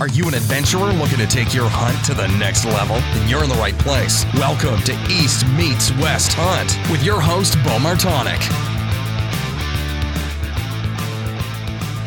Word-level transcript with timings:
Are 0.00 0.08
you 0.08 0.26
an 0.26 0.32
adventurer 0.32 0.94
looking 0.94 1.18
to 1.18 1.26
take 1.26 1.52
your 1.52 1.68
hunt 1.68 2.02
to 2.06 2.14
the 2.14 2.26
next 2.38 2.64
level? 2.64 2.96
Then 2.96 3.28
you're 3.28 3.44
in 3.44 3.50
the 3.50 3.56
right 3.56 3.78
place. 3.78 4.24
Welcome 4.32 4.80
to 4.84 4.94
East 5.10 5.46
Meets 5.48 5.92
West 5.98 6.32
Hunt 6.32 6.78
with 6.90 7.04
your 7.04 7.20
host, 7.20 7.52
Bo 7.56 7.76
Martonic. 7.76 8.40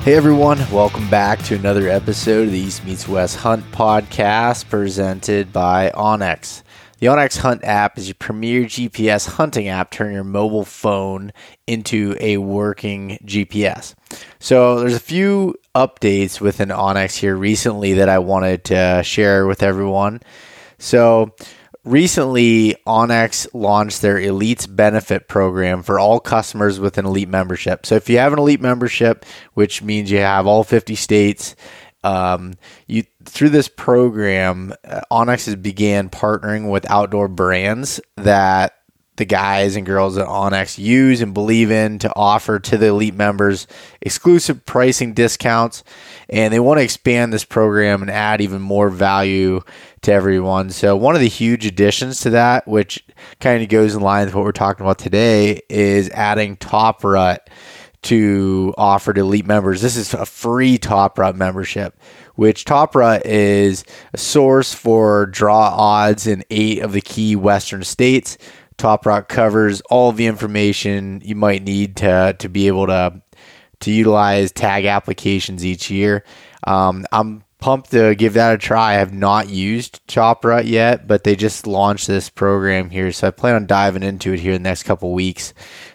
Hey 0.03 0.15
everyone, 0.15 0.57
welcome 0.71 1.07
back 1.11 1.43
to 1.43 1.53
another 1.53 1.87
episode 1.87 2.47
of 2.47 2.51
the 2.51 2.57
East 2.57 2.83
Meets 2.83 3.07
West 3.07 3.35
Hunt 3.35 3.63
podcast 3.71 4.67
presented 4.71 5.53
by 5.53 5.91
onX. 5.91 6.63
The 6.97 7.05
onX 7.09 7.37
Hunt 7.37 7.63
app 7.63 7.99
is 7.99 8.07
your 8.07 8.15
premier 8.15 8.63
GPS 8.63 9.27
hunting 9.27 9.67
app. 9.67 9.91
Turn 9.91 10.13
your 10.13 10.23
mobile 10.23 10.65
phone 10.65 11.31
into 11.67 12.15
a 12.19 12.37
working 12.37 13.19
GPS. 13.23 13.93
So 14.39 14.79
there's 14.79 14.95
a 14.95 14.99
few 14.99 15.53
updates 15.75 16.39
within 16.39 16.69
onX 16.69 17.17
here 17.17 17.35
recently 17.35 17.93
that 17.93 18.09
I 18.09 18.19
wanted 18.19 18.65
to 18.65 19.01
share 19.03 19.45
with 19.47 19.63
everyone. 19.63 20.21
So 20.77 21.33
recently 21.83 22.75
onX 22.85 23.47
launched 23.53 24.01
their 24.01 24.17
Elites 24.17 24.73
benefit 24.73 25.27
program 25.27 25.83
for 25.83 25.99
all 25.99 26.19
customers 26.19 26.79
with 26.79 26.97
an 26.97 27.05
Elite 27.05 27.29
membership. 27.29 27.85
So 27.85 27.95
if 27.95 28.09
you 28.09 28.19
have 28.19 28.33
an 28.33 28.39
Elite 28.39 28.61
membership, 28.61 29.25
which 29.53 29.81
means 29.81 30.11
you 30.11 30.19
have 30.19 30.47
all 30.47 30.63
50 30.63 30.95
states 30.95 31.55
um, 32.03 32.55
you 32.85 33.03
through 33.23 33.49
this 33.49 33.69
program, 33.69 34.73
onX 35.11 35.45
has 35.45 35.55
began 35.55 36.09
partnering 36.09 36.69
with 36.69 36.89
outdoor 36.89 37.29
brands 37.29 38.01
that 38.17 38.73
the 39.15 39.25
guys 39.25 39.75
and 39.75 39.85
girls 39.85 40.17
at 40.17 40.27
onX 40.27 40.77
use 40.77 41.21
and 41.21 41.33
believe 41.33 41.69
in 41.69 41.99
to 41.99 42.11
offer 42.15 42.59
to 42.59 42.77
the 42.77 42.87
elite 42.87 43.13
members 43.13 43.67
exclusive 44.01 44.65
pricing 44.65 45.13
discounts. 45.13 45.83
And 46.29 46.53
they 46.53 46.59
want 46.59 46.79
to 46.79 46.83
expand 46.83 47.31
this 47.31 47.45
program 47.45 48.01
and 48.01 48.09
add 48.09 48.41
even 48.41 48.61
more 48.61 48.89
value 48.89 49.61
to 50.01 50.11
everyone. 50.11 50.71
So, 50.71 50.95
one 50.95 51.15
of 51.15 51.21
the 51.21 51.27
huge 51.27 51.65
additions 51.65 52.21
to 52.21 52.31
that, 52.31 52.67
which 52.67 53.03
kind 53.39 53.61
of 53.61 53.69
goes 53.69 53.93
in 53.95 54.01
line 54.01 54.25
with 54.25 54.35
what 54.35 54.43
we're 54.43 54.51
talking 54.51 54.85
about 54.85 54.99
today, 54.99 55.61
is 55.69 56.09
adding 56.09 56.57
Top 56.57 57.03
Rut 57.03 57.49
to 58.03 58.73
offer 58.77 59.13
to 59.13 59.21
elite 59.21 59.45
members. 59.45 59.81
This 59.81 59.95
is 59.95 60.13
a 60.13 60.25
free 60.25 60.77
Top 60.77 61.17
Rut 61.17 61.35
membership, 61.35 61.97
which 62.35 62.65
Top 62.65 62.95
Rut 62.95 63.25
is 63.25 63.83
a 64.13 64.17
source 64.17 64.73
for 64.73 65.25
draw 65.27 65.73
odds 65.75 66.27
in 66.27 66.43
eight 66.49 66.81
of 66.81 66.91
the 66.91 67.01
key 67.01 67.35
Western 67.35 67.83
states. 67.83 68.37
Top 68.77 69.05
Rut 69.05 69.29
covers 69.29 69.81
all 69.89 70.11
the 70.11 70.25
information 70.25 71.21
you 71.23 71.35
might 71.35 71.63
need 71.63 71.97
to 71.97 72.35
to 72.39 72.49
be 72.49 72.67
able 72.67 72.87
to 72.87 73.21
to 73.81 73.91
utilize 73.91 74.51
tag 74.51 74.85
applications 74.85 75.65
each 75.65 75.89
year. 75.89 76.23
Um, 76.65 77.05
I'm 77.11 77.43
pumped 77.59 77.91
to 77.91 78.13
give 78.15 78.33
that 78.33 78.53
a 78.53 78.57
try. 78.57 78.91
I 78.91 78.95
have 78.95 79.13
not 79.13 79.49
used 79.49 80.01
Rut 80.43 80.65
yet, 80.65 81.07
but 81.07 81.23
they 81.23 81.35
just 81.35 81.65
launched 81.65 82.07
this 82.07 82.29
program 82.29 82.89
here, 82.89 83.11
so 83.13 83.27
I 83.27 83.31
plan 83.31 83.55
on 83.55 83.65
diving 83.67 84.03
into 84.03 84.33
it 84.33 84.41
here 84.41 84.53
in 84.53 84.63
the 84.63 84.69
next 84.69 84.83
couple 84.83 85.13
weeks 85.13 85.53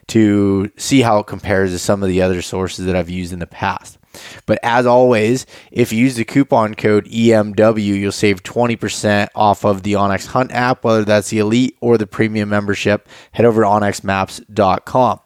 to 0.08 0.70
see 0.78 1.02
how 1.02 1.18
it 1.18 1.26
compares 1.26 1.70
to 1.72 1.78
some 1.78 2.02
of 2.02 2.08
the 2.08 2.22
other 2.22 2.40
sources 2.40 2.86
that 2.86 2.96
I've 2.96 3.10
used 3.10 3.34
in 3.34 3.38
the 3.38 3.46
past. 3.46 3.97
But 4.47 4.58
as 4.62 4.86
always, 4.86 5.47
if 5.70 5.92
you 5.92 6.00
use 6.00 6.16
the 6.16 6.24
coupon 6.24 6.74
code 6.74 7.06
EMW, 7.06 7.78
you'll 7.78 8.12
save 8.12 8.42
20% 8.42 9.28
off 9.34 9.64
of 9.64 9.83
the 9.83 9.94
onX 9.94 10.27
Hunt 10.27 10.52
app, 10.52 10.84
whether 10.84 11.05
that's 11.05 11.30
the 11.30 11.38
Elite 11.38 11.77
or 11.80 11.98
the 11.98 12.06
Premium 12.06 12.48
membership. 12.48 13.08
Head 13.33 13.47
over 13.47 13.62
to 13.62 13.69
onxmaps.com. 13.69 15.20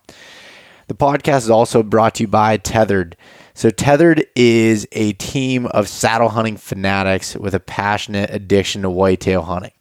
The 0.88 0.94
podcast 0.94 1.38
is 1.38 1.50
also 1.50 1.82
brought 1.82 2.16
to 2.16 2.24
you 2.24 2.28
by 2.28 2.56
Tethered. 2.56 3.16
So, 3.54 3.70
Tethered 3.70 4.26
is 4.34 4.86
a 4.92 5.12
team 5.14 5.66
of 5.66 5.88
saddle 5.88 6.30
hunting 6.30 6.56
fanatics 6.56 7.36
with 7.36 7.54
a 7.54 7.60
passionate 7.60 8.30
addiction 8.30 8.82
to 8.82 8.90
whitetail 8.90 9.42
hunting. 9.42 9.72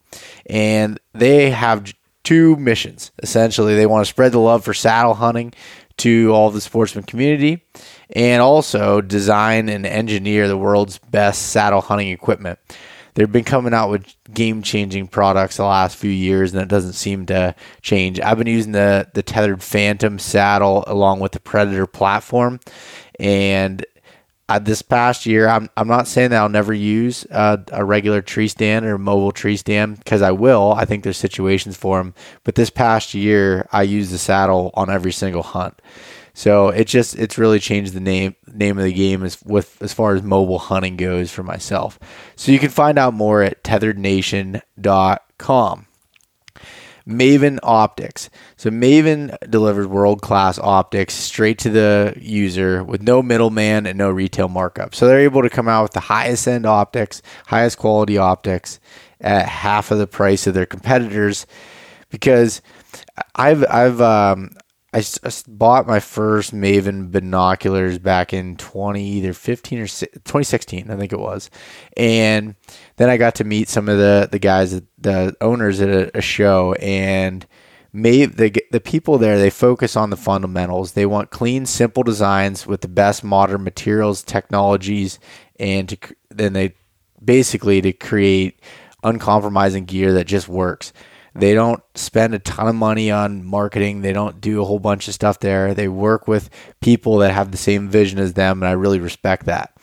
And 0.46 1.00
they 1.14 1.52
have 1.52 1.94
two 2.24 2.56
missions. 2.58 3.12
Essentially, 3.24 3.76
they 3.76 3.86
want 3.86 4.06
to 4.06 4.10
spread 4.10 4.32
the 4.32 4.40
love 4.40 4.64
for 4.64 4.74
saddle 4.74 5.16
hunting 5.16 5.54
to 5.98 6.32
all 6.32 6.50
the 6.50 6.62
sportsman 6.62 7.04
community 7.04 7.66
and 8.14 8.42
also 8.42 9.02
design 9.02 9.70
and 9.70 9.86
engineer 9.86 10.48
the 10.48 10.58
world's 10.58 10.98
best 10.98 11.50
saddle 11.50 11.82
hunting 11.82 12.10
equipment. 12.10 12.60
They've 13.14 13.32
been 13.32 13.44
coming 13.44 13.74
out 13.74 13.90
with 13.90 14.06
game 14.34 14.62
changing 14.62 15.08
products 15.08 15.58
the 15.58 15.66
last 15.66 15.98
few 15.98 16.12
years, 16.12 16.54
and 16.54 16.62
it 16.62 16.70
doesn't 16.70 16.94
seem 16.94 17.26
to 17.26 17.56
change. 17.82 18.22
I've 18.22 18.38
been 18.38 18.48
using 18.48 18.72
the, 18.72 19.10
the 19.14 19.22
tethered 19.22 19.62
Phantom 19.62 20.18
saddle 20.18 20.86
along 20.88 21.20
with 21.20 21.34
the 21.34 21.42
Predator 21.42 21.88
platform, 21.88 22.62
and 23.20 23.86
uh, 24.52 24.60
this 24.60 24.82
past 24.82 25.26
year, 25.26 25.48
I'm, 25.48 25.70
I'm 25.78 25.88
not 25.88 26.10
saying 26.10 26.32
that 26.32 26.42
I'll 26.42 26.50
never 26.50 26.74
use 26.74 27.26
uh, 27.32 27.58
a 27.72 27.86
regular 27.86 28.22
tree 28.22 28.50
stand 28.50 28.86
or 28.86 28.98
mobile 28.98 29.32
tree 29.32 29.56
stand 29.56 30.00
because 30.00 30.22
I 30.22 30.32
will. 30.32 30.74
I 30.74 30.84
think 30.84 31.04
there's 31.04 31.16
situations 31.16 31.78
for 31.78 31.98
them. 31.98 32.14
But 32.44 32.56
this 32.56 32.70
past 32.70 33.14
year, 33.14 33.66
I 33.72 33.84
used 33.84 34.12
the 34.12 34.18
saddle 34.18 34.72
on 34.74 34.90
every 34.90 35.14
single 35.14 35.44
hunt. 35.44 35.82
So 36.34 36.70
it 36.70 36.88
just 36.88 37.18
it's 37.18 37.38
really 37.38 37.60
changed 37.60 37.94
the 37.94 38.00
name 38.00 38.36
name 38.48 38.78
of 38.78 38.86
the 38.86 38.94
game 38.94 39.24
as 39.24 39.42
with 39.44 39.82
as 39.82 39.94
far 39.94 40.16
as 40.16 40.24
mobile 40.24 40.60
hunting 40.60 40.98
goes 40.98 41.32
for 41.32 41.44
myself. 41.44 42.00
So 42.36 42.52
you 42.52 42.60
can 42.60 42.70
find 42.70 42.98
out 42.98 43.14
more 43.14 43.42
at 43.42 43.64
tetherednation.com. 43.64 45.88
Maven 47.08 47.60
Optics. 47.64 48.30
So 48.58 48.70
Maven 48.70 49.36
delivers 49.50 49.88
world 49.88 50.22
class 50.22 50.60
optics 50.60 51.14
straight 51.14 51.58
to 51.60 51.70
the 51.70 52.14
user 52.18 52.84
with 52.84 53.02
no 53.02 53.22
middleman 53.22 53.86
and 53.86 53.98
no 53.98 54.10
retail 54.10 54.48
markup. 54.48 54.96
So 54.96 55.08
they're 55.08 55.20
able 55.20 55.42
to 55.42 55.50
come 55.50 55.68
out 55.68 55.84
with 55.84 55.94
the 55.94 56.02
highest 56.02 56.48
end 56.48 56.66
optics, 56.66 57.22
highest 57.48 57.78
quality 57.78 58.18
optics 58.18 58.80
at 59.20 59.48
half 59.48 59.92
of 59.92 59.98
the 59.98 60.08
price 60.08 60.48
of 60.48 60.54
their 60.54 60.66
competitors. 60.66 61.46
Because 62.10 62.62
I've 63.36 63.66
I've 63.70 64.02
um, 64.02 64.52
I 64.94 65.00
just 65.00 65.46
bought 65.48 65.88
my 65.88 66.02
first 66.02 66.54
Maven 66.54 67.12
binoculars 67.12 67.98
back 67.98 68.34
in 68.34 68.58
20 68.58 69.02
either 69.02 69.34
15 69.34 69.80
or 69.80 69.88
2016 69.88 70.92
I 70.92 70.98
think 70.98 71.14
it 71.14 71.20
was. 71.20 71.50
And 71.96 72.56
then 72.98 73.10
I 73.10 73.16
got 73.16 73.36
to 73.36 73.46
meet 73.46 73.70
some 73.70 73.88
of 73.88 73.98
the 73.98 74.28
the 74.30 74.40
guys 74.40 74.82
the 74.98 75.36
owners 75.40 75.80
at 75.80 75.90
a, 75.90 76.18
a 76.18 76.22
show 76.22 76.74
and 76.74 77.48
Maven, 77.96 78.36
the 78.36 78.54
the 78.72 78.82
people 78.82 79.18
there 79.18 79.40
they 79.40 79.50
focus 79.50 79.96
on 79.96 80.10
the 80.10 80.18
fundamentals. 80.18 80.92
They 80.92 81.06
want 81.06 81.32
clean 81.32 81.66
simple 81.66 82.04
designs 82.04 82.68
with 82.68 82.82
the 82.82 82.88
best 82.90 83.24
modern 83.24 83.64
materials 83.64 84.24
technologies 84.24 85.20
and 85.58 85.88
to 85.88 85.98
then 86.30 86.52
they 86.52 86.74
basically 87.24 87.82
to 87.82 87.94
create 87.94 88.60
uncompromising 89.04 89.86
gear 89.86 90.14
that 90.14 90.28
just 90.28 90.50
works 90.50 90.92
they 91.34 91.54
don't 91.54 91.82
spend 91.96 92.34
a 92.34 92.40
ton 92.40 92.68
of 92.68 92.76
money 92.76 93.10
on 93.10 93.46
marketing. 93.46 94.02
They 94.02 94.14
don't 94.14 94.42
do 94.42 94.62
a 94.62 94.66
whole 94.66 94.80
bunch 94.80 95.08
of 95.08 95.14
stuff 95.14 95.40
there. 95.40 95.74
They 95.74 95.88
work 95.88 96.28
with 96.28 96.50
people 96.82 97.20
that 97.20 97.32
have 97.32 97.52
the 97.52 97.58
same 97.58 97.90
vision 97.90 98.20
as 98.20 98.34
them, 98.34 98.62
and 98.62 98.68
I 98.68 98.74
really 98.74 99.00
respect 99.00 99.46
that. 99.46 99.74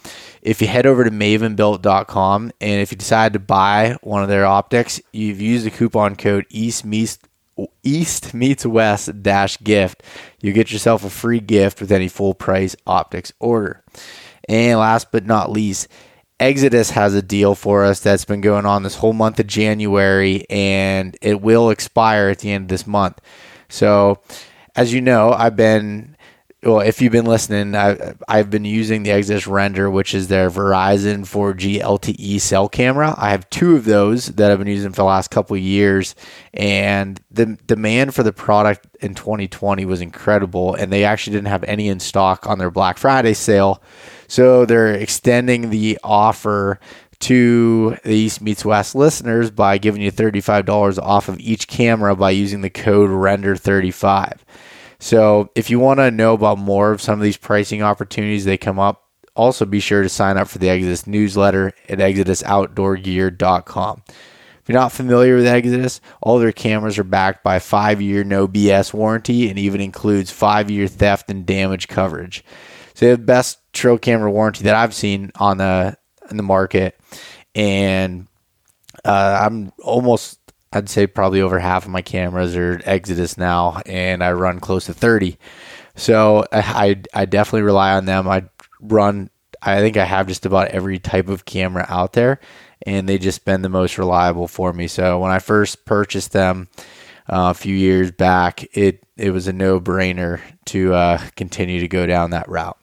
If 0.42 0.60
you 0.60 0.68
head 0.68 0.86
over 0.86 1.04
to 1.04 1.10
mavenbuilt.com 1.10 2.52
and 2.60 2.80
if 2.80 2.92
you 2.92 2.98
decide 2.98 3.32
to 3.32 3.38
buy 3.38 3.96
one 4.02 4.22
of 4.22 4.28
their 4.28 4.46
optics, 4.46 5.00
you've 5.12 5.40
used 5.40 5.64
the 5.64 5.70
coupon 5.70 6.16
code 6.16 6.46
East 6.50 6.84
Meets 6.84 7.18
East 7.82 8.34
meets 8.34 8.64
West 8.64 9.22
dash 9.22 9.58
gift, 9.58 10.04
you 10.40 10.52
get 10.52 10.70
yourself 10.70 11.04
a 11.04 11.10
free 11.10 11.40
gift 11.40 11.80
with 11.80 11.90
any 11.90 12.06
full 12.06 12.32
price 12.32 12.76
optics 12.86 13.32
order. 13.40 13.82
And 14.48 14.78
last 14.78 15.10
but 15.10 15.26
not 15.26 15.50
least, 15.50 15.88
Exodus 16.40 16.90
has 16.90 17.14
a 17.14 17.22
deal 17.22 17.54
for 17.54 17.84
us 17.84 18.00
that's 18.00 18.24
been 18.24 18.40
going 18.40 18.66
on 18.66 18.82
this 18.82 18.96
whole 18.96 19.12
month 19.12 19.40
of 19.40 19.46
January, 19.46 20.44
and 20.48 21.16
it 21.20 21.40
will 21.40 21.70
expire 21.70 22.28
at 22.28 22.40
the 22.40 22.52
end 22.52 22.64
of 22.64 22.68
this 22.68 22.86
month. 22.86 23.20
So, 23.68 24.20
as 24.76 24.92
you 24.92 25.00
know, 25.00 25.32
I've 25.32 25.56
been 25.56 26.16
well, 26.62 26.80
if 26.80 27.00
you've 27.00 27.12
been 27.12 27.24
listening, 27.24 27.76
I, 27.76 28.14
I've 28.26 28.50
been 28.50 28.64
using 28.64 29.04
the 29.04 29.12
Exodus 29.12 29.46
Render, 29.46 29.88
which 29.88 30.12
is 30.12 30.26
their 30.26 30.50
Verizon 30.50 31.20
4G 31.20 31.80
LTE 31.80 32.40
cell 32.40 32.68
camera. 32.68 33.14
I 33.16 33.30
have 33.30 33.48
two 33.48 33.76
of 33.76 33.84
those 33.84 34.26
that 34.26 34.50
I've 34.50 34.58
been 34.58 34.66
using 34.66 34.90
for 34.90 34.96
the 34.96 35.04
last 35.04 35.30
couple 35.30 35.54
of 35.54 35.62
years, 35.62 36.16
and 36.52 37.20
the 37.30 37.56
demand 37.66 38.14
for 38.14 38.24
the 38.24 38.32
product 38.32 38.88
in 39.00 39.14
2020 39.14 39.84
was 39.84 40.00
incredible, 40.00 40.74
and 40.74 40.92
they 40.92 41.04
actually 41.04 41.36
didn't 41.36 41.48
have 41.48 41.62
any 41.62 41.88
in 41.88 42.00
stock 42.00 42.48
on 42.48 42.58
their 42.58 42.72
Black 42.72 42.98
Friday 42.98 43.34
sale. 43.34 43.80
So 44.28 44.64
they're 44.64 44.94
extending 44.94 45.70
the 45.70 45.98
offer 46.04 46.78
to 47.20 47.96
the 48.04 48.14
East 48.14 48.40
Meets 48.40 48.64
West 48.64 48.94
listeners 48.94 49.50
by 49.50 49.78
giving 49.78 50.00
you 50.00 50.12
$35 50.12 51.02
off 51.02 51.28
of 51.28 51.40
each 51.40 51.66
camera 51.66 52.14
by 52.14 52.30
using 52.30 52.60
the 52.60 52.70
code 52.70 53.10
RENDER35. 53.10 54.38
So 55.00 55.50
if 55.54 55.70
you 55.70 55.80
want 55.80 56.00
to 56.00 56.10
know 56.10 56.34
about 56.34 56.58
more 56.58 56.92
of 56.92 57.00
some 57.00 57.18
of 57.18 57.22
these 57.22 57.36
pricing 57.36 57.82
opportunities 57.82 58.44
they 58.44 58.58
come 58.58 58.78
up, 58.78 59.04
also 59.34 59.64
be 59.64 59.80
sure 59.80 60.02
to 60.02 60.08
sign 60.08 60.36
up 60.36 60.48
for 60.48 60.58
the 60.58 60.68
Exodus 60.68 61.06
newsletter 61.06 61.72
at 61.88 61.98
exodusoutdoorgear.com. 61.98 64.02
If 64.06 64.68
you're 64.68 64.78
not 64.78 64.92
familiar 64.92 65.36
with 65.36 65.46
Exodus, 65.46 66.00
all 66.20 66.38
their 66.38 66.52
cameras 66.52 66.98
are 66.98 67.04
backed 67.04 67.42
by 67.42 67.56
a 67.56 67.60
five 67.60 68.02
year 68.02 68.24
no 68.24 68.46
BS 68.46 68.92
warranty 68.92 69.48
and 69.48 69.58
even 69.58 69.80
includes 69.80 70.30
five 70.30 70.70
year 70.70 70.86
theft 70.86 71.30
and 71.30 71.46
damage 71.46 71.88
coverage. 71.88 72.44
So 72.98 73.12
the 73.12 73.16
best 73.16 73.60
trail 73.72 73.96
camera 73.96 74.28
warranty 74.28 74.64
that 74.64 74.74
I've 74.74 74.92
seen 74.92 75.30
on 75.36 75.58
the 75.58 75.96
in 76.32 76.36
the 76.36 76.42
market, 76.42 76.98
and 77.54 78.26
uh, 79.04 79.38
I'm 79.40 79.70
almost 79.84 80.40
I'd 80.72 80.88
say 80.88 81.06
probably 81.06 81.40
over 81.40 81.60
half 81.60 81.84
of 81.84 81.92
my 81.92 82.02
cameras 82.02 82.56
are 82.56 82.80
Exodus 82.84 83.38
now, 83.38 83.80
and 83.86 84.24
I 84.24 84.32
run 84.32 84.58
close 84.58 84.86
to 84.86 84.94
30. 84.94 85.38
So 85.94 86.44
I, 86.50 87.00
I 87.14 87.24
definitely 87.24 87.62
rely 87.62 87.92
on 87.92 88.04
them. 88.04 88.26
I 88.26 88.46
run, 88.80 89.30
I 89.62 89.78
think 89.78 89.96
I 89.96 90.04
have 90.04 90.26
just 90.26 90.44
about 90.44 90.66
every 90.68 90.98
type 90.98 91.28
of 91.28 91.44
camera 91.44 91.86
out 91.88 92.14
there, 92.14 92.40
and 92.84 93.08
they 93.08 93.18
just 93.18 93.44
been 93.44 93.62
the 93.62 93.68
most 93.68 93.96
reliable 93.96 94.48
for 94.48 94.72
me. 94.72 94.88
So 94.88 95.20
when 95.20 95.30
I 95.30 95.38
first 95.38 95.84
purchased 95.84 96.32
them 96.32 96.66
uh, 97.28 97.50
a 97.50 97.54
few 97.54 97.76
years 97.76 98.10
back, 98.10 98.64
it 98.76 99.04
it 99.16 99.30
was 99.30 99.46
a 99.46 99.52
no 99.52 99.78
brainer 99.78 100.40
to 100.64 100.94
uh, 100.94 101.18
continue 101.36 101.78
to 101.78 101.86
go 101.86 102.04
down 102.04 102.30
that 102.30 102.48
route. 102.48 102.76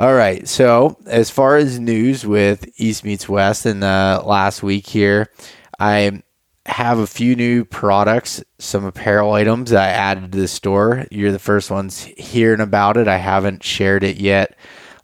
All 0.00 0.14
right. 0.14 0.48
So 0.48 0.96
as 1.04 1.28
far 1.28 1.58
as 1.58 1.78
news 1.78 2.24
with 2.24 2.66
East 2.78 3.04
Meets 3.04 3.28
West 3.28 3.66
in 3.66 3.80
the 3.80 4.22
last 4.24 4.62
week 4.62 4.86
here, 4.86 5.30
I 5.78 6.22
have 6.64 6.98
a 6.98 7.06
few 7.06 7.36
new 7.36 7.66
products, 7.66 8.42
some 8.58 8.86
apparel 8.86 9.34
items 9.34 9.74
I 9.74 9.88
added 9.88 10.32
to 10.32 10.38
the 10.38 10.48
store. 10.48 11.04
You're 11.10 11.32
the 11.32 11.38
first 11.38 11.70
ones 11.70 12.04
hearing 12.16 12.62
about 12.62 12.96
it. 12.96 13.08
I 13.08 13.18
haven't 13.18 13.62
shared 13.62 14.02
it 14.02 14.16
yet 14.16 14.56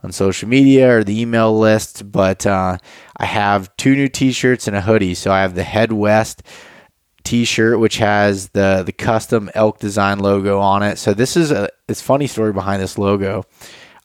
on 0.03 0.13
social 0.13 0.49
media 0.49 0.97
or 0.97 1.05
the 1.05 1.21
email 1.21 1.59
list, 1.59 2.11
but 2.11 2.47
uh, 2.47 2.79
I 3.19 3.27
have 3.27 3.77
two 3.77 3.97
new 3.97 4.09
T-shirts 4.09 4.67
and 4.67 4.75
a 4.75 4.81
hoodie. 4.81 5.13
So 5.13 5.31
I 5.31 5.43
have 5.43 5.55
the 5.55 5.63
Head 5.63 5.93
West 5.93 6.43
T-shirt, 7.23 7.79
which 7.81 7.99
has 7.99 8.49
the 8.51 8.83
the 8.83 8.93
custom 8.93 9.51
elk 9.55 9.79
design 9.79 10.21
logo 10.21 10.59
on 10.59 10.83
it. 10.83 10.97
So 10.97 11.13
this 11.13 11.37
is 11.37 11.51
a 11.51 11.69
it's 11.87 12.01
funny 12.01 12.27
story 12.29 12.55
behind 12.55 12.81
this 12.81 12.97
logo. 12.97 13.45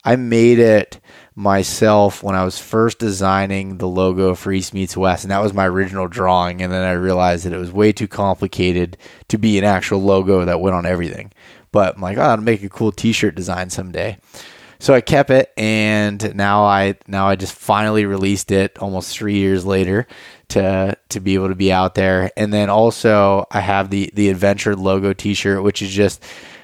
I 0.04 0.16
made 0.16 0.60
it 0.60 1.00
myself 1.36 2.24
when 2.24 2.36
I 2.36 2.44
was 2.44 2.60
first 2.60 3.00
designing 3.00 3.78
the 3.78 3.88
logo 3.88 4.36
for 4.36 4.52
East 4.52 4.74
Meets 4.74 4.98
West, 4.98 5.24
and 5.24 5.32
that 5.32 5.42
was 5.42 5.54
my 5.54 5.68
original 5.68 6.08
drawing. 6.08 6.62
And 6.62 6.72
then 6.72 6.84
I 6.84 6.92
realized 6.94 7.46
that 7.46 7.54
it 7.54 7.58
was 7.60 7.72
way 7.72 7.92
too 7.92 8.08
complicated 8.08 8.98
to 9.30 9.38
be 9.38 9.58
an 9.58 9.64
actual 9.64 10.02
logo 10.02 10.46
that 10.46 10.62
went 10.62 10.76
on 10.76 10.86
everything. 10.86 11.32
But 11.72 11.96
I'm 11.96 12.02
like, 12.02 12.18
oh, 12.18 12.22
I'll 12.22 12.38
make 12.38 12.64
a 12.64 12.70
cool 12.70 12.92
T-shirt 12.92 13.36
design 13.36 13.70
someday. 13.70 14.18
So 14.80 14.96
I 14.96 15.02
kept 15.02 15.30
it, 15.30 15.54
and 15.58 16.36
now 16.36 16.64
I 16.64 16.96
now 17.06 17.28
I 17.28 17.36
just 17.36 17.54
finally 17.54 18.06
released 18.06 18.52
it 18.52 18.80
almost 18.80 19.16
three 19.16 19.36
years 19.36 19.64
later 19.64 20.08
to 20.50 20.98
to 21.10 21.20
be 21.20 21.36
able 21.36 21.50
to 21.50 21.56
be 21.56 21.72
out 21.72 21.94
there. 21.94 22.32
And 22.36 22.52
then 22.52 22.72
also 22.72 23.46
I 23.52 23.60
have 23.60 23.92
the 23.92 24.12
the 24.16 24.30
Adventure 24.30 24.76
logo 24.76 25.14
T-shirt, 25.14 25.62
which 25.62 25.84
is 25.84 25.92
just 25.92 26.24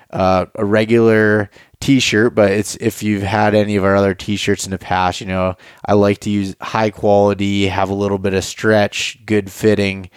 uh, 0.10 0.48
a 0.56 0.66
regular 0.66 1.52
t-shirt 1.80 2.34
but 2.34 2.52
it's 2.52 2.76
if 2.78 3.04
you've 3.04 3.22
had 3.22 3.54
any 3.54 3.76
of 3.76 3.84
our 3.84 3.96
other 3.96 4.14
t-shirts 4.14 4.66
in 4.66 4.72
the 4.72 4.80
past 4.80 5.22
you 5.22 5.28
know 5.28 5.56
i 5.86 5.94
like 5.94 6.20
to 6.20 6.30
use 6.30 6.56
high 6.60 6.90
quality 6.90 7.68
have 7.68 7.90
a 7.90 7.94
little 7.94 8.18
bit 8.18 8.34
of 8.34 8.44
stretch 8.44 9.24
good 9.26 9.52
fitting 9.52 10.10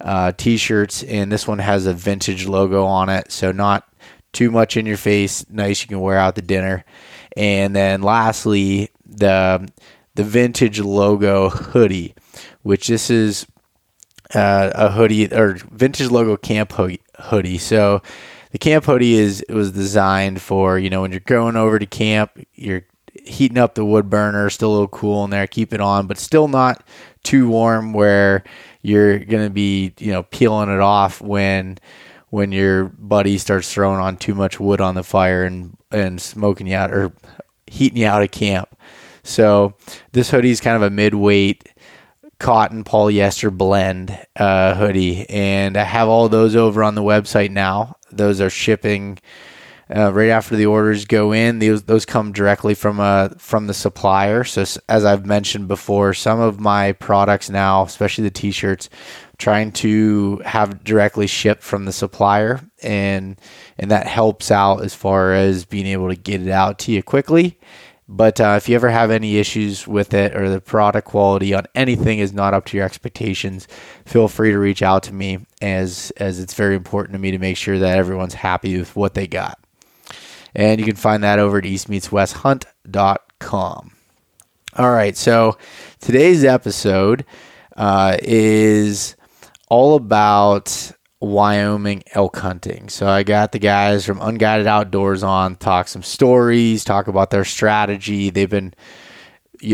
uh, 0.00 0.30
t-shirts 0.36 1.02
and 1.02 1.32
this 1.32 1.48
one 1.48 1.58
has 1.58 1.86
a 1.86 1.92
vintage 1.92 2.46
logo 2.46 2.84
on 2.84 3.08
it 3.08 3.32
so 3.32 3.50
not 3.50 3.88
too 4.32 4.50
much 4.50 4.76
in 4.76 4.86
your 4.86 4.96
face 4.96 5.44
nice 5.50 5.82
you 5.82 5.88
can 5.88 6.00
wear 6.00 6.18
out 6.18 6.34
the 6.34 6.42
dinner. 6.42 6.84
And 7.36 7.74
then 7.74 8.02
lastly 8.02 8.90
the 9.04 9.68
the 10.14 10.24
vintage 10.24 10.80
logo 10.80 11.48
hoodie 11.48 12.14
which 12.62 12.88
this 12.88 13.10
is 13.10 13.46
uh, 14.34 14.70
a 14.74 14.90
hoodie 14.90 15.32
or 15.32 15.54
vintage 15.70 16.10
logo 16.10 16.36
camp 16.36 16.72
hoodie. 16.72 17.58
So 17.58 18.02
the 18.50 18.58
camp 18.58 18.84
hoodie 18.84 19.14
is 19.14 19.44
was 19.48 19.72
designed 19.72 20.40
for 20.40 20.78
you 20.78 20.90
know 20.90 21.02
when 21.02 21.10
you're 21.10 21.20
going 21.20 21.56
over 21.56 21.78
to 21.78 21.86
camp, 21.86 22.32
you're 22.54 22.84
heating 23.24 23.58
up 23.58 23.74
the 23.74 23.84
wood 23.84 24.08
burner, 24.08 24.48
still 24.50 24.70
a 24.70 24.72
little 24.72 24.88
cool 24.88 25.24
in 25.24 25.30
there, 25.30 25.46
keep 25.46 25.72
it 25.72 25.80
on, 25.80 26.06
but 26.06 26.18
still 26.18 26.48
not 26.48 26.82
too 27.24 27.48
warm 27.48 27.92
where 27.92 28.44
you're 28.82 29.18
gonna 29.18 29.50
be 29.50 29.92
you 29.98 30.12
know 30.12 30.22
peeling 30.22 30.68
it 30.68 30.80
off 30.80 31.20
when 31.20 31.78
when 32.30 32.52
your 32.52 32.84
buddy 32.84 33.38
starts 33.38 33.72
throwing 33.72 34.00
on 34.00 34.16
too 34.16 34.34
much 34.34 34.60
wood 34.60 34.80
on 34.80 34.94
the 34.94 35.02
fire 35.02 35.44
and 35.44 35.76
and 35.90 36.20
smoking 36.20 36.66
you 36.66 36.76
out 36.76 36.92
or 36.92 37.12
heating 37.66 37.98
you 37.98 38.06
out 38.06 38.22
of 38.22 38.30
camp. 38.30 38.76
So 39.22 39.74
this 40.12 40.30
hoodie 40.30 40.50
is 40.50 40.60
kind 40.60 40.76
of 40.76 40.82
a 40.82 40.90
mid-weight 40.90 41.68
cotton 42.38 42.84
polyester 42.84 43.54
blend 43.54 44.18
uh, 44.36 44.74
hoodie, 44.74 45.28
and 45.28 45.76
I 45.76 45.84
have 45.84 46.08
all 46.08 46.28
those 46.28 46.56
over 46.56 46.82
on 46.82 46.94
the 46.94 47.02
website 47.02 47.50
now. 47.50 47.96
Those 48.10 48.40
are 48.40 48.50
shipping 48.50 49.18
uh, 49.94 50.12
right 50.12 50.28
after 50.28 50.56
the 50.56 50.66
orders 50.66 51.04
go 51.04 51.32
in. 51.32 51.58
Those 51.58 51.82
those 51.84 52.04
come 52.04 52.32
directly 52.32 52.74
from 52.74 53.00
uh 53.00 53.30
from 53.38 53.66
the 53.66 53.74
supplier. 53.74 54.44
So 54.44 54.64
as 54.88 55.04
I've 55.04 55.26
mentioned 55.26 55.68
before, 55.68 56.14
some 56.14 56.40
of 56.40 56.60
my 56.60 56.92
products 56.92 57.48
now, 57.48 57.84
especially 57.84 58.24
the 58.24 58.30
t-shirts, 58.30 58.90
trying 59.38 59.72
to 59.72 60.42
have 60.44 60.84
directly 60.84 61.26
shipped 61.26 61.62
from 61.62 61.84
the 61.84 61.92
supplier, 61.92 62.60
and 62.82 63.40
and 63.78 63.90
that 63.90 64.06
helps 64.06 64.50
out 64.50 64.84
as 64.84 64.94
far 64.94 65.32
as 65.32 65.64
being 65.64 65.86
able 65.86 66.08
to 66.08 66.16
get 66.16 66.42
it 66.42 66.50
out 66.50 66.78
to 66.80 66.92
you 66.92 67.02
quickly. 67.02 67.58
But 68.08 68.40
uh, 68.40 68.54
if 68.56 68.70
you 68.70 68.74
ever 68.74 68.88
have 68.88 69.10
any 69.10 69.36
issues 69.36 69.86
with 69.86 70.14
it 70.14 70.34
or 70.34 70.48
the 70.48 70.62
product 70.62 71.08
quality 71.08 71.52
on 71.52 71.66
anything 71.74 72.20
is 72.20 72.32
not 72.32 72.54
up 72.54 72.64
to 72.66 72.76
your 72.78 72.86
expectations, 72.86 73.68
feel 74.06 74.28
free 74.28 74.50
to 74.50 74.58
reach 74.58 74.80
out 74.80 75.02
to 75.04 75.12
me 75.12 75.46
as 75.60 76.10
as 76.16 76.40
it's 76.40 76.54
very 76.54 76.74
important 76.74 77.12
to 77.12 77.18
me 77.18 77.32
to 77.32 77.38
make 77.38 77.58
sure 77.58 77.78
that 77.78 77.98
everyone's 77.98 78.32
happy 78.32 78.78
with 78.78 78.96
what 78.96 79.12
they 79.12 79.26
got. 79.26 79.58
And 80.54 80.80
you 80.80 80.86
can 80.86 80.96
find 80.96 81.22
that 81.22 81.38
over 81.38 81.58
at 81.58 81.64
eastmeetswesthunt.com. 81.64 83.92
All 84.76 84.90
right, 84.90 85.16
so 85.16 85.56
today's 86.00 86.44
episode 86.44 87.24
uh, 87.76 88.16
is 88.22 89.16
all 89.68 89.96
about 89.96 90.92
Wyoming 91.20 92.04
elk 92.14 92.36
hunting. 92.38 92.88
So 92.88 93.08
I 93.08 93.22
got 93.22 93.52
the 93.52 93.58
guys 93.58 94.04
from 94.04 94.20
Unguided 94.20 94.66
Outdoors 94.66 95.22
on, 95.22 95.56
talk 95.56 95.88
some 95.88 96.02
stories, 96.02 96.84
talk 96.84 97.08
about 97.08 97.30
their 97.30 97.44
strategy. 97.44 98.30
They've 98.30 98.48
been, 98.48 98.74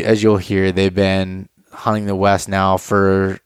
as 0.02 0.22
you'll 0.22 0.38
hear, 0.38 0.72
they've 0.72 0.94
been 0.94 1.48
hunting 1.70 2.06
the 2.06 2.16
West 2.16 2.48
now 2.48 2.76
for 2.78 3.38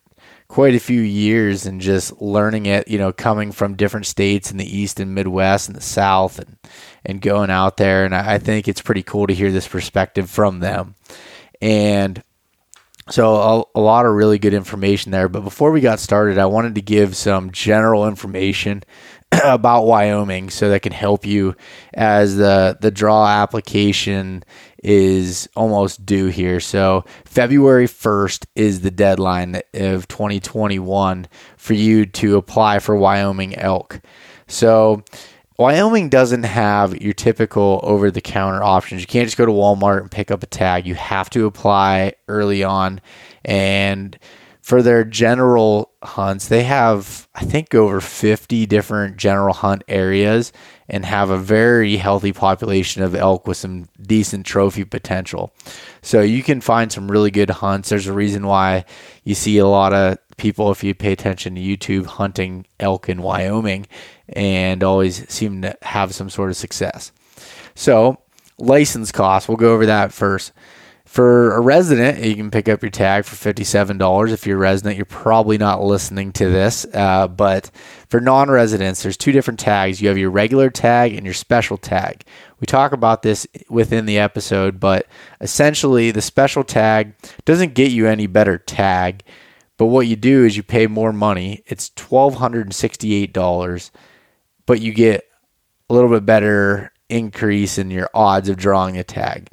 quite 0.47 0.75
a 0.75 0.81
few 0.81 1.01
years 1.01 1.67
and 1.67 1.81
just 1.81 2.23
learning 2.23 2.67
it, 2.67 2.89
you 2.89 2.99
know, 2.99 3.13
coming 3.13 3.53
from 3.53 3.77
different 3.77 4.07
states 4.07 4.51
in 4.51 4.57
the 4.57 4.77
East 4.77 4.99
and 5.01 5.15
Midwest 5.15 5.69
and 5.69 5.77
the 5.77 5.83
South 5.83 6.39
and, 6.39 6.57
and 7.05 7.21
going 7.21 7.51
out 7.51 7.77
there. 7.77 8.05
And 8.05 8.15
I 8.15 8.39
think 8.39 8.67
it's 8.67 8.81
pretty 8.81 9.03
cool 9.03 9.27
to 9.27 9.35
hear 9.35 9.51
this 9.51 9.69
perspective 9.69 10.31
from 10.31 10.61
them. 10.61 10.95
And 11.61 12.23
so 13.11 13.35
a, 13.35 13.79
a, 13.79 13.81
lot 13.81 14.07
of 14.07 14.15
really 14.15 14.39
good 14.39 14.55
information 14.55 15.13
there. 15.13 15.29
But 15.29 15.41
before 15.41 15.71
we 15.71 15.81
got 15.81 16.01
started, 16.01 16.39
I 16.39 16.47
wanted 16.47 16.75
to 16.75 16.83
give 16.83 17.17
some 17.17 17.51
general 17.51 18.07
information 18.07 18.83
about 19.45 19.87
Wyoming 19.87 20.51
so 20.51 20.71
that 20.71 20.83
can 20.83 20.93
help 20.93 21.27
you 21.27 21.55
as 21.95 22.37
the 22.37 22.77
the 22.81 22.91
draw 22.91 23.27
application 23.27 24.45
is 24.83 25.49
almost 25.57 26.07
due 26.07 26.27
here. 26.27 26.61
So 26.61 27.05
February 27.25 27.87
1st 27.87 28.47
is 28.55 28.81
the 28.81 28.91
deadline 28.91 29.61
of 29.75 30.09
2021 30.09 31.27
for 31.57 31.75
you 31.75 32.07
to 32.07 32.37
apply 32.37 32.79
for 32.79 32.97
Wyoming 32.97 33.57
elk. 33.57 34.01
So 34.47 35.03
Wyoming 35.59 36.09
doesn't 36.09 36.45
have 36.45 37.03
your 37.03 37.15
typical 37.15 37.81
over 37.83 38.13
the 38.13 38.21
counter 38.21 38.63
options. 38.63 39.01
You 39.01 39.09
can't 39.09 39.27
just 39.27 39.37
go 39.37 39.45
to 39.45 39.51
Walmart 39.51 40.01
and 40.01 40.11
pick 40.11 40.31
up 40.31 40.45
a 40.45 40.47
tag. 40.47 40.87
You 40.87 40.95
have 40.95 41.29
to 41.31 41.47
apply 41.47 42.15
early 42.29 42.63
on. 42.63 43.01
And 43.45 44.17
for 44.63 44.83
their 44.83 45.03
general 45.03 45.91
hunts, 46.01 46.47
they 46.47 46.63
have, 46.63 47.27
I 47.35 47.45
think, 47.45 47.75
over 47.75 48.01
50 48.01 48.67
different 48.67 49.17
general 49.17 49.53
hunt 49.53 49.83
areas 49.89 50.53
and 50.89 51.05
have 51.05 51.31
a 51.31 51.39
very 51.39 51.97
healthy 51.97 52.33
population 52.33 53.03
of 53.03 53.17
elk 53.17 53.49
with 53.49 53.57
some 53.57 53.89
decent 54.01 54.47
trophy 54.47 54.85
potential. 54.85 55.53
So 56.03 56.21
you 56.21 56.45
can 56.45 56.61
find 56.61 56.93
some 56.93 57.11
really 57.11 57.33
good 57.33 57.51
hunts. 57.51 57.89
There's 57.89 58.07
a 58.07 58.13
reason 58.13 58.47
why 58.47 58.85
you 59.25 59.35
see 59.35 59.59
a 59.59 59.67
lot 59.67 59.93
of 59.93 60.19
people, 60.39 60.71
if 60.71 60.83
you 60.83 60.95
pay 60.95 61.13
attention 61.13 61.55
to 61.55 61.61
YouTube, 61.61 62.07
hunting 62.07 62.67
elk 62.81 63.09
in 63.09 63.23
Wyoming 63.23 63.87
and 64.29 64.83
always 64.83 65.29
seem 65.29 65.63
to 65.63 65.77
have 65.83 66.15
some 66.15 66.31
sort 66.31 66.51
of 66.51 66.57
success. 66.57 67.13
So, 67.75 68.19
license 68.59 69.13
costs, 69.13 69.49
we'll 69.49 69.57
go 69.57 69.75
over 69.75 69.87
that 69.87 70.13
first. 70.13 70.53
For 71.09 71.55
a 71.55 71.61
resident, 71.61 72.23
you 72.23 72.35
can 72.35 72.51
pick 72.51 72.69
up 72.69 72.83
your 72.83 72.91
tag 72.91 73.25
for 73.25 73.35
$57. 73.35 74.31
If 74.31 74.47
you're 74.47 74.59
a 74.59 74.61
resident, 74.61 74.97
you're 74.97 75.07
probably 75.07 75.57
not 75.57 75.83
listening 75.83 76.33
to 76.33 76.51
this. 76.51 76.85
Uh, 76.93 77.27
but 77.27 77.71
for 78.09 78.21
non 78.21 78.51
residents, 78.51 79.03
there's 79.03 79.17
two 79.17 79.33
different 79.33 79.59
tags. 79.59 80.03
You 80.03 80.09
have 80.09 80.19
your 80.19 80.31
regular 80.31 80.69
tag 80.69 81.15
and 81.15 81.25
your 81.25 81.33
special 81.33 81.79
tag. 81.79 82.25
We 82.61 82.67
talk 82.67 82.93
about 82.93 83.23
this 83.23 83.47
within 83.71 84.05
the 84.05 84.19
episode, 84.19 84.81
but 84.81 85.07
essentially, 85.41 86.11
the 86.11 86.21
special 86.21 86.63
tag 86.63 87.15
doesn't 87.47 87.73
get 87.73 87.91
you 87.91 88.07
any 88.07 88.27
better 88.27 88.59
tag. 88.59 89.23
But 89.79 89.87
what 89.87 90.07
you 90.07 90.17
do 90.17 90.45
is 90.45 90.57
you 90.57 90.63
pay 90.63 90.87
more 90.87 91.13
money. 91.13 91.63
It's 91.67 91.91
$1,268 91.91 93.91
but 94.67 94.81
you 94.83 94.93
get 94.93 95.25
a 95.89 95.95
little 95.95 96.11
bit 96.11 96.27
better 96.27 96.93
increase 97.09 97.79
in 97.79 97.91
your 97.91 98.11
odds 98.13 98.51
of 98.51 98.59
drawing 98.59 98.99
a 98.99 99.03
tag. 99.03 99.49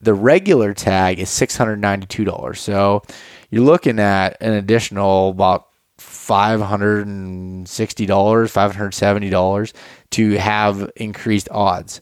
the 0.00 0.14
regular 0.14 0.74
tag 0.74 1.18
is 1.18 1.28
$692. 1.28 2.56
So 2.56 3.02
you're 3.50 3.64
looking 3.64 3.98
at 3.98 4.36
an 4.40 4.52
additional 4.52 5.30
about 5.30 5.66
$560, 5.98 8.06
$570 8.06 9.72
to 10.10 10.30
have 10.32 10.90
increased 10.96 11.48
odds. 11.50 12.00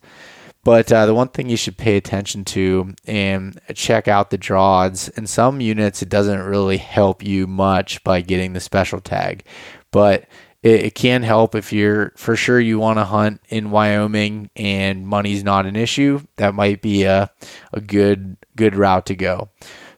But 0.67 0.91
uh, 0.91 1.07
the 1.07 1.15
one 1.15 1.29
thing 1.29 1.49
you 1.49 1.57
should 1.57 1.77
pay 1.77 1.97
attention 1.97 2.45
to 2.47 2.93
and 3.07 3.57
check 3.77 4.09
out 4.09 4.31
the 4.31 4.37
draw 4.37 4.79
odds. 4.79 5.09
In 5.11 5.29
some 5.29 5.61
units, 5.61 6.03
it 6.03 6.09
doesn't 6.09 6.43
really 6.43 6.79
help 6.79 7.23
you 7.23 7.47
much 7.47 8.03
by 8.03 8.21
getting 8.21 8.53
the 8.53 8.59
special 8.59 9.01
tag, 9.01 9.45
but 9.93 10.27
it, 10.65 10.87
it 10.87 10.95
can 10.97 11.23
help 11.23 11.55
if 11.55 11.73
you're 11.73 12.11
for 12.17 12.35
sure 12.35 12.59
you 12.59 12.81
want 12.81 12.99
to 12.99 13.05
hunt 13.05 13.43
in 13.49 13.71
Wyoming 13.71 14.51
and 14.57 15.07
money's 15.07 15.45
not 15.45 15.67
an 15.67 15.77
issue. 15.77 16.23
That 16.35 16.57
might 16.57 16.83
be 16.83 17.05
a, 17.05 17.31
a 17.73 17.81
good 17.81 18.37
good 18.57 18.75
route 18.75 19.07
to 19.07 19.15
go. 19.15 19.51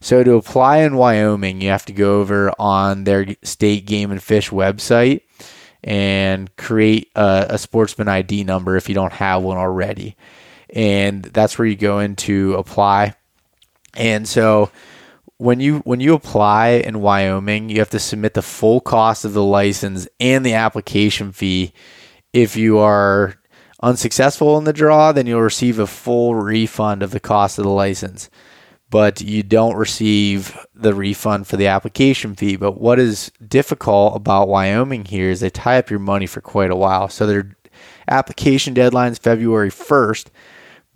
So 0.03 0.23
to 0.23 0.35
apply 0.35 0.81
in 0.81 0.97
Wyoming, 0.97 1.63
you 1.63 1.71
have 1.71 1.87
to 1.87 1.95
go 1.95 2.21
over 2.21 2.53
on 2.59 3.05
their 3.05 3.37
state 3.43 3.87
game 3.87 4.11
and 4.11 4.23
fish 4.23 4.51
website 4.51 5.23
and 5.83 6.55
create 6.57 7.11
a, 7.15 7.47
a 7.49 7.59
sportsman 7.59 8.09
ID 8.09 8.45
number 8.45 8.77
if 8.77 8.87
you 8.87 8.95
don't 8.95 9.15
have 9.15 9.43
one 9.43 9.57
already. 9.57 10.15
And 10.71 11.23
that's 11.25 11.59
where 11.59 11.67
you 11.67 11.77
go 11.77 11.99
into 11.99 12.55
apply. 12.55 13.15
And 13.95 14.29
so 14.29 14.71
when 15.39 15.61
you 15.61 15.79
when 15.81 16.01
you 16.01 16.15
apply 16.15 16.69
in 16.69 17.01
Wyoming, 17.01 17.69
you 17.69 17.79
have 17.79 17.91
to 17.91 17.99
submit 17.99 18.35
the 18.35 18.43
full 18.43 18.81
cost 18.81 19.25
of 19.25 19.33
the 19.33 19.43
license 19.43 20.09
and 20.21 20.45
the 20.45 20.55
application 20.55 21.33
fee. 21.33 21.73
If 22.33 22.57
you 22.57 22.79
are 22.79 23.35
unsuccessful 23.83 24.59
in 24.59 24.65
the 24.65 24.73
draw, 24.73 25.13
then 25.13 25.27
you'll 25.27 25.41
receive 25.41 25.79
a 25.79 25.87
full 25.87 26.35
refund 26.35 27.03
of 27.03 27.13
the 27.13 27.21
cost 27.21 27.59
of 27.59 27.65
the 27.65 27.71
license 27.71 28.29
but 28.91 29.21
you 29.21 29.43
don't 29.43 29.77
receive 29.77 30.57
the 30.75 30.95
refund 30.95 31.47
for 31.47 31.57
the 31.57 31.67
application 31.67 32.35
fee. 32.35 32.57
But 32.57 32.81
what 32.81 32.99
is 32.99 33.31
difficult 33.47 34.17
about 34.17 34.49
Wyoming 34.49 35.05
here 35.05 35.31
is 35.31 35.41
they 35.41 35.51
tie 35.51 35.79
up 35.79 35.91
your 35.91 35.99
money 35.99 36.27
for 36.27 36.41
quite 36.41 36.71
a 36.71 36.77
while. 36.77 37.09
So 37.09 37.27
their 37.27 37.57
application 38.09 38.75
deadline 38.75 39.13
is 39.13 39.19
February 39.19 39.71
1st, 39.71 40.29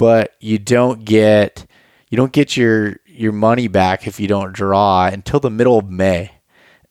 but 0.03 0.35
you 0.41 0.59
don't 0.59 1.05
get 1.05 1.65
you 2.11 2.17
don't 2.17 2.33
get 2.33 2.57
your 2.57 2.97
your 3.07 3.31
money 3.31 3.69
back 3.69 4.09
if 4.09 4.19
you 4.19 4.27
don't 4.27 4.53
draw 4.53 5.07
until 5.07 5.39
the 5.39 5.49
middle 5.49 5.79
of 5.79 5.89
May. 5.89 6.33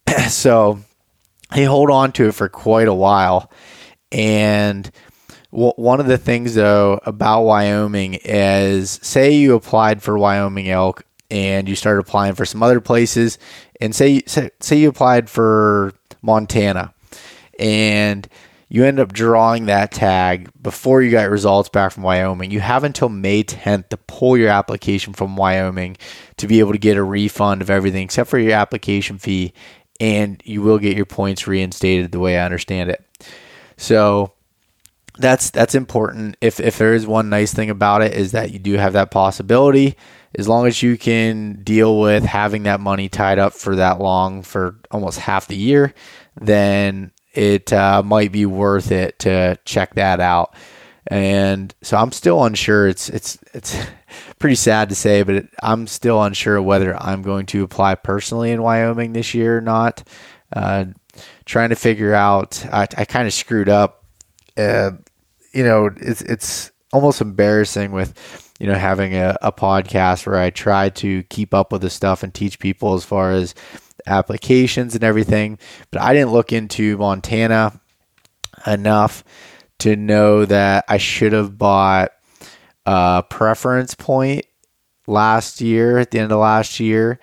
so 0.29 0.79
they 1.53 1.65
hold 1.65 1.91
on 1.91 2.13
to 2.13 2.29
it 2.29 2.35
for 2.35 2.47
quite 2.47 2.87
a 2.87 2.93
while 2.93 3.51
and 4.13 4.89
one 5.49 5.99
of 5.99 6.05
the 6.05 6.17
things 6.17 6.55
though 6.55 7.01
about 7.05 7.43
Wyoming 7.43 8.13
is 8.13 8.97
say 9.03 9.33
you 9.33 9.55
applied 9.55 10.01
for 10.01 10.17
Wyoming 10.17 10.69
elk 10.69 11.03
and 11.29 11.67
you 11.67 11.75
started 11.75 11.99
applying 11.99 12.35
for 12.35 12.45
some 12.45 12.63
other 12.63 12.79
places 12.79 13.39
and 13.81 13.93
say 13.93 14.21
say, 14.25 14.51
say 14.61 14.77
you 14.77 14.87
applied 14.87 15.29
for 15.29 15.93
Montana 16.21 16.93
and 17.59 18.29
you 18.73 18.85
end 18.85 19.01
up 19.01 19.11
drawing 19.11 19.65
that 19.65 19.91
tag 19.91 20.49
before 20.61 21.01
you 21.01 21.11
got 21.11 21.29
results 21.29 21.67
back 21.67 21.91
from 21.91 22.03
Wyoming. 22.03 22.51
You 22.51 22.61
have 22.61 22.85
until 22.85 23.09
May 23.09 23.43
10th 23.43 23.89
to 23.89 23.97
pull 23.97 24.37
your 24.37 24.47
application 24.47 25.11
from 25.11 25.35
Wyoming 25.35 25.97
to 26.37 26.47
be 26.47 26.61
able 26.61 26.71
to 26.71 26.77
get 26.77 26.95
a 26.95 27.03
refund 27.03 27.61
of 27.61 27.69
everything 27.69 28.03
except 28.03 28.29
for 28.29 28.39
your 28.39 28.53
application 28.53 29.17
fee 29.17 29.51
and 29.99 30.41
you 30.45 30.61
will 30.61 30.79
get 30.79 30.95
your 30.95 31.05
points 31.05 31.47
reinstated 31.47 32.13
the 32.13 32.19
way 32.21 32.39
I 32.39 32.45
understand 32.45 32.89
it. 32.89 33.05
So 33.75 34.31
that's 35.17 35.49
that's 35.49 35.75
important. 35.75 36.37
If 36.39 36.61
if 36.61 36.77
there 36.77 36.93
is 36.93 37.05
one 37.05 37.29
nice 37.29 37.53
thing 37.53 37.69
about 37.69 38.01
it 38.01 38.13
is 38.13 38.31
that 38.31 38.51
you 38.51 38.59
do 38.59 38.75
have 38.75 38.93
that 38.93 39.11
possibility. 39.11 39.97
As 40.33 40.47
long 40.47 40.65
as 40.65 40.81
you 40.81 40.97
can 40.97 41.61
deal 41.61 41.99
with 41.99 42.23
having 42.23 42.63
that 42.63 42.79
money 42.79 43.09
tied 43.09 43.37
up 43.37 43.51
for 43.51 43.75
that 43.75 43.99
long, 43.99 44.43
for 44.43 44.79
almost 44.91 45.19
half 45.19 45.47
the 45.47 45.57
year, 45.57 45.93
then 46.39 47.11
it 47.33 47.71
uh, 47.71 48.03
might 48.03 48.31
be 48.31 48.45
worth 48.45 48.91
it 48.91 49.19
to 49.19 49.57
check 49.65 49.95
that 49.95 50.19
out. 50.19 50.55
And 51.07 51.73
so 51.81 51.97
I'm 51.97 52.11
still 52.11 52.43
unsure. 52.43 52.87
It's 52.87 53.09
it's 53.09 53.37
it's 53.53 53.75
pretty 54.39 54.55
sad 54.55 54.89
to 54.89 54.95
say, 54.95 55.23
but 55.23 55.45
I'm 55.61 55.87
still 55.87 56.21
unsure 56.21 56.61
whether 56.61 56.95
I'm 56.95 57.21
going 57.21 57.47
to 57.47 57.63
apply 57.63 57.95
personally 57.95 58.51
in 58.51 58.61
Wyoming 58.61 59.13
this 59.13 59.33
year 59.33 59.57
or 59.57 59.61
not. 59.61 60.03
Uh, 60.53 60.85
trying 61.45 61.69
to 61.69 61.75
figure 61.75 62.13
out. 62.13 62.65
I, 62.71 62.83
I 62.97 63.05
kind 63.05 63.27
of 63.27 63.33
screwed 63.33 63.69
up 63.69 64.01
uh, 64.57 64.91
you 65.53 65.63
know, 65.63 65.89
it's 65.97 66.21
it's 66.21 66.71
almost 66.93 67.21
embarrassing 67.21 67.91
with 67.91 68.53
you 68.59 68.67
know 68.67 68.75
having 68.75 69.15
a, 69.15 69.37
a 69.41 69.51
podcast 69.51 70.25
where 70.25 70.37
I 70.37 70.49
try 70.49 70.89
to 70.89 71.23
keep 71.23 71.53
up 71.53 71.71
with 71.71 71.81
the 71.81 71.89
stuff 71.89 72.23
and 72.23 72.33
teach 72.33 72.59
people 72.59 72.93
as 72.93 73.05
far 73.05 73.31
as 73.31 73.55
applications 74.05 74.95
and 74.95 75.03
everything. 75.03 75.59
But 75.91 76.01
I 76.01 76.13
didn't 76.13 76.31
look 76.31 76.53
into 76.53 76.97
Montana 76.97 77.79
enough 78.65 79.23
to 79.79 79.95
know 79.95 80.45
that 80.45 80.85
I 80.87 80.97
should 80.97 81.33
have 81.33 81.57
bought 81.57 82.11
a 82.85 83.23
preference 83.29 83.95
point 83.95 84.45
last 85.07 85.61
year 85.61 85.97
at 85.97 86.11
the 86.11 86.19
end 86.19 86.31
of 86.31 86.39
last 86.39 86.79
year 86.79 87.19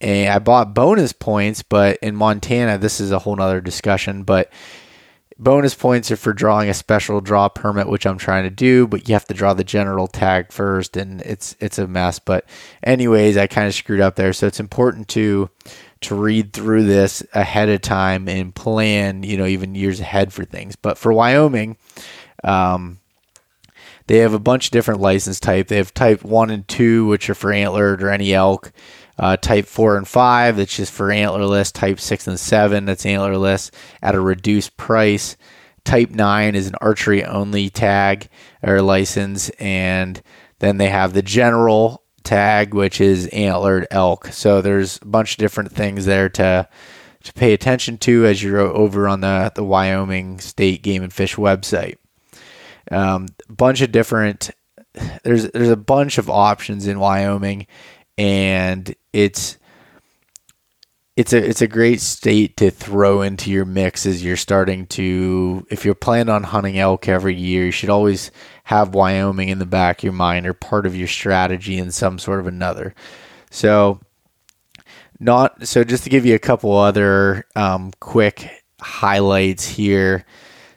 and 0.00 0.28
I 0.28 0.38
bought 0.38 0.74
bonus 0.74 1.12
points, 1.12 1.62
but 1.62 1.98
in 2.02 2.14
Montana, 2.16 2.78
this 2.78 3.00
is 3.00 3.12
a 3.12 3.18
whole 3.18 3.36
nother 3.36 3.60
discussion. 3.60 4.24
But 4.24 4.52
Bonus 5.38 5.74
points 5.74 6.10
are 6.10 6.16
for 6.16 6.32
drawing 6.32 6.70
a 6.70 6.74
special 6.74 7.20
draw 7.20 7.50
permit, 7.50 7.88
which 7.88 8.06
I'm 8.06 8.16
trying 8.16 8.44
to 8.44 8.50
do, 8.50 8.86
but 8.86 9.06
you 9.06 9.14
have 9.14 9.26
to 9.26 9.34
draw 9.34 9.52
the 9.52 9.64
general 9.64 10.06
tag 10.06 10.50
first, 10.50 10.96
and 10.96 11.20
it's 11.20 11.54
it's 11.60 11.78
a 11.78 11.86
mess. 11.86 12.18
But 12.18 12.46
anyways, 12.82 13.36
I 13.36 13.46
kind 13.46 13.68
of 13.68 13.74
screwed 13.74 14.00
up 14.00 14.16
there, 14.16 14.32
so 14.32 14.46
it's 14.46 14.60
important 14.60 15.08
to 15.08 15.50
to 16.02 16.14
read 16.14 16.52
through 16.52 16.84
this 16.84 17.22
ahead 17.32 17.68
of 17.68 17.80
time 17.80 18.28
and 18.28 18.54
plan, 18.54 19.22
you 19.22 19.36
know, 19.36 19.46
even 19.46 19.74
years 19.74 20.00
ahead 20.00 20.32
for 20.32 20.44
things. 20.44 20.76
But 20.76 20.98
for 20.98 21.12
Wyoming, 21.12 21.76
um, 22.44 22.98
they 24.06 24.18
have 24.18 24.34
a 24.34 24.38
bunch 24.38 24.66
of 24.66 24.70
different 24.72 25.00
license 25.00 25.40
type. 25.40 25.68
They 25.68 25.76
have 25.76 25.94
type 25.94 26.22
one 26.22 26.50
and 26.50 26.66
two, 26.68 27.06
which 27.06 27.28
are 27.30 27.34
for 27.34 27.52
antlered 27.52 28.02
or 28.02 28.10
any 28.10 28.34
elk. 28.34 28.72
Uh, 29.18 29.34
type 29.34 29.64
4 29.64 29.96
and 29.96 30.06
5, 30.06 30.56
that's 30.58 30.76
just 30.76 30.92
for 30.92 31.08
antlerless. 31.08 31.72
Type 31.72 31.98
6 31.98 32.26
and 32.26 32.38
7, 32.38 32.84
that's 32.84 33.04
antlerless 33.04 33.70
at 34.02 34.14
a 34.14 34.20
reduced 34.20 34.76
price. 34.76 35.38
Type 35.84 36.10
9 36.10 36.54
is 36.54 36.66
an 36.66 36.74
archery 36.82 37.24
only 37.24 37.70
tag 37.70 38.28
or 38.62 38.82
license. 38.82 39.48
And 39.58 40.20
then 40.58 40.76
they 40.76 40.90
have 40.90 41.14
the 41.14 41.22
general 41.22 42.02
tag, 42.26 42.74
which 42.74 43.00
is 43.00 43.28
antlered 43.28 43.86
elk. 43.90 44.26
So 44.28 44.60
there's 44.60 44.98
a 45.00 45.06
bunch 45.06 45.32
of 45.32 45.38
different 45.38 45.72
things 45.72 46.04
there 46.04 46.28
to 46.30 46.68
to 47.22 47.32
pay 47.32 47.52
attention 47.52 47.98
to 47.98 48.24
as 48.24 48.40
you're 48.40 48.60
over 48.60 49.08
on 49.08 49.20
the, 49.20 49.50
the 49.54 49.64
Wyoming 49.64 50.38
State 50.38 50.82
Game 50.82 51.02
and 51.02 51.12
Fish 51.12 51.34
website. 51.34 51.96
A 52.90 52.98
um, 52.98 53.26
bunch 53.48 53.80
of 53.80 53.90
different 53.90 54.50
there's 55.24 55.50
there's 55.50 55.70
a 55.70 55.76
bunch 55.76 56.18
of 56.18 56.30
options 56.30 56.86
in 56.86 56.98
Wyoming 56.98 57.66
and 58.16 58.94
it's 59.12 59.58
it's 61.16 61.32
a 61.32 61.48
it's 61.48 61.62
a 61.62 61.66
great 61.66 62.00
state 62.00 62.56
to 62.58 62.70
throw 62.70 63.22
into 63.22 63.50
your 63.50 63.64
mix 63.64 64.04
as 64.04 64.22
you're 64.22 64.36
starting 64.36 64.86
to 64.86 65.66
if 65.70 65.84
you're 65.84 65.94
planning 65.94 66.28
on 66.28 66.42
hunting 66.42 66.78
elk 66.78 67.08
every 67.08 67.34
year 67.34 67.64
you 67.64 67.70
should 67.70 67.88
always 67.88 68.30
have 68.64 68.94
Wyoming 68.94 69.48
in 69.48 69.58
the 69.58 69.66
back 69.66 70.00
of 70.00 70.04
your 70.04 70.12
mind 70.12 70.46
or 70.46 70.52
part 70.52 70.84
of 70.84 70.94
your 70.94 71.08
strategy 71.08 71.78
in 71.78 71.90
some 71.90 72.18
sort 72.18 72.40
of 72.40 72.46
another 72.46 72.94
so 73.50 73.98
not 75.18 75.66
so 75.66 75.82
just 75.82 76.04
to 76.04 76.10
give 76.10 76.26
you 76.26 76.34
a 76.34 76.38
couple 76.38 76.76
other 76.76 77.46
um, 77.56 77.92
quick 77.98 78.62
highlights 78.80 79.66
here 79.66 80.26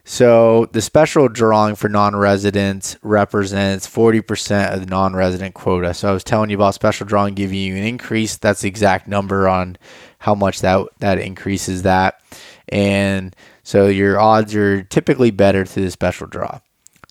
so 0.06 0.66
the 0.72 0.82
special 0.82 1.28
drawing 1.28 1.76
for 1.76 1.88
non-residents 1.88 2.98
represents 3.04 3.88
40% 3.88 4.74
of 4.74 4.80
the 4.80 4.88
non-resident 4.88 5.54
quota. 5.54 5.94
So 5.94 6.10
I 6.10 6.12
was 6.14 6.24
telling 6.24 6.50
you 6.50 6.58
about 6.58 6.74
special 6.74 7.06
drawing 7.06 7.36
giving 7.36 7.60
you 7.60 7.76
an 7.76 7.84
increase. 7.84 8.36
That's 8.36 8.62
the 8.62 8.68
exact 8.68 9.08
number 9.08 9.48
on 9.48 9.78
how 10.20 10.36
much 10.36 10.62
that 10.62 10.88
that 11.00 11.20
increases 11.20 11.84
that. 11.84 12.22
And 12.70 13.36
so 13.64 13.88
your 13.88 14.20
odds 14.20 14.56
are 14.56 14.84
typically 14.84 15.32
better 15.32 15.66
through 15.66 15.86
the 15.86 15.92
special 15.92 16.28
draw. 16.28 16.60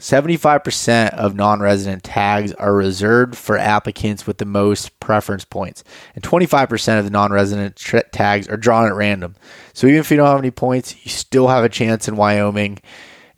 75% 0.01 1.11
of 1.15 1.35
non 1.35 1.61
resident 1.61 2.05
tags 2.05 2.53
are 2.53 2.73
reserved 2.73 3.37
for 3.37 3.59
applicants 3.59 4.29
with 4.29 4.39
the 4.39 4.45
most 4.45 5.01
preference 5.01 5.45
points, 5.45 5.83
and 6.15 6.23
25% 6.23 6.99
of 7.01 7.05
the 7.05 7.11
non 7.11 7.33
resident 7.33 7.75
tra- 7.75 8.09
tags 8.11 8.49
are 8.49 8.57
drawn 8.57 8.87
at 8.87 8.95
random. 8.95 9.35
So 9.73 9.89
even 9.89 9.99
if 9.99 10.11
you 10.11 10.17
don't 10.17 10.29
have 10.29 10.39
any 10.39 10.53
points, 10.53 10.95
you 11.05 11.11
still 11.11 11.49
have 11.49 11.65
a 11.65 11.69
chance 11.69 12.07
in 12.07 12.15
Wyoming. 12.15 12.79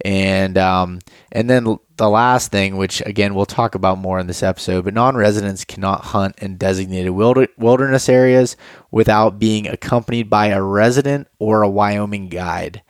And 0.04 0.56
um, 0.56 1.00
and 1.30 1.48
then 1.48 1.78
the 1.96 2.08
last 2.08 2.50
thing, 2.50 2.76
which 2.76 3.02
again 3.04 3.34
we'll 3.34 3.46
talk 3.46 3.74
about 3.74 3.98
more 3.98 4.18
in 4.18 4.26
this 4.26 4.42
episode, 4.42 4.84
but 4.84 4.94
non-residents 4.94 5.64
cannot 5.64 6.06
hunt 6.06 6.38
in 6.38 6.56
designated 6.56 7.12
wilderness 7.12 8.08
areas 8.08 8.56
without 8.90 9.38
being 9.38 9.66
accompanied 9.66 10.30
by 10.30 10.46
a 10.46 10.62
resident 10.62 11.28
or 11.38 11.62
a 11.62 11.68
Wyoming 11.68 12.28
guide. 12.28 12.82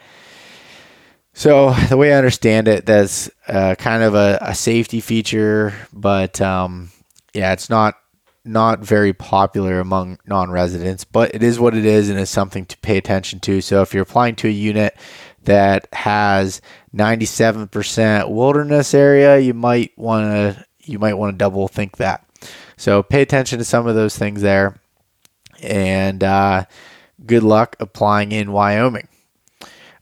So 1.33 1.73
the 1.89 1.97
way 1.97 2.13
I 2.13 2.19
understand 2.19 2.69
it, 2.69 2.87
that's 2.87 3.31
uh, 3.49 3.75
kind 3.77 4.03
of 4.03 4.15
a, 4.15 4.39
a, 4.43 4.55
safety 4.55 5.01
feature, 5.01 5.73
but 5.93 6.41
um, 6.41 6.91
yeah, 7.33 7.53
it's 7.53 7.71
not 7.71 7.97
not 8.45 8.81
very 8.81 9.13
popular 9.13 9.81
among 9.81 10.19
non-residents, 10.27 11.05
but 11.05 11.35
it 11.35 11.43
is 11.43 11.61
what 11.61 11.75
it 11.75 11.85
is, 11.85 12.09
and 12.09 12.19
it's 12.19 12.31
something 12.31 12.65
to 12.67 12.77
pay 12.79 12.97
attention 12.97 13.39
to. 13.41 13.61
So 13.61 13.83
if 13.83 13.93
you're 13.93 14.03
applying 14.03 14.37
to 14.37 14.49
a 14.49 14.51
unit 14.51 14.97
that 15.45 15.89
has 15.93 16.61
97% 16.95 18.31
wilderness 18.31 18.95
area, 18.95 19.39
you 19.39 19.55
might 19.55 19.97
want 19.97 20.27
to 20.27 20.65
you 20.83 20.99
might 20.99 21.15
want 21.15 21.33
to 21.33 21.39
double 21.39 21.69
think 21.69 21.99
that. 21.99 22.27
So 22.77 23.03
pay 23.03 23.23
attention 23.23 23.59
to 23.59 23.65
some 23.65 23.87
of 23.87 23.95
those 23.95 24.17
things 24.17 24.41
there, 24.43 24.81
and 25.63 26.25
uh, 26.25 26.65
good 27.27 27.43
luck 27.43 27.77
applying 27.79 28.33
in 28.33 28.53
Wyoming. 28.53 29.09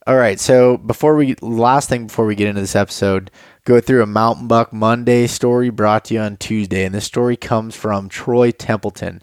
All 0.07 0.15
right, 0.15 0.39
so 0.39 0.77
before 0.77 1.15
we 1.15 1.35
last 1.41 1.89
thing 1.89 2.07
before 2.07 2.25
we 2.25 2.35
get 2.35 2.47
into 2.47 2.61
this 2.61 2.75
episode, 2.75 3.29
go 3.65 3.79
through 3.79 4.01
a 4.01 4.07
Mountain 4.07 4.47
Buck 4.47 4.73
Monday 4.73 5.27
story 5.27 5.69
brought 5.69 6.05
to 6.05 6.15
you 6.15 6.21
on 6.21 6.37
Tuesday, 6.37 6.85
and 6.85 6.95
this 6.95 7.05
story 7.05 7.37
comes 7.37 7.75
from 7.75 8.09
Troy 8.09 8.51
Templeton. 8.51 9.21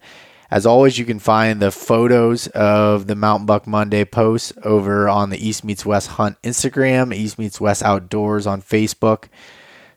As 0.50 0.65
always, 0.65 0.99
you 0.99 1.05
can 1.05 1.19
find 1.19 1.61
the 1.61 1.73
photos 1.73 2.47
of 2.49 3.09
the 3.09 3.17
Mountain 3.17 3.47
Buck 3.47 3.67
Monday 3.67 4.05
posts 4.05 4.53
over 4.62 5.09
on 5.09 5.31
the 5.31 5.45
East 5.45 5.65
Meets 5.65 5.85
West 5.85 6.09
Hunt 6.11 6.41
Instagram, 6.43 7.15
East 7.15 7.38
Meets 7.38 7.61
West 7.61 7.83
Outdoors 7.83 8.47
on 8.47 8.62
Facebook. 8.62 9.25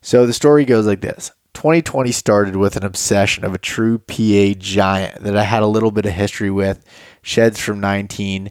So 0.01 0.25
the 0.25 0.33
story 0.33 0.65
goes 0.65 0.87
like 0.87 1.01
this 1.01 1.31
2020 1.53 2.11
started 2.11 2.55
with 2.55 2.75
an 2.75 2.85
obsession 2.85 3.43
of 3.45 3.53
a 3.53 3.59
true 3.59 3.99
PA 3.99 4.53
giant 4.57 5.23
that 5.23 5.35
I 5.35 5.43
had 5.43 5.61
a 5.61 5.67
little 5.67 5.91
bit 5.91 6.05
of 6.05 6.13
history 6.13 6.49
with, 6.49 6.83
sheds 7.21 7.59
from 7.59 7.79
19, 7.79 8.49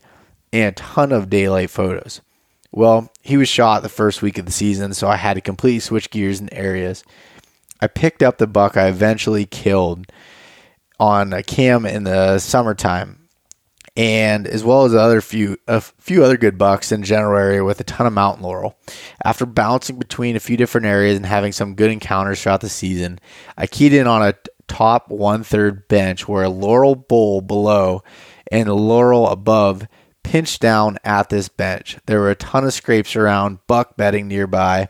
and 0.53 0.69
a 0.69 0.73
ton 0.73 1.11
of 1.11 1.31
daylight 1.31 1.71
photos. 1.71 2.21
Well, 2.71 3.11
he 3.23 3.37
was 3.37 3.49
shot 3.49 3.83
the 3.83 3.89
first 3.89 4.21
week 4.21 4.39
of 4.39 4.47
the 4.47 4.53
season, 4.53 4.93
so 4.95 5.09
I 5.09 5.17
had 5.17 5.35
to 5.35 5.41
completely 5.41 5.81
switch 5.81 6.11
gears 6.11 6.39
and 6.39 6.53
areas. 6.53 7.03
I 7.81 7.87
picked 7.87 8.23
up 8.23 8.39
the 8.39 8.47
buck 8.47 8.77
I 8.77 8.89
eventually 8.89 9.47
killed 9.47 10.07
on 10.99 11.33
a 11.33 11.43
cam 11.43 11.87
in 11.87 12.05
the 12.05 12.39
summertime, 12.39 13.29
and 13.97 14.47
as 14.47 14.65
well 14.65 14.85
as 14.85 14.95
other 14.95 15.21
few 15.21 15.57
a 15.67 15.81
few 15.81 16.25
other 16.25 16.37
good 16.37 16.59
bucks 16.59 16.93
in 16.93 17.03
general 17.03 17.39
area 17.39 17.65
with 17.65 17.81
a 17.81 17.85
ton 17.85 18.07
of 18.07 18.13
mountain 18.13 18.45
laurel. 18.45 18.77
After 19.25 19.47
bouncing 19.47 19.99
between 19.99 20.37
a 20.37 20.41
few 20.41 20.57
different 20.57 20.87
areas 20.87 21.17
and 21.17 21.27
having 21.27 21.53
some 21.53 21.75
good 21.75 21.91
encounters 21.91 22.43
throughout 22.43 22.61
the 22.61 22.69
season, 22.69 23.19
I 23.57 23.67
keyed 23.67 23.93
in 23.93 24.07
on 24.07 24.23
a 24.23 24.35
top 24.69 25.09
one 25.09 25.43
third 25.43 25.89
bench 25.89 26.29
where 26.29 26.45
a 26.45 26.51
laurel 26.51 26.95
bowl 26.95 27.41
below 27.41 28.03
and 28.53 28.69
a 28.69 28.75
laurel 28.75 29.29
above 29.29 29.87
pinched 30.23 30.61
down 30.61 30.99
at 31.05 31.31
this 31.31 31.49
bench. 31.49 31.97
There 32.07 32.21
were 32.21 32.31
a 32.31 32.37
ton 32.37 32.65
of 32.65 32.75
scrapes 32.75 33.17
around, 33.17 33.61
buck 33.67 33.97
bedding 33.97 34.29
nearby, 34.29 34.89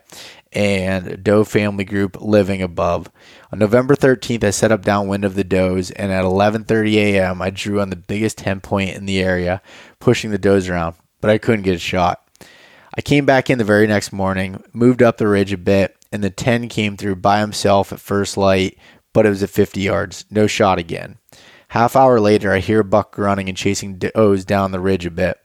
and 0.51 1.23
doe 1.23 1.43
family 1.43 1.83
group 1.83 2.19
living 2.19 2.61
above. 2.61 3.11
On 3.51 3.59
November 3.59 3.95
13th, 3.95 4.43
I 4.43 4.49
set 4.49 4.71
up 4.71 4.83
downwind 4.83 5.25
of 5.25 5.35
the 5.35 5.43
does, 5.43 5.91
and 5.91 6.11
at 6.11 6.23
11:30 6.23 6.95
a.m., 6.95 7.41
I 7.41 7.49
drew 7.49 7.79
on 7.79 7.89
the 7.89 7.95
biggest 7.95 8.37
10 8.39 8.61
point 8.61 8.95
in 8.95 9.05
the 9.05 9.19
area, 9.19 9.61
pushing 9.99 10.31
the 10.31 10.37
does 10.37 10.67
around, 10.67 10.95
but 11.21 11.29
I 11.29 11.37
couldn't 11.37 11.63
get 11.63 11.75
a 11.75 11.79
shot. 11.79 12.23
I 12.97 13.01
came 13.01 13.25
back 13.25 13.49
in 13.49 13.57
the 13.57 13.63
very 13.63 13.87
next 13.87 14.11
morning, 14.11 14.63
moved 14.73 15.03
up 15.03 15.17
the 15.17 15.27
ridge 15.27 15.53
a 15.53 15.57
bit, 15.57 15.95
and 16.11 16.23
the 16.23 16.29
10 16.29 16.69
came 16.69 16.97
through 16.97 17.17
by 17.17 17.39
himself 17.39 17.93
at 17.93 17.99
first 17.99 18.35
light, 18.35 18.77
but 19.13 19.25
it 19.25 19.29
was 19.29 19.43
at 19.43 19.49
50 19.49 19.79
yards. 19.79 20.25
No 20.29 20.47
shot 20.47 20.79
again. 20.79 21.17
Half 21.69 21.95
hour 21.95 22.19
later, 22.19 22.51
I 22.51 22.59
hear 22.59 22.81
Buck 22.81 23.15
running 23.17 23.47
and 23.47 23.57
chasing 23.57 23.99
does 23.99 24.43
down 24.43 24.71
the 24.71 24.79
ridge 24.79 25.05
a 25.05 25.11
bit. 25.11 25.38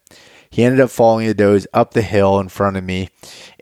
He 0.55 0.63
ended 0.63 0.79
up 0.79 0.91
following 0.91 1.27
the 1.27 1.35
does 1.35 1.67
up 1.75 1.95
the 1.95 2.01
hill 2.01 2.39
in 2.39 2.49
front 2.49 2.77
of 2.77 2.85
me, 2.85 3.09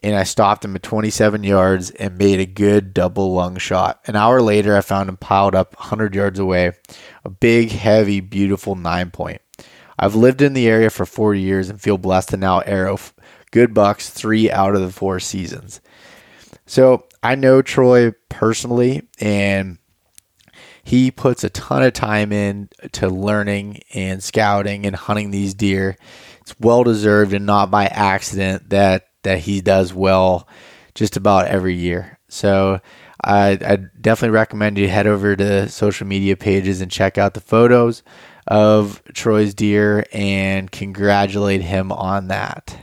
and 0.02 0.14
I 0.14 0.24
stopped 0.24 0.62
him 0.62 0.76
at 0.76 0.82
27 0.82 1.42
yards 1.42 1.90
and 1.90 2.18
made 2.18 2.38
a 2.38 2.44
good 2.44 2.92
double 2.92 3.32
lung 3.32 3.56
shot. 3.56 4.02
An 4.04 4.14
hour 4.14 4.42
later, 4.42 4.76
I 4.76 4.82
found 4.82 5.08
him 5.08 5.16
piled 5.16 5.54
up 5.54 5.74
100 5.78 6.14
yards 6.14 6.38
away, 6.38 6.72
a 7.24 7.30
big, 7.30 7.70
heavy, 7.70 8.20
beautiful 8.20 8.74
nine 8.74 9.10
point. 9.10 9.40
I've 9.98 10.14
lived 10.14 10.42
in 10.42 10.52
the 10.52 10.68
area 10.68 10.90
for 10.90 11.06
four 11.06 11.34
years 11.34 11.70
and 11.70 11.80
feel 11.80 11.96
blessed 11.96 12.28
to 12.28 12.36
now 12.36 12.58
arrow 12.58 12.98
good 13.52 13.72
bucks 13.72 14.10
three 14.10 14.50
out 14.50 14.74
of 14.74 14.82
the 14.82 14.92
four 14.92 15.18
seasons. 15.18 15.80
So 16.66 17.06
I 17.22 17.36
know 17.36 17.62
Troy 17.62 18.12
personally, 18.28 19.08
and 19.18 19.78
he 20.84 21.10
puts 21.10 21.42
a 21.42 21.48
ton 21.48 21.82
of 21.82 21.94
time 21.94 22.32
in 22.32 22.68
to 22.92 23.08
learning 23.08 23.80
and 23.94 24.22
scouting 24.22 24.84
and 24.84 24.94
hunting 24.94 25.30
these 25.30 25.54
deer. 25.54 25.96
It's 26.42 26.54
well 26.60 26.84
deserved 26.84 27.32
and 27.32 27.46
not 27.46 27.70
by 27.70 27.86
accident 27.86 28.70
that 28.70 29.06
that 29.22 29.38
he 29.38 29.60
does 29.60 29.94
well 29.94 30.46
just 30.94 31.16
about 31.16 31.46
every 31.46 31.74
year. 31.74 32.18
So 32.28 32.80
I, 33.22 33.50
I 33.50 33.76
definitely 34.00 34.34
recommend 34.34 34.78
you 34.78 34.88
head 34.88 35.06
over 35.06 35.36
to 35.36 35.68
social 35.68 36.06
media 36.06 36.36
pages 36.36 36.80
and 36.80 36.90
check 36.90 37.18
out 37.18 37.34
the 37.34 37.40
photos 37.40 38.02
of 38.46 39.02
Troy's 39.14 39.54
deer 39.54 40.04
and 40.12 40.70
congratulate 40.70 41.62
him 41.62 41.92
on 41.92 42.28
that. 42.28 42.76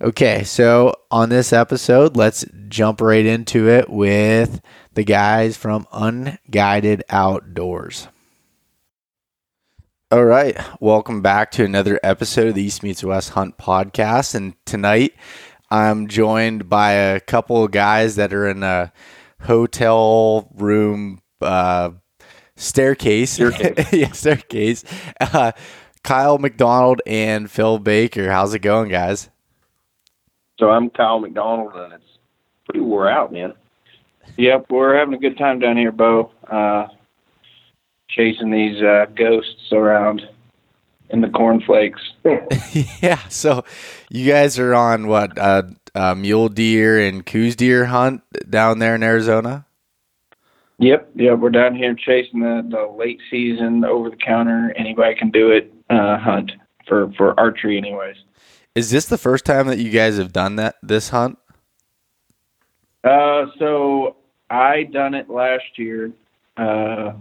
Okay, 0.00 0.44
so 0.44 0.94
on 1.10 1.28
this 1.28 1.52
episode, 1.52 2.16
let's 2.16 2.44
jump 2.68 3.00
right 3.00 3.24
into 3.24 3.68
it 3.68 3.88
with 3.90 4.60
the 4.94 5.02
guys 5.02 5.56
from 5.56 5.86
Unguided 5.92 7.02
Outdoors. 7.08 8.08
All 10.10 10.24
right, 10.24 10.58
welcome 10.80 11.20
back 11.20 11.50
to 11.50 11.64
another 11.64 12.00
episode 12.02 12.48
of 12.48 12.54
the 12.54 12.62
East 12.62 12.82
Meets 12.82 13.04
West 13.04 13.28
Hunt 13.28 13.58
podcast. 13.58 14.34
And 14.34 14.54
tonight 14.64 15.12
I'm 15.70 16.08
joined 16.08 16.70
by 16.70 16.92
a 16.92 17.20
couple 17.20 17.62
of 17.62 17.72
guys 17.72 18.16
that 18.16 18.32
are 18.32 18.48
in 18.48 18.62
a 18.62 18.90
hotel 19.42 20.48
room 20.54 21.20
uh, 21.42 21.90
staircase. 22.56 23.32
Staircase. 23.32 23.86
yeah, 23.92 24.12
staircase. 24.12 24.82
Uh, 25.20 25.52
Kyle 26.02 26.38
McDonald 26.38 27.02
and 27.04 27.50
Phil 27.50 27.78
Baker. 27.78 28.32
How's 28.32 28.54
it 28.54 28.60
going, 28.60 28.88
guys? 28.88 29.28
So 30.58 30.70
I'm 30.70 30.88
Kyle 30.88 31.18
McDonald, 31.18 31.74
and 31.74 31.92
it's 31.92 32.18
pretty 32.64 32.80
wore 32.80 33.10
out, 33.10 33.30
man. 33.30 33.52
Yep, 34.38 34.70
we're 34.70 34.96
having 34.96 35.12
a 35.12 35.18
good 35.18 35.36
time 35.36 35.58
down 35.58 35.76
here, 35.76 35.92
Bo. 35.92 36.32
Uh, 36.50 36.86
chasing 38.08 38.50
these 38.50 38.82
uh, 38.82 39.06
ghosts 39.14 39.72
around 39.72 40.22
in 41.10 41.20
the 41.20 41.28
cornflakes. 41.28 42.00
yeah, 43.02 43.20
so 43.28 43.64
you 44.10 44.30
guys 44.30 44.58
are 44.58 44.74
on 44.74 45.06
what 45.06 45.38
uh, 45.38 45.62
uh, 45.94 46.14
mule 46.14 46.48
deer 46.48 46.98
and 46.98 47.24
Coues 47.24 47.56
deer 47.56 47.86
hunt 47.86 48.22
down 48.48 48.78
there 48.78 48.94
in 48.94 49.02
Arizona. 49.02 49.66
Yep, 50.80 51.10
yep, 51.16 51.38
we're 51.38 51.50
down 51.50 51.74
here 51.74 51.94
chasing 51.94 52.40
the, 52.40 52.64
the 52.70 52.86
late 52.96 53.20
season 53.30 53.84
over 53.84 54.10
the 54.10 54.16
counter. 54.16 54.72
Anybody 54.76 55.16
can 55.16 55.30
do 55.30 55.50
it 55.50 55.72
uh, 55.90 56.18
hunt 56.18 56.52
for 56.86 57.12
for 57.16 57.38
archery, 57.38 57.78
anyways. 57.78 58.16
Is 58.76 58.90
this 58.90 59.06
the 59.06 59.18
first 59.18 59.44
time 59.44 59.66
that 59.66 59.78
you 59.78 59.90
guys 59.90 60.18
have 60.18 60.32
done 60.32 60.54
that 60.56 60.76
this 60.82 61.08
hunt? 61.08 61.36
Uh, 63.02 63.46
so 63.58 64.16
I 64.50 64.84
done 64.84 65.14
it 65.14 65.28
last 65.28 65.64
year, 65.76 66.12
uh, 66.56 67.12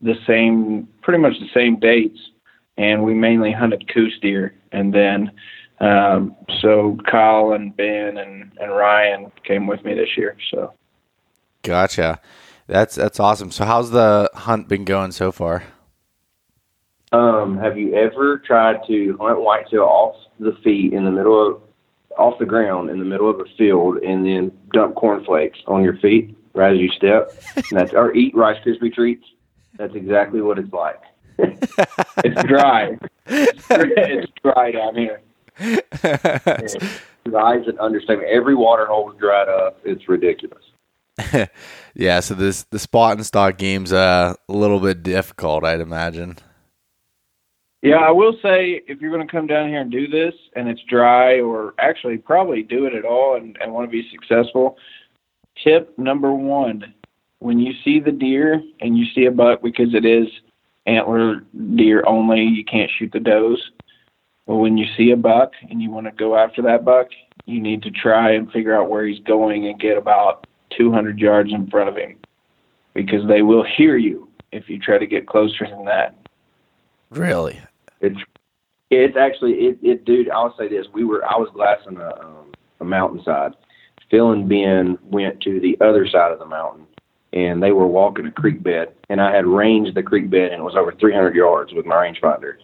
the 0.00 0.14
same, 0.26 0.88
pretty 1.02 1.20
much 1.20 1.38
the 1.40 1.48
same 1.52 1.78
dates, 1.78 2.18
and 2.76 3.04
we 3.04 3.14
mainly 3.14 3.52
hunted 3.52 3.92
Coues 3.92 4.18
deer, 4.20 4.54
and 4.72 4.94
then 4.94 5.30
um, 5.80 6.36
so 6.60 6.98
Kyle 7.10 7.52
and 7.52 7.76
Ben 7.76 8.16
and, 8.16 8.52
and 8.60 8.72
Ryan 8.72 9.30
came 9.44 9.66
with 9.66 9.84
me 9.84 9.94
this 9.94 10.16
year. 10.16 10.36
So, 10.50 10.72
gotcha. 11.62 12.20
That's 12.66 12.94
that's 12.94 13.18
awesome. 13.20 13.50
So, 13.50 13.64
how's 13.64 13.90
the 13.90 14.30
hunt 14.34 14.68
been 14.68 14.84
going 14.84 15.12
so 15.12 15.32
far? 15.32 15.64
Um, 17.12 17.56
have 17.58 17.78
you 17.78 17.94
ever 17.94 18.38
tried 18.38 18.80
to 18.86 19.16
hunt 19.18 19.40
whitetail 19.40 19.82
off 19.82 20.16
the 20.38 20.52
feet 20.62 20.92
in 20.92 21.04
the 21.04 21.10
middle 21.10 21.46
of 21.46 21.62
off 22.18 22.38
the 22.38 22.46
ground 22.46 22.90
in 22.90 22.98
the 22.98 23.04
middle 23.04 23.30
of 23.30 23.40
a 23.40 23.44
field 23.56 23.98
and 23.98 24.26
then 24.26 24.52
dump 24.72 24.96
cornflakes 24.96 25.58
on 25.66 25.84
your 25.84 25.96
feet 25.98 26.36
right 26.54 26.74
as 26.74 26.78
you 26.78 26.90
step? 26.90 27.32
that's 27.70 27.94
or 27.94 28.14
eat 28.14 28.34
Rice 28.34 28.58
Krispie 28.64 28.92
treats. 28.92 29.24
That's 29.78 29.94
exactly 29.94 30.42
what 30.42 30.58
it's 30.58 30.72
like. 30.72 31.00
it's 31.38 32.42
dry. 32.44 32.98
it's 33.26 34.32
dry 34.42 34.72
down 34.72 34.94
here. 34.96 35.20
Dry 37.24 37.58
is 37.58 37.66
an 37.66 37.78
understatement. 37.78 38.28
Every 38.30 38.54
water 38.54 38.86
hole 38.86 39.10
is 39.10 39.18
dried 39.18 39.48
up. 39.48 39.78
It's 39.84 40.08
ridiculous. 40.08 40.62
yeah, 41.94 42.20
so 42.20 42.34
this 42.34 42.62
the 42.70 42.78
spot 42.78 43.16
and 43.16 43.26
stock 43.26 43.58
game's 43.58 43.92
uh, 43.92 44.34
a 44.48 44.52
little 44.52 44.80
bit 44.80 45.02
difficult, 45.02 45.64
I'd 45.64 45.80
imagine. 45.80 46.36
Yeah, 47.82 47.96
I 47.96 48.10
will 48.10 48.34
say 48.42 48.82
if 48.88 49.00
you're 49.00 49.12
going 49.12 49.26
to 49.26 49.30
come 49.30 49.46
down 49.46 49.68
here 49.68 49.80
and 49.80 49.90
do 49.90 50.08
this 50.08 50.34
and 50.56 50.68
it's 50.68 50.80
dry, 50.88 51.40
or 51.40 51.74
actually 51.78 52.18
probably 52.18 52.62
do 52.62 52.86
it 52.86 52.94
at 52.94 53.04
all 53.04 53.36
and, 53.36 53.56
and 53.60 53.72
want 53.72 53.86
to 53.86 53.90
be 53.90 54.08
successful, 54.10 54.76
tip 55.62 55.96
number 55.98 56.32
one 56.32 56.94
when 57.40 57.58
you 57.58 57.72
see 57.84 58.00
the 58.00 58.12
deer 58.12 58.62
and 58.80 58.98
you 58.98 59.06
see 59.14 59.26
a 59.26 59.30
buck 59.30 59.62
because 59.62 59.94
it 59.94 60.04
is 60.04 60.28
antler 60.86 61.44
deer 61.76 62.02
only, 62.06 62.42
you 62.42 62.64
can't 62.64 62.90
shoot 62.98 63.12
the 63.12 63.20
does. 63.20 63.70
Well, 64.46 64.58
when 64.58 64.78
you 64.78 64.86
see 64.96 65.10
a 65.10 65.16
buck 65.16 65.52
and 65.68 65.82
you 65.82 65.90
want 65.90 66.06
to 66.06 66.12
go 66.12 66.36
after 66.36 66.62
that 66.62 66.84
buck, 66.84 67.08
you 67.44 67.60
need 67.60 67.82
to 67.82 67.90
try 67.90 68.32
and 68.32 68.50
figure 68.50 68.74
out 68.74 68.88
where 68.88 69.06
he's 69.06 69.20
going 69.20 69.66
and 69.66 69.78
get 69.78 69.98
about 69.98 70.46
200 70.76 71.18
yards 71.18 71.52
in 71.52 71.68
front 71.68 71.88
of 71.88 71.96
him 71.96 72.16
because 72.94 73.26
they 73.28 73.42
will 73.42 73.64
hear 73.64 73.96
you 73.96 74.28
if 74.52 74.68
you 74.68 74.78
try 74.78 74.98
to 74.98 75.06
get 75.06 75.26
closer 75.26 75.66
than 75.66 75.84
that. 75.84 76.16
Really? 77.10 77.60
It's 78.00 78.18
it's 78.90 79.16
actually 79.16 79.52
it, 79.54 79.78
it 79.82 80.04
dude. 80.04 80.30
I'll 80.30 80.56
say 80.56 80.68
this: 80.68 80.86
we 80.92 81.04
were 81.04 81.24
I 81.24 81.36
was 81.36 81.50
glassing 81.52 81.98
a 81.98 82.08
um, 82.20 82.52
a 82.80 82.84
mountainside. 82.84 83.52
Phil 84.10 84.32
and 84.32 84.48
Ben 84.48 84.98
went 85.02 85.40
to 85.42 85.60
the 85.60 85.76
other 85.80 86.08
side 86.08 86.32
of 86.32 86.38
the 86.38 86.46
mountain, 86.46 86.86
and 87.32 87.62
they 87.62 87.72
were 87.72 87.86
walking 87.86 88.26
a 88.26 88.30
creek 88.30 88.62
bed. 88.62 88.94
And 89.08 89.20
I 89.20 89.34
had 89.34 89.46
ranged 89.46 89.94
the 89.94 90.02
creek 90.02 90.30
bed, 90.30 90.52
and 90.52 90.60
it 90.60 90.64
was 90.64 90.76
over 90.76 90.92
300 90.92 91.34
yards 91.34 91.72
with 91.72 91.86
my 91.86 91.96
rangefinder. 91.96 92.54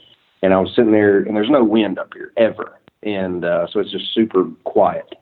And 0.43 0.53
I 0.53 0.61
was 0.61 0.71
sitting 0.75 0.93
there, 0.93 1.21
and 1.21 1.37
there's 1.37 1.51
no 1.51 1.65
wind 1.65 1.99
up 1.99 2.13
here 2.15 2.33
ever, 2.37 2.79
and 3.03 3.45
uh, 3.45 3.67
so 3.71 3.81
it's 3.81 3.91
just 3.91 4.13
super 4.15 4.45
quiet. 4.65 5.15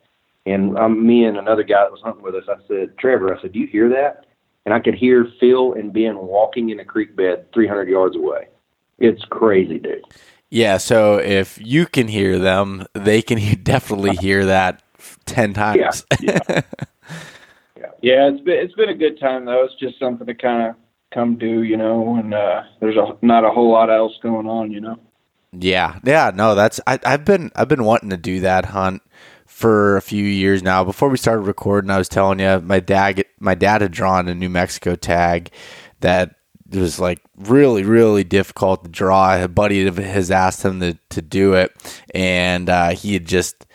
And 0.47 0.77
um, 0.77 1.07
me 1.07 1.25
and 1.25 1.37
another 1.37 1.63
guy 1.63 1.83
that 1.85 1.93
was 1.93 2.01
hunting 2.03 2.23
with 2.23 2.35
us, 2.35 2.45
I 2.49 2.57
said, 2.67 2.99
Trevor, 2.99 3.35
I 3.35 3.41
said, 3.41 3.53
do 3.53 3.61
you 3.61 3.69
hear 3.69 3.89
that? 3.91 4.27
And 4.65 4.75
I 4.75 4.81
could 4.81 4.95
hear 4.95 5.29
Phil 5.39 5.75
and 5.75 5.93
Ben 5.93 6.19
walking 6.19 6.71
in 6.71 6.81
a 6.81 6.85
creek 6.85 7.15
bed 7.15 7.47
300 7.53 7.89
yards 7.89 8.17
away. 8.17 8.49
It's 8.99 9.25
crazy, 9.31 9.79
dude. 9.79 10.05
Yeah. 10.51 10.77
So 10.79 11.19
if 11.19 11.59
you 11.61 11.87
can 11.87 12.09
hear 12.09 12.39
them, 12.39 12.87
they 12.93 13.23
can 13.23 13.39
definitely 13.63 14.17
hear 14.17 14.47
that 14.47 14.83
ten 15.25 15.55
times. 15.55 16.05
Yeah. 16.21 16.39
Yeah. 16.49 16.61
yeah. 18.03 18.29
It's 18.29 18.41
been 18.43 18.59
it's 18.59 18.75
been 18.75 18.91
a 18.91 18.95
good 18.95 19.19
time 19.19 19.45
though. 19.45 19.65
It's 19.65 19.75
just 19.81 19.99
something 19.99 20.27
to 20.27 20.35
kind 20.35 20.69
of 20.69 20.77
come 21.12 21.38
do, 21.38 21.62
you 21.62 21.77
know, 21.77 22.17
and 22.17 22.35
uh, 22.35 22.62
there's 22.81 22.97
a 22.97 23.17
not 23.23 23.45
a 23.45 23.51
whole 23.51 23.71
lot 23.71 23.91
else 23.91 24.12
going 24.23 24.47
on, 24.47 24.73
you 24.73 24.81
know. 24.81 24.99
Yeah. 25.53 25.99
Yeah. 26.05 26.31
No, 26.35 26.55
that's 26.55 26.81
I, 26.87 26.99
I've 27.05 27.25
been 27.25 27.51
I've 27.55 27.69
been 27.69 27.85
wanting 27.85 28.11
to 28.11 28.17
do 28.17 28.41
that 28.41 28.67
hunt 28.67 29.03
for 29.47 29.97
a 29.97 30.03
few 30.03 30.25
years 30.25 30.62
now. 30.62 30.83
Before 30.83 31.09
we 31.09 31.19
started 31.19 31.43
recording, 31.43 31.91
I 31.91 31.99
was 31.99 32.09
telling 32.09 32.41
you 32.41 32.61
my 32.61 32.81
dad 32.81 33.25
my 33.38 33.55
dad 33.55 33.83
had 33.83 33.93
drawn 33.93 34.29
a 34.29 34.35
New 34.35 34.49
Mexico 34.49 34.97
tag 34.97 35.51
that 36.01 36.37
was 36.73 36.99
like 36.99 37.21
really 37.37 37.85
really 37.85 38.25
difficult 38.25 38.85
to 38.85 38.91
draw. 38.91 39.43
A 39.43 39.49
buddy 39.49 39.87
of 39.87 39.99
his 39.99 40.31
asked 40.31 40.65
him 40.65 40.81
to 40.81 40.99
to 41.11 41.21
do 41.21 41.55
it, 41.55 41.71
and 42.15 42.71
uh, 42.71 42.91
he 42.91 43.12
had 43.12 43.27
just 43.27 43.67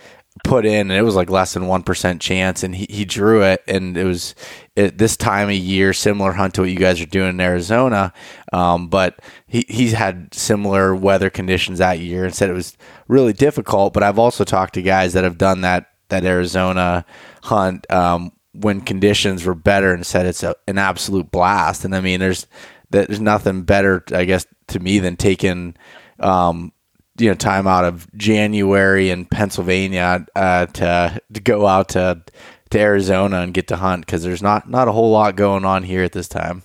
put 0.43 0.65
in, 0.65 0.91
and 0.91 0.99
it 0.99 1.03
was 1.03 1.15
like 1.15 1.29
less 1.29 1.53
than 1.53 1.67
one 1.67 1.83
percent 1.83 2.21
chance, 2.21 2.63
and 2.63 2.75
he, 2.75 2.87
he 2.89 3.05
drew 3.05 3.43
it, 3.43 3.63
and 3.67 3.97
it 3.97 4.03
was 4.03 4.35
at 4.75 4.97
this 4.97 5.17
time 5.17 5.49
of 5.49 5.55
year 5.55 5.93
similar 5.93 6.31
hunt 6.31 6.53
to 6.55 6.61
what 6.61 6.69
you 6.69 6.77
guys 6.77 7.01
are 7.01 7.05
doing 7.05 7.29
in 7.29 7.41
Arizona, 7.41 8.13
um, 8.53 8.87
but 8.87 9.19
he 9.47 9.65
he's 9.67 9.93
had 9.93 10.33
similar 10.33 10.95
weather 10.95 11.29
conditions 11.29 11.79
that 11.79 11.99
year, 11.99 12.25
and 12.25 12.35
said 12.35 12.49
it 12.49 12.53
was 12.53 12.77
really 13.07 13.33
difficult. 13.33 13.93
But 13.93 14.03
I've 14.03 14.19
also 14.19 14.43
talked 14.43 14.73
to 14.75 14.81
guys 14.81 15.13
that 15.13 15.23
have 15.23 15.37
done 15.37 15.61
that 15.61 15.91
that 16.09 16.25
Arizona 16.25 17.05
hunt 17.43 17.89
um, 17.91 18.31
when 18.53 18.81
conditions 18.81 19.45
were 19.45 19.55
better, 19.55 19.93
and 19.93 20.05
said 20.05 20.25
it's 20.25 20.43
a, 20.43 20.55
an 20.67 20.77
absolute 20.77 21.31
blast. 21.31 21.85
And 21.85 21.95
I 21.95 22.01
mean, 22.01 22.19
there's 22.19 22.47
there's 22.89 23.19
nothing 23.19 23.63
better, 23.63 24.03
I 24.11 24.25
guess, 24.25 24.45
to 24.67 24.79
me 24.79 24.99
than 24.99 25.17
taking 25.17 25.75
um, 26.19 26.71
you 27.17 27.29
know 27.29 27.35
time 27.35 27.67
out 27.67 27.85
of 27.85 28.11
January 28.15 29.09
in 29.09 29.25
Pennsylvania 29.25 30.25
uh, 30.35 30.65
to 30.67 31.21
to 31.33 31.39
go 31.39 31.65
out 31.65 31.89
to 31.89 32.21
to 32.69 32.79
Arizona 32.79 33.41
and 33.41 33.53
get 33.53 33.67
to 33.67 33.77
hunt 33.77 34.05
because 34.05 34.23
there's 34.23 34.43
not 34.43 34.69
not 34.69 34.87
a 34.87 34.91
whole 34.91 35.11
lot 35.11 35.35
going 35.35 35.65
on 35.65 35.83
here 35.83 36.03
at 36.03 36.11
this 36.11 36.27
time. 36.27 36.63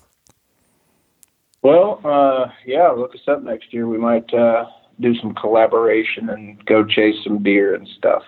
Well, 1.62 2.00
uh, 2.04 2.50
yeah, 2.66 2.88
look 2.88 3.14
us 3.14 3.28
up 3.28 3.42
next 3.42 3.72
year. 3.72 3.86
We 3.86 3.98
might 3.98 4.32
uh, 4.34 4.66
do 4.98 5.14
some 5.20 5.34
collaboration 5.34 6.28
and 6.28 6.64
go 6.66 6.84
chase 6.84 7.16
some 7.22 7.42
deer 7.42 7.74
and 7.74 7.86
stuff. 7.96 8.24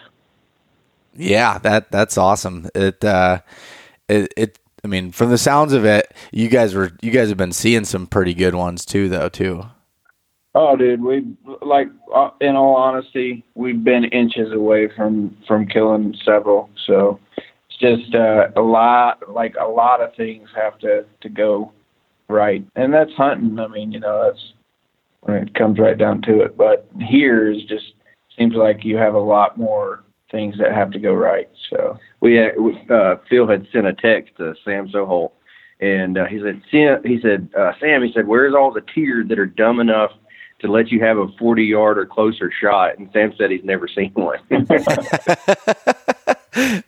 Yeah, 1.17 1.59
that 1.59 1.91
that's 1.91 2.17
awesome. 2.17 2.69
It 2.75 3.05
uh, 3.05 3.41
it 4.09 4.33
it 4.37 4.59
I 4.85 4.87
mean, 4.87 5.13
from 5.13 5.31
the 5.31 5.39
sounds 5.39 5.73
of 5.73 5.85
it, 5.85 6.13
you 6.31 6.49
guys 6.49 6.75
were 6.75 6.93
you 7.01 7.11
guys 7.11 7.29
have 7.29 7.39
been 7.39 7.53
seeing 7.53 7.85
some 7.85 8.07
pretty 8.07 8.35
good 8.35 8.55
ones 8.55 8.85
too, 8.85 9.09
though. 9.09 9.29
Too. 9.29 9.67
Oh, 10.57 10.77
dude, 10.77 11.03
we 11.03 11.27
like 11.63 11.89
uh, 12.15 12.31
in 12.41 12.55
all 12.55 12.77
honesty, 12.77 13.45
we've 13.55 13.83
been 13.83 14.05
inches 14.05 14.53
away 14.53 14.89
from 14.97 15.37
from 15.49 15.67
killing 15.67 16.15
several. 16.25 16.71
So 16.87 17.19
it's 17.69 17.79
just 17.79 18.15
uh, 18.15 18.49
a 18.55 18.61
lot, 18.63 19.33
like 19.33 19.57
a 19.61 19.67
lot 19.67 20.01
of 20.01 20.15
things 20.15 20.49
have 20.55 20.79
to 20.79 21.05
to 21.23 21.29
go 21.29 21.73
right, 22.29 22.65
and 22.77 22.95
that's 22.95 23.13
hunting. 23.17 23.59
I 23.59 23.67
mean, 23.67 23.91
you 23.91 23.99
know, 23.99 24.31
that's 24.31 24.53
when 25.23 25.39
it 25.39 25.55
comes 25.55 25.81
right 25.81 25.99
down 25.99 26.23
to 26.23 26.43
it. 26.43 26.57
But 26.57 26.87
here 27.01 27.51
is 27.51 27.65
just 27.65 27.93
seems 28.39 28.55
like 28.55 28.85
you 28.85 28.97
have 28.97 29.15
a 29.15 29.19
lot 29.19 29.59
more 29.59 30.05
things 30.31 30.57
that 30.59 30.73
have 30.73 30.93
to 30.93 30.99
go 31.01 31.15
right. 31.15 31.49
So 31.71 31.99
we 32.21 32.35
had, 32.37 32.53
uh, 32.91 33.17
Phil 33.29 33.47
had 33.47 33.67
sent 33.73 33.87
a 33.87 33.93
text 33.93 34.37
to 34.37 34.55
Sam 34.65 34.89
Soholt, 34.89 35.31
and 35.81 36.19
uh, 36.19 36.27
he 36.27 36.41
said, 36.41 36.61
Sam, 36.71 37.01
he 37.05 37.21
said, 37.21 37.49
uh, 37.57 37.73
Sam, 37.81 38.03
he 38.03 38.13
said, 38.13 38.27
where's 38.27 38.55
all 38.55 38.73
the 38.73 38.83
tiers 38.95 39.29
that 39.29 39.39
are 39.39 39.47
dumb 39.47 39.79
enough 39.79 40.11
to 40.65 40.73
let 40.73 40.91
you 40.91 41.01
have 41.01 41.19
a 41.19 41.29
40 41.39 41.65
yard 41.65 41.99
or 41.99 42.07
closer 42.07 42.51
shot? 42.51 42.99
And 42.99 43.11
Sam 43.13 43.33
said 43.37 43.51
he's 43.51 43.65
never 43.65 43.87
seen 43.87 44.11
one. 44.15 44.39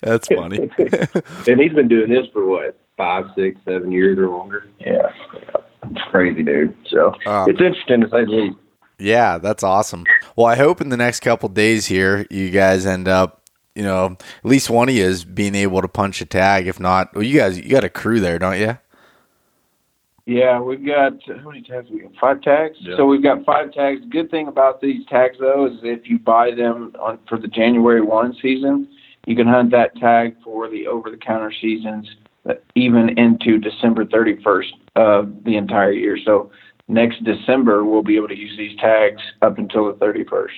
That's 0.00 0.28
funny. 0.28 0.70
and 0.78 1.60
he's 1.60 1.72
been 1.72 1.88
doing 1.88 2.08
this 2.08 2.26
for 2.32 2.46
what 2.46 2.78
five, 2.96 3.26
six, 3.36 3.60
seven 3.64 3.92
years 3.92 4.18
or 4.18 4.28
longer. 4.28 4.68
Yeah, 4.80 5.12
it's 5.90 6.02
crazy, 6.10 6.42
dude. 6.42 6.74
So 6.88 7.14
um, 7.26 7.50
it's 7.50 7.60
interesting 7.60 8.00
to 8.00 8.08
say 8.08 8.24
the 8.24 8.30
least. 8.30 8.56
Yeah, 8.98 9.38
that's 9.38 9.62
awesome. 9.62 10.04
Well, 10.36 10.46
I 10.46 10.56
hope 10.56 10.80
in 10.80 10.88
the 10.88 10.96
next 10.96 11.20
couple 11.20 11.50
days 11.50 11.86
here, 11.86 12.26
you 12.30 12.50
guys 12.50 12.86
end 12.86 13.08
up, 13.08 13.42
you 13.74 13.82
know, 13.82 14.16
at 14.18 14.44
least 14.44 14.70
one 14.70 14.88
of 14.88 14.94
you 14.94 15.04
is 15.04 15.24
being 15.24 15.54
able 15.54 15.82
to 15.82 15.88
punch 15.88 16.22
a 16.22 16.24
tag. 16.24 16.66
If 16.66 16.80
not, 16.80 17.14
well, 17.14 17.22
you 17.22 17.38
guys, 17.38 17.58
you 17.58 17.68
got 17.68 17.84
a 17.84 17.90
crew 17.90 18.20
there, 18.20 18.38
don't 18.38 18.58
you? 18.58 18.78
Yeah, 20.26 20.60
we've 20.60 20.84
got 20.84 21.12
how 21.24 21.48
many 21.48 21.62
tags? 21.62 21.88
We 21.88 22.00
got 22.00 22.10
five 22.20 22.42
tags. 22.42 22.76
Yeah. 22.80 22.96
So 22.96 23.06
we've 23.06 23.22
got 23.22 23.44
five 23.44 23.72
tags. 23.72 24.00
Good 24.10 24.28
thing 24.28 24.48
about 24.48 24.80
these 24.80 25.06
tags, 25.06 25.36
though, 25.38 25.66
is 25.66 25.78
if 25.84 26.08
you 26.08 26.18
buy 26.18 26.50
them 26.50 26.92
on 27.00 27.20
for 27.28 27.38
the 27.38 27.46
January 27.46 28.00
one 28.00 28.34
season, 28.42 28.88
you 29.26 29.36
can 29.36 29.46
hunt 29.46 29.70
that 29.70 29.96
tag 29.96 30.36
for 30.42 30.68
the 30.68 30.88
over-the-counter 30.88 31.52
seasons, 31.60 32.08
uh, 32.48 32.54
even 32.74 33.16
into 33.16 33.58
December 33.58 34.04
31st 34.04 34.72
of 34.96 35.44
the 35.44 35.56
entire 35.56 35.92
year. 35.92 36.18
So 36.24 36.50
next 36.88 37.22
December, 37.22 37.84
we'll 37.84 38.02
be 38.02 38.16
able 38.16 38.28
to 38.28 38.36
use 38.36 38.56
these 38.56 38.76
tags 38.78 39.22
up 39.42 39.58
until 39.58 39.86
the 39.86 39.94
31st. 39.94 40.48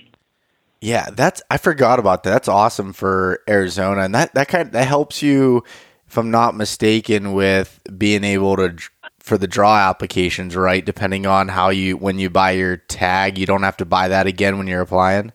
Yeah, 0.81 1.11
that's 1.13 1.43
I 1.51 1.59
forgot 1.59 1.99
about 1.99 2.23
that. 2.23 2.31
That's 2.31 2.49
awesome 2.49 2.93
for 2.93 3.41
Arizona, 3.49 4.03
and 4.03 4.15
that 4.15 4.33
that 4.35 4.49
kind 4.49 4.69
of, 4.69 4.73
that 4.73 4.87
helps 4.87 5.23
you, 5.23 5.65
if 6.07 6.17
I'm 6.17 6.31
not 6.31 6.55
mistaken, 6.55 7.33
with 7.33 7.81
being 7.99 8.23
able 8.23 8.57
to 8.57 8.77
for 9.29 9.39
the 9.39 9.47
draw 9.47 9.77
applications, 9.77 10.57
right? 10.57 10.85
Depending 10.85 11.27
on 11.27 11.49
how 11.49 11.69
you 11.69 11.97
when 11.97 12.19
you 12.19 12.31
buy 12.31 12.53
your 12.53 12.77
tag, 12.77 13.39
you 13.39 13.47
don't 13.47 13.63
have 13.63 13.77
to 13.77 13.85
buy 13.85 14.09
that 14.09 14.27
again 14.27 14.59
when 14.59 14.67
you're 14.67 14.81
applying. 14.81 15.33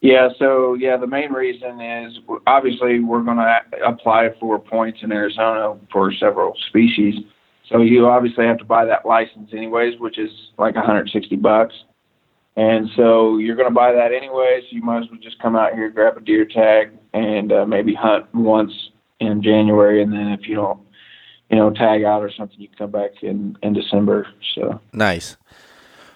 Yeah, 0.00 0.30
so 0.38 0.74
yeah, 0.74 0.96
the 0.96 1.06
main 1.06 1.32
reason 1.32 1.80
is 1.80 2.18
obviously 2.46 2.98
we're 3.00 3.22
going 3.22 3.36
to 3.36 3.60
apply 3.86 4.30
for 4.40 4.58
points 4.58 4.98
in 5.02 5.12
Arizona 5.12 5.78
for 5.92 6.12
several 6.12 6.56
species. 6.68 7.14
So 7.68 7.82
you 7.82 8.06
obviously 8.06 8.44
have 8.46 8.58
to 8.58 8.64
buy 8.64 8.84
that 8.84 9.06
license 9.06 9.50
anyways, 9.52 10.00
which 10.00 10.18
is 10.18 10.30
like 10.58 10.74
160 10.74 11.36
bucks. 11.36 11.74
And 12.56 12.90
so 12.96 13.38
you're 13.38 13.54
going 13.54 13.68
to 13.68 13.74
buy 13.74 13.92
that 13.92 14.12
anyways. 14.12 14.64
So 14.64 14.76
you 14.76 14.82
might 14.82 15.04
as 15.04 15.10
well 15.10 15.20
just 15.22 15.38
come 15.40 15.54
out 15.54 15.72
here, 15.72 15.88
grab 15.88 16.16
a 16.16 16.20
deer 16.20 16.44
tag, 16.44 16.90
and 17.14 17.52
uh, 17.52 17.64
maybe 17.64 17.94
hunt 17.94 18.26
once 18.34 18.72
in 19.20 19.42
January. 19.42 20.02
And 20.02 20.12
then 20.12 20.28
if 20.28 20.48
you 20.48 20.56
don't, 20.56 20.80
you 21.52 21.58
know, 21.58 21.70
tag 21.70 22.02
out 22.02 22.22
or 22.22 22.32
something, 22.32 22.58
you 22.58 22.68
can 22.68 22.78
come 22.78 22.90
back 22.90 23.22
in 23.22 23.56
in 23.62 23.74
December. 23.74 24.26
So 24.54 24.80
nice. 24.92 25.36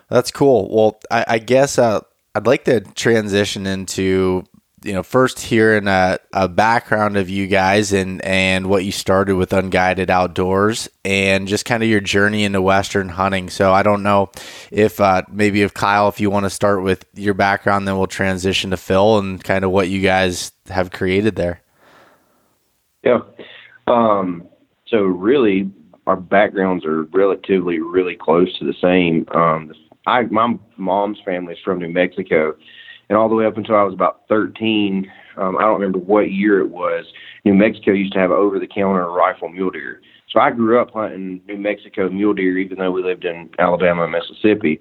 That's 0.09 0.31
cool. 0.31 0.69
Well, 0.75 1.01
I, 1.11 1.25
I 1.29 1.39
guess 1.39 1.79
uh, 1.79 2.01
I'd 2.35 2.47
like 2.47 2.65
to 2.65 2.81
transition 2.81 3.67
into 3.67 4.45
you 4.85 4.93
know, 4.93 5.03
first 5.03 5.41
hearing 5.41 5.89
a, 5.89 6.19
a 6.33 6.49
background 6.49 7.17
of 7.17 7.29
you 7.29 7.49
guys 7.49 7.93
and, 7.93 8.25
and 8.25 8.69
what 8.69 8.85
you 8.85 8.93
started 8.93 9.35
with 9.35 9.53
Unguided 9.53 10.11
Outdoors 10.11 10.89
and 11.05 11.49
just 11.49 11.65
kind 11.65 11.83
of 11.83 11.89
your 11.89 12.01
journey 12.01 12.45
into 12.45 12.63
Western 12.63 13.09
hunting. 13.09 13.51
So 13.51 13.73
I 13.73 13.83
don't 13.83 14.05
know 14.05 14.31
if 14.71 15.01
uh, 15.01 15.23
maybe 15.29 15.63
if 15.63 15.75
Kyle, 15.75 16.09
if 16.09 16.21
you 16.21 16.31
want 16.31 16.45
to 16.45 16.51
start 16.51 16.85
with 16.85 17.05
your 17.15 17.35
background, 17.35 17.89
then 17.89 17.99
we'll 17.99 18.07
transition 18.07 18.71
to 18.71 18.77
Phil 18.77 19.19
and 19.19 19.43
kind 19.43 19.65
of 19.65 19.73
what 19.73 19.89
you 19.89 20.01
guys 20.01 20.53
have 20.69 20.93
created 20.93 21.35
there. 21.35 21.63
Yeah. 23.03 23.21
Um, 23.89 24.47
so 24.97 25.03
really, 25.03 25.71
our 26.07 26.17
backgrounds 26.17 26.87
are 26.87 27.03
relatively 27.13 27.81
really 27.81 28.17
close 28.17 28.57
to 28.59 28.65
the 28.65 28.73
same. 28.81 29.27
Um, 29.35 29.73
I 30.07 30.23
my 30.23 30.55
mom's 30.79 31.19
family 31.23 31.53
is 31.53 31.61
from 31.63 31.81
New 31.81 31.91
Mexico, 31.91 32.55
and 33.11 33.19
all 33.19 33.29
the 33.29 33.35
way 33.35 33.45
up 33.45 33.59
until 33.59 33.77
I 33.77 33.83
was 33.83 33.93
about 33.93 34.23
13. 34.31 35.11
Um, 35.37 35.59
I 35.59 35.63
don't 35.63 35.81
remember 35.81 35.99
what 35.99 36.31
year 36.31 36.61
it 36.61 36.71
was. 36.71 37.05
New 37.45 37.53
Mexico 37.53 37.93
used 37.93 38.15
to 38.15 38.19
have 38.19 38.31
over-the-counter 38.31 39.11
rifle 39.13 39.51
mule 39.51 39.71
deer. 39.71 40.01
So 40.31 40.41
I 40.41 40.51
grew 40.51 40.81
up 40.81 40.93
hunting 40.93 41.43
New 41.47 41.59
Mexico 41.59 42.09
mule 42.09 42.33
deer, 42.33 42.57
even 42.57 42.79
though 42.79 42.91
we 42.91 43.03
lived 43.03 43.27
in 43.27 43.51
Alabama 43.59 44.05
and 44.05 44.13
Mississippi. 44.13 44.81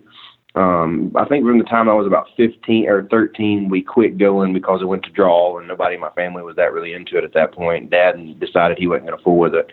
Um, 0.56 1.12
I 1.18 1.26
think 1.26 1.46
from 1.46 1.58
the 1.58 1.66
time 1.66 1.90
I 1.90 1.94
was 1.94 2.08
about 2.08 2.28
15 2.38 2.88
or 2.88 3.06
13, 3.12 3.68
we 3.70 3.82
quit 3.82 4.18
going 4.18 4.54
because 4.54 4.82
it 4.82 4.86
went 4.86 5.04
to 5.04 5.12
draw, 5.12 5.58
and 5.58 5.68
nobody 5.68 5.96
in 5.96 6.02
my 6.02 6.12
family 6.12 6.44
was 6.44 6.56
that 6.56 6.72
really 6.72 6.94
into 6.94 7.18
it 7.18 7.26
at 7.26 7.34
that 7.34 7.54
point. 7.54 7.90
Dad 7.90 8.40
decided 8.40 8.78
he 8.78 8.88
wasn't 8.88 9.08
going 9.08 9.18
to 9.18 9.24
fool 9.24 9.38
with 9.38 9.54
it. 9.54 9.70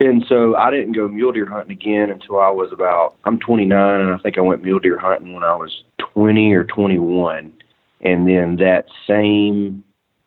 And 0.00 0.24
so 0.28 0.54
I 0.56 0.70
didn't 0.70 0.92
go 0.92 1.08
mule 1.08 1.32
deer 1.32 1.46
hunting 1.46 1.72
again 1.72 2.10
until 2.10 2.38
I 2.38 2.50
was 2.50 2.70
about 2.72 3.16
I'm 3.24 3.38
29, 3.38 4.00
and 4.00 4.12
I 4.12 4.18
think 4.18 4.36
I 4.36 4.42
went 4.42 4.62
mule 4.62 4.78
deer 4.78 4.98
hunting 4.98 5.32
when 5.32 5.44
I 5.44 5.54
was 5.54 5.84
20 5.98 6.52
or 6.52 6.64
21. 6.64 7.52
And 8.02 8.28
then 8.28 8.56
that 8.56 8.86
same 9.06 9.82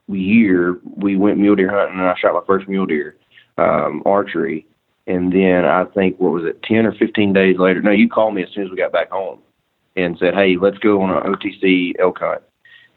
year, 0.08 0.80
we 0.96 1.16
went 1.18 1.38
mule 1.38 1.56
deer 1.56 1.70
hunting, 1.70 2.00
and 2.00 2.10
I 2.10 2.16
shot 2.16 2.34
my 2.34 2.46
first 2.48 2.68
mule 2.68 2.88
deer 2.88 3.16
um, 3.58 4.02
archery. 4.06 4.66
And 5.06 5.32
then 5.32 5.66
I 5.66 5.86
think 5.86 6.20
what 6.20 6.32
was 6.32 6.46
it, 6.46 6.62
10 6.64 6.86
or 6.86 6.94
15 6.94 7.34
days 7.34 7.58
later? 7.58 7.82
No, 7.82 7.92
you 7.92 8.10
called 8.10 8.36
me 8.36 8.44
as 8.44 8.50
soon 8.54 8.66
as 8.66 8.72
we 8.72 8.78
got 8.78 8.92
back 8.92 9.10
home 9.10 9.40
and 9.96 10.18
said, 10.20 10.34
"Hey, 10.34 10.56
let's 10.56 10.78
go 10.78 11.02
on 11.02 11.10
an 11.10 11.34
OTC 11.34 11.94
elk 12.00 12.20
hunt." 12.20 12.42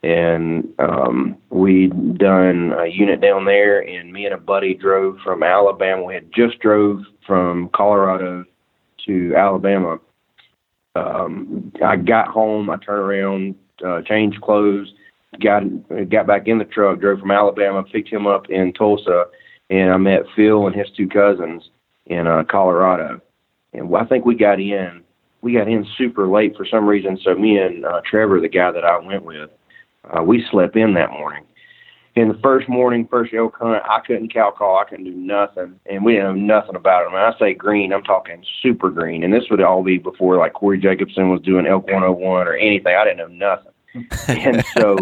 And 0.03 0.69
um, 0.79 1.37
we'd 1.51 2.19
done 2.19 2.73
a 2.79 2.87
unit 2.87 3.21
down 3.21 3.45
there. 3.45 3.81
And 3.81 4.13
me 4.13 4.25
and 4.25 4.35
a 4.35 4.39
buddy 4.39 4.75
drove 4.75 5.19
from 5.23 5.43
Alabama. 5.43 6.05
We 6.05 6.15
had 6.15 6.33
just 6.35 6.59
drove 6.59 7.01
from 7.27 7.71
Colorado 7.75 8.45
to 9.07 9.35
Alabama. 9.37 9.99
Um, 10.95 11.73
I 11.85 11.97
got 11.97 12.29
home. 12.29 12.69
I 12.69 12.77
turned 12.77 12.99
around, 12.99 13.55
uh, 13.85 14.03
changed 14.03 14.41
clothes, 14.43 14.93
got 15.41 15.63
got 16.11 16.27
back 16.27 16.49
in 16.49 16.59
the 16.59 16.65
truck, 16.65 17.01
drove 17.01 17.21
from 17.21 17.31
Alabama, 17.31 17.83
picked 17.83 18.09
him 18.09 18.27
up 18.27 18.51
in 18.51 18.73
Tulsa, 18.73 19.27
and 19.71 19.91
I 19.91 19.97
met 19.97 20.23
Phil 20.37 20.67
and 20.67 20.77
his 20.77 20.89
two 20.97 21.09
cousins 21.09 21.71
in 22.07 22.27
uh, 22.27 22.45
Colorado. 22.51 23.21
And 23.73 23.95
I 23.97 24.05
think 24.05 24.27
we 24.27 24.35
got 24.35 24.61
in. 24.61 25.03
We 25.41 25.55
got 25.55 25.69
in 25.69 25.87
super 25.97 26.29
late 26.29 26.57
for 26.57 26.67
some 26.67 26.87
reason. 26.87 27.19
So 27.25 27.35
me 27.35 27.59
and 27.59 27.85
uh, 27.85 28.03
Trevor, 28.05 28.41
the 28.41 28.49
guy 28.49 28.71
that 28.71 28.85
I 28.85 28.99
went 28.99 29.25
with, 29.25 29.51
uh, 30.11 30.23
we 30.23 30.45
slept 30.51 30.77
in 30.77 30.95
that 30.95 31.11
morning. 31.11 31.45
In 32.15 32.29
the 32.29 32.39
first 32.43 32.69
morning, 32.69 33.09
first 33.11 33.33
elk 33.33 33.57
hunt, 33.59 33.83
I 33.89 34.01
couldn't 34.07 34.35
cow 34.35 34.51
call. 34.51 34.77
I 34.77 34.85
couldn't 34.85 35.07
do 35.07 35.15
nothing, 35.15 35.81
and 35.87 36.05
we 36.05 36.13
didn't 36.13 36.47
know 36.47 36.59
nothing 36.59 36.77
about 36.77 37.07
it. 37.07 37.13
When 37.13 37.23
I 37.23 37.33
say 37.39 37.55
green, 37.55 37.91
I'm 37.91 38.03
talking 38.03 38.45
super 38.63 38.91
green, 38.91 39.25
and 39.25 39.33
this 39.33 39.45
would 39.51 39.63
all 39.63 39.83
be 39.83 39.97
before 39.97 40.37
like 40.37 40.53
Corey 40.53 40.79
Jacobsen 40.79 41.31
was 41.31 41.41
doing 41.41 41.67
elk 41.67 41.87
101 41.87 42.47
or 42.47 42.55
anything. 42.55 42.95
I 42.95 43.05
didn't 43.05 43.39
know 43.39 43.63
nothing, 43.95 44.09
and 44.29 44.65
so. 44.77 44.99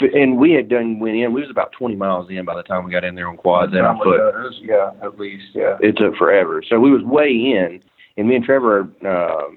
And 0.00 0.38
we 0.38 0.52
had 0.52 0.68
done 0.68 0.98
went 0.98 1.16
in. 1.16 1.32
We 1.34 1.42
was 1.42 1.50
about 1.50 1.72
20 1.72 1.94
miles 1.94 2.30
in 2.30 2.44
by 2.44 2.56
the 2.56 2.62
time 2.62 2.84
we 2.84 2.90
got 2.90 3.04
in 3.04 3.14
there 3.14 3.28
on 3.28 3.36
quads 3.36 3.72
and 3.74 3.82
on 3.86 3.98
foot. 4.02 4.54
Yeah, 4.62 4.92
at 5.02 5.18
least. 5.18 5.48
Yeah. 5.52 5.76
It 5.80 5.96
took 5.98 6.16
forever. 6.16 6.62
So 6.66 6.80
we 6.80 6.90
was 6.90 7.02
way 7.02 7.28
in, 7.28 7.80
and 8.16 8.28
me 8.28 8.36
and 8.36 8.44
Trevor, 8.44 8.88
uh, 9.06 9.52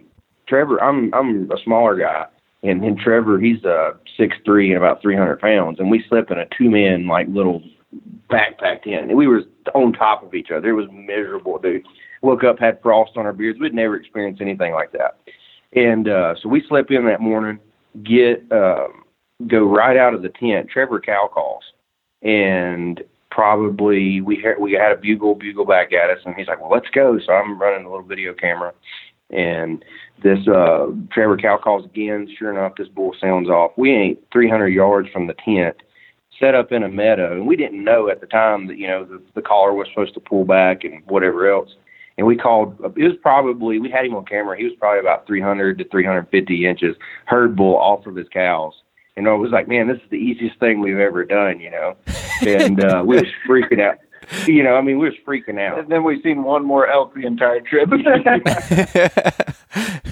Trevor, 0.47 0.83
I'm 0.83 1.13
I'm 1.13 1.49
a 1.49 1.57
smaller 1.63 1.95
guy, 1.95 2.25
and 2.61 2.83
then 2.83 2.97
Trevor, 2.97 3.39
he's 3.39 3.63
uh 3.63 3.93
six 4.17 4.35
three 4.45 4.69
and 4.69 4.77
about 4.77 5.01
three 5.01 5.15
hundred 5.15 5.39
pounds, 5.39 5.79
and 5.79 5.89
we 5.89 6.03
slept 6.09 6.31
in 6.31 6.39
a 6.39 6.45
two 6.57 6.69
man 6.69 7.07
like 7.07 7.27
little 7.29 7.61
backpack 8.29 8.83
tent, 8.83 9.09
and 9.09 9.17
we 9.17 9.27
were 9.27 9.41
on 9.73 9.93
top 9.93 10.23
of 10.23 10.33
each 10.33 10.51
other. 10.51 10.69
It 10.69 10.73
was 10.73 10.89
miserable, 10.91 11.57
dude. 11.59 11.85
Woke 12.21 12.43
up, 12.43 12.59
had 12.59 12.81
frost 12.81 13.13
on 13.15 13.25
our 13.25 13.33
beards. 13.33 13.59
We'd 13.59 13.73
never 13.73 13.95
experienced 13.95 14.41
anything 14.41 14.73
like 14.73 14.91
that, 14.91 15.17
and 15.73 16.07
uh 16.07 16.35
so 16.41 16.49
we 16.49 16.63
slept 16.67 16.91
in 16.91 17.05
that 17.05 17.21
morning. 17.21 17.59
Get 18.03 18.49
um, 18.51 19.03
go 19.47 19.65
right 19.65 19.97
out 19.97 20.13
of 20.13 20.21
the 20.21 20.29
tent. 20.29 20.69
Trevor 20.69 20.99
cow 20.99 21.29
calls, 21.33 21.63
and 22.21 23.03
probably 23.31 24.21
we 24.21 24.35
had 24.43 24.59
we 24.59 24.73
had 24.73 24.91
a 24.91 24.95
bugle 24.95 25.35
bugle 25.35 25.65
back 25.65 25.91
at 25.93 26.09
us, 26.09 26.19
and 26.25 26.35
he's 26.35 26.47
like, 26.47 26.61
"Well, 26.61 26.69
let's 26.69 26.89
go." 26.93 27.17
So 27.25 27.33
I'm 27.33 27.59
running 27.59 27.85
a 27.85 27.89
little 27.89 28.05
video 28.05 28.33
camera, 28.33 28.73
and 29.31 29.83
this 30.23 30.47
uh, 30.47 30.87
Trevor 31.11 31.37
cow 31.37 31.57
calls 31.57 31.85
again. 31.85 32.27
Sure 32.37 32.51
enough, 32.51 32.75
this 32.77 32.87
bull 32.87 33.15
sounds 33.19 33.49
off. 33.49 33.71
We 33.77 33.91
ain't 33.91 34.19
300 34.31 34.67
yards 34.67 35.09
from 35.09 35.27
the 35.27 35.35
tent, 35.45 35.77
set 36.39 36.55
up 36.55 36.71
in 36.71 36.83
a 36.83 36.89
meadow, 36.89 37.33
and 37.33 37.47
we 37.47 37.55
didn't 37.55 37.83
know 37.83 38.09
at 38.09 38.21
the 38.21 38.27
time 38.27 38.67
that 38.67 38.77
you 38.77 38.87
know 38.87 39.03
the, 39.03 39.21
the 39.35 39.41
caller 39.41 39.73
was 39.73 39.87
supposed 39.89 40.13
to 40.13 40.19
pull 40.19 40.45
back 40.45 40.83
and 40.83 41.01
whatever 41.07 41.51
else. 41.51 41.69
And 42.17 42.27
we 42.27 42.35
called. 42.35 42.77
It 42.97 43.03
was 43.03 43.17
probably 43.21 43.79
we 43.79 43.89
had 43.89 44.05
him 44.05 44.15
on 44.15 44.25
camera. 44.25 44.57
He 44.57 44.65
was 44.65 44.73
probably 44.77 44.99
about 44.99 45.25
300 45.25 45.77
to 45.79 45.87
350 45.89 46.65
inches 46.65 46.95
herd 47.25 47.55
bull 47.55 47.77
off 47.77 48.05
of 48.05 48.15
his 48.15 48.27
cows. 48.29 48.73
And 49.17 49.27
I 49.27 49.33
was 49.33 49.51
like, 49.51 49.67
man, 49.67 49.87
this 49.87 49.97
is 49.97 50.09
the 50.09 50.17
easiest 50.17 50.59
thing 50.59 50.79
we've 50.79 50.97
ever 50.97 51.25
done, 51.25 51.59
you 51.59 51.71
know. 51.71 51.95
And 52.41 52.83
uh, 52.83 53.03
we 53.05 53.17
was 53.17 53.27
freaking 53.47 53.79
out 53.79 53.99
you 54.47 54.63
know, 54.63 54.75
I 54.75 54.81
mean, 54.81 54.99
we 54.99 55.09
was 55.09 55.17
freaking 55.25 55.59
out. 55.59 55.79
And 55.79 55.89
then 55.89 56.03
we 56.03 56.21
seen 56.21 56.43
one 56.43 56.65
more 56.65 56.87
elk 56.87 57.13
the 57.13 57.25
entire 57.25 57.61
trip. 57.61 57.89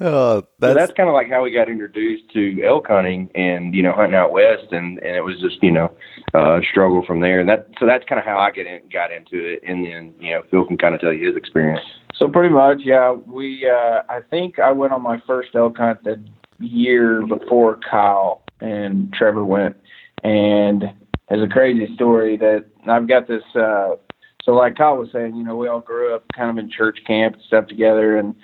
oh, 0.00 0.42
that's, 0.58 0.72
so 0.72 0.74
that's 0.74 0.92
kind 0.92 1.08
of 1.08 1.14
like 1.14 1.28
how 1.28 1.42
we 1.42 1.50
got 1.50 1.68
introduced 1.68 2.30
to 2.32 2.62
elk 2.64 2.88
hunting 2.88 3.30
and 3.34 3.74
you 3.74 3.82
know 3.82 3.92
hunting 3.92 4.14
out 4.14 4.32
west, 4.32 4.72
and 4.72 4.98
and 4.98 5.16
it 5.16 5.24
was 5.24 5.40
just 5.40 5.62
you 5.62 5.70
know 5.70 5.92
uh, 6.34 6.60
struggle 6.70 7.04
from 7.06 7.20
there. 7.20 7.40
And 7.40 7.48
that 7.48 7.68
so 7.78 7.86
that's 7.86 8.04
kind 8.04 8.18
of 8.18 8.24
how 8.24 8.38
I 8.38 8.50
get 8.50 8.66
in, 8.66 8.80
got 8.92 9.12
into 9.12 9.44
it, 9.44 9.62
and 9.66 9.86
then 9.86 10.14
you 10.20 10.32
know 10.32 10.42
Phil 10.50 10.66
can 10.66 10.78
kind 10.78 10.94
of 10.94 11.00
tell 11.00 11.12
you 11.12 11.26
his 11.26 11.36
experience. 11.36 11.84
So 12.14 12.28
pretty 12.28 12.54
much, 12.54 12.80
yeah. 12.84 13.12
We 13.12 13.68
uh, 13.68 14.02
I 14.08 14.20
think 14.30 14.58
I 14.58 14.72
went 14.72 14.92
on 14.92 15.02
my 15.02 15.20
first 15.26 15.54
elk 15.54 15.78
hunt 15.78 16.04
the 16.04 16.22
year 16.58 17.26
before 17.26 17.78
Kyle 17.88 18.42
and 18.60 19.12
Trevor 19.12 19.44
went, 19.44 19.76
and 20.22 20.84
it's 21.32 21.50
a 21.50 21.52
crazy 21.52 21.92
story 21.94 22.36
that 22.36 22.66
I've 22.86 23.08
got 23.08 23.26
this. 23.26 23.42
Uh, 23.54 23.96
so 24.44 24.52
like 24.52 24.76
Kyle 24.76 24.96
was 24.96 25.08
saying, 25.12 25.34
you 25.34 25.44
know, 25.44 25.56
we 25.56 25.68
all 25.68 25.80
grew 25.80 26.14
up 26.14 26.24
kind 26.34 26.50
of 26.50 26.62
in 26.62 26.70
church 26.70 26.98
camp 27.06 27.34
and 27.34 27.42
stuff 27.44 27.66
together, 27.68 28.18
and 28.18 28.34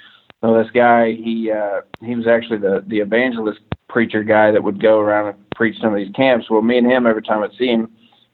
so 0.41 0.57
this 0.57 0.71
guy, 0.73 1.13
he 1.13 1.51
uh, 1.51 1.81
he 2.05 2.15
was 2.15 2.27
actually 2.27 2.59
the 2.59 2.85
the 2.87 2.99
evangelist 2.99 3.61
preacher 3.89 4.23
guy 4.23 4.51
that 4.53 4.63
would 4.63 4.81
go 4.81 5.01
around 5.01 5.29
and 5.29 5.51
preach 5.55 5.77
some 5.81 5.93
of 5.93 5.97
these 5.97 6.13
camps. 6.15 6.49
Well, 6.49 6.63
me 6.63 6.79
and 6.79 6.91
him, 6.91 7.07
every 7.07 7.23
time 7.23 7.43
I'd 7.43 7.57
see 7.59 7.69
him, 7.69 7.91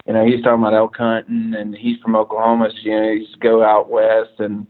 you 0.06 0.12
know, 0.12 0.24
he's 0.24 0.42
talking 0.42 0.62
about 0.62 0.74
elk 0.74 0.96
hunting, 0.96 1.54
and 1.56 1.74
he's 1.74 1.98
from 2.00 2.14
Oklahoma, 2.14 2.68
so 2.70 2.76
you 2.82 3.00
know, 3.00 3.14
he's 3.14 3.34
go 3.36 3.64
out 3.64 3.90
west 3.90 4.38
and 4.38 4.66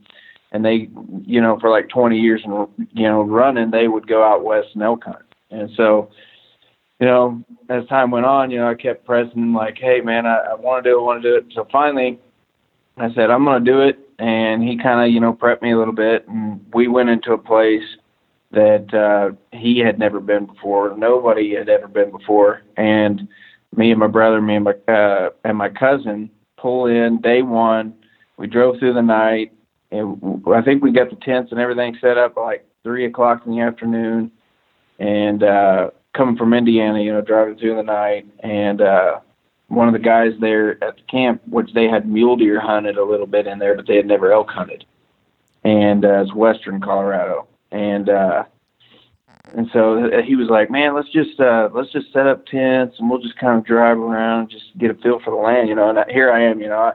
and 0.53 0.65
they, 0.65 0.89
you 1.25 1.41
know, 1.41 1.59
for 1.59 1.69
like 1.69 1.89
20 1.89 2.17
years 2.17 2.41
and 2.45 2.69
you 2.93 3.09
know 3.09 3.23
running, 3.23 3.71
they 3.71 3.89
would 3.89 4.07
go 4.07 4.23
out 4.23 4.45
west 4.45 4.69
and 4.75 4.83
elk 4.83 5.05
hunt, 5.05 5.25
and 5.51 5.69
so 5.77 6.11
you 7.01 7.07
know, 7.07 7.43
as 7.69 7.87
time 7.87 8.11
went 8.11 8.27
on, 8.27 8.51
you 8.51 8.59
know, 8.59 8.71
I 8.71 8.75
kept 8.75 9.05
pressing 9.05 9.53
like, 9.53 9.77
hey 9.79 10.01
man, 10.01 10.27
I, 10.27 10.37
I 10.51 10.55
want 10.55 10.85
to 10.85 10.91
do 10.91 10.97
it, 10.97 11.01
I 11.01 11.05
want 11.05 11.23
to 11.23 11.31
do 11.31 11.37
it. 11.37 11.53
So 11.55 11.67
finally, 11.71 12.19
I 12.97 13.13
said 13.15 13.31
I'm 13.31 13.45
going 13.45 13.65
to 13.65 13.71
do 13.71 13.81
it, 13.81 13.99
and 14.19 14.63
he 14.63 14.79
kind 14.79 15.01
of 15.01 15.13
you 15.13 15.21
know 15.21 15.33
prepped 15.33 15.63
me 15.63 15.73
a 15.73 15.79
little 15.79 15.95
bit, 15.95 16.27
and 16.29 16.65
we 16.73 16.89
went 16.89 17.09
into 17.09 17.33
a 17.33 17.39
place 17.39 17.83
that 18.53 18.95
uh, 18.95 19.35
he 19.57 19.79
had 19.79 19.99
never 19.99 20.21
been 20.21 20.47
before, 20.47 20.97
nobody 20.97 21.55
had 21.55 21.69
ever 21.69 21.89
been 21.89 22.11
before, 22.13 22.63
and 22.77 23.29
me 23.77 23.91
and 23.91 23.99
my 23.99 24.07
brother, 24.07 24.41
me 24.41 24.57
and 24.57 24.65
my 24.65 24.93
uh, 24.93 25.31
and 25.45 25.59
my 25.59 25.69
cousin 25.69 26.31
pull 26.57 26.87
in 26.87 27.21
day 27.21 27.43
one. 27.43 27.95
We 28.37 28.47
drove 28.47 28.79
through 28.79 28.95
the 28.95 29.03
night, 29.03 29.53
and 29.91 30.43
I 30.53 30.63
think 30.63 30.83
we 30.83 30.93
got 30.93 31.11
the 31.11 31.17
tents 31.17 31.51
and 31.51 31.61
everything 31.61 31.97
set 32.01 32.19
up 32.19 32.37
like 32.37 32.65
three 32.85 33.07
o'clock 33.07 33.43
in 33.47 33.53
the 33.53 33.61
afternoon, 33.61 34.31
and 35.01 35.43
uh, 35.43 35.91
coming 36.15 36.37
from 36.37 36.55
Indiana, 36.55 37.01
you 37.01 37.13
know, 37.13 37.21
driving 37.21 37.57
through 37.57 37.77
the 37.77 37.83
night, 37.83 38.27
and 38.41 38.81
uh, 38.81 39.21
one 39.69 39.89
of 39.89 39.93
the 39.93 39.99
guys 39.99 40.33
there 40.41 40.83
at 40.83 40.97
the 40.97 41.03
camp, 41.11 41.43
which 41.49 41.73
they 41.75 41.89
had 41.89 42.09
mule 42.09 42.37
deer 42.37 42.61
hunted 42.61 42.97
a 42.97 43.05
little 43.05 43.27
bit 43.27 43.47
in 43.47 43.59
there, 43.59 43.75
but 43.75 43.87
they 43.87 43.97
had 43.97 44.07
never 44.07 44.33
elk 44.33 44.51
hunted, 44.51 44.85
and 45.65 46.05
uh, 46.05 46.23
it's 46.23 46.35
Western 46.35 46.81
Colorado, 46.81 47.47
and 47.71 48.09
uh, 48.09 48.45
and 49.53 49.69
so 49.73 50.11
he 50.25 50.37
was 50.37 50.49
like, 50.49 50.71
man, 50.71 50.95
let's 50.95 51.11
just 51.11 51.39
uh, 51.39 51.69
let's 51.73 51.93
just 51.93 52.13
set 52.13 52.27
up 52.27 52.47
tents 52.47 52.97
and 52.99 53.09
we'll 53.09 53.21
just 53.21 53.39
kind 53.39 53.59
of 53.59 53.65
drive 53.65 53.99
around, 53.99 54.51
just 54.51 54.77
get 54.79 54.91
a 54.91 54.95
feel 54.95 55.21
for 55.25 55.31
the 55.31 55.37
land, 55.37 55.69
you 55.69 55.75
know. 55.75 55.91
And 55.91 55.99
here 56.11 56.33
I 56.33 56.43
am, 56.43 56.61
you 56.61 56.69
know. 56.69 56.79
I, 56.79 56.93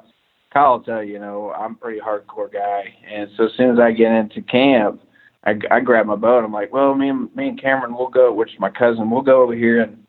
Kyle 0.52 0.78
will 0.78 0.84
tell 0.84 1.04
you, 1.04 1.14
you 1.14 1.20
know, 1.20 1.52
I'm 1.52 1.74
a 1.74 1.76
pretty 1.76 2.00
hardcore 2.00 2.52
guy, 2.52 2.96
and 3.08 3.30
so 3.38 3.46
as 3.46 3.52
soon 3.56 3.72
as 3.72 3.80
I 3.80 3.92
get 3.92 4.12
into 4.12 4.42
camp, 4.42 5.02
I, 5.46 5.54
I 5.72 5.80
grabbed 5.80 6.08
my 6.08 6.16
boat. 6.16 6.44
I'm 6.44 6.52
like, 6.52 6.74
well, 6.74 6.94
me 6.96 7.10
and 7.10 7.34
me 7.36 7.50
and 7.50 7.62
Cameron, 7.62 7.96
we'll 7.96 8.10
go, 8.10 8.34
which 8.34 8.54
is 8.54 8.60
my 8.60 8.70
cousin, 8.70 9.10
we'll 9.10 9.22
go 9.22 9.42
over 9.42 9.56
here 9.56 9.82
and 9.82 10.04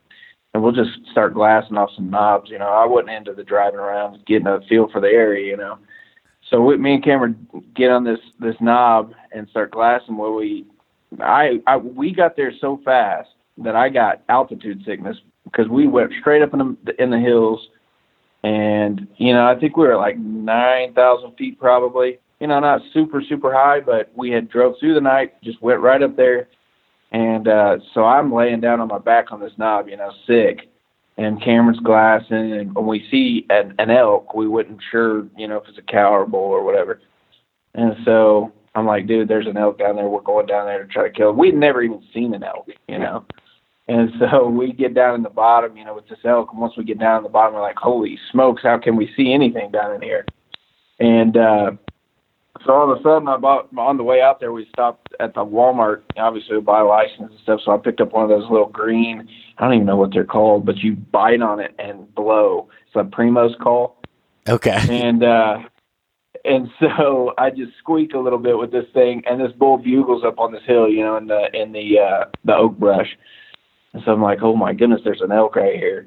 and 0.53 0.63
we'll 0.63 0.73
just 0.73 0.91
start 1.13 1.35
glassing 1.35 1.77
off 1.77 1.91
some 1.95 2.11
knobs. 2.11 2.51
You 2.51 2.59
know, 2.59 2.69
I 2.69 2.85
wasn't 2.85 3.11
into 3.11 3.33
the 3.33 3.45
driving 3.45 3.79
around, 3.79 4.25
getting 4.27 4.49
a 4.49 4.61
feel 4.69 4.89
for 4.91 5.01
the 5.01 5.09
area. 5.09 5.47
You 5.47 5.57
know, 5.57 5.79
so 6.51 6.63
with 6.63 6.81
me 6.81 6.95
and 6.95 7.05
Cameron 7.05 7.47
get 7.75 7.91
on 7.91 8.05
this 8.05 8.19
this 8.41 8.57
knob 8.61 9.13
and 9.33 9.49
start 9.49 9.71
glassing. 9.71 10.17
Well, 10.17 10.35
we, 10.35 10.67
I, 11.21 11.61
I 11.67 11.77
we 11.77 12.13
got 12.13 12.37
there 12.37 12.53
so 12.61 12.81
fast 12.85 13.29
that 13.59 13.77
I 13.77 13.89
got 13.89 14.23
altitude 14.29 14.83
sickness 14.85 15.17
because 15.45 15.69
we 15.69 15.87
went 15.87 16.13
straight 16.21 16.43
up 16.43 16.53
in 16.53 16.77
the 16.85 17.03
in 17.03 17.11
the 17.11 17.21
hills, 17.21 17.69
and 18.43 19.07
you 19.17 19.33
know, 19.33 19.47
I 19.47 19.59
think 19.59 19.77
we 19.77 19.87
were 19.87 19.97
like 19.97 20.19
nine 20.19 20.93
thousand 20.95 21.37
feet 21.37 21.61
probably 21.61 22.19
you 22.41 22.47
know, 22.47 22.59
not 22.59 22.81
super, 22.93 23.23
super 23.27 23.53
high, 23.53 23.81
but 23.81 24.11
we 24.17 24.31
had 24.31 24.49
drove 24.49 24.75
through 24.81 24.95
the 24.95 25.01
night, 25.01 25.41
just 25.43 25.63
went 25.63 25.81
right 25.81 26.03
up 26.03 26.17
there. 26.17 26.49
And 27.13 27.47
uh, 27.49 27.79
so 27.93 28.05
I'm 28.05 28.33
laying 28.33 28.61
down 28.61 28.81
on 28.81 28.89
my 28.89 28.99
back 28.99 29.31
on 29.31 29.41
this 29.41 29.53
knob, 29.59 29.89
you 29.89 29.97
know, 29.97 30.11
sick. 30.27 30.71
And 31.17 31.43
Cameron's 31.43 31.81
glassing, 31.81 32.53
and 32.55 32.75
when 32.75 32.87
we 32.87 33.07
see 33.11 33.45
an, 33.51 33.75
an 33.79 33.91
elk, 33.91 34.33
we 34.33 34.49
wasn't 34.49 34.81
sure, 34.91 35.27
you 35.37 35.47
know, 35.47 35.59
if 35.59 35.69
it's 35.69 35.77
a 35.77 35.83
cow 35.83 36.15
or 36.15 36.25
bull 36.25 36.41
or 36.41 36.65
whatever. 36.65 37.01
And 37.75 37.95
so 38.07 38.53
I'm 38.75 38.87
like, 38.87 39.07
dude, 39.07 39.29
there's 39.29 39.47
an 39.47 39.59
elk 39.59 39.79
down 39.79 39.97
there. 39.97 40.09
We're 40.09 40.23
going 40.23 40.47
down 40.47 40.67
there 40.67 40.83
to 40.83 40.91
try 40.91 41.03
to 41.03 41.11
kill. 41.13 41.31
It. 41.31 41.37
We'd 41.37 41.55
never 41.55 41.83
even 41.83 42.03
seen 42.15 42.33
an 42.33 42.43
elk, 42.43 42.69
you 42.89 42.99
know. 42.99 43.27
And 43.89 44.11
so 44.19 44.49
we 44.49 44.73
get 44.73 44.95
down 44.95 45.17
in 45.17 45.23
the 45.23 45.29
bottom, 45.29 45.77
you 45.77 45.85
know, 45.85 45.95
with 45.95 46.09
this 46.09 46.19
elk. 46.25 46.51
And 46.53 46.61
once 46.61 46.75
we 46.79 46.85
get 46.85 46.99
down 46.99 47.19
in 47.19 47.23
the 47.25 47.29
bottom, 47.29 47.55
we're 47.55 47.61
like, 47.61 47.77
holy 47.77 48.19
smokes, 48.31 48.63
how 48.63 48.79
can 48.79 48.97
we 48.97 49.13
see 49.15 49.35
anything 49.35 49.71
down 49.71 49.95
in 49.95 50.01
here? 50.01 50.25
And 51.01 51.37
uh, 51.37 51.73
so 52.65 52.73
all 52.73 52.91
of 52.91 52.99
a 52.99 53.03
sudden, 53.03 53.29
I 53.29 53.37
bought 53.39 53.69
on 53.77 53.97
the 53.97 54.03
way 54.03 54.21
out 54.21 54.41
there. 54.41 54.53
We 54.53 54.67
stopped 54.73 55.15
at 55.19 55.35
the 55.35 55.45
Walmart, 55.45 56.03
obviously 56.17 56.57
to 56.57 56.61
buy 56.61 56.83
license 56.83 57.31
and 57.31 57.41
stuff. 57.43 57.61
So 57.65 57.73
I 57.73 57.79
picked 57.79 58.01
up 58.01 58.13
one 58.13 58.25
of 58.25 58.29
those 58.29 58.51
little 58.51 58.69
green. 58.69 59.29
I 59.59 59.65
don't 59.65 59.75
even 59.75 59.87
know 59.87 59.97
what 59.97 60.13
they're 60.13 60.25
called, 60.25 60.67
but 60.67 60.79
you 60.79 60.95
bite 60.95 61.41
on 61.41 61.61
it 61.61 61.75
and 61.79 62.15
blow. 62.15 62.69
It's 62.87 62.97
a 62.97 63.05
Primos 63.05 63.59
call. 63.59 63.97
Okay. 64.49 64.79
And 64.91 65.23
uh, 65.23 65.59
and 66.45 66.69
so 66.81 67.33
I 67.39 67.51
just 67.51 67.73
squeak 67.79 68.13
a 68.15 68.19
little 68.19 68.39
bit 68.39 68.59
with 68.59 68.73
this 68.73 68.87
thing, 68.93 69.23
and 69.27 69.41
this 69.41 69.53
bull 69.53 69.79
bugles 69.79 70.25
up 70.25 70.39
on 70.39 70.53
this 70.53 70.63
hill, 70.67 70.89
you 70.89 71.03
know, 71.03 71.17
in 71.17 71.27
the 71.29 71.49
in 71.55 71.73
the 71.73 71.99
uh, 71.99 72.25
the 72.45 72.55
oak 72.55 72.79
brush. 72.79 73.09
And 73.93 74.03
so 74.05 74.13
I'm 74.13 74.23
like, 74.23 74.39
oh 74.43 74.55
my 74.55 74.73
goodness, 74.75 75.01
there's 75.03 75.23
an 75.23 75.33
elk 75.33 75.57
right 75.57 75.77
here. 75.77 76.07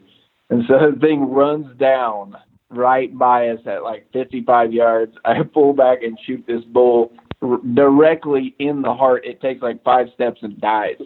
And 0.50 0.64
so 0.68 0.92
the 0.92 1.00
thing 1.00 1.32
runs 1.32 1.76
down 1.78 2.36
right 2.74 3.16
by 3.18 3.50
us 3.50 3.60
at 3.66 3.84
like 3.84 4.08
55 4.14 4.74
yards. 4.74 5.16
I 5.26 5.42
pull 5.44 5.74
back 5.74 6.04
and 6.04 6.18
shoot 6.26 6.44
this 6.48 6.64
bull 6.64 7.14
directly 7.74 8.56
in 8.60 8.82
the 8.82 8.94
heart. 8.94 9.26
It 9.26 9.42
takes 9.42 9.62
like 9.62 9.84
five 9.84 10.08
steps 10.14 10.42
and 10.42 10.60
dies. 10.60 10.98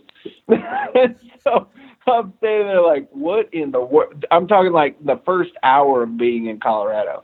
and 0.47 1.15
so 1.43 1.67
I'm 2.07 2.33
standing 2.37 2.67
there 2.67 2.81
like, 2.81 3.09
what 3.11 3.53
in 3.53 3.71
the 3.71 3.81
world? 3.81 4.25
I'm 4.31 4.47
talking 4.47 4.71
like 4.71 5.03
the 5.03 5.19
first 5.25 5.51
hour 5.63 6.03
of 6.03 6.17
being 6.17 6.47
in 6.47 6.59
Colorado. 6.59 7.23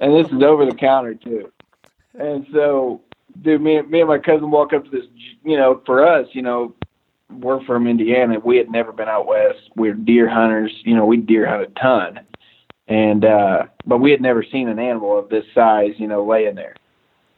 And 0.00 0.14
this 0.14 0.30
is 0.32 0.42
over 0.42 0.66
the 0.66 0.74
counter 0.74 1.14
too. 1.14 1.52
And 2.18 2.46
so, 2.52 3.02
dude, 3.42 3.62
me, 3.62 3.80
me 3.82 4.00
and 4.00 4.08
my 4.08 4.18
cousin 4.18 4.50
walk 4.50 4.72
up 4.72 4.84
to 4.84 4.90
this, 4.90 5.06
you 5.44 5.56
know, 5.56 5.80
for 5.86 6.06
us, 6.06 6.26
you 6.32 6.42
know, 6.42 6.74
we're 7.30 7.64
from 7.64 7.86
Indiana. 7.86 8.40
We 8.40 8.56
had 8.56 8.70
never 8.70 8.92
been 8.92 9.08
out 9.08 9.26
west. 9.26 9.70
We 9.76 9.88
are 9.88 9.94
deer 9.94 10.28
hunters. 10.28 10.72
You 10.84 10.96
know, 10.96 11.06
we 11.06 11.16
deer 11.16 11.46
hunt 11.46 11.62
a 11.62 11.80
ton 11.80 12.20
and 12.90 13.24
uh 13.24 13.62
but 13.86 13.98
we 13.98 14.10
had 14.10 14.20
never 14.20 14.44
seen 14.44 14.68
an 14.68 14.78
animal 14.78 15.18
of 15.18 15.30
this 15.30 15.44
size 15.54 15.92
you 15.96 16.06
know 16.06 16.24
laying 16.24 16.56
there. 16.56 16.74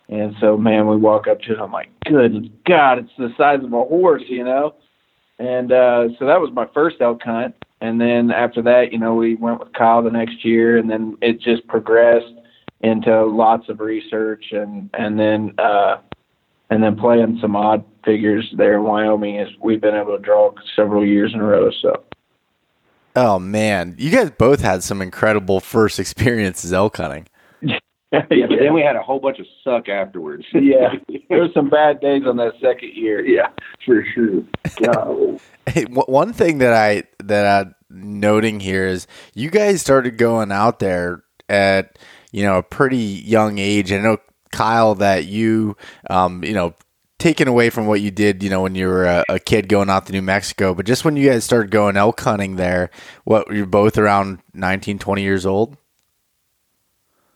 And 0.09 0.35
so 0.41 0.57
man 0.57 0.89
we 0.89 0.97
walk 0.97 1.29
up 1.29 1.41
to 1.43 1.53
it 1.53 1.61
i'm 1.61 1.71
like 1.71 1.91
good 2.07 2.51
god 2.65 2.99
it's 2.99 3.13
the 3.19 3.33
size 3.37 3.61
of 3.63 3.73
a 3.73 3.85
horse 3.85 4.25
you 4.27 4.43
know? 4.43 4.75
And 5.39 5.71
uh 5.71 6.09
so 6.19 6.27
that 6.27 6.41
was 6.41 6.51
my 6.53 6.67
first 6.75 6.97
elk 7.01 7.23
hunt. 7.23 7.55
And 7.81 8.01
then 8.01 8.31
after 8.31 8.63
that 8.63 8.93
you 8.93 8.99
know 8.99 9.15
we 9.15 9.37
went 9.37 9.61
with 9.61 9.73
kyle 9.75 10.03
the 10.03 10.11
next 10.11 10.45
year 10.45 10.79
and 10.79 10.91
then 10.91 11.17
it 11.21 11.41
just 11.41 11.67
progressed 11.69 12.35
into 12.81 13.25
lots 13.25 13.69
of 13.69 13.81
research 13.81 14.47
and 14.53 14.91
and 14.95 15.19
then 15.19 15.53
uh 15.59 15.99
and 16.71 16.83
then 16.83 16.97
playing 16.97 17.39
some 17.41 17.55
odd 17.55 17.85
figures 18.05 18.53
there 18.57 18.77
in 18.77 18.85
wyoming 18.85 19.39
as 19.39 19.49
we've 19.63 19.83
been 19.83 19.95
able 19.95 20.17
to 20.17 20.23
draw 20.23 20.51
several 20.75 21.05
years 21.05 21.33
in 21.35 21.41
a 21.41 21.45
row 21.45 21.71
so 21.83 22.03
Oh 23.15 23.39
man, 23.39 23.95
you 23.99 24.11
guys 24.11 24.31
both 24.31 24.61
had 24.61 24.83
some 24.83 25.03
incredible 25.03 25.61
first 25.61 25.99
experiences 25.99 26.73
elk 26.73 26.97
hunting. 26.97 27.27
yeah, 27.63 28.47
but 28.47 28.59
then 28.59 28.73
we 28.73 28.83
had 28.83 28.97
a 28.97 29.03
whole 29.03 29.21
bunch 29.21 29.39
of 29.39 29.47
suck 29.65 29.89
afterwards. 29.89 30.45
yeah, 30.55 30.95
there 31.29 31.41
were 31.41 31.49
some 31.55 31.69
bad 31.69 32.01
days 32.01 32.23
on 32.27 32.37
that 32.37 32.55
second 32.61 32.93
year. 32.95 33.25
Yeah, 33.25 33.49
for 33.85 34.05
sure. 34.15 34.43
God. 34.83 35.41
Hey, 35.67 35.85
one 35.85 36.33
thing 36.33 36.59
that 36.59 36.73
I 36.73 37.05
that 37.23 37.47
I 37.47 37.71
noting 37.91 38.61
here 38.61 38.87
is 38.87 39.07
you 39.35 39.51
guys 39.51 39.81
started 39.81 40.17
going 40.17 40.51
out 40.51 40.79
there 40.79 41.23
at 41.49 41.99
you 42.33 42.45
know 42.45 42.59
a 42.59 42.63
pretty 42.63 42.97
young 42.97 43.59
age. 43.59 43.93
I 43.93 43.99
know 43.99 44.19
Kyle 44.53 44.95
that 44.97 45.27
you 45.27 45.77
um, 46.11 46.43
you 46.45 46.55
know 46.55 46.75
taken 47.23 47.47
away 47.47 47.71
from 47.71 47.87
what 47.87 48.01
you 48.01 48.11
did, 48.11 48.43
you 48.43 48.51
know, 48.51 48.63
when 48.63 48.75
you 48.75 48.89
were 48.89 49.05
a, 49.05 49.25
a, 49.29 49.39
kid 49.39 49.69
going 49.69 49.89
out 49.89 50.07
to 50.07 50.13
New 50.13 50.23
Mexico, 50.23 50.75
but 50.75 50.85
just 50.85 51.05
when 51.05 51.17
you 51.17 51.31
guys 51.31 51.45
started 51.45 51.71
going 51.71 51.97
elk 51.97 52.21
hunting 52.21 52.57
there, 52.57 52.91
what 53.23 53.49
you're 53.53 53.65
both 53.65 53.97
around 53.97 54.41
19, 54.55 54.99
20 54.99 55.23
years 55.23 55.47
old? 55.47 55.77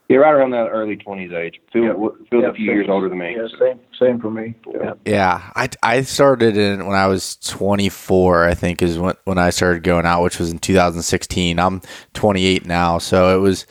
Yeah, 0.08 0.18
right 0.18 0.34
around 0.34 0.50
that 0.50 0.68
early 0.68 0.96
20s 0.96 1.32
age. 1.32 1.60
Phil, 1.72 1.84
yep. 1.84 1.96
Phil's 2.30 2.42
yep. 2.42 2.52
a 2.52 2.54
few 2.54 2.72
years 2.72 2.88
older 2.88 3.08
than 3.08 3.18
me. 3.18 3.36
Yeah, 3.36 3.46
same, 3.58 3.80
same 3.98 4.20
for 4.20 4.30
me. 4.30 4.54
Yeah. 4.72 4.94
yeah, 5.04 5.50
I, 5.54 5.68
I 5.82 6.02
started 6.02 6.56
in 6.56 6.84
when 6.86 6.96
I 6.96 7.06
was 7.06 7.36
24, 7.36 8.44
I 8.44 8.54
think 8.54 8.82
is 8.82 8.98
when, 8.98 9.14
when 9.24 9.38
I 9.38 9.50
started 9.50 9.84
going 9.84 10.04
out, 10.04 10.22
which 10.24 10.40
was 10.40 10.50
in 10.50 10.58
2016. 10.58 11.60
I'm 11.60 11.80
28 12.14 12.66
now. 12.66 12.98
So 12.98 13.36
it 13.36 13.40
was, 13.40 13.66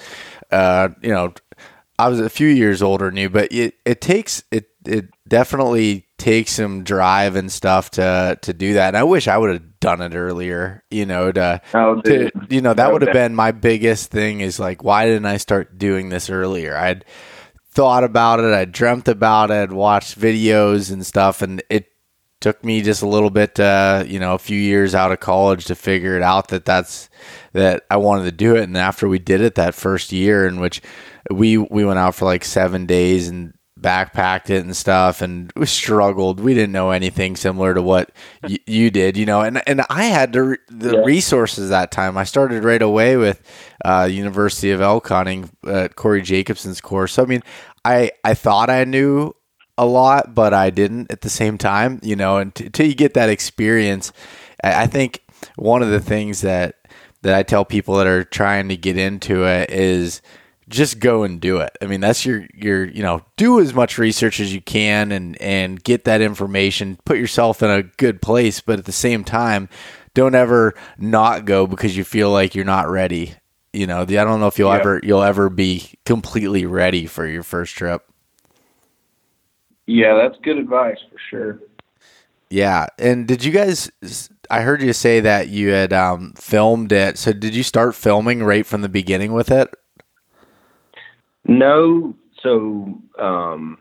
uh, 0.52 0.90
you 1.02 1.12
know, 1.12 1.34
I 2.00 2.08
was 2.08 2.22
a 2.22 2.30
few 2.30 2.48
years 2.48 2.82
older 2.82 3.06
than 3.06 3.18
you, 3.18 3.30
but 3.30 3.52
it, 3.52 3.76
it 3.86 4.00
takes, 4.00 4.44
it, 4.52 4.70
it 4.86 5.10
definitely 5.28 6.05
takes 6.18 6.52
some 6.52 6.84
drive 6.84 7.36
and 7.36 7.52
stuff 7.52 7.92
to 7.92 8.38
to 8.42 8.54
do 8.54 8.74
that. 8.74 8.90
And 8.90 8.98
I 8.98 9.04
wish 9.04 9.28
I 9.28 9.38
would 9.38 9.52
have 9.52 9.80
done 9.80 10.02
it 10.02 10.16
earlier. 10.16 10.84
You 10.90 11.06
know, 11.06 11.32
to, 11.32 11.62
oh, 11.74 12.02
to 12.02 12.32
you 12.50 12.62
know 12.62 12.74
that 12.74 12.92
would 12.92 13.02
have 13.02 13.14
been 13.14 13.36
my 13.36 13.52
biggest 13.52 14.12
thing. 14.12 14.42
Is 14.42 14.60
like, 14.60 14.84
why 14.84 15.06
didn't 15.06 15.26
I 15.26 15.38
start 15.38 15.78
doing 15.78 16.10
this 16.10 16.30
earlier? 16.30 16.76
I'd 16.76 17.06
thought 17.76 18.06
about 18.06 18.40
it, 18.40 18.54
I 18.54 18.64
dreamt 18.66 19.10
about 19.10 19.52
it, 19.52 19.70
watched 19.70 20.18
videos 20.18 20.92
and 20.92 21.06
stuff, 21.06 21.42
and 21.42 21.62
it 21.70 21.88
took 22.40 22.64
me 22.64 22.82
just 22.82 23.02
a 23.02 23.08
little 23.08 23.30
bit, 23.30 23.60
uh, 23.60 24.04
you 24.08 24.20
know, 24.20 24.34
a 24.34 24.40
few 24.40 24.60
years 24.60 24.96
out 24.96 25.12
of 25.12 25.20
college 25.20 25.66
to 25.66 25.76
figure 25.76 26.16
it 26.16 26.24
out 26.24 26.50
that 26.50 26.64
that's 26.64 27.10
that 27.54 27.84
I 27.90 27.98
wanted 27.98 28.26
to 28.26 28.32
do 28.32 28.56
it. 28.56 28.64
And 28.64 28.78
after 28.78 29.08
we 29.08 29.20
did 29.20 29.42
it 29.42 29.56
that 29.56 29.76
first 29.76 30.12
year, 30.12 30.48
in 30.48 30.60
which 30.60 30.82
we 31.30 31.58
we 31.58 31.84
went 31.84 32.00
out 32.00 32.16
for 32.16 32.26
like 32.26 32.46
seven 32.46 32.86
days 32.86 33.28
and 33.28 33.55
backpacked 33.80 34.50
it 34.50 34.64
and 34.64 34.76
stuff 34.76 35.22
and 35.22 35.52
we 35.56 35.66
struggled. 35.66 36.40
We 36.40 36.54
didn't 36.54 36.72
know 36.72 36.92
anything 36.92 37.36
similar 37.36 37.74
to 37.74 37.82
what 37.82 38.12
y- 38.44 38.60
you 38.66 38.90
did 38.90 39.18
you 39.18 39.26
know 39.26 39.42
and 39.42 39.62
and 39.68 39.82
i 39.90 40.06
had 40.06 40.34
the, 40.34 40.58
the 40.70 40.94
yeah. 40.94 41.04
resources 41.04 41.70
that 41.70 41.92
time. 41.92 42.18
I 42.18 42.24
started 42.24 42.64
right 42.64 42.82
away 42.82 43.18
with 43.18 43.42
uh, 43.84 44.08
university 44.10 44.72
of 44.72 44.82
elk 44.82 45.08
hunting 45.08 45.50
at 45.68 45.96
corey 45.96 46.22
jacobsen's 46.22 46.82
course. 46.82 47.14
So 47.14 47.24
i 47.24 47.26
mean 47.26 47.44
i 47.84 48.12
i 48.24 48.34
thought 48.34 48.70
i 48.70 48.84
knew 48.84 49.34
a 49.78 49.86
lot 49.86 50.34
but 50.34 50.54
i 50.54 50.70
didn't 50.70 51.12
at 51.12 51.22
the 51.22 51.30
same 51.30 51.58
time 51.58 52.00
you 52.02 52.16
know 52.16 52.38
until 52.38 52.86
you 52.86 52.96
get 52.96 53.14
that 53.14 53.30
experience 53.30 54.14
i 54.64 54.88
think 54.88 55.22
one 55.58 55.84
of 55.84 55.90
the 55.90 56.00
things 56.00 56.42
that 56.42 56.76
that 57.24 57.36
i 57.36 57.44
tell 57.44 57.66
people 57.66 57.96
that 57.96 58.08
are 58.08 58.24
trying 58.24 58.70
to 58.70 58.78
get 58.78 58.98
into 58.98 59.46
it 59.46 59.70
is 59.70 60.22
just 60.68 61.00
go 61.00 61.24
and 61.24 61.40
do 61.40 61.58
it. 61.58 61.78
I 61.82 61.86
mean, 61.86 62.02
that's 62.02 62.26
your 62.26 62.48
your 62.54 62.86
you 62.86 63.04
know, 63.04 63.22
do 63.38 63.60
as 63.60 63.74
much 63.74 63.98
research 63.98 64.40
as 64.40 64.54
you 64.54 64.62
can 64.62 65.12
and 65.12 65.40
and 65.42 65.84
get 65.84 66.06
that 66.06 66.22
information, 66.22 66.98
put 67.06 67.18
yourself 67.18 67.62
in 67.62 67.70
a 67.70 67.84
good 67.84 68.22
place, 68.22 68.62
but 68.62 68.80
at 68.80 68.86
the 68.86 68.92
same 68.92 69.24
time, 69.24 69.70
don't 70.14 70.36
ever 70.36 70.74
not 70.98 71.46
go 71.46 71.68
because 71.68 71.96
you 71.96 72.04
feel 72.04 72.32
like 72.32 72.56
you're 72.56 72.66
not 72.66 72.90
ready. 72.90 73.36
You 73.74 73.86
know, 73.88 74.02
I 74.02 74.06
don't 74.06 74.40
know 74.40 74.48
if 74.48 74.58
you'll 74.58 74.72
ever 74.72 75.00
you'll 75.04 75.24
ever 75.24 75.50
be 75.50 75.92
completely 76.06 76.66
ready 76.66 77.06
for 77.06 77.28
your 77.28 77.44
first 77.44 77.76
trip. 77.76 78.10
Yeah, 79.86 80.16
that's 80.16 80.42
good 80.42 80.58
advice 80.58 80.98
for 81.12 81.18
sure. 81.30 81.60
Yeah, 82.50 82.88
and 82.98 83.28
did 83.28 83.44
you 83.44 83.52
guys? 83.52 83.92
I 84.50 84.62
heard 84.62 84.82
you 84.82 84.94
say 84.94 85.20
that 85.20 85.50
you 85.50 85.70
had 85.70 85.92
um, 85.92 86.34
filmed 86.38 86.92
it. 86.92 87.18
So 87.18 87.34
did 87.34 87.56
you 87.56 87.64
start 87.64 87.96
filming 87.96 88.44
right 88.44 88.66
from 88.66 88.82
the 88.82 88.90
beginning 88.90 89.34
with 89.34 89.52
it? 89.52 89.74
No, 91.48 92.16
so 92.42 93.00
um, 93.20 93.78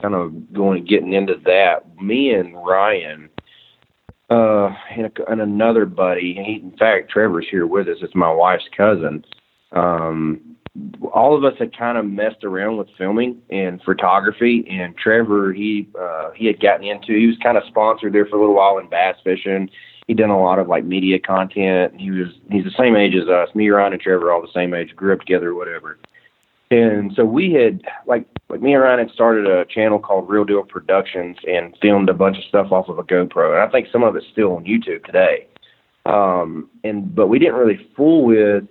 kind 0.00 0.14
of 0.14 0.52
going 0.52 0.84
getting 0.84 1.12
into 1.12 1.34
that. 1.44 1.80
Me 2.00 2.32
and 2.32 2.54
Ryan 2.54 3.28
uh, 4.30 4.70
and, 4.96 5.06
a, 5.06 5.30
and 5.30 5.40
another 5.40 5.84
buddy. 5.84 6.34
He, 6.34 6.60
in 6.62 6.76
fact, 6.78 7.10
Trevor's 7.10 7.46
here 7.50 7.66
with 7.66 7.88
us. 7.88 7.98
It's 8.00 8.14
my 8.14 8.32
wife's 8.32 8.68
cousin. 8.76 9.24
Um, 9.72 10.56
all 11.12 11.36
of 11.36 11.44
us 11.44 11.58
had 11.58 11.76
kind 11.76 11.98
of 11.98 12.06
messed 12.06 12.44
around 12.44 12.78
with 12.78 12.88
filming 12.96 13.42
and 13.50 13.82
photography, 13.82 14.66
and 14.70 14.96
Trevor 14.96 15.52
he 15.52 15.88
uh, 16.00 16.30
he 16.34 16.46
had 16.46 16.60
gotten 16.60 16.86
into. 16.86 17.12
He 17.12 17.26
was 17.26 17.36
kind 17.42 17.58
of 17.58 17.64
sponsored 17.68 18.14
there 18.14 18.24
for 18.24 18.36
a 18.36 18.40
little 18.40 18.54
while 18.54 18.78
in 18.78 18.88
bass 18.88 19.16
fishing. 19.22 19.68
He'd 20.06 20.16
done 20.16 20.30
a 20.30 20.40
lot 20.40 20.58
of 20.58 20.68
like 20.68 20.84
media 20.84 21.18
content. 21.18 22.00
He 22.00 22.10
was 22.10 22.28
he's 22.50 22.64
the 22.64 22.74
same 22.78 22.96
age 22.96 23.14
as 23.14 23.28
us. 23.28 23.54
Me, 23.54 23.68
Ryan, 23.68 23.92
and 23.92 24.02
Trevor 24.02 24.32
all 24.32 24.40
the 24.40 24.48
same 24.54 24.72
age. 24.72 24.96
Grew 24.96 25.12
up 25.12 25.20
together, 25.20 25.54
whatever. 25.54 25.98
And 26.72 27.12
so 27.14 27.24
we 27.24 27.52
had 27.52 27.82
like 28.06 28.26
like 28.48 28.60
me 28.60 28.74
and 28.74 28.82
Ryan 28.82 29.00
had 29.00 29.10
started 29.10 29.46
a 29.46 29.64
channel 29.66 29.98
called 29.98 30.28
Real 30.28 30.44
Deal 30.44 30.62
Productions 30.62 31.36
and 31.48 31.76
filmed 31.80 32.08
a 32.08 32.14
bunch 32.14 32.38
of 32.38 32.44
stuff 32.44 32.72
off 32.72 32.88
of 32.88 32.98
a 32.98 33.02
GoPro. 33.02 33.52
And 33.52 33.62
I 33.62 33.70
think 33.70 33.88
some 33.92 34.02
of 34.02 34.16
it's 34.16 34.26
still 34.32 34.56
on 34.56 34.64
YouTube 34.64 35.04
today. 35.04 35.46
Um, 36.06 36.68
and 36.82 37.14
but 37.14 37.28
we 37.28 37.38
didn't 37.38 37.54
really 37.54 37.86
fool 37.96 38.24
with 38.24 38.64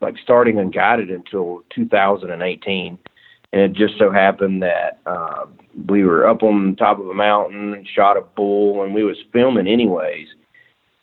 like 0.00 0.16
starting 0.22 0.58
unguided 0.58 1.10
until 1.10 1.62
2018. 1.74 2.98
And 3.52 3.62
it 3.62 3.72
just 3.72 3.98
so 3.98 4.10
happened 4.10 4.62
that 4.62 5.00
uh, 5.06 5.46
we 5.88 6.04
were 6.04 6.26
up 6.26 6.42
on 6.42 6.74
top 6.76 6.98
of 6.98 7.08
a 7.08 7.14
mountain 7.14 7.72
and 7.72 7.86
shot 7.86 8.16
a 8.16 8.22
bull, 8.22 8.82
and 8.82 8.92
we 8.92 9.04
was 9.04 9.16
filming 9.32 9.68
anyways. 9.68 10.26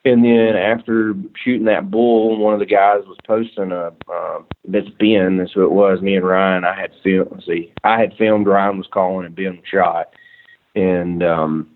And 0.03 0.25
then 0.25 0.55
after 0.55 1.13
shooting 1.43 1.65
that 1.65 1.91
bull, 1.91 2.37
one 2.37 2.55
of 2.55 2.59
the 2.59 2.65
guys 2.65 3.01
was 3.05 3.17
posting 3.25 3.71
a 3.71 3.93
uh, 4.11 4.39
this 4.67 4.89
Ben. 4.99 5.37
That's 5.37 5.53
who 5.53 5.63
it 5.63 5.71
was. 5.71 6.01
Me 6.01 6.15
and 6.15 6.25
Ryan. 6.25 6.63
I 6.63 6.79
had 6.79 6.91
filmed. 7.03 7.43
See, 7.45 7.71
I 7.83 7.99
had 7.99 8.15
filmed. 8.17 8.47
Ryan 8.47 8.77
was 8.77 8.87
calling, 8.91 9.27
and 9.27 9.35
Ben 9.35 9.57
was 9.57 9.65
shot. 9.71 10.09
And 10.73 11.21
um, 11.21 11.69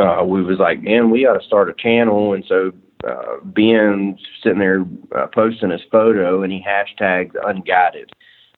uh, 0.00 0.24
we 0.26 0.42
was 0.42 0.58
like, 0.58 0.82
man, 0.82 1.10
we 1.10 1.24
got 1.24 1.38
to 1.38 1.46
start 1.46 1.68
a 1.68 1.74
channel. 1.74 2.32
And 2.32 2.44
so 2.48 2.72
uh, 3.06 3.36
Ben 3.44 4.18
sitting 4.42 4.58
there 4.58 4.84
uh, 5.16 5.28
posting 5.28 5.70
his 5.70 5.82
photo, 5.92 6.42
and 6.42 6.52
he 6.52 6.60
hashtagged 6.60 7.36
unguided. 7.46 8.10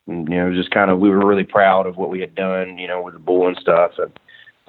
And, 0.07 0.27
you 0.29 0.37
know, 0.37 0.47
it 0.47 0.51
was 0.51 0.59
just 0.59 0.71
kind 0.71 0.91
of 0.91 0.99
we 0.99 1.11
were 1.11 1.27
really 1.27 1.45
proud 1.45 1.87
of 1.87 1.99
what 1.99 2.09
we 2.11 2.21
had 2.21 2.35
done, 2.35 2.79
you 2.79 2.89
know, 2.89 3.03
with 3.03 3.13
the 3.13 3.21
bull 3.21 3.47
and 3.47 3.59
stuff. 3.61 3.93
And 3.99 4.19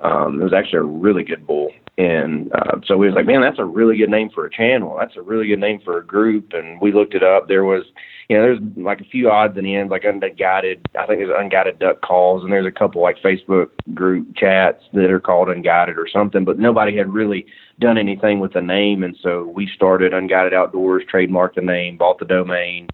um, 0.03 0.41
it 0.41 0.43
was 0.43 0.53
actually 0.53 0.80
a 0.80 0.84
really 0.84 1.24
good 1.24 1.47
bull. 1.47 1.72
And 1.97 2.51
uh, 2.53 2.79
so 2.85 2.97
we 2.97 3.07
was 3.07 3.15
like, 3.15 3.25
man, 3.25 3.41
that's 3.41 3.59
a 3.59 3.65
really 3.65 3.97
good 3.97 4.09
name 4.09 4.29
for 4.33 4.45
a 4.45 4.49
channel. 4.49 4.95
That's 4.97 5.17
a 5.17 5.21
really 5.21 5.47
good 5.47 5.59
name 5.59 5.81
for 5.83 5.97
a 5.97 6.05
group. 6.05 6.53
And 6.53 6.79
we 6.81 6.93
looked 6.93 7.13
it 7.13 7.21
up. 7.21 7.47
There 7.47 7.65
was, 7.65 7.83
you 8.29 8.37
know, 8.37 8.43
there's 8.43 8.59
like 8.77 9.01
a 9.01 9.05
few 9.05 9.29
odds 9.29 9.57
and 9.57 9.67
ends, 9.67 9.91
like 9.91 10.05
unguided. 10.05 10.87
I 10.97 11.05
think 11.05 11.19
there's 11.19 11.37
unguided 11.37 11.79
duck 11.79 12.01
calls, 12.01 12.43
and 12.43 12.51
there's 12.51 12.65
a 12.65 12.71
couple 12.71 13.01
like 13.01 13.17
Facebook 13.21 13.69
group 13.93 14.35
chats 14.35 14.83
that 14.93 15.11
are 15.11 15.19
called 15.19 15.49
unguided 15.49 15.97
or 15.97 16.07
something. 16.07 16.45
But 16.45 16.57
nobody 16.57 16.95
had 16.95 17.13
really 17.13 17.45
done 17.79 17.97
anything 17.97 18.39
with 18.39 18.53
the 18.53 18.61
name, 18.61 19.03
and 19.03 19.17
so 19.21 19.51
we 19.53 19.67
started 19.67 20.13
Unguided 20.13 20.53
Outdoors, 20.53 21.03
trademarked 21.11 21.55
the 21.55 21.61
name, 21.61 21.97
bought 21.97 22.19
the 22.19 22.25
domain, 22.25 22.87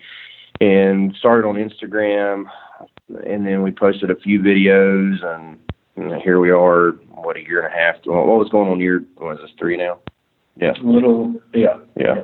and 0.59 1.13
started 1.19 1.47
on 1.47 1.55
Instagram. 1.55 2.45
And 3.25 3.45
then 3.45 3.61
we 3.61 3.71
posted 3.71 4.09
a 4.09 4.15
few 4.15 4.39
videos, 4.39 5.23
and 5.23 5.59
and 5.97 6.21
here 6.21 6.39
we 6.39 6.51
are, 6.51 6.91
what 7.09 7.37
a 7.37 7.41
year 7.41 7.61
and 7.61 7.73
a 7.73 7.75
half. 7.75 7.95
What 8.05 8.25
was 8.25 8.49
going 8.49 8.69
on 8.69 8.79
year? 8.79 9.03
What 9.17 9.33
is 9.33 9.41
this 9.41 9.51
three 9.57 9.77
now? 9.77 9.99
Yeah, 10.55 10.73
A 10.79 10.83
little, 10.83 11.35
yeah. 11.53 11.77
yeah, 11.95 12.23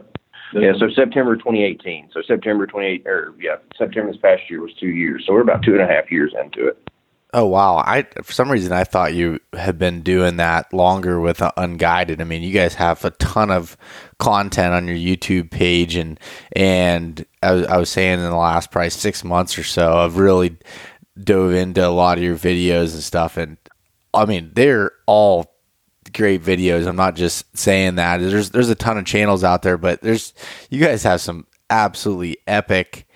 yeah. 0.53 0.71
So 0.79 0.89
September 0.95 1.35
2018. 1.35 2.09
So 2.13 2.21
September 2.25 2.65
28, 2.65 3.05
or 3.05 3.33
yeah, 3.39 3.57
September 3.77 4.11
this 4.11 4.21
past 4.21 4.41
year 4.49 4.61
was 4.61 4.73
two 4.79 4.87
years. 4.87 5.23
So 5.27 5.33
we're 5.33 5.41
about 5.41 5.63
two 5.63 5.73
and 5.73 5.81
a 5.81 5.87
half 5.87 6.11
years 6.11 6.33
into 6.41 6.67
it. 6.67 6.77
Oh 7.35 7.47
wow! 7.47 7.77
I 7.77 8.03
for 8.21 8.31
some 8.31 8.51
reason 8.51 8.73
I 8.73 8.83
thought 8.83 9.15
you 9.15 9.39
had 9.53 9.79
been 9.79 10.01
doing 10.01 10.37
that 10.37 10.71
longer 10.71 11.19
with 11.19 11.41
uh, 11.41 11.51
Unguided. 11.57 12.21
I 12.21 12.25
mean, 12.25 12.43
you 12.43 12.53
guys 12.53 12.75
have 12.75 13.03
a 13.03 13.09
ton 13.09 13.49
of 13.49 13.75
content 14.19 14.75
on 14.75 14.87
your 14.87 14.97
YouTube 14.97 15.49
page, 15.49 15.95
and 15.95 16.19
and 16.55 17.25
I 17.41 17.53
was, 17.53 17.65
I 17.65 17.77
was 17.77 17.89
saying 17.89 18.19
in 18.19 18.25
the 18.29 18.35
last 18.35 18.69
probably 18.69 18.91
six 18.91 19.23
months 19.23 19.57
or 19.57 19.63
so, 19.63 19.97
I've 19.97 20.17
really 20.17 20.57
dove 21.19 21.53
into 21.53 21.83
a 21.83 21.89
lot 21.89 22.19
of 22.19 22.23
your 22.23 22.35
videos 22.35 22.93
and 22.93 23.01
stuff, 23.01 23.35
and 23.35 23.57
I 24.13 24.25
mean 24.25 24.51
they're 24.53 24.91
all 25.05 25.53
great 26.13 26.43
videos. 26.43 26.87
I'm 26.87 26.95
not 26.95 27.15
just 27.15 27.57
saying 27.57 27.95
that. 27.95 28.17
There's 28.17 28.51
there's 28.51 28.69
a 28.69 28.75
ton 28.75 28.97
of 28.97 29.05
channels 29.05 29.43
out 29.43 29.61
there, 29.61 29.77
but 29.77 30.01
there's 30.01 30.33
you 30.69 30.79
guys 30.79 31.03
have 31.03 31.21
some 31.21 31.47
absolutely 31.69 32.37
epic 32.47 33.07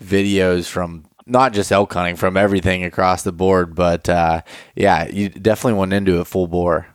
videos 0.00 0.68
from 0.68 1.04
not 1.26 1.52
just 1.52 1.72
elk 1.72 1.92
hunting, 1.92 2.16
from 2.16 2.36
everything 2.36 2.84
across 2.84 3.22
the 3.22 3.32
board. 3.32 3.74
But 3.74 4.08
uh, 4.08 4.42
yeah, 4.74 5.08
you 5.08 5.28
definitely 5.28 5.78
went 5.78 5.92
into 5.92 6.20
it 6.20 6.26
full 6.26 6.46
bore. 6.46 6.86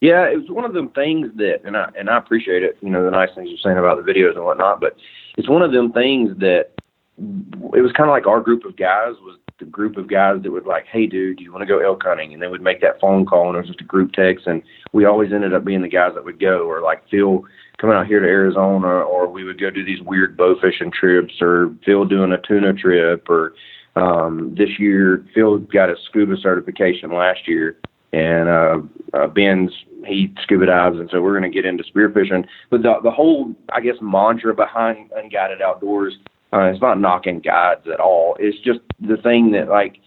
Yeah, 0.00 0.28
it 0.28 0.36
was 0.36 0.50
one 0.50 0.64
of 0.64 0.72
them 0.72 0.88
things 0.90 1.28
that, 1.36 1.60
and 1.64 1.76
I 1.76 1.88
and 1.96 2.10
I 2.10 2.18
appreciate 2.18 2.62
it. 2.62 2.76
You 2.80 2.90
know, 2.90 3.04
the 3.04 3.10
nice 3.10 3.30
things 3.34 3.48
you're 3.48 3.58
saying 3.58 3.78
about 3.78 4.04
the 4.04 4.10
videos 4.10 4.34
and 4.34 4.44
whatnot, 4.44 4.80
but 4.80 4.96
it's 5.36 5.48
one 5.48 5.62
of 5.62 5.72
them 5.72 5.92
things 5.92 6.36
that 6.38 6.70
it 7.18 7.80
was 7.80 7.92
kind 7.92 8.08
of 8.08 8.12
like 8.12 8.26
our 8.26 8.40
group 8.40 8.64
of 8.64 8.76
guys 8.76 9.14
was 9.22 9.38
the 9.62 9.70
group 9.70 9.96
of 9.96 10.08
guys 10.08 10.42
that 10.42 10.50
would 10.50 10.66
like, 10.66 10.86
hey, 10.90 11.06
dude, 11.06 11.38
do 11.38 11.44
you 11.44 11.52
want 11.52 11.62
to 11.62 11.66
go 11.66 11.78
elk 11.78 12.02
hunting? 12.04 12.32
And 12.32 12.42
they 12.42 12.48
would 12.48 12.60
make 12.60 12.80
that 12.80 13.00
phone 13.00 13.24
call, 13.24 13.48
and 13.48 13.56
it 13.56 13.60
was 13.60 13.68
just 13.68 13.80
a 13.80 13.84
group 13.84 14.12
text, 14.12 14.46
and 14.46 14.62
we 14.92 15.04
always 15.04 15.32
ended 15.32 15.54
up 15.54 15.64
being 15.64 15.82
the 15.82 15.88
guys 15.88 16.12
that 16.14 16.24
would 16.24 16.40
go, 16.40 16.68
or 16.68 16.80
like 16.80 17.08
Phil 17.08 17.44
coming 17.78 17.96
out 17.96 18.08
here 18.08 18.18
to 18.18 18.26
Arizona, 18.26 18.88
or 18.88 19.28
we 19.28 19.44
would 19.44 19.60
go 19.60 19.70
do 19.70 19.84
these 19.84 20.02
weird 20.02 20.36
bow 20.36 20.56
fishing 20.60 20.90
trips, 20.90 21.34
or 21.40 21.72
Phil 21.84 22.04
doing 22.04 22.32
a 22.32 22.38
tuna 22.38 22.72
trip, 22.72 23.28
or 23.28 23.54
um, 23.94 24.54
this 24.58 24.80
year 24.80 25.24
Phil 25.34 25.58
got 25.58 25.90
a 25.90 25.94
scuba 26.08 26.36
certification 26.36 27.12
last 27.12 27.46
year, 27.46 27.76
and 28.12 28.48
uh, 28.48 28.78
uh, 29.14 29.28
Ben's 29.28 29.70
he 30.04 30.34
scuba 30.42 30.66
dives, 30.66 30.98
and 30.98 31.08
so 31.10 31.22
we're 31.22 31.38
going 31.38 31.50
to 31.50 31.54
get 31.54 31.64
into 31.64 31.84
spearfishing. 31.84 32.44
But 32.70 32.82
the 32.82 32.94
the 33.04 33.10
whole, 33.12 33.54
I 33.72 33.80
guess, 33.80 33.96
mantra 34.00 34.54
behind 34.54 35.12
unguided 35.14 35.62
outdoors 35.62 36.14
uh, 36.52 36.70
it's 36.70 36.80
not 36.80 37.00
knocking 37.00 37.40
guides 37.40 37.86
at 37.92 38.00
all. 38.00 38.36
It's 38.38 38.58
just 38.58 38.80
the 39.00 39.16
thing 39.16 39.52
that 39.52 39.68
like 39.68 39.98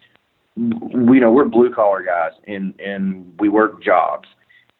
we 0.56 1.18
you 1.18 1.22
know 1.22 1.32
we're 1.32 1.46
blue 1.46 1.74
collar 1.74 2.04
guys 2.04 2.32
and 2.48 2.80
and 2.80 3.34
we 3.40 3.50
work 3.50 3.84
jobs. 3.84 4.28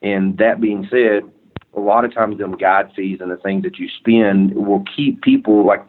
And 0.02 0.38
that 0.38 0.60
being 0.60 0.86
said, 0.90 1.30
a 1.74 1.80
lot 1.80 2.04
of 2.04 2.14
times 2.14 2.38
them 2.38 2.56
guide 2.56 2.90
fees 2.94 3.18
and 3.20 3.30
the 3.30 3.36
things 3.36 3.62
that 3.64 3.78
you 3.78 3.88
spend 3.98 4.54
will 4.54 4.84
keep 4.96 5.22
people 5.22 5.66
like 5.66 5.88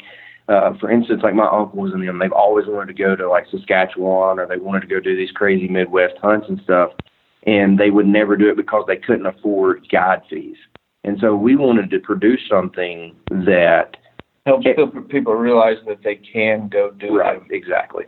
uh, 0.49 0.73
for 0.80 0.89
instance, 0.89 1.21
like 1.23 1.36
my 1.36 1.47
uncles 1.47 1.91
and 1.93 2.07
them, 2.07 2.19
they've 2.19 2.32
always 2.32 2.65
wanted 2.67 2.88
to 2.88 3.03
go 3.03 3.15
to 3.15 3.30
like 3.30 3.45
Saskatchewan 3.51 4.39
or 4.39 4.47
they 4.47 4.57
wanted 4.57 4.82
to 4.82 4.88
go 4.88 4.99
do 4.99 5.15
these 5.15 5.32
crazy 5.32 5.67
Midwest 5.67 6.15
hunts 6.21 6.47
and 6.47 6.61
stuff, 6.63 6.91
and 7.45 7.78
they 7.78 7.91
would 7.91 8.07
never 8.07 8.38
do 8.38 8.49
it 8.49 8.55
because 8.55 8.86
they 8.88 8.95
couldn't 8.95 9.25
afford 9.25 9.86
guide 9.91 10.21
fees. 10.30 10.55
And 11.03 11.17
so 11.19 11.36
we 11.36 11.57
wanted 11.57 11.89
to 11.89 11.99
produce 11.99 12.41
something 12.49 13.13
that 13.30 13.97
Helps 14.48 14.64
people- 14.64 14.88
people 15.04 15.34
realize 15.36 15.78
that 15.88 16.02
they 16.04 16.16
can 16.16 16.70
go 16.70 16.89
do 16.91 17.18
Right, 17.18 17.36
it. 17.36 17.52
exactly. 17.54 18.06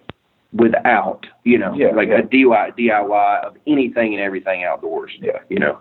Without, 0.54 1.26
you 1.44 1.58
know, 1.58 1.74
Yeah, 1.76 1.90
like 1.90 2.08
yeah. 2.08 2.20
a 2.20 2.24
DIY, 2.24 2.72
DIY 2.78 3.44
of 3.46 3.58
anything 3.68 4.14
and 4.14 4.24
everything 4.24 4.64
outdoors. 4.64 5.12
Yeah. 5.22 5.40
You 5.50 5.60
know, 5.60 5.78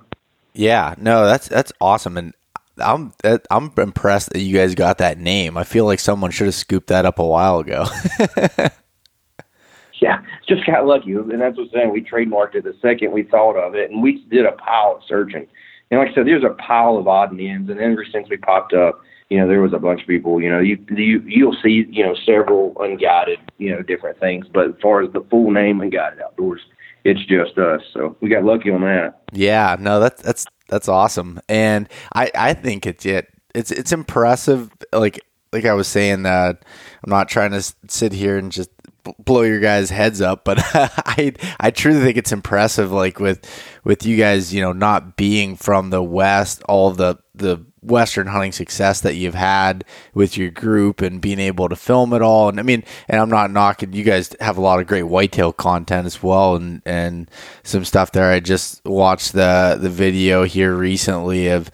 Yeah, 0.55 0.95
no, 0.99 1.27
that's 1.27 1.47
that's 1.49 1.73
awesome, 1.81 2.17
and 2.19 2.35
I'm 2.79 3.13
I'm 3.53 3.73
impressed 3.79 4.31
that 4.33 4.41
you 4.41 4.57
guys 4.59 4.75
got 4.75 4.99
that 4.99 5.17
name. 5.19 5.57
I 5.57 5.63
feel 5.65 5.85
like 5.85 6.01
someone 6.01 6.33
should 6.33 6.47
have 6.49 6.55
scooped 6.57 6.89
that 6.89 7.07
up 7.07 7.19
a 7.21 7.25
while 7.27 7.61
ago. 7.61 7.87
yeah, 10.01 10.21
just 10.49 10.67
got 10.67 10.87
lucky. 10.87 11.13
And 11.13 11.41
that's 11.41 11.57
what's 11.57 11.73
saying. 11.73 11.91
We 11.93 12.03
trademarked 12.03 12.55
it 12.57 12.65
the 12.65 12.75
second 12.83 13.13
we 13.13 13.23
thought 13.23 13.57
of 13.57 13.75
it, 13.75 13.91
and 13.91 14.03
we 14.03 14.25
did 14.31 14.45
a 14.47 14.53
pile 14.53 14.97
of 14.97 15.03
searching. 15.09 15.47
And 15.91 16.01
like 16.01 16.11
I 16.11 16.15
said, 16.15 16.27
there's 16.27 16.45
a 16.45 16.51
pile 16.55 16.97
of 16.97 17.09
odd 17.09 17.31
and 17.33 17.41
ends, 17.41 17.71
and 17.71 17.81
ever 17.81 18.05
since 18.05 18.29
we 18.29 18.37
popped 18.37 18.75
up, 18.75 19.01
you 19.31 19.39
know, 19.39 19.47
there 19.47 19.61
was 19.61 19.73
a 19.73 19.79
bunch 19.79 20.01
of 20.01 20.07
people. 20.07 20.41
You 20.41 20.51
know, 20.51 20.61
you 20.61 20.79
you 20.91 21.23
you'll 21.27 21.57
see, 21.63 21.87
you 21.91 22.05
know, 22.05 22.15
several 22.25 22.75
unguided, 22.81 23.39
you 23.59 23.71
know, 23.71 23.83
different 23.83 24.19
things. 24.19 24.47
But 24.53 24.69
as 24.69 24.75
far 24.81 25.03
as 25.03 25.13
the 25.13 25.21
full 25.31 25.51
name, 25.51 25.81
unguided 25.81 26.21
outdoors, 26.21 26.63
it's 27.05 27.25
just 27.27 27.59
us. 27.59 27.83
So 27.93 28.17
we 28.21 28.31
got 28.31 28.45
lucky 28.45 28.71
on 28.71 28.81
that. 28.83 29.21
Yeah, 29.33 29.77
no, 29.79 30.01
that's 30.01 30.23
that's 30.23 30.47
that's 30.69 30.89
awesome, 30.89 31.41
and 31.49 31.89
I 32.15 32.31
I 32.35 32.55
think 32.55 32.87
it's 32.87 33.05
it 33.05 33.29
it's 33.55 33.71
it's 33.71 33.93
impressive. 33.93 34.71
Like 34.93 35.21
like 35.53 35.67
I 35.67 35.75
was 35.75 35.89
saying 35.89 36.23
that 36.23 36.65
I'm 37.05 37.11
not 37.11 37.29
trying 37.29 37.53
to 37.53 37.63
sit 37.89 38.13
here 38.13 38.39
and 38.39 38.51
just 38.51 38.71
blow 39.19 39.43
your 39.43 39.61
guys' 39.61 39.91
heads 39.91 40.21
up, 40.21 40.45
but 40.45 40.59
I 40.75 41.33
I 41.61 41.71
truly 41.71 42.01
think 42.01 42.17
it's 42.17 42.33
impressive. 42.33 42.93
Like 42.93 43.21
with 43.21 43.45
with 43.85 44.05
you 44.05 44.17
guys, 44.17 44.53
you 44.53 44.61
know, 44.61 44.73
not 44.73 45.17
being 45.17 45.57
from 45.57 45.91
the 45.91 46.03
West, 46.03 46.63
all 46.69 46.91
the 46.91 47.19
the 47.35 47.65
Western 47.83 48.27
hunting 48.27 48.53
success 48.53 49.01
that 49.01 49.15
you've 49.15 49.35
had 49.35 49.85
with 50.13 50.37
your 50.37 50.51
group 50.51 51.01
and 51.01 51.21
being 51.21 51.39
able 51.39 51.69
to 51.69 51.77
film 51.77 52.13
it 52.13 52.23
all. 52.23 52.49
And 52.49 52.59
I 52.59 52.63
mean, 52.63 52.85
and 53.09 53.21
I'm 53.21 53.31
not 53.31 53.51
knocking 53.51 53.93
you 53.93 54.05
guys 54.05 54.35
have 54.41 54.59
a 54.59 54.61
lot 54.61 54.81
of 54.81 54.87
great 54.87 55.05
whitetail 55.05 55.53
content 55.53 56.07
as 56.07 56.23
well 56.23 56.57
and 56.57 56.83
and 56.85 57.31
some 57.63 57.85
stuff 57.85 58.13
there. 58.13 58.31
I 58.31 58.41
just 58.41 58.85
watched 58.85 59.33
the 59.33 59.79
the 59.81 59.91
video 59.91 60.45
here 60.45 60.75
recently 60.75 61.49
of 61.49 61.71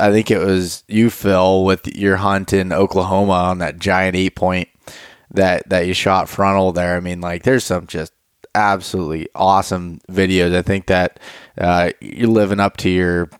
I 0.00 0.10
think 0.10 0.30
it 0.30 0.38
was 0.38 0.84
you 0.88 1.10
Phil 1.10 1.64
with 1.64 1.86
your 1.86 2.16
hunt 2.16 2.52
in 2.52 2.72
Oklahoma 2.72 3.32
on 3.32 3.58
that 3.58 3.78
giant 3.78 4.16
eight 4.16 4.34
point 4.34 4.68
that 5.32 5.68
that 5.68 5.86
you 5.86 5.94
shot 5.94 6.28
frontal 6.28 6.72
there. 6.72 6.96
I 6.96 7.00
mean, 7.00 7.20
like 7.20 7.42
there's 7.42 7.64
some 7.64 7.86
just 7.86 8.12
absolutely 8.54 9.28
awesome 9.34 10.00
videos. 10.10 10.54
I 10.54 10.62
think 10.62 10.86
that 10.86 11.18
uh, 11.58 11.90
you're 12.00 12.28
living 12.28 12.60
up 12.60 12.76
to 12.78 12.90
your 12.90 13.30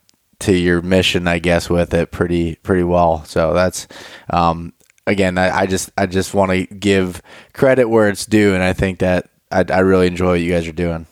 to 0.40 0.56
your 0.56 0.82
mission, 0.82 1.28
I 1.28 1.38
guess, 1.38 1.70
with 1.70 1.94
it 1.94 2.10
pretty 2.10 2.56
pretty 2.56 2.82
well. 2.82 3.24
So 3.24 3.52
that's 3.54 3.86
um, 4.30 4.72
again, 5.06 5.38
I, 5.38 5.60
I 5.60 5.66
just 5.66 5.90
I 5.96 6.06
just 6.06 6.34
want 6.34 6.50
to 6.52 6.66
give 6.66 7.22
credit 7.52 7.88
where 7.88 8.08
it's 8.08 8.26
due, 8.26 8.54
and 8.54 8.62
I 8.62 8.72
think 8.72 8.98
that 9.00 9.30
I, 9.50 9.64
I 9.68 9.80
really 9.80 10.06
enjoy 10.06 10.30
what 10.32 10.40
you 10.40 10.50
guys 10.50 10.66
are 10.66 10.72
doing. 10.72 11.06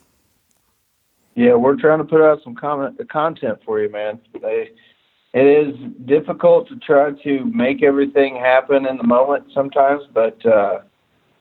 Yeah, 1.34 1.54
we're 1.54 1.76
trying 1.76 1.98
to 1.98 2.04
put 2.04 2.20
out 2.20 2.42
some 2.42 2.54
comment, 2.54 3.00
content 3.08 3.60
for 3.64 3.80
you, 3.80 3.90
man. 3.90 4.20
They, 4.42 4.72
it 5.32 5.46
is 5.46 5.74
difficult 6.06 6.68
to 6.68 6.76
try 6.76 7.12
to 7.22 7.44
make 7.46 7.82
everything 7.82 8.36
happen 8.36 8.86
in 8.86 8.96
the 8.96 9.04
moment 9.06 9.44
sometimes, 9.54 10.02
but 10.12 10.44
uh, 10.44 10.80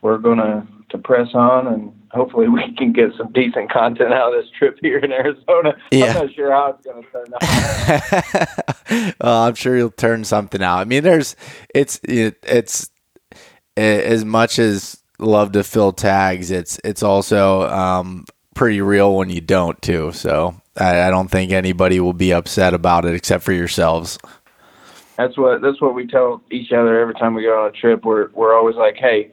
we're 0.02 0.18
gonna 0.18 0.68
to 0.90 0.98
press 0.98 1.30
on 1.34 1.68
and 1.68 1.94
hopefully 2.12 2.48
we 2.48 2.72
can 2.78 2.92
get 2.94 3.12
some 3.18 3.32
decent 3.32 3.72
content 3.72 4.14
out 4.14 4.34
of 4.34 4.42
this 4.42 4.50
trip 4.58 4.78
here 4.82 4.98
in 5.00 5.12
Arizona. 5.12 5.76
Yeah. 5.92 6.06
I'm 6.06 6.14
not 6.26 6.34
sure 6.34 6.52
how 6.52 6.78
it's 6.78 6.86
gonna 6.86 7.06
turn 7.12 7.34
out. 9.00 9.16
well, 9.22 9.44
I'm 9.44 9.56
sure 9.56 9.78
you'll 9.78 9.92
turn 9.92 10.24
something 10.24 10.62
out. 10.62 10.80
I 10.80 10.86
mean, 10.86 11.04
there's 11.04 11.36
it's 11.74 12.00
it, 12.04 12.38
it's 12.44 12.90
a- 13.78 14.06
as 14.06 14.26
much 14.26 14.60
as 14.60 15.02
love 15.20 15.52
to 15.54 15.64
fill 15.64 15.92
tags. 15.92 16.52
It's 16.52 16.80
it's 16.84 17.04
also 17.04 17.64
um, 17.70 18.26
pretty 18.56 18.82
real 18.82 19.16
when 19.16 19.30
you 19.30 19.42
don't 19.42 19.80
too. 19.82 20.12
So 20.12 20.60
I, 20.80 21.07
I 21.07 21.09
don't 21.09 21.30
think 21.30 21.51
anybody 21.51 21.99
will 21.99 22.13
be 22.13 22.34
upset 22.34 22.73
about 22.73 23.05
it 23.05 23.13
except 23.15 23.43
for 23.43 23.51
yourselves. 23.53 24.17
that's 25.17 25.38
what 25.38 25.61
that's 25.61 25.82
what 25.82 25.93
we 25.95 26.07
tell 26.07 26.41
each 26.51 26.71
other 26.71 26.99
every 26.99 27.13
time 27.15 27.34
we 27.34 27.43
go 27.43 27.63
on 27.63 27.67
a 27.69 27.71
trip. 27.71 28.05
We're 28.05 28.30
we're 28.34 28.55
always 28.57 28.75
like, 28.75 28.95
hey, 28.95 29.32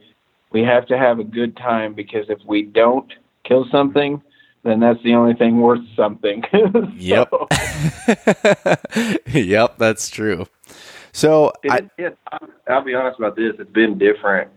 we 0.53 0.63
have 0.63 0.87
to 0.87 0.99
have 0.99 1.19
a 1.19 1.25
good 1.25 1.57
time 1.57 1.95
because 1.95 2.29
if 2.29 2.39
we 2.47 2.63
don't 2.63 3.11
kill 3.45 3.67
something, 3.71 4.23
then 4.65 4.81
that's 4.81 5.03
the 5.03 5.15
only 5.15 5.35
thing 5.35 5.61
worth 5.61 5.85
something. 5.95 6.43
Yep. 6.97 7.33
Yep, 9.27 9.79
that's 9.79 10.09
true. 10.11 10.47
So 11.13 11.53
I, 11.71 11.79
It, 11.79 11.91
it, 11.99 12.19
I'll, 12.33 12.49
I'll 12.69 12.85
be 12.85 12.95
honest 12.95 13.19
about 13.19 13.37
this. 13.37 13.55
It's 13.59 13.71
been 13.71 13.99
different 13.99 14.51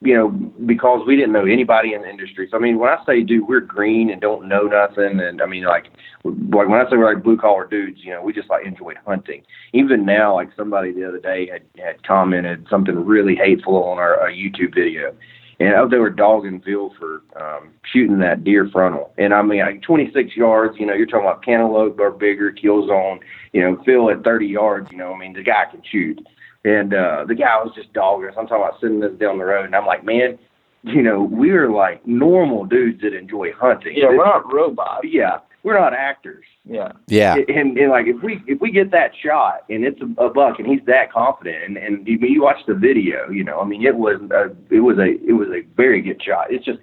you 0.00 0.14
know, 0.14 0.28
because 0.64 1.04
we 1.06 1.16
didn't 1.16 1.32
know 1.32 1.44
anybody 1.44 1.92
in 1.92 2.02
the 2.02 2.08
industry. 2.08 2.46
So 2.50 2.56
I 2.56 2.60
mean, 2.60 2.78
when 2.78 2.90
I 2.90 3.04
say, 3.04 3.22
dude, 3.22 3.48
we're 3.48 3.60
green 3.60 4.10
and 4.10 4.20
don't 4.20 4.46
know 4.46 4.62
nothing, 4.62 5.18
and 5.20 5.42
I 5.42 5.46
mean, 5.46 5.64
like, 5.64 5.86
like 6.24 6.68
when 6.68 6.80
I 6.80 6.84
say 6.84 6.96
we're 6.96 7.12
like 7.12 7.24
blue 7.24 7.36
collar 7.36 7.66
dudes, 7.66 8.00
you 8.04 8.12
know, 8.12 8.22
we 8.22 8.32
just 8.32 8.48
like 8.48 8.64
enjoyed 8.64 8.96
hunting. 9.04 9.42
Even 9.72 10.04
now, 10.04 10.36
like 10.36 10.50
somebody 10.56 10.92
the 10.92 11.06
other 11.06 11.18
day 11.18 11.48
had 11.50 11.62
had 11.82 12.06
commented 12.06 12.66
something 12.70 12.94
really 13.04 13.34
hateful 13.34 13.82
on 13.84 13.98
our, 13.98 14.20
our 14.20 14.30
YouTube 14.30 14.72
video, 14.72 15.16
and 15.58 15.74
out 15.74 15.90
they 15.90 15.98
were 15.98 16.10
dogging 16.10 16.60
Phil 16.60 16.94
for 16.96 17.22
um, 17.34 17.70
shooting 17.92 18.20
that 18.20 18.44
deer 18.44 18.68
frontal. 18.70 19.12
And 19.18 19.34
I 19.34 19.42
mean, 19.42 19.60
like 19.60 19.82
26 19.82 20.36
yards, 20.36 20.76
you 20.78 20.86
know, 20.86 20.94
you're 20.94 21.06
talking 21.06 21.26
about 21.26 21.44
cantaloupe 21.44 21.98
or 21.98 22.12
bigger, 22.12 22.52
kill 22.52 22.86
zone. 22.86 23.18
You 23.52 23.62
know, 23.62 23.82
Phil 23.84 24.10
at 24.10 24.22
30 24.22 24.46
yards, 24.46 24.92
you 24.92 24.98
know, 24.98 25.12
I 25.12 25.18
mean, 25.18 25.32
the 25.32 25.42
guy 25.42 25.64
can 25.68 25.82
shoot. 25.90 26.24
And 26.64 26.92
uh, 26.92 27.24
the 27.26 27.34
guy 27.34 27.56
was 27.62 27.72
just 27.74 27.92
dogging 27.92 28.28
us. 28.28 28.34
I'm 28.38 28.46
talking 28.46 28.64
about 28.64 28.80
sending 28.80 29.02
us 29.04 29.18
down 29.18 29.38
the 29.38 29.44
road, 29.44 29.64
and 29.64 29.76
I'm 29.76 29.86
like, 29.86 30.04
man, 30.04 30.38
you 30.82 31.02
know, 31.02 31.22
we're 31.22 31.70
like 31.70 32.06
normal 32.06 32.64
dudes 32.64 33.00
that 33.02 33.14
enjoy 33.14 33.52
hunting. 33.52 33.94
Yeah, 33.96 34.08
we're 34.08 34.24
not 34.24 34.52
robots. 34.52 35.06
Yeah, 35.08 35.38
we're 35.62 35.78
not 35.78 35.92
actors. 35.92 36.44
Yeah. 36.64 36.92
Yeah. 37.08 37.36
And, 37.48 37.76
and 37.78 37.90
like 37.90 38.06
if 38.06 38.22
we 38.22 38.42
if 38.46 38.60
we 38.60 38.70
get 38.70 38.90
that 38.92 39.12
shot 39.22 39.64
and 39.68 39.84
it's 39.84 40.00
a, 40.00 40.24
a 40.24 40.30
buck 40.30 40.58
and 40.58 40.68
he's 40.68 40.84
that 40.86 41.12
confident 41.12 41.64
and 41.64 41.76
and 41.76 42.06
you, 42.06 42.18
you 42.20 42.42
watch 42.42 42.58
the 42.66 42.74
video, 42.74 43.28
you 43.30 43.44
know, 43.44 43.60
I 43.60 43.64
mean, 43.64 43.84
it 43.84 43.96
was 43.96 44.20
a 44.30 44.54
it 44.74 44.80
was 44.80 44.98
a 44.98 45.16
it 45.26 45.32
was 45.32 45.48
a 45.48 45.62
very 45.76 46.00
good 46.00 46.22
shot. 46.22 46.52
It's 46.52 46.64
just 46.64 46.78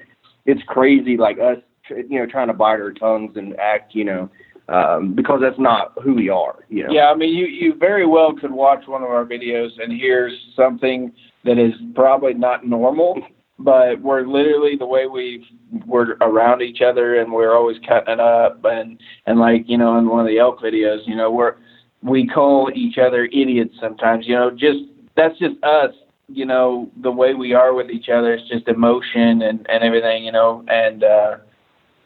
it's 0.45 0.61
crazy, 0.67 1.17
like 1.17 1.39
us, 1.39 1.57
you 1.89 2.19
know, 2.19 2.25
trying 2.25 2.47
to 2.47 2.53
bite 2.53 2.81
our 2.81 2.91
tongues 2.91 3.37
and 3.37 3.57
act, 3.59 3.95
you 3.95 4.03
know, 4.03 4.29
um, 4.69 5.13
because 5.13 5.41
that's 5.41 5.59
not 5.59 5.93
who 6.03 6.15
we 6.15 6.29
are. 6.29 6.65
You 6.69 6.87
know? 6.87 6.93
Yeah, 6.93 7.11
I 7.11 7.15
mean, 7.15 7.33
you 7.35 7.45
you 7.45 7.75
very 7.75 8.05
well 8.05 8.33
could 8.33 8.51
watch 8.51 8.87
one 8.87 9.03
of 9.03 9.09
our 9.09 9.25
videos 9.25 9.69
and 9.81 9.91
hear 9.91 10.31
something 10.55 11.11
that 11.43 11.59
is 11.59 11.73
probably 11.93 12.33
not 12.33 12.65
normal, 12.65 13.21
but 13.59 14.01
we're 14.01 14.25
literally 14.25 14.75
the 14.77 14.85
way 14.85 15.07
we 15.07 15.45
we're 15.85 16.13
around 16.21 16.61
each 16.61 16.81
other 16.81 17.19
and 17.19 17.31
we're 17.31 17.55
always 17.55 17.77
cutting 17.87 18.13
it 18.13 18.19
up 18.19 18.59
and 18.63 18.99
and 19.25 19.39
like 19.39 19.63
you 19.67 19.77
know 19.77 19.97
in 19.97 20.07
one 20.07 20.21
of 20.21 20.27
the 20.27 20.39
elk 20.39 20.59
videos, 20.61 20.99
you 21.05 21.15
know, 21.15 21.31
we're 21.31 21.55
we 22.01 22.27
call 22.27 22.71
each 22.73 22.97
other 22.97 23.25
idiots 23.25 23.75
sometimes. 23.79 24.27
You 24.27 24.35
know, 24.35 24.51
just 24.51 24.79
that's 25.15 25.37
just 25.37 25.63
us. 25.63 25.91
You 26.27 26.45
know, 26.47 26.89
the 27.03 27.11
way 27.11 27.35
we 27.35 27.53
are 27.53 27.75
with 27.75 27.91
each 27.91 28.09
other. 28.09 28.33
It's 28.33 28.49
just 28.49 28.67
emotion 28.67 29.43
and 29.43 29.65
and 29.69 29.83
everything. 29.83 30.25
You 30.25 30.31
know, 30.31 30.65
and. 30.67 31.03
uh 31.03 31.37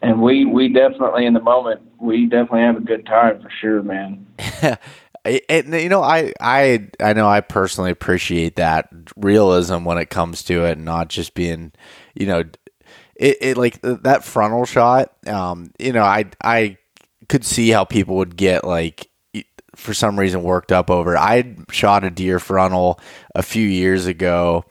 and 0.02 0.20
we 0.20 0.44
we 0.46 0.68
definitely 0.72 1.26
in 1.26 1.34
the 1.34 1.40
moment 1.40 1.80
we 2.00 2.26
definitely 2.26 2.62
have 2.62 2.76
a 2.76 2.80
good 2.80 3.06
time 3.06 3.42
for 3.42 3.50
sure, 3.60 3.82
man. 3.82 4.26
and 5.24 5.74
you 5.74 5.88
know, 5.88 6.02
I 6.02 6.32
I 6.40 6.88
I 6.98 7.12
know 7.12 7.28
I 7.28 7.40
personally 7.40 7.90
appreciate 7.90 8.56
that 8.56 8.88
realism 9.16 9.84
when 9.84 9.98
it 9.98 10.10
comes 10.10 10.42
to 10.44 10.64
it, 10.64 10.72
and 10.72 10.84
not 10.84 11.08
just 11.08 11.34
being, 11.34 11.72
you 12.14 12.26
know, 12.26 12.44
it, 13.16 13.36
it 13.40 13.56
like 13.56 13.80
that 13.82 14.24
frontal 14.24 14.64
shot. 14.64 15.12
Um, 15.26 15.72
you 15.78 15.92
know, 15.92 16.02
I 16.02 16.26
I 16.42 16.78
could 17.28 17.44
see 17.44 17.70
how 17.70 17.84
people 17.84 18.16
would 18.16 18.36
get 18.36 18.64
like 18.64 19.08
for 19.76 19.94
some 19.94 20.18
reason 20.18 20.42
worked 20.42 20.72
up 20.72 20.90
over. 20.90 21.16
I 21.16 21.56
shot 21.70 22.04
a 22.04 22.10
deer 22.10 22.38
frontal 22.38 22.98
a 23.34 23.42
few 23.42 23.66
years 23.66 24.06
ago, 24.06 24.64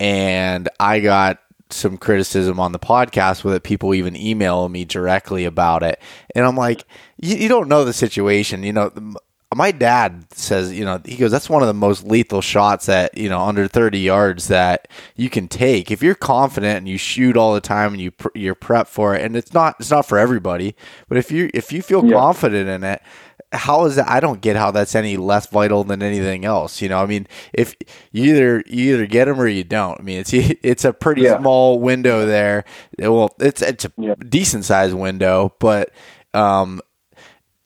and 0.00 0.68
I 0.78 1.00
got 1.00 1.38
some 1.70 1.96
criticism 1.96 2.60
on 2.60 2.72
the 2.72 2.78
podcast 2.78 3.44
with 3.44 3.54
it. 3.54 3.62
People 3.62 3.94
even 3.94 4.16
email 4.16 4.68
me 4.68 4.84
directly 4.84 5.44
about 5.44 5.82
it, 5.82 6.00
and 6.34 6.44
I'm 6.44 6.56
like, 6.56 6.84
you, 7.16 7.36
you 7.36 7.48
don't 7.48 7.68
know 7.68 7.84
the 7.84 7.92
situation. 7.92 8.62
You 8.62 8.72
know, 8.72 8.92
my 9.54 9.70
dad 9.70 10.26
says, 10.32 10.72
you 10.72 10.84
know, 10.84 11.00
he 11.04 11.16
goes, 11.16 11.30
that's 11.30 11.48
one 11.48 11.62
of 11.62 11.68
the 11.68 11.74
most 11.74 12.04
lethal 12.04 12.40
shots 12.40 12.86
that 12.86 13.16
you 13.16 13.28
know 13.28 13.40
under 13.40 13.68
30 13.68 13.98
yards 13.98 14.48
that 14.48 14.88
you 15.14 15.30
can 15.30 15.48
take 15.48 15.90
if 15.90 16.02
you're 16.02 16.14
confident 16.14 16.78
and 16.78 16.88
you 16.88 16.98
shoot 16.98 17.36
all 17.36 17.54
the 17.54 17.60
time 17.60 17.92
and 17.92 18.00
you 18.02 18.12
you're 18.34 18.54
prep 18.54 18.88
for 18.88 19.14
it. 19.14 19.22
And 19.22 19.36
it's 19.36 19.52
not 19.52 19.76
it's 19.78 19.90
not 19.90 20.06
for 20.06 20.18
everybody, 20.18 20.74
but 21.08 21.16
if 21.16 21.30
you 21.30 21.50
if 21.54 21.72
you 21.72 21.82
feel 21.82 22.04
yeah. 22.04 22.16
confident 22.16 22.68
in 22.68 22.84
it 22.84 23.02
how 23.56 23.84
is 23.86 23.96
that? 23.96 24.08
I 24.08 24.20
don't 24.20 24.40
get 24.40 24.56
how 24.56 24.70
that's 24.70 24.94
any 24.94 25.16
less 25.16 25.46
vital 25.46 25.84
than 25.84 26.02
anything 26.02 26.44
else. 26.44 26.80
You 26.80 26.88
know, 26.88 27.02
I 27.02 27.06
mean, 27.06 27.26
if 27.52 27.74
you 28.12 28.34
either 28.34 28.62
you 28.66 28.94
either 28.94 29.06
get 29.06 29.26
them 29.26 29.40
or 29.40 29.48
you 29.48 29.64
don't. 29.64 30.00
I 30.00 30.02
mean, 30.02 30.18
it's 30.20 30.32
it's 30.34 30.84
a 30.84 30.92
pretty 30.92 31.22
yeah. 31.22 31.38
small 31.38 31.80
window 31.80 32.26
there. 32.26 32.64
Well, 32.98 33.34
it's 33.40 33.62
it's 33.62 33.84
a 33.84 33.92
yeah. 33.96 34.14
decent 34.28 34.64
sized 34.64 34.94
window, 34.94 35.54
but 35.58 35.90
um, 36.34 36.80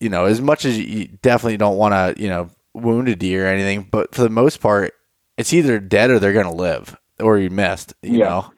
you 0.00 0.08
know, 0.08 0.24
as 0.24 0.40
much 0.40 0.64
as 0.64 0.78
you 0.78 1.08
definitely 1.22 1.58
don't 1.58 1.76
want 1.76 1.92
to, 1.92 2.22
you 2.22 2.28
know, 2.28 2.50
wound 2.74 3.08
a 3.08 3.16
deer 3.16 3.46
or 3.46 3.48
anything, 3.48 3.88
but 3.90 4.14
for 4.14 4.22
the 4.22 4.30
most 4.30 4.60
part, 4.60 4.94
it's 5.36 5.52
either 5.52 5.78
dead 5.78 6.10
or 6.10 6.18
they're 6.18 6.32
gonna 6.32 6.54
live, 6.54 6.96
or 7.18 7.38
you 7.38 7.50
missed. 7.50 7.94
You 8.02 8.18
yeah. 8.18 8.24
know. 8.24 8.52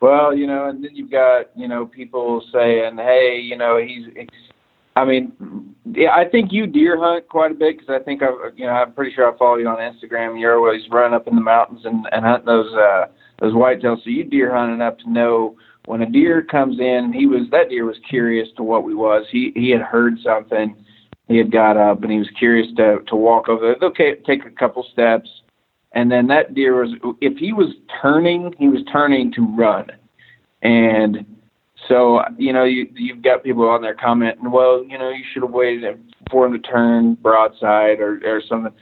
Well, 0.00 0.36
you 0.36 0.46
know, 0.46 0.68
and 0.68 0.84
then 0.84 0.94
you've 0.94 1.10
got 1.10 1.46
you 1.56 1.68
know 1.68 1.86
people 1.86 2.42
saying, 2.52 2.96
"Hey, 2.96 3.40
you 3.40 3.56
know, 3.56 3.78
he's 3.78 4.06
I 4.96 5.04
mean, 5.04 5.74
yeah, 5.92 6.10
I 6.10 6.28
think 6.28 6.52
you 6.52 6.66
deer 6.66 6.96
hunt 6.98 7.28
quite 7.28 7.50
a 7.50 7.54
bit 7.54 7.78
because 7.78 8.00
I 8.00 8.02
think 8.02 8.22
I, 8.22 8.28
you 8.56 8.66
know, 8.66 8.72
I'm 8.72 8.92
pretty 8.92 9.14
sure 9.14 9.32
I 9.32 9.36
follow 9.36 9.56
you 9.56 9.68
on 9.68 9.78
Instagram. 9.78 10.40
You're 10.40 10.56
always 10.56 10.82
running 10.90 11.14
up 11.14 11.26
in 11.26 11.34
the 11.34 11.40
mountains 11.40 11.80
and 11.84 12.06
and 12.12 12.24
hunt 12.24 12.44
those 12.44 12.72
uh 12.74 13.06
those 13.40 13.52
whitetails. 13.52 14.02
So 14.04 14.10
you 14.10 14.24
deer 14.24 14.54
hunt 14.54 14.72
enough 14.72 14.98
to 14.98 15.10
know 15.10 15.56
when 15.86 16.02
a 16.02 16.10
deer 16.10 16.42
comes 16.42 16.78
in. 16.78 17.12
He 17.12 17.26
was 17.26 17.48
that 17.50 17.70
deer 17.70 17.84
was 17.84 17.96
curious 18.08 18.48
to 18.56 18.62
what 18.62 18.84
we 18.84 18.94
was. 18.94 19.26
He 19.30 19.52
he 19.56 19.70
had 19.70 19.82
heard 19.82 20.14
something. 20.22 20.76
He 21.26 21.38
had 21.38 21.50
got 21.50 21.76
up 21.76 22.02
and 22.02 22.12
he 22.12 22.18
was 22.18 22.30
curious 22.38 22.68
to 22.76 23.00
to 23.08 23.16
walk 23.16 23.48
over 23.48 23.74
there. 23.78 23.88
Okay, 23.88 24.16
take 24.26 24.46
a 24.46 24.50
couple 24.50 24.86
steps, 24.92 25.28
and 25.92 26.10
then 26.10 26.28
that 26.28 26.54
deer 26.54 26.80
was 26.82 26.90
if 27.20 27.36
he 27.36 27.52
was 27.52 27.74
turning, 28.00 28.54
he 28.58 28.68
was 28.68 28.82
turning 28.92 29.32
to 29.32 29.42
run, 29.56 29.86
and 30.62 31.26
so 31.88 32.22
you 32.38 32.52
know 32.52 32.64
you 32.64 32.88
you've 32.94 33.22
got 33.22 33.42
people 33.42 33.68
on 33.68 33.82
there 33.82 33.94
commenting, 33.94 34.50
well, 34.50 34.84
you 34.84 34.98
know, 34.98 35.10
you 35.10 35.24
should 35.32 35.42
have 35.42 35.52
waited 35.52 35.98
for 36.30 36.46
him 36.46 36.52
to 36.52 36.58
turn 36.58 37.14
broadside 37.14 38.00
or 38.00 38.20
or 38.24 38.42
something. 38.48 38.72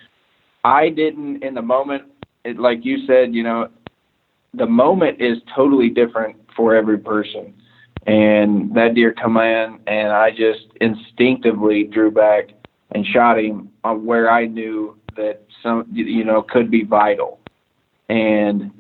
I 0.65 0.89
didn't 0.89 1.43
in 1.43 1.55
the 1.55 1.63
moment. 1.63 2.05
It, 2.45 2.59
like 2.59 2.85
you 2.85 3.07
said, 3.07 3.35
you 3.35 3.43
know, 3.43 3.69
the 4.55 4.67
moment 4.67 5.21
is 5.21 5.39
totally 5.55 5.89
different 5.89 6.37
for 6.57 6.75
every 6.75 6.99
person. 6.99 7.55
And 8.07 8.75
that 8.75 8.95
deer 8.95 9.13
come 9.13 9.37
in, 9.37 9.79
and 9.87 10.13
I 10.13 10.31
just 10.31 10.67
instinctively 10.81 11.85
drew 11.85 12.11
back 12.11 12.51
and 12.91 13.07
shot 13.07 13.39
him 13.39 13.71
on 13.85 14.05
where 14.05 14.31
I 14.31 14.47
knew 14.47 14.99
that 15.17 15.43
some, 15.63 15.87
you 15.93 16.25
know, 16.25 16.43
could 16.43 16.71
be 16.71 16.83
vital. 16.83 17.39
And 18.09 18.73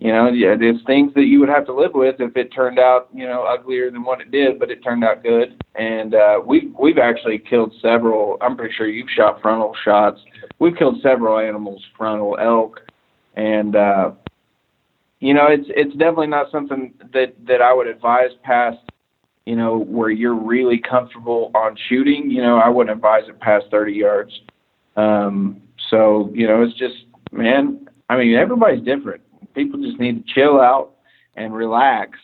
you 0.00 0.12
know, 0.12 0.30
yeah, 0.30 0.56
there's 0.58 0.82
things 0.86 1.12
that 1.12 1.26
you 1.26 1.40
would 1.40 1.50
have 1.50 1.66
to 1.66 1.74
live 1.74 1.92
with 1.92 2.16
if 2.20 2.34
it 2.34 2.54
turned 2.54 2.78
out, 2.78 3.10
you 3.14 3.26
know, 3.26 3.42
uglier 3.42 3.90
than 3.90 4.02
what 4.02 4.22
it 4.22 4.30
did, 4.30 4.58
but 4.58 4.70
it 4.70 4.82
turned 4.82 5.04
out 5.04 5.22
good. 5.22 5.62
And 5.74 6.14
uh, 6.14 6.40
we've 6.44 6.72
we've 6.80 6.96
actually 6.96 7.38
killed 7.38 7.74
several. 7.82 8.38
I'm 8.40 8.56
pretty 8.56 8.74
sure 8.74 8.88
you've 8.88 9.10
shot 9.10 9.42
frontal 9.42 9.76
shots. 9.84 10.18
We've 10.58 10.74
killed 10.74 11.02
several 11.02 11.38
animals, 11.38 11.84
frontal 11.98 12.38
elk, 12.40 12.80
and 13.36 13.76
uh, 13.76 14.12
you 15.18 15.34
know, 15.34 15.48
it's 15.48 15.66
it's 15.68 15.92
definitely 15.92 16.28
not 16.28 16.50
something 16.50 16.94
that 17.12 17.34
that 17.46 17.60
I 17.60 17.74
would 17.74 17.86
advise 17.86 18.30
past, 18.42 18.78
you 19.44 19.54
know, 19.54 19.80
where 19.80 20.10
you're 20.10 20.34
really 20.34 20.78
comfortable 20.78 21.50
on 21.54 21.76
shooting. 21.90 22.30
You 22.30 22.40
know, 22.40 22.56
I 22.56 22.70
wouldn't 22.70 22.96
advise 22.96 23.24
it 23.28 23.38
past 23.40 23.66
30 23.70 23.92
yards. 23.92 24.32
Um, 24.96 25.60
so 25.90 26.30
you 26.32 26.46
know, 26.46 26.62
it's 26.62 26.78
just 26.78 27.04
man. 27.32 27.86
I 28.08 28.16
mean, 28.16 28.34
everybody's 28.34 28.82
different 28.82 29.20
people 29.64 29.80
just 29.80 29.98
need 30.00 30.26
to 30.26 30.34
chill 30.34 30.60
out 30.60 30.92
and 31.34 31.54
relax 31.54 32.18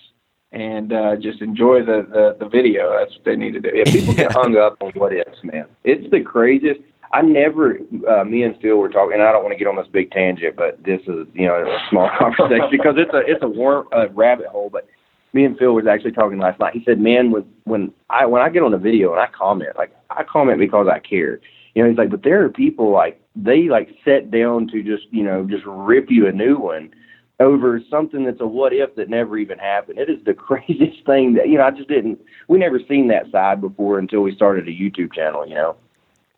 and 0.52 0.92
uh, 0.92 1.16
just 1.16 1.42
enjoy 1.42 1.80
the, 1.80 2.06
the 2.10 2.36
the 2.40 2.48
video. 2.48 2.96
That's 2.98 3.12
what 3.14 3.24
they 3.24 3.36
need 3.36 3.52
to 3.52 3.60
do. 3.60 3.70
Yeah, 3.74 3.84
people 3.84 4.14
get 4.14 4.32
hung 4.40 4.56
up 4.56 4.76
on 4.80 4.92
what 4.92 5.12
ifs, 5.12 5.42
man. 5.42 5.66
It's 5.84 6.10
the 6.10 6.20
craziest. 6.20 6.80
I 7.12 7.22
never. 7.22 7.78
Uh, 8.08 8.24
me 8.24 8.42
and 8.42 8.56
Phil 8.60 8.76
were 8.76 8.88
talking, 8.88 9.14
and 9.14 9.22
I 9.22 9.32
don't 9.32 9.42
want 9.42 9.52
to 9.52 9.58
get 9.58 9.68
on 9.68 9.76
this 9.76 9.86
big 9.92 10.10
tangent, 10.10 10.56
but 10.56 10.82
this 10.82 11.00
is 11.02 11.26
you 11.34 11.46
know 11.46 11.54
a 11.54 11.78
small 11.90 12.10
conversation 12.18 12.68
because 12.70 12.94
it's 12.96 13.12
a 13.12 13.20
it's 13.26 13.42
a 13.42 13.48
warm 13.48 13.86
uh, 13.92 14.08
rabbit 14.10 14.46
hole. 14.46 14.70
But 14.70 14.88
me 15.32 15.44
and 15.44 15.58
Phil 15.58 15.74
was 15.74 15.86
actually 15.86 16.12
talking 16.12 16.38
last 16.38 16.58
night. 16.58 16.72
He 16.74 16.82
said, 16.84 16.98
"Man, 16.98 17.30
when 17.30 17.44
when 17.64 17.92
I 18.08 18.24
when 18.24 18.40
I 18.40 18.48
get 18.48 18.62
on 18.62 18.72
a 18.72 18.78
video 18.78 19.12
and 19.12 19.20
I 19.20 19.28
comment, 19.36 19.76
like 19.76 19.94
I 20.10 20.24
comment 20.24 20.58
because 20.58 20.88
I 20.90 21.00
care." 21.00 21.40
You 21.74 21.82
know, 21.82 21.90
he's 21.90 21.98
like, 21.98 22.08
but 22.08 22.22
there 22.22 22.42
are 22.42 22.48
people 22.48 22.90
like 22.90 23.20
they 23.36 23.68
like 23.68 23.90
set 24.04 24.30
down 24.30 24.68
to 24.68 24.82
just 24.82 25.04
you 25.10 25.22
know 25.22 25.44
just 25.44 25.64
rip 25.66 26.06
you 26.08 26.26
a 26.26 26.32
new 26.32 26.56
one 26.56 26.90
over 27.38 27.80
something 27.90 28.24
that's 28.24 28.40
a 28.40 28.46
what 28.46 28.72
if 28.72 28.94
that 28.96 29.10
never 29.10 29.36
even 29.36 29.58
happened. 29.58 29.98
It 29.98 30.08
is 30.08 30.24
the 30.24 30.34
craziest 30.34 31.04
thing 31.06 31.34
that 31.34 31.48
you 31.48 31.58
know. 31.58 31.64
I 31.64 31.70
just 31.70 31.88
didn't. 31.88 32.20
We 32.48 32.58
never 32.58 32.80
seen 32.88 33.08
that 33.08 33.30
side 33.30 33.60
before 33.60 33.98
until 33.98 34.20
we 34.20 34.34
started 34.34 34.68
a 34.68 34.72
YouTube 34.72 35.12
channel. 35.12 35.46
You 35.46 35.54
know. 35.54 35.76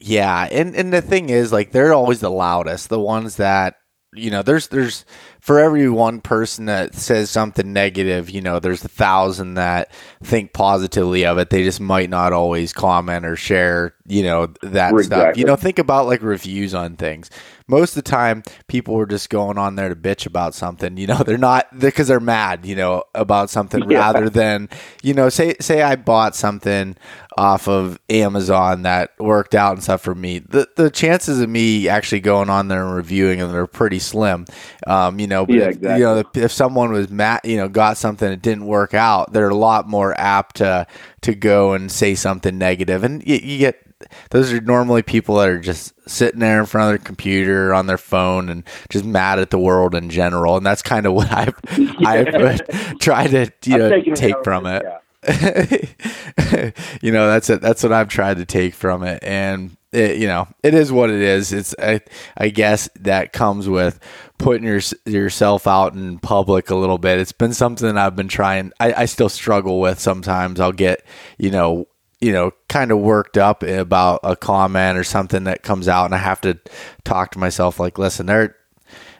Yeah, 0.00 0.48
and 0.50 0.74
and 0.76 0.92
the 0.92 1.02
thing 1.02 1.28
is, 1.30 1.52
like, 1.52 1.72
they're 1.72 1.92
always 1.92 2.20
the 2.20 2.30
loudest. 2.30 2.88
The 2.88 3.00
ones 3.00 3.36
that 3.36 3.76
you 4.14 4.30
know, 4.30 4.42
there's 4.42 4.68
there's 4.68 5.04
for 5.40 5.58
every 5.60 5.88
one 5.88 6.20
person 6.20 6.66
that 6.66 6.94
says 6.94 7.30
something 7.30 7.72
negative, 7.72 8.28
you 8.30 8.40
know, 8.40 8.58
there's 8.58 8.84
a 8.84 8.88
thousand 8.88 9.54
that 9.54 9.90
think 10.22 10.52
positively 10.52 11.24
of 11.24 11.38
it. 11.38 11.50
They 11.50 11.62
just 11.62 11.80
might 11.80 12.10
not 12.10 12.32
always 12.32 12.72
comment 12.72 13.24
or 13.24 13.36
share, 13.36 13.94
you 14.06 14.22
know 14.22 14.46
that 14.62 14.92
Exactly. 14.92 15.02
stuff. 15.04 15.36
You 15.36 15.44
know, 15.44 15.56
think 15.56 15.78
about 15.78 16.06
like 16.06 16.22
reviews 16.22 16.74
on 16.74 16.96
things. 16.96 17.30
Most 17.70 17.90
of 17.96 18.02
the 18.02 18.10
time, 18.10 18.42
people 18.66 18.98
are 18.98 19.04
just 19.06 19.28
going 19.28 19.58
on 19.58 19.76
there 19.76 19.90
to 19.90 19.94
bitch 19.96 20.24
about 20.26 20.54
something. 20.54 20.96
You 20.96 21.06
know, 21.06 21.16
they're 21.26 21.36
not 21.38 21.78
because 21.78 22.08
they're 22.08 22.18
mad. 22.20 22.64
You 22.66 22.74
know, 22.76 23.04
about 23.14 23.50
something 23.50 23.88
Yeah. 23.90 23.98
rather 23.98 24.28
than 24.30 24.68
you 25.02 25.14
know, 25.14 25.28
say 25.28 25.54
say 25.60 25.82
I 25.82 25.96
bought 25.96 26.34
something 26.34 26.96
off 27.36 27.68
of 27.68 28.00
Amazon 28.10 28.82
that 28.82 29.12
worked 29.20 29.54
out 29.54 29.74
and 29.74 29.82
stuff 29.82 30.00
for 30.00 30.14
me. 30.14 30.38
The 30.40 30.68
the 30.76 30.90
chances 30.90 31.40
of 31.40 31.48
me 31.48 31.86
actually 31.88 32.20
going 32.20 32.50
on 32.50 32.68
there 32.68 32.84
and 32.84 32.94
reviewing 32.96 33.38
them 33.38 33.54
are 33.54 33.66
pretty 33.68 33.98
slim. 34.00 34.46
Um, 34.86 35.20
you 35.20 35.26
know, 35.28 35.46
but 35.46 35.54
Yeah, 35.54 35.62
if, 35.62 35.76
exactly. 35.76 35.98
you 35.98 36.04
know, 36.04 36.24
if, 36.34 36.52
someone 36.52 36.92
was 36.92 37.08
mad, 37.10 37.40
you 37.44 37.56
know, 37.56 37.68
got 37.68 37.96
something 37.96 38.28
that 38.28 38.42
didn't 38.42 38.66
work 38.66 38.94
out, 38.94 39.32
they're 39.32 39.48
a 39.48 39.54
lot 39.54 39.88
more 39.88 40.18
apt 40.18 40.56
to 40.56 40.86
to 41.22 41.34
go 41.34 41.72
and 41.72 41.90
say 41.92 42.14
something 42.14 42.58
negative, 42.58 43.04
and 43.04 43.26
you, 43.26 43.36
you 43.36 43.58
get 43.58 43.82
those 44.30 44.52
are 44.52 44.60
normally 44.60 45.02
people 45.02 45.36
that 45.36 45.48
are 45.48 45.58
just 45.58 45.92
sitting 46.08 46.40
there 46.40 46.60
in 46.60 46.66
front 46.66 46.94
of 46.94 47.00
their 47.00 47.04
computer 47.06 47.74
on 47.74 47.86
their 47.86 47.98
phone 47.98 48.48
and 48.48 48.62
just 48.88 49.04
mad 49.04 49.38
at 49.38 49.50
the 49.50 49.58
world 49.58 49.94
in 49.94 50.08
general, 50.10 50.56
and 50.56 50.64
that's 50.64 50.82
kind 50.82 51.06
of 51.06 51.12
what 51.12 51.30
I 51.30 51.52
I 52.00 52.58
try 53.00 53.26
to 53.26 53.50
you 53.64 53.74
I've 53.74 53.80
know 53.80 53.88
it 53.88 54.16
take 54.16 54.34
out, 54.36 54.44
from 54.44 54.66
it. 54.66 54.82
yeah. 54.84 54.98
you 57.02 57.10
know 57.10 57.26
that's 57.26 57.50
it 57.50 57.60
that's 57.60 57.82
what 57.82 57.92
i've 57.92 58.08
tried 58.08 58.36
to 58.36 58.46
take 58.46 58.72
from 58.72 59.02
it 59.02 59.18
and 59.24 59.76
it, 59.90 60.16
you 60.18 60.28
know 60.28 60.46
it 60.62 60.74
is 60.74 60.92
what 60.92 61.10
it 61.10 61.20
is 61.20 61.52
it's 61.52 61.74
I, 61.76 62.00
I 62.36 62.50
guess 62.50 62.88
that 63.00 63.32
comes 63.32 63.68
with 63.68 63.98
putting 64.38 64.64
your, 64.64 64.80
yourself 65.04 65.66
out 65.66 65.94
in 65.94 66.18
public 66.18 66.70
a 66.70 66.74
little 66.76 66.98
bit 66.98 67.18
it's 67.18 67.32
been 67.32 67.52
something 67.52 67.96
i've 67.96 68.16
been 68.16 68.28
trying 68.28 68.72
I, 68.78 69.02
I 69.02 69.04
still 69.06 69.28
struggle 69.28 69.80
with 69.80 69.98
sometimes 69.98 70.60
i'll 70.60 70.72
get 70.72 71.04
you 71.38 71.50
know 71.50 71.88
you 72.20 72.32
know 72.32 72.52
kind 72.68 72.90
of 72.90 72.98
worked 72.98 73.36
up 73.36 73.62
about 73.62 74.20
a 74.22 74.36
comment 74.36 74.96
or 74.96 75.04
something 75.04 75.44
that 75.44 75.62
comes 75.62 75.88
out 75.88 76.06
and 76.06 76.14
i 76.14 76.18
have 76.18 76.40
to 76.42 76.58
talk 77.04 77.32
to 77.32 77.38
myself 77.38 77.80
like 77.80 77.98
listen 77.98 78.26
they're 78.26 78.56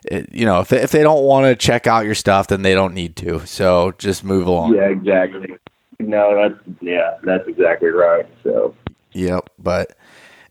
it, 0.04 0.32
you 0.32 0.46
know 0.46 0.60
if 0.60 0.68
they, 0.68 0.80
if 0.80 0.92
they 0.92 1.02
don't 1.02 1.24
want 1.24 1.44
to 1.46 1.56
check 1.56 1.86
out 1.86 2.04
your 2.04 2.14
stuff 2.14 2.46
then 2.46 2.62
they 2.62 2.74
don't 2.74 2.94
need 2.94 3.16
to 3.16 3.44
so 3.46 3.92
just 3.98 4.24
move 4.24 4.46
along 4.46 4.74
Yeah, 4.74 4.88
exactly. 4.88 5.56
No, 6.00 6.34
that's 6.36 6.78
yeah, 6.80 7.16
that's 7.24 7.48
exactly 7.48 7.88
right. 7.88 8.24
So 8.44 8.74
Yep. 9.12 9.50
But 9.58 9.96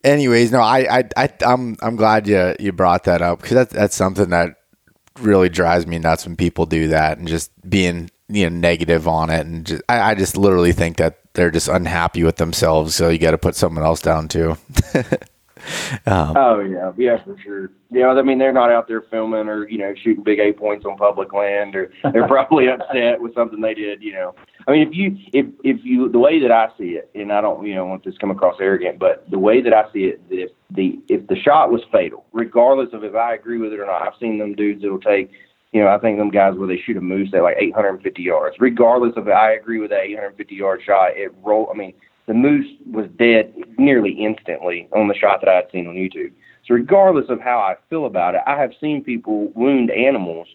anyways, 0.07 0.51
no, 0.51 0.59
I, 0.59 0.99
I, 0.99 1.03
I 1.15 1.29
I'm, 1.41 1.75
I'm 1.81 1.95
glad 1.95 2.27
you, 2.27 2.55
you 2.59 2.71
brought 2.71 3.03
that 3.05 3.21
up 3.21 3.41
because 3.41 3.55
that's, 3.55 3.73
that's 3.73 3.95
something 3.95 4.29
that 4.29 4.55
really 5.19 5.49
drives 5.49 5.85
me 5.87 5.99
nuts 5.99 6.25
when 6.25 6.35
people 6.35 6.65
do 6.65 6.89
that 6.89 7.17
and 7.17 7.27
just 7.27 7.51
being, 7.69 8.09
you 8.27 8.49
know, 8.49 8.55
negative 8.55 9.07
on 9.07 9.29
it. 9.29 9.45
And 9.45 9.65
just, 9.65 9.83
I, 9.89 10.11
I 10.11 10.15
just 10.15 10.37
literally 10.37 10.71
think 10.71 10.97
that 10.97 11.19
they're 11.33 11.51
just 11.51 11.67
unhappy 11.67 12.23
with 12.23 12.37
themselves. 12.37 12.95
So 12.95 13.09
you 13.09 13.19
got 13.19 13.31
to 13.31 13.37
put 13.37 13.55
someone 13.55 13.83
else 13.83 14.01
down 14.01 14.27
too. 14.27 14.57
Um, 16.05 16.35
oh 16.37 16.59
yeah, 16.59 16.91
yeah 16.97 17.23
for 17.23 17.37
sure. 17.39 17.71
You 17.89 18.01
know, 18.01 18.17
I 18.17 18.21
mean, 18.21 18.37
they're 18.37 18.53
not 18.53 18.71
out 18.71 18.87
there 18.87 19.01
filming 19.01 19.47
or 19.47 19.67
you 19.69 19.77
know 19.77 19.93
shooting 20.03 20.23
big 20.23 20.39
eight 20.39 20.57
points 20.57 20.85
on 20.85 20.97
public 20.97 21.33
land, 21.33 21.75
or 21.75 21.91
they're 22.11 22.27
probably 22.27 22.67
upset 22.67 23.21
with 23.21 23.33
something 23.33 23.61
they 23.61 23.73
did. 23.73 24.01
You 24.01 24.13
know, 24.13 24.35
I 24.67 24.71
mean, 24.71 24.87
if 24.87 24.93
you 24.93 25.17
if 25.33 25.45
if 25.63 25.83
you 25.83 26.09
the 26.09 26.19
way 26.19 26.41
that 26.41 26.51
I 26.51 26.67
see 26.77 26.91
it, 26.91 27.09
and 27.15 27.31
I 27.31 27.41
don't 27.41 27.65
you 27.65 27.75
know 27.75 27.85
want 27.85 28.03
this 28.03 28.15
to 28.15 28.19
come 28.19 28.31
across 28.31 28.55
arrogant, 28.59 28.99
but 28.99 29.29
the 29.29 29.39
way 29.39 29.61
that 29.61 29.73
I 29.73 29.91
see 29.93 30.05
it, 30.05 30.21
if 30.29 30.51
the 30.71 30.99
if 31.07 31.27
the 31.27 31.37
shot 31.37 31.71
was 31.71 31.81
fatal, 31.91 32.25
regardless 32.33 32.89
of 32.93 33.03
if 33.03 33.15
I 33.15 33.33
agree 33.33 33.59
with 33.59 33.73
it 33.73 33.79
or 33.79 33.85
not, 33.85 34.01
I've 34.01 34.19
seen 34.19 34.37
them 34.37 34.55
dudes 34.55 34.81
that'll 34.81 34.99
take. 34.99 35.31
You 35.73 35.81
know, 35.81 35.89
I 35.89 35.99
think 35.99 36.17
them 36.17 36.31
guys 36.31 36.55
where 36.55 36.67
they 36.67 36.81
shoot 36.81 36.95
a 36.95 37.01
moose 37.01 37.29
at 37.33 37.43
like 37.43 37.57
850 37.59 38.21
yards. 38.21 38.55
Regardless 38.59 39.13
of 39.17 39.27
if 39.27 39.33
I 39.33 39.53
agree 39.53 39.79
with 39.79 39.89
that 39.89 40.03
850 40.03 40.55
yard 40.55 40.81
shot, 40.85 41.17
it 41.17 41.33
roll. 41.43 41.69
I 41.73 41.77
mean, 41.77 41.93
the 42.27 42.33
moose 42.33 42.67
was 42.91 43.07
dead 43.17 43.53
nearly 43.77 44.11
instantly 44.11 44.87
on 44.91 45.07
the 45.07 45.15
shot 45.15 45.39
that 45.41 45.49
I 45.49 45.55
had 45.55 45.71
seen 45.71 45.87
on 45.87 45.95
YouTube. 45.95 46.31
So 46.67 46.73
regardless 46.73 47.29
of 47.29 47.39
how 47.39 47.59
I 47.59 47.75
feel 47.89 48.05
about 48.05 48.35
it, 48.35 48.41
I 48.45 48.59
have 48.59 48.71
seen 48.79 49.03
people 49.03 49.47
wound 49.55 49.89
animals 49.89 50.47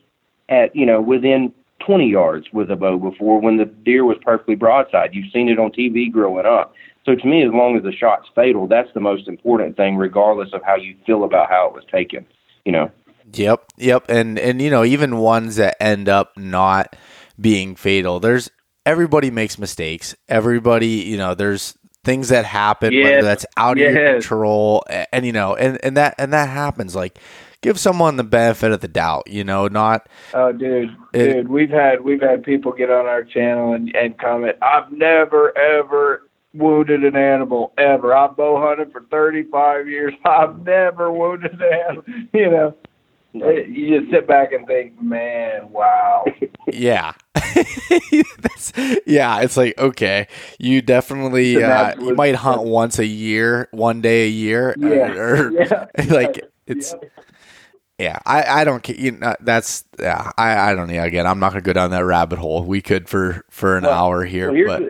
at 0.49 0.77
you 0.77 0.87
know 0.87 1.01
within 1.01 1.53
20 1.85 2.09
yards 2.09 2.47
with 2.53 2.71
a 2.71 2.77
bow 2.77 2.99
before 2.99 3.41
when 3.41 3.57
the 3.57 3.65
deer 3.65 4.05
was 4.05 4.19
perfectly 4.23 4.55
broadside. 4.55 5.15
You've 5.15 5.33
seen 5.33 5.49
it 5.49 5.59
on 5.59 5.73
TV 5.73 6.13
growing 6.13 6.47
up. 6.47 6.75
So 7.05 7.17
to 7.17 7.27
me, 7.27 7.43
as 7.45 7.53
long 7.53 7.77
as 7.77 7.83
the 7.83 7.93
shot's 7.93 8.29
fatal, 8.35 8.69
that's 8.69 8.93
the 8.95 9.01
most 9.01 9.27
important 9.27 9.77
thing, 9.77 9.97
regardless 9.97 10.51
of 10.53 10.63
how 10.63 10.77
you 10.77 10.95
feel 11.05 11.25
about 11.25 11.49
how 11.49 11.67
it 11.67 11.75
was 11.75 11.85
taken. 11.91 12.27
You 12.65 12.73
know. 12.73 12.91
Yep, 13.33 13.65
yep, 13.79 14.05
and 14.09 14.39
and 14.39 14.61
you 14.61 14.69
know 14.69 14.85
even 14.85 15.17
ones 15.17 15.57
that 15.57 15.83
end 15.83 16.09
up 16.09 16.37
not 16.37 16.95
being 17.41 17.75
fatal. 17.77 18.21
There's 18.21 18.51
everybody 18.87 19.31
makes 19.31 19.59
mistakes. 19.59 20.15
Everybody, 20.29 20.87
you 20.87 21.17
know, 21.17 21.35
there's 21.35 21.77
things 22.05 22.31
that 22.31 22.45
happen 22.45 22.93
Yes, 22.93 23.05
whether 23.05 23.23
that's 23.23 23.47
out 23.57 23.79
of 23.79 23.79
your 23.79 24.15
control, 24.15 24.83
a- 24.91 25.13
and 25.15 25.25
you 25.25 25.33
know, 25.33 25.55
and 25.55 25.79
and 25.85 25.97
that 25.97 26.15
and 26.19 26.33
that 26.33 26.49
happens. 26.49 26.97
Like, 26.97 27.19
give 27.61 27.79
someone 27.79 28.17
the 28.17 28.25
benefit 28.25 28.73
of 28.73 28.81
the 28.81 28.89
doubt. 28.89 29.25
You 29.29 29.45
know, 29.45 29.69
not 29.69 30.09
Oh, 30.35 30.51
dude, 30.53 30.91
It- 31.13 31.33
dude, 31.33 31.49
we've 31.49 31.71
had 31.71 32.01
we've 32.03 32.21
had 32.23 32.43
people 32.43 32.73
get 32.73 32.91
on 32.91 33.07
our 33.07 33.23
channel 33.23 33.73
and, 33.75 33.95
and 33.95 34.19
comment. 34.19 34.57
I've 34.63 34.91
never 34.91 35.57
ever 35.57 36.29
wounded 36.55 37.03
an 37.05 37.17
animal 37.17 37.73
ever. 37.79 38.15
I've 38.15 38.37
bow 38.37 38.61
hunted 38.61 38.93
for 38.93 39.03
thirty 39.11 39.45
five 39.45 39.89
years. 39.89 40.13
I've 40.25 40.65
never 40.65 41.11
wounded 41.13 41.53
an 41.61 41.73
animal. 41.89 42.05
You 42.35 42.51
know, 42.51 42.77
you 43.35 44.01
just 44.01 44.11
sit 44.13 44.27
back 44.27 44.53
and 44.53 44.67
think, 44.67 45.01
man, 45.01 45.71
wow. 45.71 46.25
yeah. 46.73 47.13
Yeah, 49.07 49.41
it's 49.43 49.57
like 49.57 49.77
okay, 49.79 50.29
you 50.59 50.83
definitely 50.83 51.63
uh, 51.63 51.95
you 52.01 52.15
might 52.15 52.35
hunt 52.37 52.63
once 52.63 52.99
a 52.99 53.07
year, 53.07 53.69
one 53.73 54.01
day 54.01 54.25
a 54.27 54.29
year, 54.31 54.77
Yeah, 54.77 55.13
or, 55.15 55.49
or 55.49 55.53
yeah. 55.53 55.87
like 56.09 56.41
it's 56.67 56.95
Yeah, 57.99 58.19
I, 58.27 58.63
I 58.63 58.65
don't 58.65 58.87
you 58.89 59.13
know, 59.13 59.37
that's 59.41 59.85
yeah 60.01 60.33
I, 60.37 60.71
I 60.71 60.75
don't 60.75 60.89
know 60.91 61.03
again 61.03 61.27
I'm 61.27 61.39
not 61.39 61.51
gonna 61.53 61.63
go 61.63 61.73
down 61.73 61.91
that 61.93 62.05
rabbit 62.05 62.39
hole 62.39 62.65
we 62.65 62.83
could 62.83 63.09
for 63.09 63.45
for 63.51 63.77
an 63.77 63.85
Well, 63.85 63.93
hour 63.93 64.25
here 64.25 64.51
well, 64.51 64.55
here's 64.55 64.67
but 64.67 64.83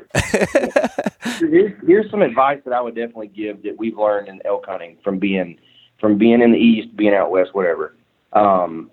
here's, 1.41 1.73
here's 1.87 2.11
some 2.11 2.23
advice 2.23 2.61
that 2.65 2.73
I 2.73 2.81
would 2.81 2.95
definitely 2.95 3.29
give 3.29 3.63
that 3.65 3.77
we've 3.79 3.99
learned 3.99 4.29
in 4.29 4.41
elk 4.47 4.65
hunting 4.67 4.99
from 5.05 5.19
being 5.19 5.59
from 6.01 6.19
being 6.19 6.43
in 6.43 6.53
the 6.53 6.59
east, 6.59 6.97
being 6.97 7.15
out 7.15 7.31
west, 7.31 7.51
whatever. 7.55 7.97
Um, 8.33 8.91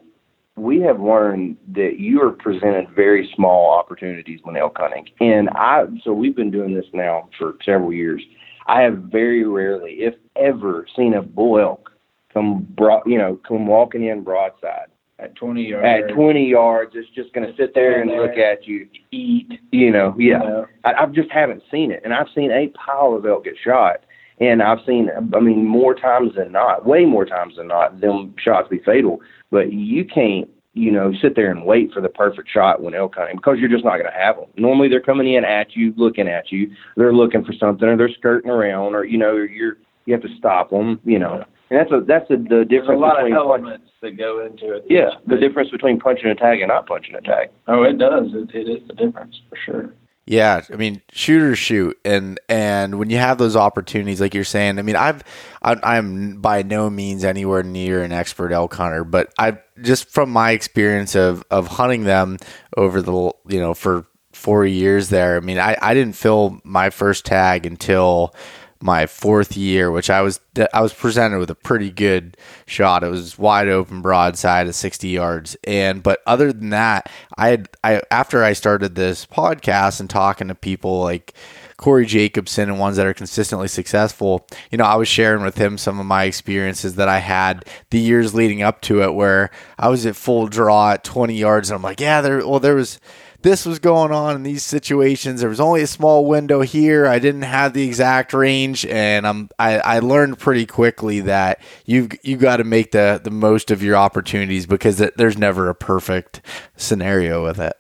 we 0.56 0.82
have 0.82 1.00
learned 1.00 1.58
that 1.74 2.00
you 2.00 2.22
are 2.22 2.32
presented 2.32 2.90
very 2.94 3.32
small 3.36 3.72
opportunities 3.72 4.42
when 4.44 4.58
elk 4.58 4.78
hunting, 4.78 5.08
and 5.22 5.50
I 5.52 5.86
so 6.04 6.12
we've 6.12 6.36
been 6.36 6.52
doing 6.52 6.74
this 6.74 6.86
now 6.94 7.30
for 7.38 7.56
several 7.64 7.94
years. 7.94 8.22
I 8.68 8.82
have 8.82 8.98
very 8.98 9.46
rarely, 9.46 9.94
if 10.02 10.16
ever, 10.36 10.86
seen 10.96 11.14
a 11.16 11.22
bull 11.22 11.60
elk 11.60 11.90
come 12.34 12.68
broad, 12.78 13.04
you 13.06 13.18
know, 13.18 13.40
come 13.48 13.66
walking 13.66 14.06
in 14.06 14.24
broadside 14.24 14.88
At 15.18 15.36
twenty 15.36 15.64
yards. 15.64 16.10
at 16.10 16.14
20 16.14 16.46
yards. 16.48 16.92
It's 16.94 17.10
just 17.16 17.34
going 17.34 17.48
to 17.48 17.56
sit 17.56 17.74
there 17.74 18.02
and 18.02 18.10
Stand 18.10 18.22
look 18.22 18.38
at 18.38 18.68
you, 18.68 18.88
eat. 19.12 19.60
You 19.72 19.92
know, 19.92 20.14
yeah. 20.20 20.66
I, 20.84 20.94
I 20.94 21.06
just 21.08 21.32
haven't 21.32 21.64
seen 21.72 21.92
it, 21.92 22.02
and 22.04 22.14
I've 22.14 22.28
seen 22.36 22.52
a 22.52 22.68
pile 22.68 23.16
of 23.16 23.26
elk 23.26 23.46
get 23.46 23.56
shot, 23.64 24.02
and 24.40 24.62
I've 24.62 24.80
seen, 24.86 25.10
I 25.36 25.40
mean, 25.40 25.66
more 25.66 25.94
times 25.94 26.34
than 26.36 26.52
not, 26.52 26.86
way 26.86 27.06
more 27.06 27.26
times 27.26 27.56
than 27.58 27.68
not, 27.68 28.00
them 28.02 28.34
shots 28.38 28.68
be 28.70 28.80
fatal. 28.80 29.20
But 29.52 29.74
you 29.74 30.06
can't, 30.06 30.50
you 30.74 30.92
know, 30.92 31.12
sit 31.22 31.36
there 31.36 31.50
and 31.52 31.66
wait 31.66 31.92
for 31.92 32.00
the 32.02 32.10
perfect 32.10 32.50
shot 32.50 32.82
when 32.82 32.94
elk 32.94 33.16
hunting 33.16 33.36
because 33.38 33.58
you're 33.60 33.70
just 33.70 33.84
not 33.84 33.98
going 33.98 34.06
to 34.12 34.18
have 34.18 34.36
them. 34.38 34.46
Normally, 34.56 34.88
they're 34.88 35.02
coming 35.02 35.34
in 35.34 35.44
at 35.44 35.76
you, 35.76 35.94
looking 35.98 36.28
at 36.28 36.52
you. 36.52 36.72
They're 36.96 37.14
looking 37.14 37.44
for 37.44 37.54
something, 37.54 37.88
or 37.88 37.98
they're 37.98 38.10
skirting 38.18 38.52
around, 38.52 38.96
or 38.96 39.04
you 39.04 39.18
know, 39.18 39.36
you're 39.36 39.78
you 40.06 40.14
have 40.14 40.22
to 40.24 40.36
stop 40.38 40.70
them. 40.70 41.00
You 41.04 41.20
know, 41.20 41.44
and 41.70 41.80
that's 41.80 41.92
a 41.92 42.02
that's 42.08 42.30
a, 42.30 42.38
the 42.38 42.44
There's 42.48 42.62
a 42.62 42.66
difference 42.66 43.02
lot 43.02 43.20
of 43.20 43.26
between 43.26 43.34
punch- 43.34 43.62
elements 43.62 43.92
that 44.02 44.18
go 44.18 44.46
into 44.46 44.74
it. 44.76 44.86
yeah, 44.90 45.10
the 45.28 45.36
difference 45.38 45.70
between 45.72 46.00
punching 46.00 46.28
a 46.30 46.36
tag 46.36 46.62
and 46.62 46.70
not 46.70 46.86
punching 46.88 47.16
a 47.16 47.22
tag. 47.22 47.50
Oh, 47.68 47.84
it 47.84 47.98
does. 47.98 48.28
It, 48.34 48.56
it 48.56 48.70
is 48.70 48.88
the 48.88 48.94
difference 48.94 49.42
for 49.50 49.58
sure. 49.66 49.94
Yeah, 50.30 50.62
I 50.72 50.76
mean, 50.76 51.02
shooters 51.12 51.58
shoot, 51.58 51.98
and 52.06 52.40
and 52.48 53.00
when 53.00 53.10
you 53.10 53.18
have 53.18 53.40
those 53.40 53.56
opportunities, 53.56 54.22
like 54.22 54.36
you're 54.36 54.44
saying, 54.44 54.78
I 54.78 54.84
mean, 54.84 54.96
I've 54.96 55.24
I, 55.60 55.76
I'm 55.82 56.40
by 56.40 56.62
no 56.62 56.88
means 56.88 57.24
anywhere 57.24 57.64
near 57.64 58.04
an 58.04 58.12
expert 58.12 58.52
elk 58.52 58.76
hunter, 58.76 59.04
but 59.04 59.34
I 59.40 59.58
just 59.82 60.08
from 60.12 60.30
my 60.30 60.52
experience 60.52 61.16
of 61.16 61.44
of 61.50 61.66
hunting 61.66 62.04
them 62.04 62.38
over 62.78 63.02
the 63.02 63.12
you 63.48 63.60
know 63.60 63.74
for 63.74 64.06
four 64.32 64.68
years 64.68 65.10
there. 65.10 65.36
I 65.36 65.40
mean, 65.40 65.58
I 65.58 65.76
I 65.82 65.96
didn't 65.96 66.16
fill 66.16 66.62
my 66.64 66.92
first 66.92 67.26
tag 67.26 67.66
until 67.66 68.36
my 68.82 69.06
fourth 69.06 69.58
year, 69.58 69.92
which 69.92 70.10
I 70.10 70.22
was 70.22 70.40
I 70.74 70.82
was 70.82 70.94
presented 70.94 71.40
with 71.40 71.50
a 71.50 71.56
pretty 71.56 71.90
good 71.90 72.38
shot. 72.66 73.04
It 73.04 73.10
was 73.10 73.38
wide 73.38 73.68
open 73.68 74.02
broadside 74.02 74.68
at 74.68 74.76
60 74.76 75.10
yards. 75.10 75.58
And 75.66 76.02
but 76.02 76.22
other 76.26 76.54
than 76.54 76.70
that, 76.70 77.12
I 77.38 77.50
had 77.50 77.70
I 77.84 78.02
after 78.10 78.44
I 78.44 78.54
started 78.54 78.96
this 78.96 79.26
podcast 79.26 80.00
and 80.00 80.10
talking 80.10 80.48
to 80.48 80.56
people 80.56 81.02
like 81.02 81.34
Corey 81.76 82.06
Jacobsen 82.06 82.70
and 82.70 82.80
ones 82.80 82.98
that 82.98 83.06
are 83.06 83.14
consistently 83.14 83.68
successful, 83.68 84.48
you 84.72 84.78
know, 84.78 84.86
I 84.86 84.96
was 84.96 85.08
sharing 85.08 85.44
with 85.44 85.58
him 85.58 85.78
some 85.78 86.00
of 86.00 86.06
my 86.06 86.24
experiences 86.24 86.96
that 86.96 87.10
I 87.10 87.20
had 87.20 87.66
the 87.90 88.00
years 88.00 88.34
leading 88.34 88.62
up 88.62 88.82
to 88.82 89.04
it 89.04 89.14
where 89.14 89.50
I 89.78 89.90
was 89.90 90.06
at 90.06 90.16
full 90.16 90.48
draw 90.48 90.92
at 90.92 91.04
20 91.04 91.36
yards 91.36 91.70
and 91.70 91.76
I'm 91.76 91.84
like, 91.84 92.00
yeah, 92.00 92.22
there 92.22 92.46
well 92.48 92.60
there 92.62 92.76
was 92.76 93.00
this 93.42 93.66
was 93.66 93.80
going 93.80 94.12
on 94.12 94.36
in 94.36 94.44
these 94.44 94.64
situations. 94.64 95.40
There 95.40 95.50
was 95.50 95.60
only 95.60 95.82
a 95.82 95.88
small 95.88 96.26
window 96.26 96.62
here. 96.62 97.08
I 97.08 97.20
didn't 97.20 97.44
have 97.44 97.74
the 97.74 97.86
exact 97.86 98.34
range, 98.34 98.86
and 98.86 99.26
I'm 99.26 99.50
I, 99.58 99.80
I 99.80 100.00
learned 100.00 100.40
pretty 100.40 100.66
quickly 100.66 101.22
that 101.22 101.62
you 101.86 102.10
you 102.22 102.38
got 102.38 102.58
to 102.58 102.64
make 102.64 102.92
the 102.92 103.22
the 103.24 103.32
most 103.32 103.72
of 103.72 103.82
your 103.82 103.96
opportunities 103.96 104.66
because 104.66 104.98
there's 104.98 105.38
never 105.38 105.70
a 105.70 105.76
perfect 105.76 106.42
scenario 106.76 107.44
with 107.44 107.60
it. 107.60 107.76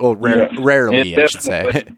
Well, 0.00 0.14
rare, 0.14 0.48
rarely, 0.58 1.16
I 1.16 1.26
should 1.26 1.42
say. 1.42 1.84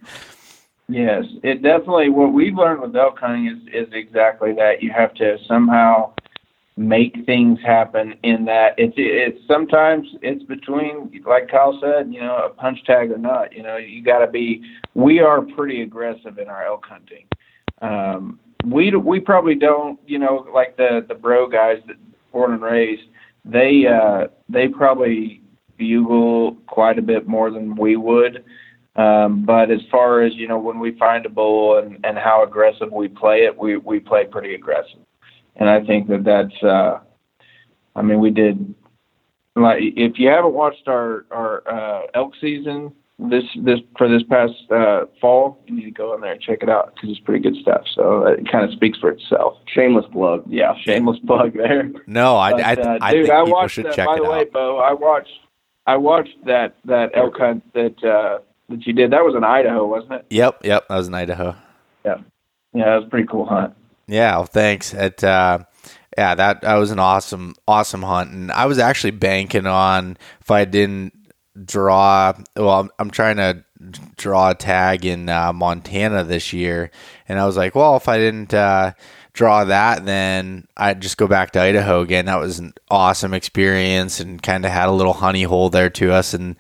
Yes, 0.91 1.25
it 1.45 1.63
definitely. 1.63 2.09
What 2.09 2.33
we've 2.33 2.57
learned 2.57 2.81
with 2.81 2.97
elk 2.97 3.21
hunting 3.21 3.47
is 3.47 3.87
is 3.87 3.93
exactly 3.93 4.53
that. 4.55 4.83
You 4.83 4.91
have 4.91 5.15
to 5.15 5.39
somehow 5.47 6.15
make 6.81 7.14
things 7.26 7.59
happen. 7.64 8.14
In 8.22 8.47
that 8.47 8.74
it's 8.78 8.95
it's 8.97 9.39
sometimes 9.47 10.07
it's 10.22 10.43
between, 10.45 11.22
like 11.26 11.49
Kyle 11.49 11.78
said, 11.81 12.12
you 12.12 12.20
know, 12.20 12.37
a 12.37 12.49
punch 12.49 12.78
tag 12.87 13.11
or 13.11 13.18
not. 13.18 13.53
You 13.55 13.62
know, 13.62 13.76
you 13.76 14.03
got 14.03 14.20
to 14.20 14.26
be. 14.26 14.62
We 14.95 15.20
are 15.20 15.43
pretty 15.43 15.83
aggressive 15.83 16.39
in 16.39 16.49
our 16.49 16.64
elk 16.64 16.87
hunting. 16.89 17.26
Um, 17.83 18.41
we 18.66 18.91
we 18.97 19.20
probably 19.20 19.55
don't, 19.55 20.01
you 20.07 20.18
know, 20.18 20.47
like 20.53 20.76
the 20.78 21.05
the 21.07 21.14
bro 21.14 21.49
guys 21.49 21.78
that 21.87 21.97
born 22.33 22.55
and 22.55 22.62
raised. 22.62 23.03
They 23.45 23.85
uh, 23.87 24.28
they 24.49 24.68
probably 24.68 25.43
bugle 25.76 26.57
quite 26.66 26.99
a 26.99 27.03
bit 27.03 27.28
more 27.28 27.51
than 27.51 27.76
we 27.76 27.97
would. 27.97 28.45
Um, 28.97 29.45
but 29.45 29.70
as 29.70 29.81
far 29.91 30.22
as 30.22 30.35
you 30.35 30.49
know, 30.49 30.59
when 30.59 30.78
we 30.78 30.99
find 30.99 31.24
a 31.26 31.28
bull 31.28 31.78
and, 31.78 32.05
and 32.05 32.18
how 32.18 32.43
aggressive 32.43 32.91
we 32.91 33.09
play 33.09 33.45
it, 33.45 33.57
we 33.57 33.76
we 33.76 34.01
play 34.01 34.24
pretty 34.24 34.55
aggressive, 34.55 35.01
and 35.57 35.69
I 35.69 35.85
think 35.85 36.09
that 36.09 36.25
that's. 36.25 36.63
Uh, 36.63 37.01
I 37.97 38.03
mean, 38.03 38.21
we 38.21 38.31
did. 38.31 38.75
Like, 39.57 39.79
if 39.81 40.19
you 40.19 40.29
haven't 40.29 40.55
watched 40.55 40.87
our 40.89 41.27
our 41.31 41.63
uh, 41.69 42.03
elk 42.15 42.35
season 42.41 42.93
this 43.19 43.45
this 43.63 43.81
for 43.99 44.09
this 44.09 44.23
past 44.23 44.55
uh, 44.71 45.05
fall, 45.21 45.59
you 45.67 45.75
need 45.77 45.85
to 45.85 45.91
go 45.91 46.15
in 46.15 46.21
there 46.21 46.33
and 46.33 46.41
check 46.41 46.59
it 46.63 46.71
out 46.71 46.95
because 46.95 47.11
it's 47.11 47.21
pretty 47.21 47.43
good 47.43 47.57
stuff. 47.61 47.83
So 47.95 48.25
uh, 48.27 48.31
it 48.33 48.51
kind 48.51 48.65
of 48.65 48.71
speaks 48.73 48.99
for 48.99 49.11
itself. 49.11 49.59
Shameless 49.67 50.07
plug. 50.13 50.45
Yeah, 50.49 50.75
shameless 50.85 51.19
plug 51.27 51.55
there. 51.55 51.91
No, 52.07 52.37
I, 52.37 52.53
But, 52.53 52.61
I, 52.65 52.73
uh, 52.75 52.99
I 53.01 53.13
dude, 53.13 53.27
think 53.27 53.35
I 53.35 53.41
people 53.45 53.53
watched 53.53 53.75
should 53.75 53.87
that. 53.87 53.95
check 53.95 54.07
By 54.07 54.15
it 54.17 54.23
the 54.23 54.31
way, 54.31 54.41
out. 54.41 54.53
Bo, 54.53 54.79
I 54.79 54.93
watched 54.95 55.33
I 55.87 55.97
watched 55.97 56.45
that 56.47 56.77
that 56.87 57.11
elk 57.15 57.37
hunt 57.37 57.71
that 57.75 58.03
uh, 58.05 58.39
that 58.69 58.87
you 58.87 58.93
did. 58.93 59.11
That 59.11 59.25
was 59.25 59.35
in 59.37 59.45
Idaho, 59.45 59.87
wasn't 59.87 60.13
it? 60.13 60.27
Yep, 60.31 60.65
yep, 60.65 60.89
that 60.89 60.97
was 60.97 61.09
in 61.09 61.15
Idaho. 61.15 61.57
Yeah, 62.05 62.19
yeah, 62.73 62.85
that 62.85 62.97
was 62.97 63.05
a 63.07 63.11
pretty 63.11 63.27
cool 63.27 63.45
hunt. 63.47 63.75
Yeah, 64.11 64.37
well, 64.37 64.45
thanks. 64.45 64.93
It, 64.93 65.23
uh, 65.23 65.61
yeah, 66.19 66.35
that 66.35 66.63
that 66.63 66.75
was 66.75 66.91
an 66.91 66.99
awesome, 66.99 67.55
awesome 67.69 68.03
hunt, 68.03 68.33
and 68.33 68.51
I 68.51 68.67
was 68.67 68.79
actually 68.79 69.13
banking 69.13 69.67
on 69.67 70.19
if 70.41 70.51
I 70.51 70.65
didn't 70.65 71.15
draw. 71.65 72.33
Well, 72.57 72.81
I'm, 72.81 72.91
I'm 72.99 73.11
trying 73.11 73.37
to 73.37 73.65
draw 74.17 74.51
a 74.51 74.55
tag 74.55 75.07
in 75.07 75.29
uh, 75.29 75.53
Montana 75.53 76.25
this 76.25 76.53
year, 76.53 76.91
and 77.29 77.39
I 77.39 77.47
was 77.47 77.57
like, 77.57 77.77
well, 77.77 77.97
if 77.97 78.09
I 78.09 78.19
didn't 78.19 78.53
uh, 78.53 78.95
draw 79.33 79.65
that, 79.65 80.05
then 80.05 80.67
I'd 80.77 81.01
just 81.01 81.17
go 81.17 81.29
back 81.29 81.53
to 81.53 81.61
Idaho 81.63 82.01
again. 82.01 82.27
That 82.27 82.41
was 82.41 82.59
an 82.59 82.75
awesome 82.91 83.33
experience, 83.33 84.19
and 84.19 84.43
kind 84.43 84.65
of 84.65 84.73
had 84.73 84.89
a 84.89 84.93
little 84.93 85.13
honey 85.13 85.45
hole 85.45 85.71
there 85.71 85.91
to 85.91 86.13
us, 86.13 86.35
and 86.35 86.57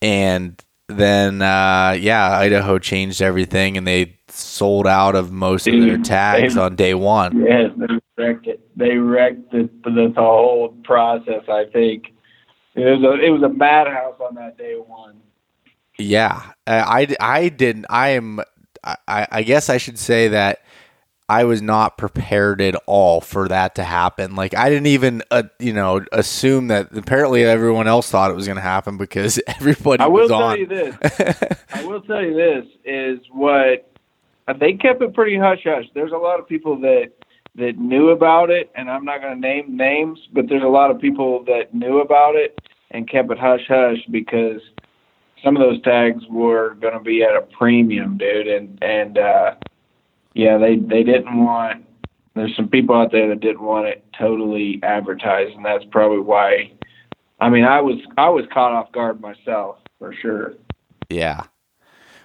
and 0.00 0.62
then 0.88 1.42
uh, 1.42 1.96
yeah, 1.98 2.30
Idaho 2.38 2.78
changed 2.78 3.20
everything, 3.20 3.76
and 3.76 3.86
they 3.86 4.20
sold 4.32 4.86
out 4.86 5.14
of 5.14 5.30
most 5.32 5.66
of 5.66 5.72
their 5.72 5.96
Dude, 5.96 6.04
tags 6.04 6.54
they- 6.54 6.60
on 6.60 6.76
day 6.76 6.94
one. 6.94 7.44
Yes, 7.44 7.70
they 7.76 7.98
wrecked 8.22 8.46
it. 8.46 8.60
They 8.76 8.96
wrecked 8.96 9.50
the 9.52 9.68
the, 9.84 10.12
the 10.14 10.20
whole 10.20 10.70
process. 10.84 11.42
I 11.48 11.64
think 11.72 12.12
it 12.74 12.80
was 12.84 13.02
a 13.04 13.24
it 13.24 13.30
was 13.30 13.42
a 13.42 13.48
madhouse 13.48 14.18
on 14.20 14.34
that 14.36 14.56
day 14.58 14.74
one. 14.74 15.16
Yeah, 15.98 16.42
I, 16.66 17.14
I, 17.20 17.48
didn't. 17.50 17.84
I 17.90 18.08
am. 18.10 18.40
I, 18.82 19.26
I 19.30 19.42
guess 19.42 19.68
I 19.68 19.76
should 19.76 19.98
say 19.98 20.28
that 20.28 20.60
I 21.28 21.44
was 21.44 21.60
not 21.62 21.98
prepared 21.98 22.60
at 22.62 22.74
all 22.86 23.20
for 23.20 23.46
that 23.48 23.74
to 23.76 23.84
happen. 23.84 24.34
Like 24.34 24.56
I 24.56 24.70
didn't 24.70 24.86
even, 24.86 25.22
uh, 25.30 25.44
you 25.60 25.72
know, 25.74 26.04
assume 26.10 26.68
that. 26.68 26.96
Apparently, 26.96 27.44
everyone 27.44 27.86
else 27.88 28.10
thought 28.10 28.30
it 28.30 28.34
was 28.34 28.46
going 28.46 28.56
to 28.56 28.62
happen 28.62 28.96
because 28.96 29.38
everybody 29.46 30.02
I 30.02 30.06
will 30.06 30.28
tell 30.28 30.42
on. 30.42 30.58
you 30.58 30.66
this. 30.66 30.96
I 31.74 31.84
will 31.84 32.00
tell 32.00 32.22
you 32.22 32.34
this 32.34 32.64
is 32.84 33.18
what 33.30 33.91
they 34.52 34.74
kept 34.74 35.02
it 35.02 35.14
pretty 35.14 35.36
hush 35.36 35.60
hush. 35.64 35.86
There's 35.94 36.12
a 36.12 36.16
lot 36.16 36.40
of 36.40 36.48
people 36.48 36.78
that 36.80 37.12
that 37.54 37.78
knew 37.78 38.10
about 38.10 38.50
it, 38.50 38.70
and 38.74 38.90
I'm 38.90 39.04
not 39.04 39.20
going 39.20 39.34
to 39.34 39.40
name 39.40 39.76
names, 39.76 40.18
but 40.32 40.48
there's 40.48 40.62
a 40.62 40.68
lot 40.68 40.90
of 40.90 40.98
people 40.98 41.44
that 41.44 41.74
knew 41.74 42.00
about 42.00 42.34
it 42.34 42.58
and 42.90 43.08
kept 43.08 43.30
it 43.30 43.38
hush 43.38 43.66
hush 43.68 43.98
because 44.10 44.60
some 45.44 45.56
of 45.56 45.62
those 45.62 45.82
tags 45.82 46.22
were 46.30 46.74
going 46.80 46.94
to 46.94 47.00
be 47.00 47.22
at 47.22 47.36
a 47.36 47.42
premium, 47.42 48.16
dude, 48.16 48.46
and 48.46 48.78
and 48.82 49.18
uh, 49.18 49.54
yeah, 50.34 50.58
they 50.58 50.76
they 50.76 51.02
didn't 51.02 51.44
want. 51.44 51.84
There's 52.34 52.56
some 52.56 52.68
people 52.68 52.96
out 52.96 53.12
there 53.12 53.28
that 53.28 53.40
didn't 53.40 53.60
want 53.60 53.86
it 53.86 54.04
totally 54.18 54.80
advertised, 54.82 55.54
and 55.54 55.64
that's 55.64 55.84
probably 55.90 56.20
why. 56.20 56.72
I 57.40 57.50
mean, 57.50 57.64
I 57.64 57.80
was 57.80 57.98
I 58.16 58.30
was 58.30 58.46
caught 58.52 58.72
off 58.72 58.92
guard 58.92 59.20
myself 59.20 59.78
for 59.98 60.14
sure, 60.14 60.54
yeah. 61.10 61.44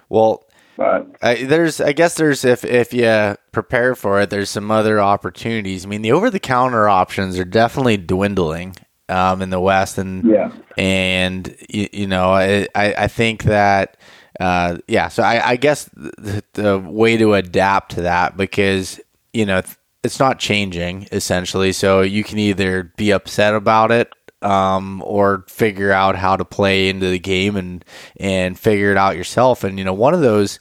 Well, 0.08 0.47
but 0.78 1.08
I, 1.20 1.42
there's, 1.42 1.80
I 1.80 1.92
guess 1.92 2.14
there's 2.14 2.44
if 2.44 2.64
if 2.64 2.94
you 2.94 3.36
prepare 3.50 3.96
for 3.96 4.20
it, 4.20 4.30
there's 4.30 4.48
some 4.48 4.70
other 4.70 5.00
opportunities. 5.00 5.84
I 5.84 5.88
mean, 5.88 6.02
the 6.02 6.12
over 6.12 6.30
the 6.30 6.38
counter 6.38 6.88
options 6.88 7.36
are 7.36 7.44
definitely 7.44 7.96
dwindling 7.96 8.76
um, 9.08 9.42
in 9.42 9.50
the 9.50 9.58
West, 9.58 9.98
and 9.98 10.24
yeah, 10.24 10.52
and 10.76 11.52
you, 11.68 11.88
you 11.92 12.06
know 12.06 12.30
I, 12.30 12.68
I 12.76 12.94
I 12.94 13.08
think 13.08 13.42
that 13.42 13.96
uh, 14.38 14.78
yeah 14.86 15.08
so 15.08 15.24
I, 15.24 15.50
I 15.50 15.56
guess 15.56 15.90
the, 15.94 16.44
the 16.52 16.78
way 16.78 17.16
to 17.16 17.34
adapt 17.34 17.96
to 17.96 18.02
that 18.02 18.36
because 18.36 19.00
you 19.32 19.46
know 19.46 19.60
it's 20.04 20.20
not 20.20 20.38
changing 20.38 21.08
essentially 21.10 21.72
so 21.72 22.02
you 22.02 22.22
can 22.22 22.38
either 22.38 22.92
be 22.96 23.10
upset 23.10 23.52
about 23.52 23.90
it 23.90 24.12
um, 24.42 25.02
or 25.04 25.44
figure 25.48 25.92
out 25.92 26.16
how 26.16 26.36
to 26.36 26.44
play 26.44 26.88
into 26.88 27.08
the 27.08 27.18
game 27.18 27.56
and 27.56 27.84
and 28.18 28.58
figure 28.58 28.90
it 28.90 28.96
out 28.96 29.16
yourself. 29.16 29.64
And 29.64 29.78
you 29.78 29.84
know 29.84 29.94
one 29.94 30.14
of 30.14 30.20
those 30.20 30.58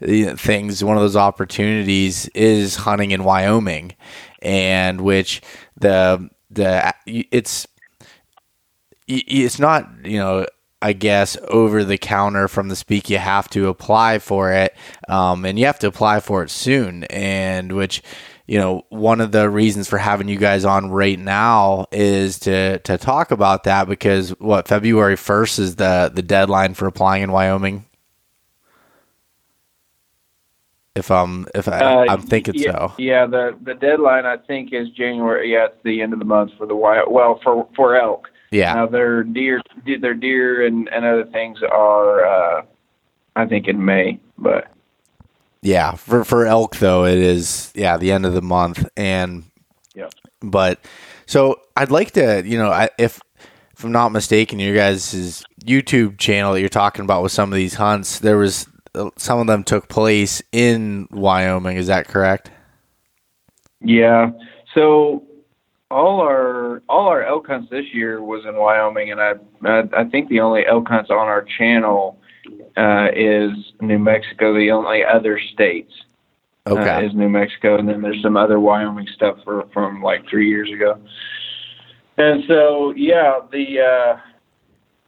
things 0.00 0.82
one 0.82 0.96
of 0.96 1.02
those 1.02 1.16
opportunities 1.16 2.26
is 2.28 2.76
hunting 2.76 3.10
in 3.10 3.22
Wyoming 3.22 3.94
and 4.40 5.02
which 5.02 5.42
the 5.76 6.30
the 6.50 6.94
it's 7.06 7.66
it's 9.06 9.58
not 9.58 9.88
you 10.04 10.18
know 10.18 10.46
I 10.82 10.94
guess 10.94 11.36
over 11.48 11.84
the 11.84 11.98
counter 11.98 12.48
from 12.48 12.68
the 12.68 12.76
speak 12.76 13.10
you 13.10 13.18
have 13.18 13.48
to 13.50 13.68
apply 13.68 14.18
for 14.18 14.52
it 14.52 14.74
um, 15.08 15.44
and 15.44 15.58
you 15.58 15.66
have 15.66 15.78
to 15.80 15.88
apply 15.88 16.20
for 16.20 16.42
it 16.42 16.50
soon 16.50 17.04
and 17.04 17.72
which 17.72 18.02
you 18.50 18.58
know 18.58 18.84
one 18.88 19.20
of 19.20 19.30
the 19.30 19.48
reasons 19.48 19.86
for 19.86 19.96
having 19.96 20.26
you 20.26 20.36
guys 20.36 20.64
on 20.64 20.90
right 20.90 21.18
now 21.20 21.86
is 21.92 22.40
to 22.40 22.80
to 22.80 22.98
talk 22.98 23.30
about 23.30 23.62
that 23.64 23.88
because 23.88 24.30
what 24.40 24.66
February 24.66 25.14
1st 25.14 25.58
is 25.60 25.76
the 25.76 26.10
the 26.12 26.20
deadline 26.20 26.74
for 26.74 26.88
applying 26.88 27.22
in 27.22 27.30
Wyoming 27.30 27.84
if 30.96 31.12
I'm 31.12 31.46
if 31.54 31.68
I, 31.68 31.78
Uh, 31.78 32.04
I'm 32.08 32.22
thinking 32.22 32.54
yeah, 32.56 32.72
so 32.72 32.92
Yeah, 32.98 33.24
the 33.26 33.56
the 33.62 33.74
deadline 33.74 34.26
I 34.26 34.36
think 34.36 34.72
is 34.72 34.90
January. 34.90 35.52
Yeah, 35.52 35.66
it's 35.66 35.76
the 35.84 36.02
end 36.02 36.12
of 36.12 36.18
the 36.18 36.24
month 36.24 36.50
for 36.58 36.66
the 36.66 36.74
wild. 36.74 37.12
Well, 37.12 37.38
for 37.44 37.68
for 37.76 37.94
elk. 37.94 38.28
yeah 38.50 38.74
Now 38.74 38.86
their 38.86 39.22
deer, 39.22 39.62
their 39.86 40.14
deer 40.14 40.66
and 40.66 40.88
and 40.88 41.04
other 41.04 41.26
things 41.26 41.60
are, 41.62 42.26
uh, 42.26 42.62
I 43.36 43.46
think, 43.46 43.68
in 43.68 43.84
May. 43.84 44.18
But 44.36 44.72
Yeah, 45.62 45.92
for 45.92 46.24
for 46.24 46.46
elk 46.46 46.76
though, 46.76 47.04
it 47.04 47.18
is 47.18 47.72
yeah 47.74 47.96
the 47.96 48.12
end 48.12 48.26
of 48.26 48.34
the 48.34 48.42
month, 48.42 48.88
and 48.96 49.44
Yeah. 49.94 50.08
But 50.40 50.80
so 51.26 51.60
I'd 51.76 51.90
like 51.90 52.12
to, 52.12 52.42
you 52.44 52.56
know, 52.58 52.70
I, 52.70 52.88
if 52.98 53.20
if 53.76 53.84
I'm 53.84 53.92
not 53.92 54.10
mistaken, 54.10 54.58
your 54.58 54.74
guys' 54.76 55.44
YouTube 55.64 56.18
channel 56.18 56.54
that 56.54 56.60
you're 56.60 56.68
talking 56.68 57.04
about 57.04 57.22
with 57.22 57.32
some 57.32 57.52
of 57.52 57.56
these 57.56 57.74
hunts, 57.74 58.18
there 58.20 58.38
was 58.38 58.66
uh, 58.94 59.10
some 59.16 59.38
of 59.38 59.46
them 59.46 59.64
took 59.64 59.88
place 59.88 60.42
in 60.52 61.08
Wyoming. 61.10 61.76
Is 61.76 61.86
that 61.88 62.08
correct? 62.08 62.50
yeah, 63.82 64.30
so 64.74 65.24
all 65.90 66.20
our 66.20 66.82
all 66.88 67.08
our 67.08 67.24
elk 67.24 67.46
hunts 67.46 67.70
this 67.70 67.86
year 67.92 68.22
was 68.22 68.44
in 68.44 68.56
Wyoming, 68.56 69.10
and 69.10 69.20
I 69.20 69.32
I, 69.64 69.82
I 69.96 70.04
think 70.04 70.28
the 70.28 70.40
only 70.40 70.66
elk 70.66 70.88
hunts 70.88 71.10
on 71.10 71.16
our 71.16 71.42
channel 71.42 72.19
uh, 72.76 73.08
is 73.14 73.52
New 73.80 73.98
Mexico. 73.98 74.54
The 74.54 74.70
only 74.70 75.04
other 75.04 75.38
states. 75.52 75.92
uh, 76.66 76.74
Okay. 76.74 77.06
is 77.06 77.14
New 77.14 77.28
Mexico, 77.28 77.78
and 77.78 77.88
then 77.88 78.02
there's 78.02 78.22
some 78.22 78.36
other 78.36 78.60
Wyoming 78.60 79.08
stuff 79.14 79.38
for, 79.44 79.66
from 79.72 80.02
like 80.02 80.28
three 80.28 80.48
years 80.48 80.70
ago. 80.70 80.98
And 82.18 82.44
so, 82.46 82.92
yeah, 82.96 83.40
the 83.50 83.80
uh, 83.80 84.16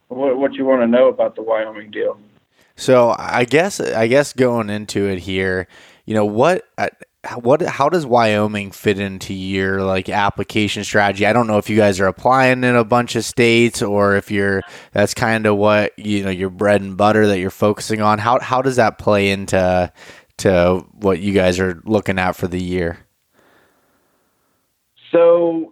what 0.07 0.37
what 0.37 0.53
you 0.53 0.65
want 0.65 0.81
to 0.81 0.87
know 0.87 1.07
about 1.09 1.35
the 1.35 1.43
Wyoming 1.43 1.91
deal? 1.91 2.17
So 2.75 3.15
I 3.17 3.45
guess 3.45 3.79
I 3.79 4.07
guess 4.07 4.33
going 4.33 4.69
into 4.69 5.07
it 5.07 5.19
here, 5.19 5.67
you 6.05 6.15
know 6.15 6.25
what? 6.25 6.67
What 7.35 7.61
how 7.61 7.87
does 7.87 8.05
Wyoming 8.05 8.71
fit 8.71 8.99
into 8.99 9.33
your 9.33 9.81
like 9.81 10.09
application 10.09 10.83
strategy? 10.83 11.25
I 11.25 11.31
don't 11.31 11.47
know 11.47 11.57
if 11.57 11.69
you 11.69 11.77
guys 11.77 12.01
are 12.01 12.07
applying 12.07 12.65
in 12.65 12.75
a 12.75 12.83
bunch 12.83 13.15
of 13.15 13.23
states 13.23 13.81
or 13.81 14.17
if 14.17 14.29
you're 14.29 14.61
that's 14.91 15.13
kind 15.13 15.45
of 15.45 15.55
what 15.55 15.97
you 15.97 16.23
know 16.23 16.29
your 16.29 16.49
bread 16.49 16.81
and 16.81 16.97
butter 16.97 17.25
that 17.27 17.39
you're 17.39 17.49
focusing 17.49 18.01
on. 18.01 18.19
How 18.19 18.41
how 18.41 18.61
does 18.61 18.75
that 18.75 18.97
play 18.97 19.31
into 19.31 19.91
to 20.39 20.85
what 20.91 21.19
you 21.21 21.33
guys 21.33 21.61
are 21.61 21.81
looking 21.85 22.19
at 22.19 22.35
for 22.35 22.49
the 22.49 22.61
year? 22.61 22.97
So 25.09 25.71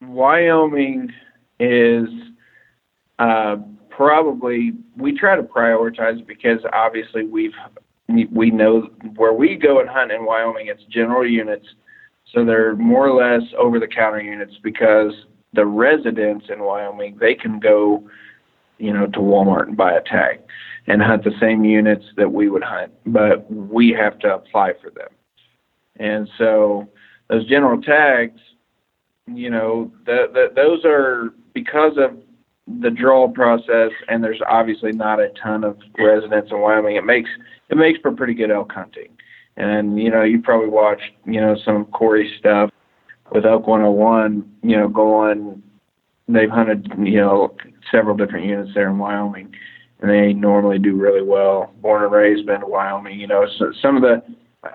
Wyoming 0.00 1.12
is 1.58 2.08
uh, 3.18 3.56
probably 3.90 4.72
we 4.96 5.12
try 5.18 5.36
to 5.36 5.42
prioritize 5.42 6.26
because 6.26 6.60
obviously 6.72 7.24
we've 7.24 7.52
we 8.32 8.50
know 8.50 8.88
where 9.16 9.32
we 9.32 9.56
go 9.56 9.80
and 9.80 9.88
hunt 9.88 10.12
in 10.12 10.24
Wyoming, 10.24 10.68
it's 10.68 10.82
general 10.84 11.26
units. 11.26 11.66
So 12.32 12.44
they're 12.44 12.76
more 12.76 13.08
or 13.08 13.14
less 13.14 13.42
over 13.58 13.80
the 13.80 13.88
counter 13.88 14.20
units 14.20 14.54
because 14.62 15.12
the 15.52 15.66
residents 15.66 16.46
in 16.48 16.60
Wyoming, 16.60 17.18
they 17.20 17.34
can 17.34 17.58
go, 17.58 18.08
you 18.78 18.92
know, 18.92 19.06
to 19.06 19.18
Walmart 19.18 19.68
and 19.68 19.76
buy 19.76 19.92
a 19.92 20.02
tag 20.02 20.40
and 20.86 21.02
hunt 21.02 21.24
the 21.24 21.32
same 21.40 21.64
units 21.64 22.04
that 22.16 22.32
we 22.32 22.48
would 22.48 22.62
hunt, 22.62 22.92
but 23.06 23.50
we 23.50 23.90
have 23.90 24.18
to 24.20 24.34
apply 24.34 24.72
for 24.80 24.90
them. 24.90 25.08
And 25.96 26.28
so 26.38 26.88
those 27.28 27.46
general 27.48 27.80
tags, 27.80 28.40
you 29.26 29.50
know, 29.50 29.92
the, 30.06 30.26
the, 30.32 30.52
those 30.54 30.84
are 30.84 31.34
because 31.52 31.98
of 31.98 32.16
the 32.80 32.90
draw 32.90 33.28
process, 33.28 33.90
and 34.08 34.22
there's 34.22 34.40
obviously 34.48 34.92
not 34.92 35.20
a 35.20 35.30
ton 35.42 35.64
of 35.64 35.78
residents 35.98 36.50
in 36.50 36.60
Wyoming. 36.60 36.96
It 36.96 37.04
makes 37.04 37.30
it 37.70 37.76
makes 37.76 38.00
for 38.00 38.12
pretty 38.12 38.34
good 38.34 38.50
elk 38.50 38.72
hunting. 38.72 39.08
And 39.56 40.00
you 40.00 40.10
know, 40.10 40.22
you 40.22 40.40
probably 40.40 40.68
watched 40.68 41.10
you 41.24 41.40
know 41.40 41.56
some 41.64 41.86
Corey 41.86 42.32
stuff 42.38 42.70
with 43.32 43.44
Elk 43.44 43.66
101. 43.66 44.50
You 44.62 44.76
know, 44.76 44.88
going 44.88 45.62
they've 46.28 46.50
hunted 46.50 46.92
you 46.98 47.18
know 47.18 47.56
several 47.90 48.16
different 48.16 48.46
units 48.46 48.70
there 48.74 48.88
in 48.88 48.98
Wyoming, 48.98 49.54
and 50.00 50.10
they 50.10 50.32
normally 50.32 50.78
do 50.78 50.96
really 50.96 51.22
well. 51.22 51.72
Born 51.80 52.04
and 52.04 52.12
raised, 52.12 52.46
been 52.46 52.60
to 52.60 52.66
Wyoming. 52.66 53.18
You 53.18 53.26
know, 53.26 53.46
so 53.58 53.72
some 53.82 53.96
of 53.96 54.02
the, 54.02 54.22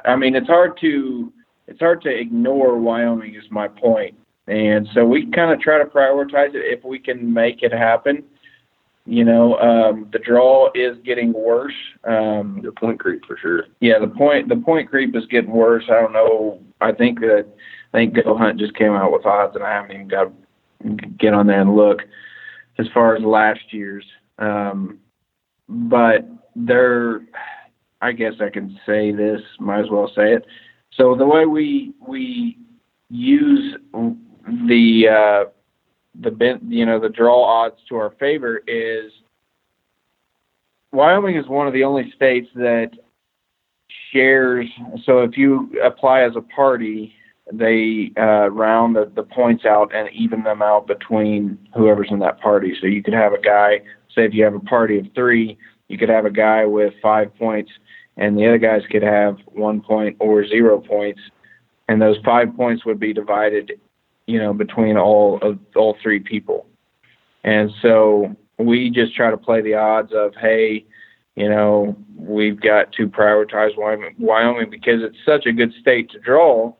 I 0.05 0.15
mean, 0.15 0.35
it's 0.35 0.47
hard 0.47 0.77
to 0.81 1.31
it's 1.67 1.79
hard 1.79 2.01
to 2.03 2.09
ignore 2.09 2.77
Wyoming. 2.77 3.35
Is 3.35 3.49
my 3.49 3.67
point 3.67 4.15
and 4.47 4.87
so 4.93 5.05
we 5.05 5.29
kind 5.31 5.51
of 5.51 5.59
try 5.59 5.79
to 5.79 5.85
prioritize 5.85 6.53
it 6.53 6.77
if 6.77 6.83
we 6.83 6.99
can 6.99 7.33
make 7.33 7.63
it 7.63 7.71
happen. 7.71 8.23
You 9.07 9.23
know, 9.23 9.55
um, 9.59 10.09
the 10.11 10.19
draw 10.19 10.71
is 10.73 10.97
getting 11.05 11.31
worse. 11.31 11.73
Um, 12.05 12.61
the 12.63 12.71
point 12.71 12.99
creep 12.99 13.23
for 13.25 13.37
sure. 13.37 13.65
Yeah, 13.79 13.99
the 13.99 14.07
point 14.07 14.49
the 14.49 14.55
point 14.55 14.89
creep 14.89 15.15
is 15.15 15.25
getting 15.27 15.51
worse. 15.51 15.83
I 15.89 16.01
don't 16.01 16.13
know. 16.13 16.59
I 16.81 16.91
think 16.91 17.19
that 17.19 17.45
I 17.93 17.97
think 17.97 18.15
Go 18.15 18.35
Hunt 18.35 18.59
just 18.59 18.75
came 18.75 18.93
out 18.93 19.11
with 19.11 19.25
odds, 19.25 19.55
and 19.55 19.63
I 19.63 19.73
haven't 19.73 19.91
even 19.91 20.07
got 20.07 20.31
get 21.19 21.33
on 21.33 21.47
there 21.47 21.61
and 21.61 21.75
look 21.75 21.99
as 22.79 22.87
far 22.93 23.15
as 23.15 23.23
last 23.23 23.61
year's. 23.71 24.05
Um, 24.39 24.99
but 25.69 26.27
they're, 26.55 27.21
I 28.01 28.11
guess 28.11 28.33
I 28.41 28.49
can 28.49 28.79
say 28.85 29.11
this. 29.11 29.41
Might 29.59 29.81
as 29.81 29.89
well 29.89 30.11
say 30.15 30.33
it. 30.33 30.45
So 30.97 31.15
the 31.15 31.25
way 31.25 31.45
we 31.45 31.93
we 32.07 32.57
use 33.09 33.75
the 33.93 35.07
uh, 35.09 35.49
the 36.21 36.59
you 36.67 36.85
know 36.85 36.99
the 36.99 37.09
draw 37.09 37.43
odds 37.43 37.75
to 37.89 37.95
our 37.95 38.11
favor 38.19 38.61
is 38.67 39.11
Wyoming 40.91 41.35
is 41.35 41.47
one 41.47 41.67
of 41.67 41.73
the 41.73 41.83
only 41.83 42.11
states 42.15 42.47
that 42.55 42.91
shares. 44.11 44.67
So 45.05 45.19
if 45.19 45.37
you 45.37 45.69
apply 45.83 46.21
as 46.21 46.35
a 46.35 46.41
party, 46.41 47.13
they 47.51 48.11
uh, 48.17 48.49
round 48.49 48.95
the, 48.95 49.11
the 49.13 49.23
points 49.23 49.65
out 49.65 49.93
and 49.93 50.09
even 50.13 50.43
them 50.43 50.61
out 50.61 50.87
between 50.87 51.59
whoever's 51.75 52.07
in 52.09 52.19
that 52.19 52.39
party. 52.39 52.75
So 52.79 52.87
you 52.87 53.03
could 53.03 53.13
have 53.13 53.33
a 53.33 53.41
guy, 53.41 53.81
say 54.15 54.25
if 54.25 54.33
you 54.33 54.43
have 54.45 54.55
a 54.55 54.59
party 54.59 54.97
of 54.97 55.05
three, 55.13 55.57
you 55.89 55.97
could 55.97 56.09
have 56.09 56.25
a 56.25 56.31
guy 56.31 56.65
with 56.65 56.93
five 57.01 57.35
points, 57.35 57.71
and 58.17 58.37
the 58.37 58.47
other 58.47 58.57
guys 58.57 58.81
could 58.89 59.03
have 59.03 59.37
one 59.47 59.81
point 59.81 60.15
or 60.19 60.47
zero 60.47 60.79
points, 60.79 61.21
and 61.87 62.01
those 62.01 62.17
five 62.25 62.55
points 62.55 62.85
would 62.85 62.99
be 62.99 63.13
divided 63.13 63.73
you 64.27 64.39
know, 64.39 64.53
between 64.53 64.97
all 64.97 65.39
of 65.41 65.59
all 65.75 65.97
three 66.01 66.19
people. 66.19 66.67
And 67.43 67.71
so 67.81 68.35
we 68.57 68.89
just 68.89 69.15
try 69.15 69.29
to 69.29 69.37
play 69.37 69.61
the 69.61 69.75
odds 69.75 70.11
of, 70.13 70.33
hey, 70.35 70.85
you 71.35 71.49
know, 71.49 71.95
we've 72.17 72.59
got 72.59 72.91
to 72.93 73.07
prioritize 73.07 73.77
Wyoming, 73.77 74.69
because 74.69 75.03
it's 75.03 75.17
such 75.25 75.45
a 75.45 75.51
good 75.51 75.73
state 75.79 76.09
to 76.11 76.19
draw. 76.19 76.73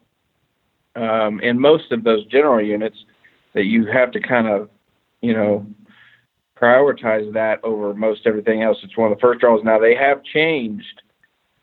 Um, 0.96 1.42
in 1.42 1.60
most 1.60 1.92
of 1.92 2.04
those 2.04 2.26
general 2.28 2.64
units, 2.66 2.98
that 3.54 3.66
you 3.66 3.86
have 3.86 4.12
to 4.12 4.20
kind 4.20 4.48
of, 4.48 4.70
you 5.22 5.34
know, 5.34 5.66
prioritize 6.58 7.32
that 7.34 7.60
over 7.64 7.94
most 7.94 8.22
everything 8.26 8.64
else. 8.64 8.78
It's 8.82 8.98
one 8.98 9.12
of 9.12 9.18
the 9.18 9.22
first 9.22 9.42
draws. 9.42 9.62
Now 9.64 9.78
they 9.78 9.94
have 9.96 10.24
changed. 10.24 11.02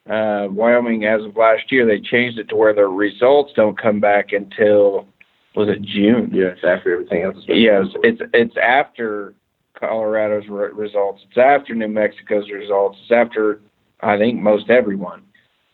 Uh, 0.09 0.49
Wyoming, 0.51 1.07
as 1.07 1.23
of 1.23 1.37
last 1.37 1.73
year, 1.73 1.87
they 1.87 2.01
changed 2.01 2.39
it 2.39 2.49
to 2.51 2.57
where 2.57 2.75
the 2.75 2.87
results 2.87 3.53
don't 3.57 3.81
come 3.81 4.01
back 4.01 4.33
until 4.33 5.07
was 5.55 5.69
it 5.69 5.83
June? 5.83 6.31
Yeah, 6.33 6.47
it's 6.47 6.65
after 6.65 6.93
everything 6.95 7.23
else. 7.23 7.37
Yes, 7.47 7.87
it's 8.03 8.21
it's 8.33 8.57
after 8.57 9.35
Colorado's 9.75 10.49
re- 10.49 10.71
results. 10.73 11.23
It's 11.29 11.39
after 11.39 11.75
New 11.75 11.89
Mexico's 11.89 12.51
results. 12.51 12.99
It's 13.03 13.13
after 13.13 13.61
I 14.01 14.19
think 14.19 14.41
most 14.41 14.71
everyone. 14.71 15.23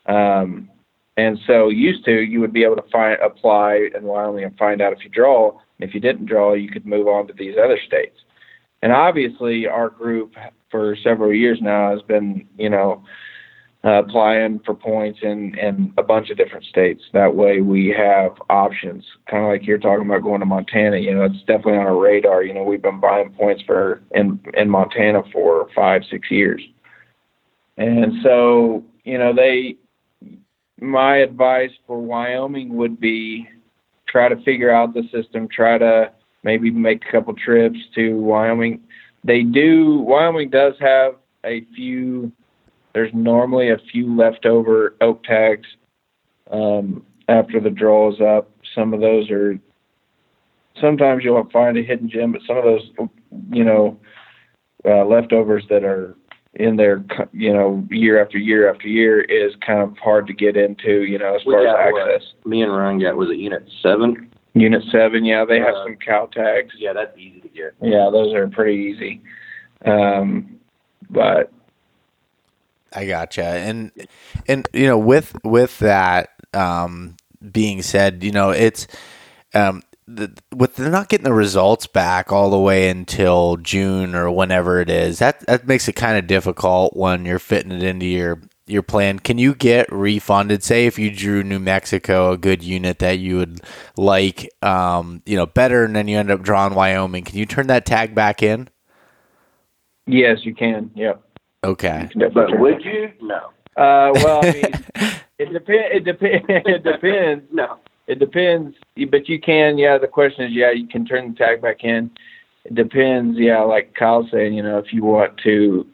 Um, 0.07 0.71
and 1.17 1.39
so 1.47 1.69
used 1.69 2.05
to 2.05 2.13
you 2.13 2.41
would 2.41 2.53
be 2.53 2.65
able 2.65 2.77
to 2.77 2.91
find 2.91 3.19
apply 3.21 3.89
in 3.95 4.05
Wyoming 4.05 4.45
and 4.45 4.57
find 4.57 4.81
out 4.81 4.93
if 4.93 5.05
you 5.05 5.11
draw. 5.11 5.59
If 5.81 5.95
you 5.95 6.01
didn't 6.01 6.27
draw, 6.27 6.55
you 6.55 6.71
could 6.71 6.87
move 6.87 7.07
on 7.07 7.27
to 7.29 7.33
these 7.33 7.55
other 7.63 7.79
states. 7.87 8.19
And 8.83 8.93
obviously, 8.93 9.67
our 9.67 9.91
group 9.91 10.35
for 10.71 10.97
several 11.03 11.33
years 11.33 11.59
now 11.61 11.91
has 11.91 12.03
been, 12.03 12.47
you 12.57 12.71
know, 12.71 13.05
uh, 13.85 14.03
applying 14.03 14.61
for 14.67 14.75
points 14.75 15.21
in, 15.23 15.57
in 15.59 15.93
a 15.99 16.03
bunch 16.03 16.31
of 16.31 16.37
different 16.37 16.65
states. 16.65 17.03
That 17.13 17.35
way 17.35 17.61
we 17.61 17.95
have 17.97 18.33
options, 18.51 19.05
kind 19.31 19.45
of 19.45 19.51
like 19.51 19.67
you're 19.67 19.79
talking 19.79 20.05
about 20.05 20.23
going 20.23 20.41
to 20.41 20.47
Montana. 20.47 20.99
You 20.99 21.15
know, 21.15 21.25
it's 21.25 21.39
definitely 21.41 21.75
on 21.75 21.87
our 21.87 21.97
radar. 21.97 22.43
You 22.43 22.55
know, 22.55 22.65
we've 22.65 22.83
been 22.83 23.01
buying 23.01 23.31
points 23.31 23.63
for 23.65 24.03
in 24.13 24.41
in 24.55 24.69
Montana 24.69 25.23
for 25.33 25.69
five, 25.77 26.03
six 26.11 26.31
years, 26.31 26.61
and 27.77 28.15
so 28.23 28.85
you 29.05 29.19
know 29.19 29.35
they. 29.35 29.77
My 30.81 31.17
advice 31.17 31.73
for 31.89 32.01
Wyoming 32.01 32.77
would 32.77 33.01
be 33.01 33.49
try 34.07 34.29
to 34.29 34.37
figure 34.43 34.71
out 34.71 34.95
the 34.95 35.03
system. 35.13 35.49
Try 35.49 35.77
to 35.79 36.13
maybe 36.45 36.71
make 36.71 37.03
a 37.09 37.13
couple 37.13 37.35
trips 37.35 37.79
to 37.97 38.17
Wyoming. 38.17 38.81
They 39.25 39.43
do. 39.43 39.99
Wyoming 40.01 40.51
does 40.51 40.75
have 40.81 41.15
a 41.45 41.65
few 41.75 42.31
there's 42.95 43.13
normally 43.15 43.71
a 43.71 43.79
few 43.91 44.15
leftover 44.17 44.97
elk 45.01 45.23
tags 45.25 45.67
um, 46.51 47.05
after 47.29 47.61
the 47.61 47.71
draw 47.71 48.13
is 48.13 48.21
up. 48.21 48.51
Some 48.75 48.95
of 48.95 49.01
those 49.01 49.31
are. 49.31 49.59
Sometimes 50.81 51.25
you'll 51.25 51.49
find 51.53 51.77
a 51.77 51.83
hidden 51.83 52.09
gem, 52.09 52.31
but 52.31 52.41
some 52.47 52.57
of 52.57 52.63
those, 52.63 52.89
you 53.51 53.65
know, 53.65 53.99
uh, 54.85 55.05
leftovers 55.05 55.65
that 55.69 55.83
are 55.83 56.15
in 56.55 56.77
there, 56.77 57.05
you 57.33 57.53
know, 57.53 57.85
year 57.91 58.23
after 58.23 58.39
year 58.39 58.71
after 58.71 58.87
year 58.87 59.21
is 59.23 59.55
kind 59.65 59.81
of 59.81 59.97
hard 59.99 60.27
to 60.29 60.33
get 60.33 60.57
into, 60.57 61.03
you 61.03 61.19
know, 61.19 61.35
as 61.35 61.43
we 61.45 61.53
far 61.53 61.67
as 61.67 61.75
access. 61.77 62.33
What, 62.43 62.51
me 62.51 62.63
and 62.63 62.73
Ryan 62.73 63.01
got 63.01 63.17
was 63.17 63.31
it 63.31 63.39
unit 63.39 63.69
seven? 63.83 64.31
Unit 64.55 64.83
seven, 64.91 65.25
yeah, 65.25 65.45
they 65.45 65.59
have 65.59 65.75
uh, 65.75 65.85
some 65.85 65.97
cow 65.97 66.27
tags. 66.33 66.75
Yeah, 66.79 66.93
that's 66.93 67.17
easy 67.19 67.41
to 67.41 67.49
get. 67.49 67.75
Yeah, 67.83 68.09
those 68.11 68.35
are 68.35 68.49
pretty 68.49 68.77
easy. 68.77 69.21
Um, 69.85 70.59
but 71.11 71.53
I 72.93 73.07
gotcha. 73.07 73.45
And 73.45 73.93
and 74.47 74.69
you 74.73 74.87
know, 74.87 74.99
with 74.99 75.37
with 75.45 75.79
that 75.81 76.31
um, 76.55 77.17
being 77.53 77.83
said, 77.83 78.23
you 78.23 78.33
know, 78.33 78.51
it's 78.51 78.87
um, 79.55 79.83
the, 80.07 80.33
with 80.55 80.77
they're 80.77 80.91
not 80.91 81.09
getting 81.09 81.25
the 81.25 81.33
results 81.33 81.87
back 81.87 82.33
all 82.33 82.51
the 82.51 82.59
way 82.59 82.89
until 82.89 83.57
June 83.59 84.15
or 84.15 84.31
whenever 84.31 84.81
it 84.81 84.89
is. 84.89 85.19
That 85.19 85.41
that 85.47 85.67
makes 85.67 85.89
it 85.89 85.95
kind 85.95 86.19
of 86.19 86.27
difficult 86.27 86.97
when 86.97 87.25
you're 87.25 87.39
fitting 87.39 87.73
it 87.73 87.83
into 87.83 88.07
your 88.07 88.41
your 88.67 88.83
plan. 88.83 89.19
Can 89.19 89.39
you 89.39 89.55
get 89.55 89.91
refunded? 89.93 90.63
Say 90.63 90.87
if 90.87 90.99
you 90.99 91.11
drew 91.11 91.43
New 91.43 91.59
Mexico, 91.59 92.33
a 92.33 92.39
good 92.39 92.63
unit 92.63 92.99
that 93.01 93.19
you 93.19 93.37
would 93.37 93.61
like, 93.97 94.49
um, 94.63 95.23
you 95.27 95.37
know, 95.37 95.47
better, 95.47 95.85
and 95.85 95.95
then 95.95 96.09
you 96.09 96.19
end 96.19 96.31
up 96.31 96.43
drawing 96.43 96.75
Wyoming. 96.75 97.25
Can 97.25 97.39
you 97.39 97.47
turn 97.47 97.67
that 97.69 97.87
tag 97.87 98.15
back 98.15 98.43
in? 98.43 98.69
Yes, 100.07 100.39
you 100.43 100.55
can. 100.55 100.91
Yep. 100.95 101.23
Okay. 101.65 102.09
But 102.15 102.59
would 102.59 102.85
you? 102.85 103.11
No. 103.21 103.51
Uh, 103.77 104.13
well, 104.15 104.41
I 104.45 104.53
mean, 104.53 104.65
it 105.39 105.53
depends. 105.53 105.89
It 105.93 106.05
depends. 106.05 106.45
It 106.49 106.85
depends. 106.85 107.45
no. 107.53 107.79
It 108.07 108.19
depends. 108.19 108.77
But 109.11 109.29
you 109.29 109.41
can. 109.41 109.77
Yeah. 109.77 109.99
The 109.99 110.09
question 110.09 110.45
is, 110.45 110.53
yeah, 110.53 110.71
you 110.71 110.87
can 110.87 111.05
turn 111.05 111.33
the 111.33 111.37
tag 111.37 111.61
back 111.61 111.85
in. 111.85 112.11
It 112.65 112.75
depends. 112.75 113.39
Yeah, 113.39 113.61
like 113.61 113.95
Kyle 113.95 114.29
saying, 114.31 114.55
you 114.55 114.63
know, 114.63 114.79
if 114.79 114.93
you 114.93 115.03
want 115.03 115.39
to, 115.45 115.87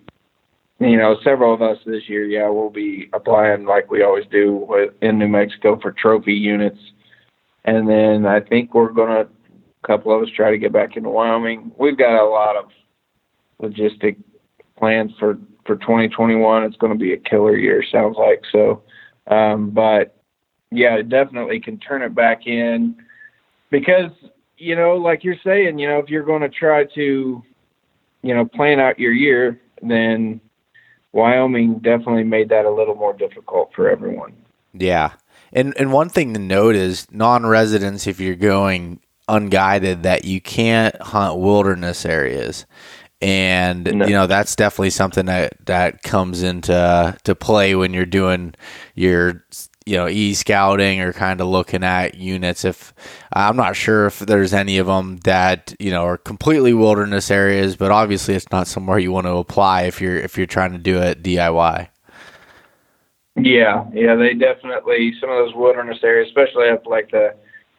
you 0.81 0.97
know, 0.97 1.17
several 1.23 1.55
of 1.55 1.62
us 1.62 1.79
this 1.87 2.09
year, 2.09 2.25
yeah, 2.27 2.49
we'll 2.49 2.71
be 2.71 3.09
applying 3.12 3.65
like 3.65 3.91
we 3.91 4.03
always 4.03 4.25
do 4.31 4.67
with, 4.69 4.93
in 5.01 5.19
New 5.19 5.29
Mexico 5.29 5.79
for 5.81 5.93
trophy 5.93 6.35
units. 6.35 6.79
And 7.65 7.89
then 7.89 8.27
I 8.27 8.41
think 8.41 8.75
we're 8.75 8.93
going 8.93 9.11
to, 9.11 9.31
a 9.31 9.87
couple 9.87 10.15
of 10.15 10.23
us 10.23 10.29
try 10.35 10.51
to 10.51 10.59
get 10.59 10.73
back 10.73 10.97
into 10.97 11.11
Wyoming. 11.11 11.71
We've 11.79 11.97
got 11.97 12.21
a 12.21 12.29
lot 12.29 12.57
of 12.57 12.71
logistic 13.62 14.17
plans 14.77 15.12
for, 15.19 15.39
for 15.67 15.77
2021. 15.77 16.65
It's 16.65 16.77
going 16.77 16.93
to 16.93 16.99
be 16.99 17.12
a 17.12 17.17
killer 17.17 17.57
year, 17.57 17.85
sounds 17.91 18.17
like. 18.19 18.43
So, 18.51 18.83
um, 19.27 19.71
but 19.71 20.17
yeah, 20.71 20.97
it 20.97 21.09
definitely 21.09 21.61
can 21.61 21.79
turn 21.79 22.03
it 22.03 22.15
back 22.15 22.47
in 22.47 22.97
because, 23.71 24.11
you 24.59 24.77
know, 24.77 24.95
like 24.97 25.25
you're 25.25 25.37
saying, 25.45 25.79
you 25.79 25.89
know, 25.89 25.99
if 25.99 26.09
you're 26.09 26.25
going 26.25 26.43
to 26.43 26.49
try 26.49 26.85
to, 26.95 27.43
you 28.23 28.35
know, 28.35 28.45
plan 28.45 28.81
out 28.81 28.99
your 28.99 29.12
year, 29.12 29.61
then 29.83 30.41
Wyoming 31.12 31.79
definitely 31.79 32.25
made 32.25 32.49
that 32.49 32.65
a 32.65 32.71
little 32.71 32.95
more 32.95 33.12
difficult 33.12 33.71
for 33.75 33.89
everyone. 33.89 34.33
Yeah. 34.73 35.12
And 35.53 35.73
and 35.79 35.93
one 35.93 36.09
thing 36.09 36.35
to 36.35 36.41
note 36.41 36.75
is 36.75 37.07
non-residents 37.12 38.09
if 38.09 38.19
you're 38.19 38.35
going 38.35 39.01
unguided 39.29 40.03
that 40.03 40.25
you 40.25 40.41
can't 40.41 41.01
hunt 41.01 41.39
wilderness 41.39 42.05
areas. 42.05 42.67
And 43.25 43.85
no. 43.85 44.07
you 44.07 44.12
know 44.12 44.27
that's 44.27 44.55
definitely 44.55 44.91
something 44.91 45.27
that 45.27 45.55
that 45.64 46.03
comes 46.03 46.43
into 46.43 47.16
to 47.25 47.35
play 47.35 47.75
when 47.75 47.95
you're 47.95 48.05
doing 48.05 48.55
your 48.95 49.45
you 49.87 49.97
know 49.97 50.09
e 50.09 50.35
scouting 50.35 51.01
or 51.01 51.12
kind 51.12 51.41
of 51.41 51.47
looking 51.47 51.85
at 51.85 52.14
units. 52.16 52.64
If 52.64 52.93
i'm 53.33 53.57
not 53.57 53.77
sure 53.77 54.07
if 54.07 54.20
there's 54.20 54.55
any 54.55 54.79
of 54.79 54.87
them 54.87 55.18
that 55.25 55.75
you 55.79 55.91
know 55.91 56.05
are 56.05 56.16
completely 56.16 56.72
wilderness 56.72 57.31
areas 57.31 57.77
but 57.77 57.91
obviously 57.91 58.35
it's 58.35 58.51
not 58.51 58.66
somewhere 58.66 58.99
you 58.99 59.12
want 59.12 59.27
to 59.27 59.37
apply 59.37 59.83
if 59.83 60.01
you're 60.01 60.16
if 60.16 60.37
you're 60.37 60.47
trying 60.47 60.72
to 60.72 60.79
do 60.79 60.99
it 60.99 61.22
diy 61.22 61.89
yeah. 63.37 63.85
Yeah 63.93 64.14
they 64.14 64.35
definitely 64.35 65.12
some 65.20 65.31
of 65.31 65.37
those 65.37 65.55
wilderness 65.55 65.99
areas 66.03 66.29
especially 66.29 66.68
up 66.68 66.87
like 66.87 67.11
the 67.11 67.35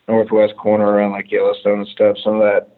northwest 0.08 0.56
corner 0.58 0.86
around 0.86 1.12
like 1.12 1.32
yellowstone 1.32 1.80
and 1.80 1.88
stuff 1.88 2.18
some 2.24 2.36
of 2.36 2.42
that 2.42 2.75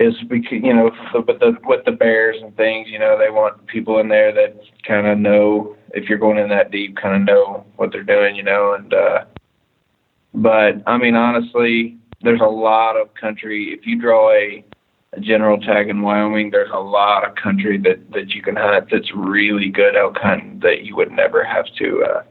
is 0.00 0.14
because 0.28 0.58
you 0.62 0.74
know 0.74 0.90
with 1.14 1.38
the 1.40 1.56
with 1.64 1.84
the 1.84 1.92
bears 1.92 2.36
and 2.42 2.56
things 2.56 2.88
you 2.88 2.98
know 2.98 3.18
they 3.18 3.30
want 3.30 3.66
people 3.66 3.98
in 3.98 4.08
there 4.08 4.32
that 4.32 4.58
kind 4.86 5.06
of 5.06 5.18
know 5.18 5.76
if 5.94 6.08
you're 6.08 6.18
going 6.18 6.38
in 6.38 6.48
that 6.50 6.70
deep, 6.70 6.96
kind 6.96 7.16
of 7.16 7.22
know 7.22 7.64
what 7.76 7.92
they're 7.92 8.02
doing, 8.02 8.36
you 8.36 8.42
know. 8.42 8.74
And 8.74 8.92
uh, 8.92 9.24
but 10.34 10.82
I 10.86 10.98
mean, 10.98 11.14
honestly, 11.14 11.96
there's 12.22 12.40
a 12.40 12.44
lot 12.44 12.96
of 12.96 13.12
country. 13.14 13.72
If 13.72 13.86
you 13.86 14.00
draw 14.00 14.32
a, 14.32 14.64
a 15.12 15.20
general 15.20 15.58
tag 15.58 15.88
in 15.88 16.02
Wyoming, 16.02 16.50
there's 16.50 16.70
a 16.72 16.80
lot 16.80 17.26
of 17.28 17.34
country 17.34 17.78
that 17.78 18.10
that 18.12 18.30
you 18.30 18.42
can 18.42 18.56
hunt 18.56 18.88
that's 18.90 19.12
really 19.14 19.68
good 19.68 19.96
elk 19.96 20.18
hunting 20.18 20.60
that 20.60 20.84
you 20.84 20.96
would 20.96 21.10
never 21.10 21.44
have 21.44 21.66
to 21.78 22.04
uh, 22.04 22.22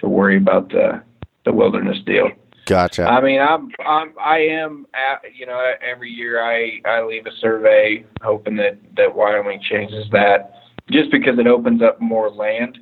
to 0.00 0.08
worry 0.08 0.36
about 0.36 0.70
the 0.70 1.02
the 1.44 1.52
wilderness 1.52 1.98
deal. 2.04 2.30
Gotcha. 2.70 3.04
I 3.04 3.20
mean, 3.20 3.40
I'm, 3.40 3.68
I'm, 3.84 4.12
I 4.16 4.38
am, 4.38 4.86
at, 4.94 5.22
you 5.34 5.44
know, 5.44 5.72
every 5.82 6.08
year 6.08 6.40
I, 6.40 6.80
I 6.84 7.02
leave 7.02 7.26
a 7.26 7.32
survey 7.40 8.06
hoping 8.22 8.54
that, 8.58 8.78
that 8.96 9.12
Wyoming 9.12 9.60
changes 9.60 10.06
that 10.12 10.54
just 10.88 11.10
because 11.10 11.36
it 11.40 11.48
opens 11.48 11.82
up 11.82 12.00
more 12.00 12.30
land 12.30 12.78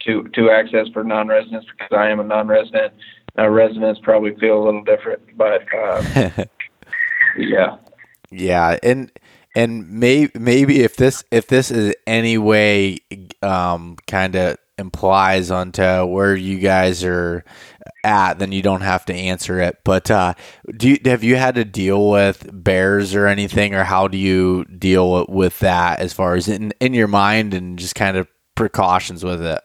to 0.00 0.24
to 0.34 0.50
access 0.50 0.88
for 0.92 1.04
non-residents 1.04 1.66
because 1.70 1.96
I 1.96 2.10
am 2.10 2.20
a 2.20 2.24
non-resident. 2.24 2.92
Uh, 3.38 3.48
residents 3.48 3.98
probably 4.02 4.34
feel 4.36 4.62
a 4.62 4.64
little 4.64 4.84
different, 4.84 5.22
but 5.38 5.62
uh, 5.74 6.44
yeah, 7.38 7.78
yeah, 8.30 8.78
and 8.82 9.10
and 9.54 9.90
maybe 9.90 10.30
maybe 10.38 10.80
if 10.80 10.96
this 10.96 11.24
if 11.30 11.46
this 11.46 11.70
is 11.70 11.94
any 12.06 12.36
way 12.36 12.98
um, 13.42 13.96
kind 14.06 14.36
of 14.36 14.58
implies 14.76 15.50
onto 15.50 16.04
where 16.06 16.34
you 16.34 16.58
guys 16.58 17.04
are 17.04 17.44
at, 18.04 18.38
then 18.38 18.52
you 18.52 18.62
don't 18.62 18.80
have 18.80 19.04
to 19.06 19.14
answer 19.14 19.60
it. 19.60 19.78
But 19.84 20.10
uh, 20.10 20.34
do 20.76 20.90
you, 20.90 20.98
have 21.04 21.24
you 21.24 21.36
had 21.36 21.54
to 21.56 21.64
deal 21.64 22.10
with 22.10 22.48
bears 22.52 23.14
or 23.14 23.26
anything, 23.26 23.74
or 23.74 23.84
how 23.84 24.08
do 24.08 24.18
you 24.18 24.64
deal 24.64 25.26
with 25.28 25.58
that 25.60 26.00
as 26.00 26.12
far 26.12 26.34
as 26.34 26.48
in 26.48 26.72
in 26.80 26.94
your 26.94 27.08
mind 27.08 27.54
and 27.54 27.78
just 27.78 27.94
kind 27.94 28.16
of 28.16 28.28
precautions 28.54 29.24
with 29.24 29.42
it? 29.42 29.60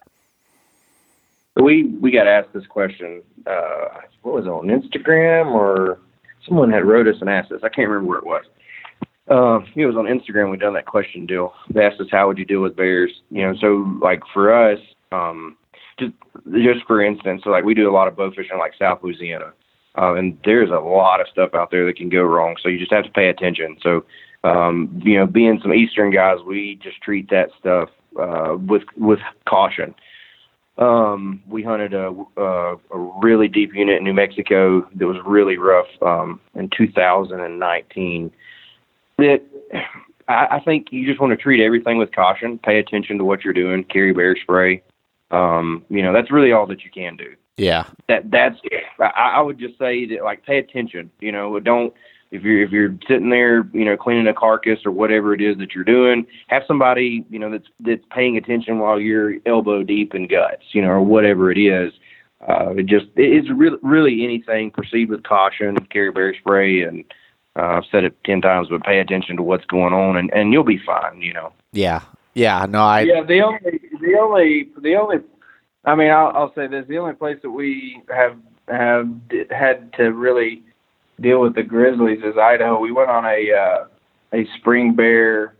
we 1.55 1.83
we 2.01 2.11
got 2.11 2.27
asked 2.27 2.53
this 2.53 2.67
question. 2.67 3.21
Uh, 3.47 4.01
what 4.21 4.35
was 4.35 4.45
it 4.45 4.49
on 4.49 4.67
Instagram 4.67 5.53
or 5.53 5.99
someone 6.47 6.71
had 6.71 6.85
wrote 6.85 7.07
us 7.07 7.15
and 7.21 7.29
asked 7.29 7.51
us. 7.51 7.61
I 7.63 7.69
can't 7.69 7.89
remember 7.89 8.09
where 8.09 8.19
it 8.19 8.25
was. 8.25 8.45
Uh, 9.27 9.59
it 9.75 9.85
was 9.85 9.95
on 9.95 10.05
Instagram. 10.05 10.51
We 10.51 10.57
done 10.57 10.73
that 10.75 10.85
question 10.85 11.25
deal. 11.25 11.53
They 11.71 11.83
asked 11.83 11.99
us 11.99 12.07
how 12.11 12.27
would 12.27 12.37
you 12.37 12.45
deal 12.45 12.61
with 12.61 12.75
bears. 12.75 13.11
You 13.31 13.43
know, 13.43 13.55
so 13.59 13.97
like 14.01 14.21
for 14.33 14.53
us, 14.53 14.79
um, 15.11 15.57
just 15.99 16.85
for 16.87 17.01
instance, 17.01 17.43
like 17.45 17.63
we 17.63 17.73
do 17.73 17.89
a 17.89 17.93
lot 17.93 18.07
of 18.07 18.15
bow 18.15 18.31
fishing 18.31 18.57
like 18.57 18.73
South 18.77 18.99
Louisiana, 19.03 19.53
uh, 19.97 20.13
and 20.15 20.37
there's 20.43 20.69
a 20.69 20.79
lot 20.79 21.21
of 21.21 21.27
stuff 21.27 21.53
out 21.53 21.71
there 21.71 21.85
that 21.85 21.97
can 21.97 22.09
go 22.09 22.23
wrong. 22.23 22.55
So 22.61 22.69
you 22.69 22.79
just 22.79 22.91
have 22.91 23.05
to 23.05 23.11
pay 23.11 23.29
attention. 23.29 23.77
So 23.81 24.05
um, 24.43 25.01
you 25.03 25.17
know, 25.17 25.25
being 25.25 25.59
some 25.61 25.73
Eastern 25.73 26.11
guys, 26.11 26.37
we 26.45 26.79
just 26.83 27.01
treat 27.01 27.29
that 27.29 27.49
stuff 27.59 27.89
uh, 28.19 28.57
with 28.57 28.83
with 28.97 29.19
caution 29.47 29.95
um, 30.77 31.41
we 31.47 31.63
hunted 31.63 31.93
a, 31.93 32.13
a, 32.37 32.75
a 32.75 32.97
really 33.21 33.47
deep 33.47 33.73
unit 33.73 33.97
in 33.97 34.03
New 34.03 34.13
Mexico 34.13 34.81
that 34.95 35.07
was 35.07 35.17
really 35.25 35.57
rough 35.57 35.87
um, 36.01 36.39
in 36.53 36.69
2019. 36.75 38.31
That 39.17 39.41
I, 40.27 40.47
I 40.51 40.59
think 40.59 40.87
you 40.91 41.07
just 41.07 41.21
want 41.21 41.31
to 41.31 41.37
treat 41.37 41.63
everything 41.63 41.97
with 41.97 42.11
caution. 42.13 42.59
Pay 42.59 42.79
attention 42.79 43.17
to 43.19 43.23
what 43.23 43.43
you're 43.43 43.53
doing. 43.53 43.85
Carry 43.85 44.11
bear 44.11 44.35
spray. 44.35 44.81
Um, 45.31 45.83
you 45.89 46.03
know 46.03 46.13
that's 46.13 46.31
really 46.31 46.51
all 46.51 46.67
that 46.67 46.83
you 46.83 46.91
can 46.91 47.17
do. 47.17 47.35
Yeah. 47.57 47.85
That 48.07 48.29
that's 48.31 48.59
I, 48.99 49.35
I 49.35 49.41
would 49.41 49.57
just 49.57 49.77
say 49.77 50.05
that 50.07 50.23
like 50.23 50.45
pay 50.45 50.57
attention. 50.57 51.09
You 51.19 51.31
know, 51.31 51.59
don't 51.59 51.93
if 52.31 52.43
you're 52.43 52.61
if 52.61 52.71
you're 52.71 52.95
sitting 53.07 53.29
there, 53.29 53.67
you 53.73 53.85
know, 53.85 53.95
cleaning 53.95 54.27
a 54.27 54.33
carcass 54.33 54.79
or 54.85 54.91
whatever 54.91 55.33
it 55.33 55.41
is 55.41 55.57
that 55.57 55.73
you're 55.73 55.83
doing, 55.83 56.25
have 56.47 56.63
somebody, 56.67 57.25
you 57.29 57.39
know, 57.39 57.49
that's 57.49 57.67
that's 57.79 58.03
paying 58.11 58.37
attention 58.37 58.79
while 58.79 58.99
you're 58.99 59.35
elbow 59.45 59.83
deep 59.83 60.13
in 60.13 60.27
guts, 60.27 60.63
you 60.71 60.81
know, 60.81 60.89
or 60.89 61.01
whatever 61.01 61.51
it 61.51 61.57
is. 61.57 61.93
Uh, 62.47 62.71
it 62.75 62.85
just 62.85 63.05
it's 63.15 63.49
really 63.49 63.77
really 63.81 64.23
anything. 64.23 64.71
Proceed 64.71 65.09
with 65.09 65.23
caution, 65.23 65.77
carry 65.89 66.11
bear 66.11 66.35
spray, 66.35 66.81
and 66.81 67.05
uh, 67.55 67.77
I've 67.77 67.85
said 67.89 68.03
it 68.03 68.17
ten 68.25 68.41
times, 68.41 68.67
but 68.69 68.83
pay 68.83 68.99
attention 68.99 69.37
to 69.37 69.43
what's 69.43 69.65
going 69.65 69.93
on, 69.93 70.17
and 70.17 70.31
and 70.33 70.51
you'll 70.51 70.63
be 70.63 70.79
fine. 70.85 71.21
You 71.21 71.33
know. 71.33 71.53
Yeah. 71.71 72.01
Yeah. 72.35 72.65
No, 72.69 72.83
I. 72.83 73.01
Yeah. 73.01 73.23
The 73.23 73.41
only 73.41 73.81
the 73.99 74.17
only 74.19 74.69
the 74.81 74.95
only. 74.95 75.17
I 75.83 75.95
mean, 75.95 76.11
I'll, 76.11 76.31
I'll 76.35 76.53
say 76.53 76.67
this: 76.67 76.85
the 76.87 76.99
only 76.99 77.15
place 77.15 77.37
that 77.41 77.49
we 77.49 78.01
have 78.15 78.37
have 78.67 79.09
had 79.49 79.91
to 79.93 80.13
really 80.13 80.63
deal 81.19 81.41
with 81.41 81.55
the 81.55 81.63
Grizzlies 81.63 82.19
is 82.19 82.37
Idaho. 82.39 82.79
We 82.79 82.91
went 82.91 83.09
on 83.09 83.25
a 83.25 83.51
uh, 83.51 83.87
a 84.33 84.45
spring 84.59 84.93
bear 84.95 85.55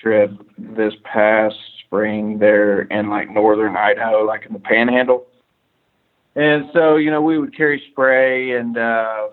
trip 0.00 0.30
this 0.58 0.92
past 1.04 1.56
spring 1.84 2.38
there 2.38 2.82
in 2.82 3.08
like 3.08 3.30
northern 3.30 3.76
Idaho, 3.76 4.24
like 4.24 4.46
in 4.46 4.52
the 4.52 4.58
Panhandle. 4.58 5.26
And 6.36 6.68
so, 6.72 6.96
you 6.96 7.10
know, 7.10 7.22
we 7.22 7.38
would 7.38 7.56
carry 7.56 7.82
spray 7.90 8.52
and 8.58 8.76
uh 8.76 9.28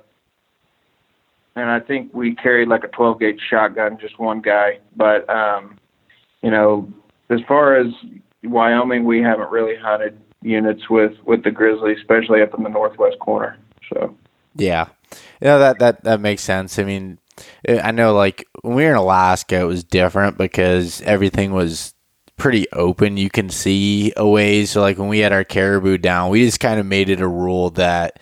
and 1.55 1.69
I 1.69 1.80
think 1.82 2.13
we 2.13 2.36
carried 2.36 2.69
like 2.69 2.86
a 2.86 2.88
12 2.88 3.19
gauge 3.19 3.41
shotgun, 3.49 3.97
just 3.99 4.17
one 4.17 4.41
guy. 4.41 4.80
But 4.95 5.30
um, 5.30 5.78
you 6.41 6.51
know, 6.51 6.91
as 7.29 7.39
far 7.47 7.75
as 7.75 7.87
Wyoming, 8.43 9.05
we 9.05 9.21
haven't 9.21 9.49
really 9.51 9.75
hunted 9.75 10.19
units 10.41 10.89
with 10.89 11.13
with 11.25 11.43
the 11.43 11.51
grizzly, 11.51 11.93
especially 11.93 12.41
up 12.41 12.53
in 12.57 12.63
the 12.63 12.69
northwest 12.69 13.19
corner. 13.19 13.57
So 13.93 14.15
yeah, 14.55 14.87
yeah, 15.41 15.57
that 15.57 15.79
that 15.79 16.03
that 16.03 16.19
makes 16.19 16.43
sense. 16.43 16.79
I 16.79 16.83
mean, 16.83 17.19
eh, 17.67 17.79
I 17.81 17.91
know 17.91 18.13
like 18.13 18.47
when 18.61 18.75
we 18.75 18.83
were 18.83 18.91
in 18.91 18.97
Alaska, 18.97 19.59
it 19.59 19.65
was 19.65 19.83
different 19.83 20.37
because 20.37 21.01
everything 21.01 21.53
was 21.53 21.93
pretty 22.37 22.65
open. 22.71 23.17
You 23.17 23.29
can 23.29 23.49
see 23.49 24.13
a 24.17 24.27
ways. 24.27 24.71
So 24.71 24.81
like 24.81 24.97
when 24.97 25.09
we 25.09 25.19
had 25.19 25.31
our 25.31 25.43
caribou 25.43 25.99
down, 25.99 26.31
we 26.31 26.43
just 26.43 26.59
kind 26.59 26.79
of 26.79 26.85
made 26.85 27.09
it 27.09 27.21
a 27.21 27.27
rule 27.27 27.69
that 27.71 28.19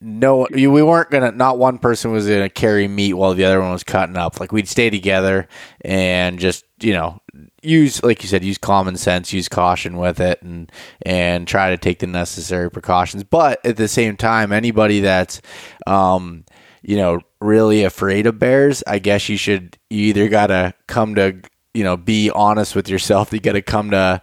no, 0.00 0.46
we 0.50 0.66
weren't 0.66 1.10
gonna. 1.10 1.32
Not 1.32 1.58
one 1.58 1.78
person 1.78 2.12
was 2.12 2.26
gonna 2.26 2.48
carry 2.48 2.88
meat 2.88 3.14
while 3.14 3.34
the 3.34 3.44
other 3.44 3.60
one 3.60 3.72
was 3.72 3.84
cutting 3.84 4.16
up. 4.16 4.40
Like 4.40 4.52
we'd 4.52 4.68
stay 4.68 4.90
together 4.90 5.48
and 5.82 6.38
just 6.38 6.64
you 6.80 6.92
know 6.92 7.20
use 7.62 8.02
like 8.02 8.22
you 8.22 8.28
said 8.28 8.44
use 8.44 8.58
common 8.58 8.96
sense 8.96 9.32
use 9.32 9.48
caution 9.48 9.96
with 9.96 10.20
it 10.20 10.40
and 10.42 10.70
and 11.02 11.46
try 11.48 11.70
to 11.70 11.76
take 11.76 11.98
the 11.98 12.06
necessary 12.06 12.70
precautions 12.70 13.24
but 13.24 13.64
at 13.66 13.76
the 13.76 13.88
same 13.88 14.16
time 14.16 14.52
anybody 14.52 15.00
that's 15.00 15.40
um 15.86 16.44
you 16.82 16.96
know 16.96 17.20
really 17.40 17.82
afraid 17.84 18.26
of 18.26 18.38
bears 18.38 18.82
i 18.86 18.98
guess 18.98 19.28
you 19.28 19.36
should 19.36 19.76
you 19.90 20.04
either 20.04 20.28
gotta 20.28 20.72
come 20.86 21.14
to 21.14 21.40
you 21.74 21.82
know 21.82 21.96
be 21.96 22.30
honest 22.30 22.76
with 22.76 22.88
yourself 22.88 23.32
you 23.32 23.40
gotta 23.40 23.62
come 23.62 23.90
to 23.90 24.20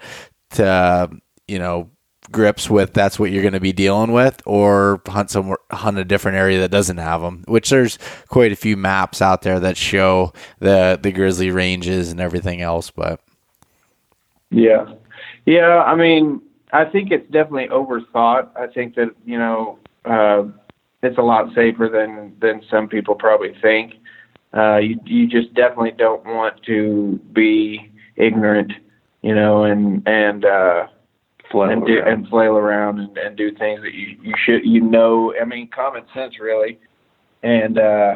to 0.51 1.09
you 1.47 1.59
know 1.59 1.89
grips 2.31 2.69
with 2.69 2.93
that's 2.93 3.19
what 3.19 3.31
you're 3.31 3.41
going 3.41 3.53
to 3.53 3.59
be 3.59 3.73
dealing 3.73 4.11
with 4.11 4.41
or 4.45 5.01
hunt 5.07 5.29
somewhere 5.29 5.57
hunt 5.71 5.97
a 5.97 6.05
different 6.05 6.37
area 6.37 6.59
that 6.59 6.71
doesn't 6.71 6.97
have 6.97 7.21
them 7.21 7.43
which 7.47 7.69
there's 7.69 7.99
quite 8.27 8.51
a 8.51 8.55
few 8.55 8.75
maps 8.75 9.21
out 9.21 9.43
there 9.43 9.59
that 9.59 9.77
show 9.77 10.33
the 10.59 10.99
the 11.01 11.11
grizzly 11.11 11.51
ranges 11.51 12.11
and 12.11 12.19
everything 12.19 12.61
else 12.61 12.89
but 12.89 13.19
Yeah, 14.55 14.93
yeah. 15.45 15.83
I 15.83 15.95
mean, 15.95 16.41
I 16.71 16.85
think 16.85 17.11
it's 17.11 17.29
definitely 17.31 17.67
overthought. 17.67 18.49
I 18.55 18.67
think 18.67 18.95
that 18.95 19.09
you 19.25 19.37
know 19.37 19.79
uh, 20.05 20.43
it's 21.03 21.17
a 21.17 21.21
lot 21.21 21.53
safer 21.53 21.89
than 21.89 22.35
than 22.39 22.61
some 22.69 22.87
people 22.87 23.15
probably 23.15 23.53
think. 23.61 23.95
Uh, 24.55 24.77
you 24.77 24.99
you 25.05 25.27
just 25.27 25.53
definitely 25.53 25.91
don't 25.91 26.23
want 26.25 26.61
to 26.63 27.19
be 27.33 27.91
ignorant, 28.15 28.71
you 29.21 29.35
know, 29.35 29.63
and 29.63 30.07
and 30.07 30.45
uh, 30.45 30.87
Flail 31.51 31.69
and 31.69 31.85
do 31.85 32.01
and 32.05 32.27
flail 32.27 32.57
around 32.57 32.99
and, 32.99 33.17
and 33.17 33.37
do 33.37 33.51
things 33.51 33.81
that 33.81 33.93
you 33.93 34.17
you 34.21 34.33
should 34.43 34.61
you 34.63 34.81
know. 34.81 35.33
I 35.39 35.45
mean, 35.45 35.69
common 35.73 36.03
sense 36.13 36.39
really, 36.39 36.79
and 37.43 37.77
uh, 37.77 38.15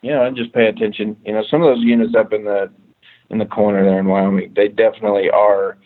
you 0.00 0.10
know, 0.10 0.24
and 0.24 0.36
just 0.36 0.52
pay 0.52 0.66
attention. 0.66 1.16
You 1.24 1.34
know, 1.34 1.44
some 1.50 1.62
of 1.62 1.74
those 1.74 1.84
units 1.84 2.14
up 2.14 2.32
in 2.32 2.44
the 2.44 2.70
in 3.30 3.38
the 3.38 3.46
corner 3.46 3.84
there 3.84 3.98
in 3.98 4.06
Wyoming, 4.06 4.52
they 4.54 4.68
definitely 4.68 5.30
are 5.30 5.78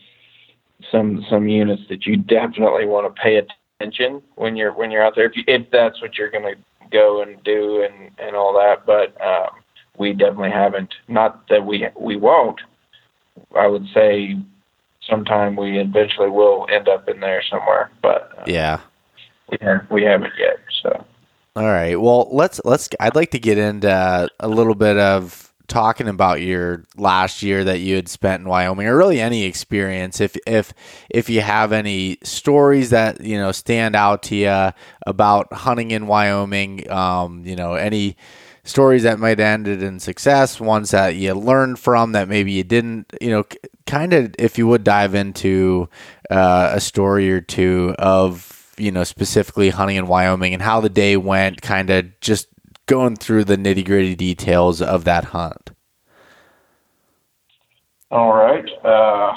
some 0.91 1.25
some 1.31 1.49
units 1.49 1.83
that 1.89 2.07
you 2.07 2.17
definitely 2.17 2.87
want 2.87 3.07
to 3.07 3.23
pay 3.23 3.41
attention 3.81 4.23
when 4.35 4.57
you're 4.57 4.73
when 4.73 4.91
you're 4.91 5.05
out 5.05 5.15
there 5.15 5.27
if 5.27 5.37
you, 5.37 5.45
if 5.47 5.71
that's 5.71 6.01
what 6.03 6.17
you're 6.17 6.31
going 6.31 6.45
to 6.45 6.61
go 6.91 7.23
and 7.23 7.43
do 7.45 7.87
and 7.89 8.11
and 8.19 8.37
all 8.37 8.53
that. 8.55 8.85
But 8.87 9.21
um, 9.25 9.63
we 9.99 10.13
definitely 10.13 10.51
haven't. 10.51 10.93
Not 11.09 11.49
that 11.49 11.65
we 11.65 11.87
we 11.99 12.17
won't. 12.17 12.61
I 13.57 13.67
would 13.67 13.87
say 13.95 14.37
sometime 15.09 15.57
we 15.57 15.79
eventually 15.79 16.31
will 16.31 16.67
end 16.71 16.89
up 16.89 17.09
in 17.09 17.21
there 17.21 17.43
somewhere, 17.51 17.91
but 18.03 18.31
uh, 18.39 18.45
Yeah. 18.47 18.81
we, 19.51 19.59
ha- 19.63 19.87
we 19.91 20.03
haven't 20.03 20.33
yet. 20.39 20.59
So 20.83 21.05
All 21.57 21.65
right. 21.65 22.01
Well, 22.01 22.29
let's 22.33 22.61
let's. 22.65 22.89
I'd 23.01 23.15
like 23.15 23.31
to 23.31 23.39
get 23.39 23.57
into 23.59 24.29
a 24.41 24.49
little 24.49 24.75
bit 24.75 24.97
of 24.99 25.53
talking 25.69 26.07
about 26.07 26.41
your 26.43 26.85
last 26.97 27.43
year 27.43 27.65
that 27.65 27.81
you 27.81 27.97
had 27.97 28.09
spent 28.09 28.43
in 28.43 28.49
Wyoming, 28.49 28.87
or 28.87 28.97
really 28.97 29.21
any 29.21 29.45
experience. 29.45 30.21
If 30.21 30.37
if 30.47 30.73
if 31.11 31.29
you 31.31 31.41
have 31.41 31.73
any 31.73 32.19
stories 32.23 32.91
that 32.91 33.21
you 33.21 33.39
know 33.39 33.53
stand 33.53 33.97
out 33.97 34.23
to 34.25 34.37
you 34.37 34.73
about 35.07 35.53
hunting 35.53 35.91
in 35.93 36.07
Wyoming, 36.07 36.91
um, 36.91 37.43
you 37.47 37.57
know 37.57 37.75
any 37.75 38.17
stories 38.67 39.05
that 39.05 39.19
might 39.19 39.41
ended 39.41 39.83
in 39.83 40.01
success, 40.01 40.61
ones 40.61 40.91
that 40.91 41.17
you 41.17 41.33
learned 41.35 41.79
from 41.79 42.13
that 42.13 42.29
maybe 42.29 42.53
you 42.53 42.65
didn't, 42.65 43.13
you 43.21 43.31
know, 43.31 43.45
kind 43.87 44.13
of 44.13 44.35
if 44.39 44.59
you 44.59 44.67
would 44.67 44.85
dive 44.85 45.15
into 45.15 45.89
uh, 46.31 46.73
a 46.75 46.81
story 46.81 47.31
or 47.31 47.41
two 47.41 47.95
of, 47.99 48.75
you 48.77 48.93
know, 48.93 49.05
specifically 49.05 49.71
hunting 49.71 49.97
in 49.97 50.07
Wyoming 50.07 50.53
and 50.53 50.63
how 50.63 50.81
the 50.81 50.91
day 50.91 51.17
went, 51.17 51.63
kind 51.63 51.89
of 51.91 52.21
just 52.21 52.49
going 52.87 53.17
through 53.17 53.45
the 53.45 53.57
nitty 53.57 53.85
gritty 53.85 54.15
details 54.15 54.83
of 54.83 55.05
that 55.05 55.27
hunt. 55.27 55.71
all 58.11 58.33
right. 58.33 58.69
Uh, 58.85 59.37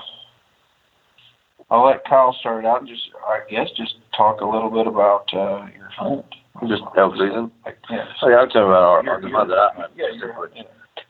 I'll 1.71 1.85
let 1.85 2.03
Kyle 2.05 2.35
start 2.39 2.65
out 2.65 2.85
just 2.87 3.09
I 3.27 3.41
guess 3.49 3.67
just 3.77 3.95
talk 4.15 4.41
a 4.41 4.45
little 4.45 4.69
bit 4.71 4.87
about 4.87 5.31
uh, 5.33 5.67
your 5.75 5.89
hunt. 5.89 6.25
Just 6.67 6.83
elk 6.97 7.13
season. 7.13 7.51
Yeah. 7.89 8.05
Oh, 8.21 8.29
yeah, 8.29 8.45
tell 8.51 8.61
you 8.61 8.67
about 8.67 9.05
our, 9.05 9.09
our 9.09 9.21
the 9.21 9.29
hunt 9.29 9.49
that 9.49 9.57
I 9.57 9.69
had. 9.75 9.89
Yeah, 9.95 10.33
hunt. 10.33 10.51
Yeah. 10.55 10.63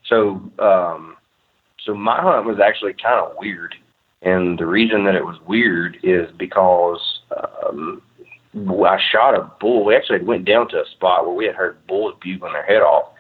So, 0.08 0.42
um, 0.60 1.18
so 1.86 1.94
my 1.94 2.22
hunt 2.22 2.46
was 2.46 2.60
actually 2.64 2.94
kind 2.94 3.20
of 3.20 3.36
weird, 3.38 3.76
and 4.22 4.58
the 4.58 4.66
reason 4.66 5.06
that 5.06 5.16
it 5.16 5.26
was 5.26 5.38
weird 5.48 5.98
is 6.04 6.30
because 6.38 7.00
um, 7.68 8.02
I 8.56 8.98
shot 9.12 9.36
a 9.36 9.52
bull. 9.60 9.86
We 9.86 9.96
actually 9.96 10.24
went 10.24 10.46
down 10.46 10.70
to 10.70 10.78
a 10.82 10.86
spot 10.92 11.26
where 11.26 11.36
we 11.36 11.46
had 11.46 11.56
heard 11.56 11.86
bulls 11.88 12.16
bugling 12.22 12.54
their 12.54 12.66
head 12.66 12.82
off, 12.82 13.14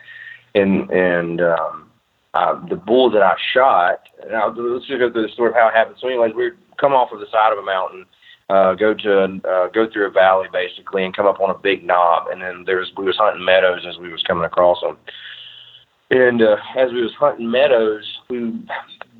and 0.55 0.89
and 0.89 1.41
um, 1.41 1.89
uh, 2.33 2.67
the 2.67 2.75
bull 2.75 3.09
that 3.11 3.21
I 3.21 3.35
shot. 3.53 4.01
Now 4.29 4.49
let's 4.49 4.85
just 4.85 4.99
go 4.99 5.11
through 5.11 5.27
the 5.27 5.33
story 5.33 5.49
of 5.49 5.55
how 5.55 5.69
it 5.69 5.75
happened. 5.75 5.97
So, 5.99 6.07
anyways, 6.07 6.33
we 6.35 6.51
come 6.79 6.93
off 6.93 7.11
of 7.11 7.19
the 7.19 7.27
side 7.31 7.53
of 7.53 7.59
a 7.59 7.65
mountain. 7.65 8.05
Uh, 8.49 8.73
go 8.73 8.95
to 8.95 9.39
uh, 9.47 9.67
go 9.67 9.87
through 9.91 10.07
a 10.07 10.09
valley 10.09 10.47
basically 10.51 11.05
and 11.05 11.15
come 11.15 11.27
up 11.27 11.39
on 11.39 11.51
a 11.51 11.57
big 11.57 11.83
knob 11.83 12.27
and 12.29 12.41
then 12.41 12.63
there's 12.65 12.91
we 12.97 13.05
was 13.05 13.15
hunting 13.15 13.45
meadows 13.45 13.85
as 13.87 13.99
we 13.99 14.11
was 14.11 14.23
coming 14.23 14.43
across 14.43 14.81
them 14.81 14.97
and 16.11 16.41
uh, 16.41 16.57
as 16.75 16.91
we 16.91 17.01
was 17.01 17.13
hunting 17.13 17.49
meadows, 17.49 18.03
we 18.29 18.51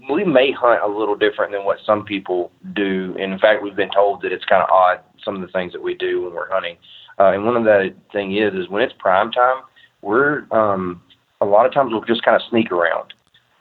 we 0.10 0.24
may 0.24 0.52
hunt 0.52 0.82
a 0.82 0.88
little 0.88 1.16
different 1.16 1.52
than 1.52 1.64
what 1.64 1.78
some 1.86 2.04
people 2.04 2.52
do. 2.74 3.16
And 3.20 3.32
in 3.32 3.40
fact, 3.40 3.62
we've 3.62 3.76
been 3.76 3.92
told 3.92 4.24
that 4.24 4.32
it's 4.32 4.46
kind 4.46 4.64
of 4.64 4.70
odd 4.70 5.00
some 5.24 5.36
of 5.36 5.42
the 5.42 5.48
things 5.50 5.72
that 5.74 5.84
we 5.84 5.94
do 5.94 6.24
when 6.24 6.34
we're 6.34 6.50
hunting. 6.50 6.78
Uh, 7.20 7.32
and 7.34 7.46
one 7.46 7.56
of 7.56 7.64
that 7.66 7.94
thing 8.12 8.36
is 8.36 8.54
is 8.54 8.70
when 8.70 8.82
it's 8.82 8.94
prime 8.98 9.32
time, 9.32 9.62
we're 10.02 10.46
um, 10.52 11.02
a 11.42 11.46
lot 11.46 11.66
of 11.66 11.74
times 11.74 11.92
we'll 11.92 12.02
just 12.02 12.24
kind 12.24 12.36
of 12.36 12.42
sneak 12.50 12.72
around 12.72 13.14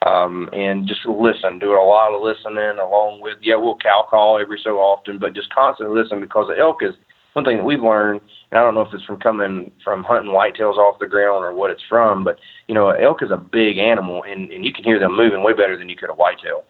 um, 0.07 0.49
and 0.53 0.87
just 0.87 1.05
listen, 1.07 1.59
do 1.59 1.73
a 1.73 1.83
lot 1.83 2.15
of 2.15 2.23
listening 2.23 2.79
along 2.79 3.21
with 3.21 3.39
yeah, 3.43 3.57
we'll 3.57 3.77
cow 3.77 4.07
call 4.09 4.39
every 4.39 4.61
so 4.63 4.79
often, 4.79 5.19
but 5.19 5.35
just 5.35 5.53
constantly 5.53 6.01
listen 6.01 6.21
because 6.21 6.49
the 6.49 6.59
elk 6.59 6.83
is 6.83 6.95
one 7.33 7.45
thing 7.45 7.59
that 7.59 7.65
we've 7.65 7.83
learned. 7.83 8.21
And 8.51 8.59
I 8.59 8.63
don't 8.63 8.75
know 8.75 8.83
if 8.83 8.95
it's 8.95 9.05
from 9.05 9.19
coming 9.19 9.71
from 9.83 10.05
hunting 10.05 10.33
whitetails 10.33 10.77
off 10.77 11.01
the 11.01 11.07
ground 11.07 11.45
or 11.45 11.53
what 11.53 11.71
it's 11.71 11.83
from, 11.89 12.23
but 12.23 12.39
you 12.69 12.75
know, 12.75 12.91
elk 12.91 13.23
is 13.23 13.31
a 13.31 13.37
big 13.37 13.79
animal, 13.79 14.23
and, 14.23 14.51
and 14.53 14.65
you 14.65 14.73
can 14.73 14.85
hear 14.85 14.99
them 14.99 15.17
moving 15.17 15.43
way 15.43 15.53
better 15.53 15.77
than 15.77 15.89
you 15.89 15.97
could 15.97 16.11
a 16.11 16.15
whitetail. 16.15 16.65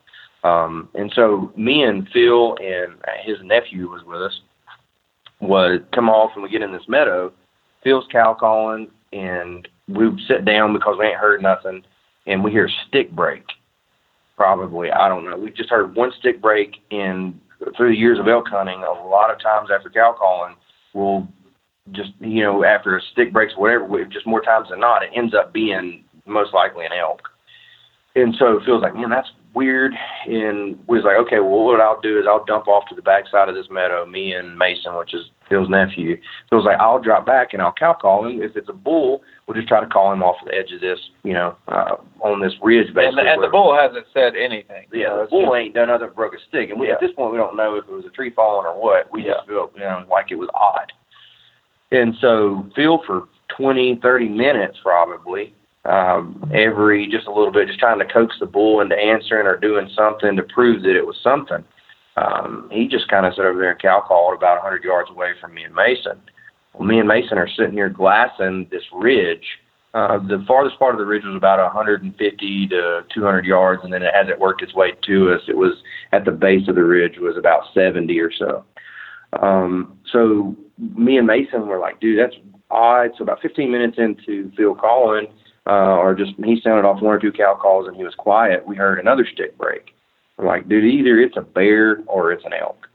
Um, 0.45 0.89
and 0.95 1.13
so 1.15 1.53
me 1.57 1.83
and 1.83 2.09
Phil 2.13 2.57
and 2.61 2.95
his 3.25 3.37
nephew 3.43 3.89
was 3.91 4.03
with 4.07 4.23
us. 4.23 4.41
Was 5.41 5.81
come 5.95 6.09
off 6.09 6.33
and 6.35 6.43
we 6.43 6.49
get 6.49 6.63
in 6.63 6.73
this 6.73 6.89
meadow. 6.89 7.33
Phil's 7.85 8.07
cow 8.11 8.35
calling, 8.35 8.89
and 9.13 9.69
we 9.87 10.11
sit 10.27 10.45
down 10.45 10.73
because 10.73 10.97
we 10.99 11.07
ain't 11.07 11.17
heard 11.17 11.43
nothing, 11.43 11.83
and 12.29 12.45
we 12.45 12.51
hear 12.51 12.69
stick 12.87 13.11
break. 13.13 13.45
Probably, 14.37 14.91
I 14.93 15.09
don't 15.09 15.25
know. 15.25 15.37
We 15.37 15.51
just 15.51 15.71
heard 15.71 15.97
one 15.97 16.13
stick 16.21 16.41
break, 16.41 16.77
and 16.93 17.41
through 17.77 17.91
the 17.91 17.99
years 17.99 18.21
of 18.21 18.29
elk 18.29 18.47
hunting, 18.49 18.85
a 18.85 19.09
lot 19.09 19.33
of 19.33 19.41
times 19.41 19.71
after 19.75 19.91
cow 19.91 20.15
calling, 20.17 20.55
we'll 20.95 21.27
just 21.93 22.11
you 22.21 22.43
know 22.43 22.65
after 22.65 22.97
a 22.97 23.03
stick 23.13 23.33
breaks 23.33 23.55
or 23.57 23.63
whatever, 23.63 24.05
just 24.05 24.27
more 24.27 24.43
times 24.43 24.69
than 24.71 24.79
not, 24.79 25.03
it 25.03 25.11
ends 25.15 25.35
up 25.35 25.53
being 25.53 26.05
most 26.27 26.55
likely 26.55 26.85
an 26.85 26.93
elk. 26.93 27.23
And 28.15 28.35
so 28.39 28.61
Phil's 28.65 28.83
like, 28.83 28.95
man, 28.95 29.11
that's 29.11 29.31
weird. 29.55 29.93
And 30.27 30.79
we 30.87 30.99
was 30.99 31.05
like, 31.05 31.17
okay, 31.27 31.41
well, 31.41 31.65
what 31.65 31.81
I'll 31.81 32.01
do 32.01 32.19
is 32.19 32.27
I'll 32.29 32.45
dump 32.45 32.69
off 32.69 32.89
to 32.89 32.95
the 32.95 33.03
backside 33.03 33.49
of 33.49 33.55
this 33.55 33.71
meadow, 33.71 34.07
me 34.07 34.33
and 34.33 34.57
Mason, 34.57 34.97
which 34.97 35.15
is 35.15 35.31
Phil's 35.49 35.69
nephew. 35.69 36.21
Phil's 36.51 36.65
like, 36.65 36.79
I'll 36.79 37.01
drop 37.01 37.25
back 37.27 37.53
and 37.53 37.63
I'll 37.63 37.73
cow 37.73 37.95
call 37.95 38.27
him. 38.27 38.43
If 38.43 38.57
it's 38.57 38.69
a 38.69 38.73
bull, 38.73 39.23
we'll 39.47 39.55
just 39.57 39.69
try 39.69 39.81
to 39.81 39.87
call 39.87 40.13
him 40.13 40.23
off 40.23 40.37
the 40.45 40.55
edge 40.55 40.73
of 40.73 40.81
this, 40.81 40.99
you 41.25 41.33
know, 41.33 41.57
uh, 41.69 41.97
on 42.21 42.41
this 42.41 42.53
ridge, 42.63 42.87
And, 42.87 42.95
basically. 42.95 43.25
the, 43.25 43.31
and 43.31 43.43
the 43.43 43.49
bull 43.49 43.77
hasn't 43.77 44.07
said 44.13 44.35
anything. 44.37 44.87
yeah, 44.93 45.17
the 45.17 45.27
bull 45.31 45.55
ain't 45.57 45.75
done 45.75 45.91
other 45.91 46.09
broke 46.09 46.35
a 46.35 46.39
stick, 46.49 46.71
and 46.71 46.79
we 46.79 46.91
at 46.91 47.01
this 47.01 47.13
point 47.13 47.33
we 47.33 47.39
don't 47.39 47.57
know 47.57 47.77
if 47.77 47.85
it 47.85 47.91
was 47.93 48.05
a 48.05 48.11
tree 48.11 48.31
falling 48.31 48.67
or 48.67 48.81
what. 48.81 49.11
We 49.13 49.23
just 49.23 49.47
felt 49.47 49.73
you 49.75 49.81
know 49.81 50.05
like 50.11 50.31
it 50.31 50.37
was 50.37 50.49
odd. 50.55 50.93
And 51.91 52.15
so 52.21 52.69
Phil 52.77 53.03
for 53.07 53.29
twenty, 53.57 53.99
thirty 54.03 54.29
minutes 54.29 54.77
probably, 54.83 55.55
um, 55.87 56.51
every 56.55 57.09
just 57.09 57.27
a 57.27 57.33
little 57.33 57.53
bit, 57.53 57.69
just 57.69 57.79
trying 57.79 57.99
to 57.99 58.05
coax 58.05 58.37
the 58.41 58.47
bull 58.47 58.81
into 58.83 58.95
answering 58.97 59.47
or 59.47 59.57
doing 59.57 59.89
something 59.97 60.37
to 60.37 60.43
prove 60.43 60.83
that 60.83 60.97
it 60.97 61.07
was 61.07 61.17
something. 61.23 61.65
Um, 62.19 62.69
he 62.73 62.89
just 62.89 63.09
kind 63.09 63.27
of 63.27 63.35
sat 63.35 63.45
over 63.45 63.59
there 63.59 63.71
and 63.71 63.81
cow 63.81 64.03
called 64.07 64.37
about 64.37 64.61
hundred 64.61 64.83
yards 64.83 65.11
away 65.11 65.33
from 65.41 65.55
me 65.55 65.63
and 65.63 65.75
Mason. 65.75 66.21
Well, 66.75 66.87
me 66.87 66.99
and 66.99 67.09
Mason 67.09 67.39
are 67.39 67.49
sitting 67.49 67.73
here 67.73 67.89
glassing 67.89 68.67
this 68.71 68.83
ridge. 68.93 69.45
Uh, 69.95 70.19
the 70.19 70.45
farthest 70.47 70.79
part 70.79 70.95
of 70.95 70.99
the 70.99 71.07
ridge 71.07 71.25
was 71.25 71.37
about 71.37 71.59
150 71.59 72.69
to 72.69 73.05
200 73.13 73.45
yards, 73.45 73.83
and 73.85 73.93
then 73.93 74.03
as 74.03 74.29
it 74.29 74.39
worked 74.39 74.63
its 74.63 74.75
way 74.75 74.93
to 75.07 75.33
us, 75.33 75.41
it 75.49 75.57
was 75.57 75.73
at 76.13 76.25
the 76.25 76.31
base 76.31 76.69
of 76.69 76.75
the 76.75 76.85
ridge 76.85 77.19
was 77.19 77.37
about 77.39 77.63
70 77.73 78.19
or 78.21 78.31
so. 78.33 78.65
Um, 79.41 79.99
so 80.13 80.57
me 80.79 81.17
and 81.19 81.27
Mason 81.27 81.67
were 81.67 81.79
like, 81.79 82.01
dude, 82.01 82.19
that's 82.19 82.37
odd. 82.71 83.11
So 83.17 83.25
about 83.25 83.41
15 83.41 83.71
minutes 83.71 83.97
into 83.99 84.53
Phil 84.57 84.75
calling, 84.75 85.27
uh, 85.67 85.97
or 85.97 86.15
just 86.15 86.33
he 86.45 86.61
sounded 86.63 86.87
off 86.87 87.03
one 87.03 87.15
or 87.15 87.21
two 87.21 87.33
cow 87.33 87.59
calls 87.61 87.87
and 87.87 87.97
he 87.97 88.05
was 88.05 88.15
quiet. 88.15 88.67
We 88.67 88.77
heard 88.77 88.99
another 88.99 89.27
stick 89.31 89.57
break. 89.57 89.95
We're 90.39 90.47
like, 90.47 90.69
dude, 90.69 90.85
either 90.85 91.19
it's 91.19 91.37
a 91.37 91.43
bear 91.43 92.01
or 92.07 92.33
it's 92.33 92.45
an 92.45 92.53
elk. 92.53 92.87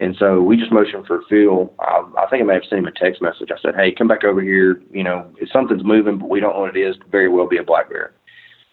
And 0.00 0.16
so 0.18 0.42
we 0.42 0.56
just 0.56 0.72
motioned 0.72 1.06
for 1.06 1.22
Phil. 1.28 1.72
I, 1.78 2.04
I 2.18 2.26
think 2.28 2.42
I 2.42 2.46
may 2.46 2.54
have 2.54 2.64
sent 2.68 2.80
him 2.80 2.86
a 2.86 2.92
text 2.92 3.22
message. 3.22 3.50
I 3.50 3.60
said, 3.60 3.74
hey, 3.76 3.92
come 3.92 4.08
back 4.08 4.24
over 4.24 4.42
here. 4.42 4.82
You 4.90 5.04
know, 5.04 5.30
if 5.38 5.50
something's 5.50 5.84
moving, 5.84 6.18
but 6.18 6.28
we 6.28 6.40
don't 6.40 6.54
know 6.54 6.62
what 6.62 6.76
it 6.76 6.80
is, 6.80 6.96
could 6.96 7.10
very 7.10 7.28
well 7.28 7.46
be 7.46 7.58
a 7.58 7.62
black 7.62 7.88
bear. 7.88 8.12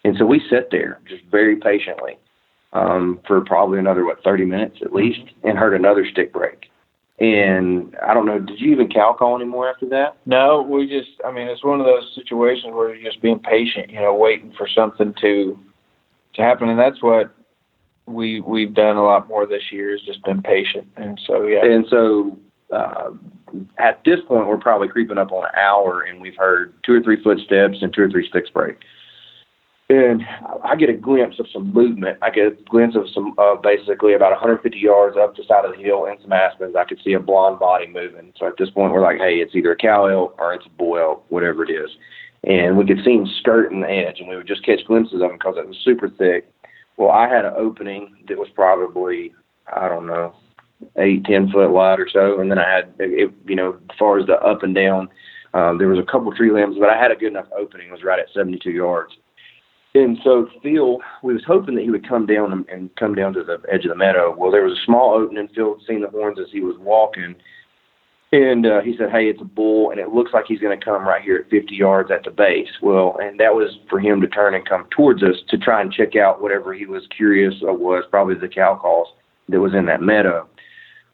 And 0.04 0.16
so 0.18 0.26
we 0.26 0.42
sat 0.50 0.68
there 0.70 1.00
just 1.08 1.24
very 1.30 1.56
patiently 1.56 2.18
um, 2.74 3.20
for 3.26 3.40
probably 3.42 3.78
another, 3.78 4.04
what, 4.04 4.22
30 4.22 4.44
minutes 4.44 4.78
at 4.82 4.92
least, 4.92 5.20
and 5.44 5.56
heard 5.56 5.74
another 5.74 6.06
stick 6.10 6.32
break. 6.32 6.66
And 7.20 7.96
I 8.06 8.12
don't 8.12 8.26
know, 8.26 8.40
did 8.40 8.60
you 8.60 8.72
even 8.72 8.90
cow 8.90 9.14
call 9.16 9.36
anymore 9.36 9.70
after 9.70 9.88
that? 9.90 10.18
No, 10.26 10.62
we 10.62 10.88
just, 10.88 11.10
I 11.24 11.30
mean, 11.30 11.46
it's 11.46 11.64
one 11.64 11.80
of 11.80 11.86
those 11.86 12.10
situations 12.14 12.74
where 12.74 12.94
you're 12.94 13.08
just 13.08 13.22
being 13.22 13.38
patient, 13.38 13.90
you 13.90 14.00
know, 14.00 14.14
waiting 14.14 14.52
for 14.58 14.68
something 14.68 15.14
to 15.20 15.58
to 16.34 16.42
happen, 16.42 16.68
and 16.68 16.78
that's 16.78 17.00
what 17.00 17.32
we 18.06 18.40
we've 18.40 18.74
done 18.74 18.96
a 18.96 19.02
lot 19.02 19.28
more 19.28 19.46
this 19.46 19.72
year 19.72 19.94
is 19.94 20.02
just 20.02 20.22
been 20.24 20.42
patient, 20.42 20.86
and 20.96 21.20
so 21.26 21.46
yeah, 21.46 21.64
And 21.64 21.86
so 21.88 22.38
uh, 22.72 23.10
at 23.78 24.02
this 24.04 24.20
point, 24.26 24.46
we're 24.46 24.58
probably 24.58 24.88
creeping 24.88 25.18
up 25.18 25.32
on 25.32 25.44
an 25.44 25.50
hour, 25.56 26.02
and 26.02 26.20
we've 26.20 26.36
heard 26.36 26.74
two 26.84 26.94
or 26.94 27.02
three 27.02 27.22
footsteps 27.22 27.78
and 27.80 27.92
two 27.94 28.02
or 28.02 28.10
three 28.10 28.28
sticks 28.28 28.50
break. 28.50 28.76
and 29.88 30.22
I 30.64 30.76
get 30.76 30.88
a 30.88 30.94
glimpse 30.94 31.38
of 31.38 31.46
some 31.52 31.72
movement. 31.72 32.18
I 32.22 32.30
get 32.30 32.46
a 32.46 32.50
glimpse 32.68 32.96
of 32.96 33.04
some, 33.12 33.34
uh, 33.38 33.56
basically 33.56 34.14
about 34.14 34.32
150 34.32 34.78
yards 34.78 35.16
up 35.16 35.36
the 35.36 35.44
side 35.44 35.64
of 35.64 35.76
the 35.76 35.82
hill 35.82 36.06
and 36.06 36.18
some 36.20 36.32
aspens. 36.32 36.74
I 36.74 36.84
could 36.84 37.00
see 37.04 37.12
a 37.12 37.20
blonde 37.20 37.58
body 37.58 37.86
moving. 37.86 38.32
So 38.36 38.46
at 38.46 38.54
this 38.58 38.70
point, 38.70 38.92
we're 38.92 39.02
like, 39.02 39.18
hey, 39.18 39.36
it's 39.36 39.54
either 39.54 39.72
a 39.72 39.76
cow 39.76 40.06
elk 40.06 40.34
or 40.38 40.54
it's 40.54 40.66
a 40.66 40.70
bull 40.70 40.98
elk, 40.98 41.24
whatever 41.28 41.64
it 41.64 41.70
is. 41.70 41.90
And 42.44 42.76
we 42.76 42.86
could 42.86 43.04
see 43.04 43.14
him 43.14 43.26
skirting 43.40 43.80
the 43.80 43.88
edge, 43.90 44.20
and 44.20 44.28
we 44.28 44.36
would 44.36 44.46
just 44.46 44.64
catch 44.64 44.84
glimpses 44.86 45.22
of 45.22 45.30
him 45.30 45.38
because 45.38 45.56
it 45.56 45.66
was 45.66 45.78
super 45.82 46.08
thick. 46.08 46.46
Well, 46.96 47.10
I 47.10 47.28
had 47.28 47.44
an 47.44 47.54
opening 47.56 48.16
that 48.28 48.38
was 48.38 48.48
probably, 48.54 49.34
I 49.72 49.88
don't 49.88 50.06
know, 50.06 50.34
eight, 50.96 51.24
ten 51.24 51.50
foot 51.50 51.70
wide 51.70 52.00
or 52.00 52.08
so, 52.12 52.40
and 52.40 52.50
then 52.50 52.58
I 52.58 52.70
had, 52.70 52.92
it, 52.98 53.32
you 53.46 53.56
know, 53.56 53.78
as 53.90 53.98
far 53.98 54.18
as 54.18 54.26
the 54.26 54.34
up 54.34 54.62
and 54.62 54.74
down, 54.74 55.08
um, 55.54 55.78
there 55.78 55.88
was 55.88 55.98
a 55.98 56.10
couple 56.10 56.34
tree 56.34 56.50
limbs, 56.50 56.76
but 56.78 56.90
I 56.90 57.00
had 57.00 57.10
a 57.10 57.16
good 57.16 57.28
enough 57.28 57.46
opening. 57.56 57.88
It 57.88 57.92
was 57.92 58.02
right 58.02 58.18
at 58.18 58.26
72 58.34 58.70
yards. 58.70 59.14
And 59.94 60.18
so 60.24 60.48
Phil, 60.60 60.98
we 61.22 61.32
was 61.32 61.44
hoping 61.46 61.76
that 61.76 61.82
he 61.82 61.90
would 61.90 62.08
come 62.08 62.26
down 62.26 62.52
and, 62.52 62.68
and 62.68 62.94
come 62.96 63.14
down 63.14 63.32
to 63.34 63.44
the 63.44 63.60
edge 63.72 63.84
of 63.84 63.90
the 63.90 63.96
meadow. 63.96 64.34
Well, 64.36 64.50
there 64.50 64.64
was 64.64 64.76
a 64.76 64.84
small 64.84 65.14
opening. 65.14 65.48
Phil 65.54 65.76
had 65.78 65.86
seen 65.86 66.00
the 66.00 66.08
horns 66.08 66.40
as 66.40 66.48
he 66.50 66.60
was 66.60 66.76
walking, 66.80 67.36
and 68.34 68.66
uh, 68.66 68.80
he 68.80 68.96
said, 68.96 69.10
"Hey, 69.10 69.28
it's 69.28 69.40
a 69.40 69.44
bull, 69.44 69.90
and 69.90 70.00
it 70.00 70.08
looks 70.08 70.32
like 70.32 70.46
he's 70.48 70.58
going 70.58 70.78
to 70.78 70.84
come 70.84 71.06
right 71.06 71.22
here 71.22 71.36
at 71.36 71.50
50 71.50 71.74
yards 71.74 72.10
at 72.10 72.24
the 72.24 72.30
base." 72.30 72.68
Well, 72.82 73.16
and 73.20 73.38
that 73.38 73.54
was 73.54 73.78
for 73.88 74.00
him 74.00 74.20
to 74.22 74.26
turn 74.26 74.54
and 74.54 74.68
come 74.68 74.86
towards 74.90 75.22
us 75.22 75.36
to 75.48 75.56
try 75.56 75.80
and 75.80 75.92
check 75.92 76.16
out 76.16 76.42
whatever 76.42 76.74
he 76.74 76.84
was 76.86 77.06
curious 77.16 77.54
of 77.62 77.78
was, 77.78 78.04
probably 78.10 78.34
the 78.34 78.48
cow 78.48 78.76
calls 78.80 79.08
that 79.48 79.60
was 79.60 79.72
in 79.74 79.86
that 79.86 80.02
meadow. 80.02 80.48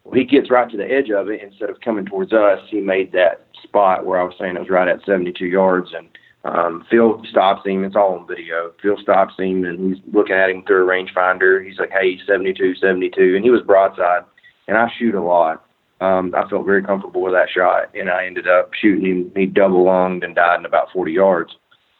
Well, 0.04 0.14
he 0.14 0.24
gets 0.24 0.50
right 0.50 0.70
to 0.70 0.76
the 0.78 0.90
edge 0.90 1.10
of 1.10 1.28
it. 1.28 1.42
Instead 1.42 1.68
of 1.68 1.80
coming 1.82 2.06
towards 2.06 2.32
us, 2.32 2.60
he 2.70 2.80
made 2.80 3.12
that 3.12 3.46
spot 3.62 4.06
where 4.06 4.18
I 4.18 4.24
was 4.24 4.34
saying 4.38 4.56
it 4.56 4.60
was 4.60 4.70
right 4.70 4.88
at 4.88 5.04
72 5.04 5.44
yards, 5.44 5.90
and 5.94 6.08
um, 6.44 6.86
Phil 6.90 7.22
stops 7.28 7.66
him. 7.66 7.84
It's 7.84 7.96
all 7.96 8.18
on 8.18 8.26
video. 8.26 8.72
Phil 8.80 8.96
stops 9.02 9.34
him 9.38 9.64
and 9.64 9.94
he's 9.94 10.02
looking 10.10 10.36
at 10.36 10.48
him 10.48 10.64
through 10.66 10.88
a 10.88 10.90
rangefinder. 10.90 11.62
He's 11.62 11.78
like, 11.78 11.90
"Hey, 11.90 12.18
72, 12.26 12.76
72," 12.76 13.36
and 13.36 13.44
he 13.44 13.50
was 13.50 13.60
broadside. 13.60 14.22
And 14.66 14.78
I 14.78 14.88
shoot 14.98 15.14
a 15.14 15.20
lot. 15.20 15.66
Um, 16.00 16.34
I 16.34 16.48
felt 16.48 16.64
very 16.64 16.82
comfortable 16.82 17.22
with 17.22 17.34
that 17.34 17.48
shot, 17.50 17.94
and 17.94 18.08
I 18.08 18.24
ended 18.26 18.48
up 18.48 18.70
shooting 18.80 19.04
him. 19.04 19.32
He 19.36 19.46
double 19.46 19.84
lunged 19.84 20.24
and 20.24 20.34
died 20.34 20.58
in 20.58 20.66
about 20.66 20.90
40 20.92 21.12
yards. 21.12 21.52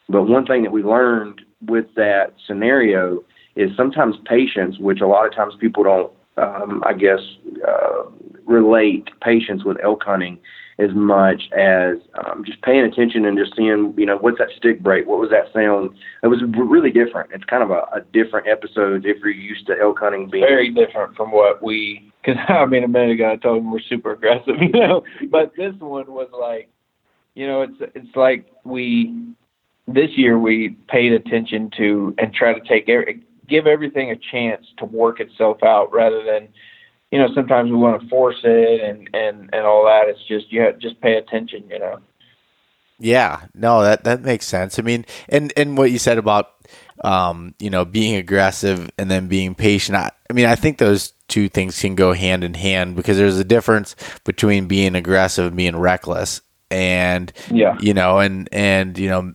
But 0.09 0.23
one 0.23 0.45
thing 0.45 0.63
that 0.63 0.71
we 0.71 0.83
learned 0.83 1.41
with 1.67 1.85
that 1.95 2.33
scenario 2.47 3.23
is 3.55 3.69
sometimes 3.77 4.15
patience, 4.25 4.77
which 4.79 5.01
a 5.01 5.07
lot 5.07 5.27
of 5.27 5.35
times 5.35 5.53
people 5.59 5.83
don't, 5.83 6.11
um, 6.37 6.83
I 6.85 6.93
guess, 6.93 7.19
uh, 7.67 8.09
relate 8.45 9.09
patience 9.21 9.63
with 9.63 9.77
elk 9.83 10.03
hunting 10.03 10.39
as 10.79 10.89
much 10.93 11.43
as 11.57 11.97
um, 12.15 12.43
just 12.43 12.61
paying 12.63 12.83
attention 12.83 13.25
and 13.25 13.37
just 13.37 13.55
seeing, 13.55 13.93
you 13.97 14.05
know, 14.05 14.17
what's 14.17 14.39
that 14.39 14.49
stick 14.57 14.81
break? 14.81 15.05
What 15.05 15.19
was 15.19 15.29
that 15.29 15.53
sound? 15.53 15.91
It 16.23 16.27
was 16.27 16.41
really 16.55 16.91
different. 16.91 17.29
It's 17.33 17.43
kind 17.43 17.61
of 17.61 17.69
a, 17.69 17.83
a 17.93 18.01
different 18.13 18.47
episode 18.47 19.05
if 19.05 19.17
you're 19.19 19.29
used 19.29 19.67
to 19.67 19.75
elk 19.79 19.99
hunting 19.99 20.29
being 20.29 20.43
very 20.43 20.71
different 20.71 21.15
from 21.15 21.31
what 21.31 21.61
we. 21.61 22.10
Because 22.23 22.41
I 22.49 22.65
mean, 22.65 22.83
a 22.83 22.87
minute 22.87 23.11
ago 23.11 23.31
I 23.31 23.35
told 23.37 23.59
him 23.59 23.71
we're 23.71 23.79
super 23.79 24.13
aggressive, 24.13 24.55
you 24.61 24.69
know, 24.69 25.03
but 25.29 25.53
this 25.55 25.73
one 25.79 26.11
was 26.11 26.29
like, 26.37 26.69
you 27.35 27.47
know, 27.47 27.61
it's 27.61 27.93
it's 27.95 28.15
like 28.15 28.45
we 28.63 29.33
this 29.87 30.11
year 30.15 30.37
we 30.37 30.69
paid 30.87 31.13
attention 31.13 31.71
to 31.77 32.13
and 32.17 32.33
try 32.33 32.53
to 32.53 32.61
take 32.67 32.87
every, 32.89 33.21
give 33.47 33.67
everything 33.67 34.11
a 34.11 34.15
chance 34.15 34.65
to 34.77 34.85
work 34.85 35.19
itself 35.19 35.63
out 35.63 35.91
rather 35.93 36.23
than 36.23 36.49
you 37.11 37.19
know, 37.19 37.27
sometimes 37.35 37.69
we 37.69 37.75
want 37.75 38.01
to 38.01 38.07
force 38.07 38.39
it 38.43 38.81
and 38.81 39.09
and 39.13 39.49
and 39.53 39.65
all 39.65 39.85
that. 39.85 40.07
It's 40.07 40.25
just 40.27 40.51
you 40.51 40.61
have, 40.61 40.79
just 40.79 40.99
pay 41.01 41.15
attention, 41.17 41.67
you 41.69 41.79
know. 41.79 41.99
Yeah, 42.99 43.47
no, 43.53 43.81
that 43.81 44.05
that 44.05 44.21
makes 44.21 44.45
sense. 44.45 44.79
I 44.79 44.81
mean, 44.81 45.05
and 45.27 45.51
and 45.57 45.77
what 45.77 45.91
you 45.91 45.99
said 45.99 46.17
about 46.17 46.51
um, 47.03 47.55
you 47.59 47.69
know, 47.69 47.83
being 47.83 48.15
aggressive 48.15 48.89
and 48.97 49.09
then 49.09 49.27
being 49.27 49.55
patient. 49.55 49.97
I, 49.97 50.11
I 50.29 50.33
mean, 50.33 50.45
I 50.45 50.55
think 50.55 50.77
those 50.77 51.13
two 51.31 51.49
things 51.49 51.79
can 51.79 51.95
go 51.95 52.13
hand 52.13 52.43
in 52.43 52.53
hand 52.53 52.95
because 52.95 53.17
there's 53.17 53.39
a 53.39 53.43
difference 53.43 53.95
between 54.25 54.67
being 54.67 54.93
aggressive 54.93 55.47
and 55.47 55.55
being 55.55 55.77
reckless. 55.77 56.41
And 56.69 57.31
yeah, 57.49 57.77
you 57.79 57.93
know, 57.93 58.19
and 58.19 58.47
and 58.51 58.97
you 58.97 59.09
know, 59.09 59.33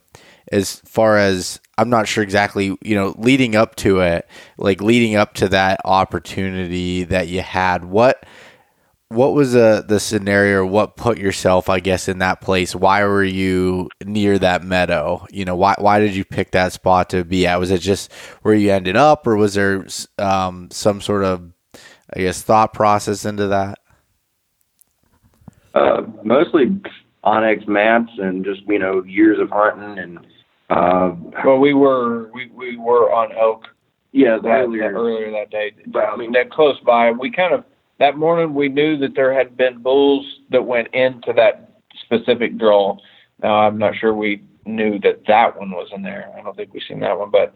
as 0.51 0.81
far 0.85 1.17
as 1.17 1.59
I'm 1.77 1.89
not 1.89 2.07
sure 2.07 2.23
exactly, 2.23 2.77
you 2.81 2.95
know, 2.95 3.13
leading 3.17 3.55
up 3.55 3.75
to 3.77 3.99
it, 3.99 4.27
like 4.57 4.81
leading 4.81 5.15
up 5.15 5.33
to 5.35 5.49
that 5.49 5.81
opportunity 5.83 7.03
that 7.03 7.27
you 7.27 7.41
had, 7.41 7.83
what 7.85 8.23
what 9.09 9.33
was 9.33 9.53
the 9.53 9.85
the 9.87 9.99
scenario? 9.99 10.65
What 10.65 10.97
put 10.97 11.17
yourself 11.17 11.69
i 11.69 11.79
guess 11.79 12.07
in 12.07 12.19
that 12.19 12.41
place? 12.41 12.75
Why 12.75 13.03
were 13.05 13.23
you 13.23 13.89
near 14.03 14.37
that 14.39 14.63
meadow? 14.63 15.25
You 15.31 15.45
know 15.45 15.55
why 15.55 15.75
why 15.77 15.99
did 15.99 16.15
you 16.15 16.25
pick 16.25 16.51
that 16.51 16.73
spot 16.73 17.11
to 17.11 17.23
be 17.23 17.45
at? 17.47 17.59
Was 17.59 17.71
it 17.71 17.81
just 17.81 18.11
where 18.41 18.55
you 18.55 18.71
ended 18.71 18.95
up 18.95 19.27
or 19.27 19.35
was 19.35 19.53
there 19.53 19.85
um, 20.17 20.69
some 20.71 21.01
sort 21.01 21.23
of 21.23 21.51
i 22.15 22.19
guess 22.19 22.41
thought 22.41 22.73
process 22.73 23.25
into 23.25 23.47
that 23.47 23.79
uh, 25.73 26.01
mostly 26.23 26.79
onX 27.23 27.67
maps 27.67 28.11
and 28.17 28.43
just 28.43 28.61
you 28.67 28.79
know 28.79 29.03
years 29.03 29.39
of 29.39 29.49
hunting 29.49 29.99
and 29.99 30.19
uh, 30.69 31.15
well, 31.45 31.57
we 31.57 31.73
were 31.73 32.29
we, 32.33 32.49
we 32.53 32.77
were 32.77 33.11
on 33.13 33.31
Elk. 33.31 33.65
Yeah, 34.11 34.37
that, 34.41 34.47
earlier 34.47 34.91
that, 34.91 34.97
earlier 34.97 35.31
that 35.31 35.49
day. 35.49 35.73
But, 35.87 36.05
I 36.05 36.15
mean, 36.15 36.31
that 36.33 36.51
close 36.51 36.79
by. 36.85 37.11
We 37.11 37.31
kind 37.31 37.53
of 37.53 37.63
that 37.99 38.17
morning 38.17 38.53
we 38.53 38.67
knew 38.67 38.97
that 38.97 39.15
there 39.15 39.33
had 39.33 39.55
been 39.55 39.81
bulls 39.81 40.25
that 40.51 40.65
went 40.65 40.89
into 40.93 41.33
that 41.33 41.79
specific 42.03 42.57
draw. 42.57 42.97
Now 43.41 43.59
I'm 43.59 43.77
not 43.77 43.95
sure 43.95 44.13
we 44.13 44.43
knew 44.65 44.99
that 44.99 45.21
that 45.27 45.57
one 45.57 45.71
was 45.71 45.89
in 45.95 46.01
there. 46.01 46.33
I 46.37 46.41
don't 46.41 46.55
think 46.55 46.73
we've 46.73 46.83
seen 46.87 46.99
that 46.99 47.17
one, 47.17 47.31
but 47.31 47.53